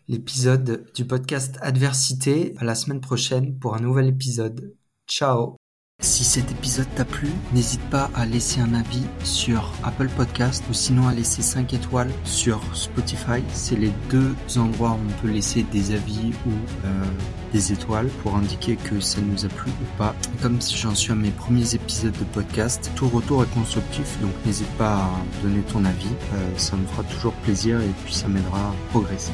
l'épisode 0.08 0.86
du 0.94 1.06
podcast 1.06 1.58
Adversité. 1.62 2.54
À 2.58 2.64
la 2.64 2.76
semaine 2.76 3.02
prochaine 3.02 3.58
pour 3.58 3.76
un 3.76 3.80
nouvel 3.80 4.08
épisode. 4.08 4.76
Ciao 5.08 5.56
Si 6.00 6.24
cet 6.24 6.52
épisode 6.52 6.88
t'a 6.96 7.06
plu, 7.06 7.30
n'hésite 7.54 7.82
pas 7.90 8.12
à 8.14 8.26
laisser 8.26 8.60
un 8.62 8.74
avis 8.74 9.04
sur 9.24 9.74
Apple 9.84 10.10
Podcast 10.16 10.64
ou 10.70 10.74
sinon 10.74 11.08
à 11.08 11.14
laisser 11.14 11.42
5 11.42 11.74
étoiles 11.74 12.12
sur 12.24 12.62
Spotify. 12.76 13.42
C'est 13.54 13.78
les 13.78 13.92
deux 14.10 14.36
endroits 14.58 14.92
où 14.92 15.00
on 15.10 15.22
peut 15.22 15.32
laisser 15.32 15.64
des 15.64 15.96
avis 15.96 16.34
ou 16.46 16.52
euh, 16.86 17.06
des 17.52 17.74
étoiles 17.74 18.10
pour 18.22 18.36
indiquer 18.36 18.76
que 18.76 19.00
ça 19.00 19.22
nous 19.22 19.46
a 19.46 19.50
plu 19.50 19.72
ou 19.72 19.98
pas. 19.98 20.14
Comme 20.42 20.60
j'en 20.62 20.94
suis 20.94 21.14
à 21.14 21.16
mes 21.16 21.32
premiers 21.32 21.74
épisodes 21.74 22.18
de 22.18 22.26
podcast, 22.26 22.92
tout 22.96 23.10
retour 23.10 23.44
est 23.44 23.54
constructif, 23.54 24.20
donc 24.22 24.34
n'hésite 24.46 24.72
pas 24.78 24.98
à 24.98 25.10
donner 25.42 25.62
ton 25.62 25.84
avis. 25.84 26.14
Euh, 26.34 26.58
ça 26.58 26.76
me 26.76 26.86
fera 26.86 27.04
toujours 27.04 27.34
plaisir 27.34 27.80
et 27.82 27.94
puis 28.04 28.14
ça 28.14 28.28
m'aidera 28.28 28.60
à 28.60 28.74
progresser. 28.92 29.32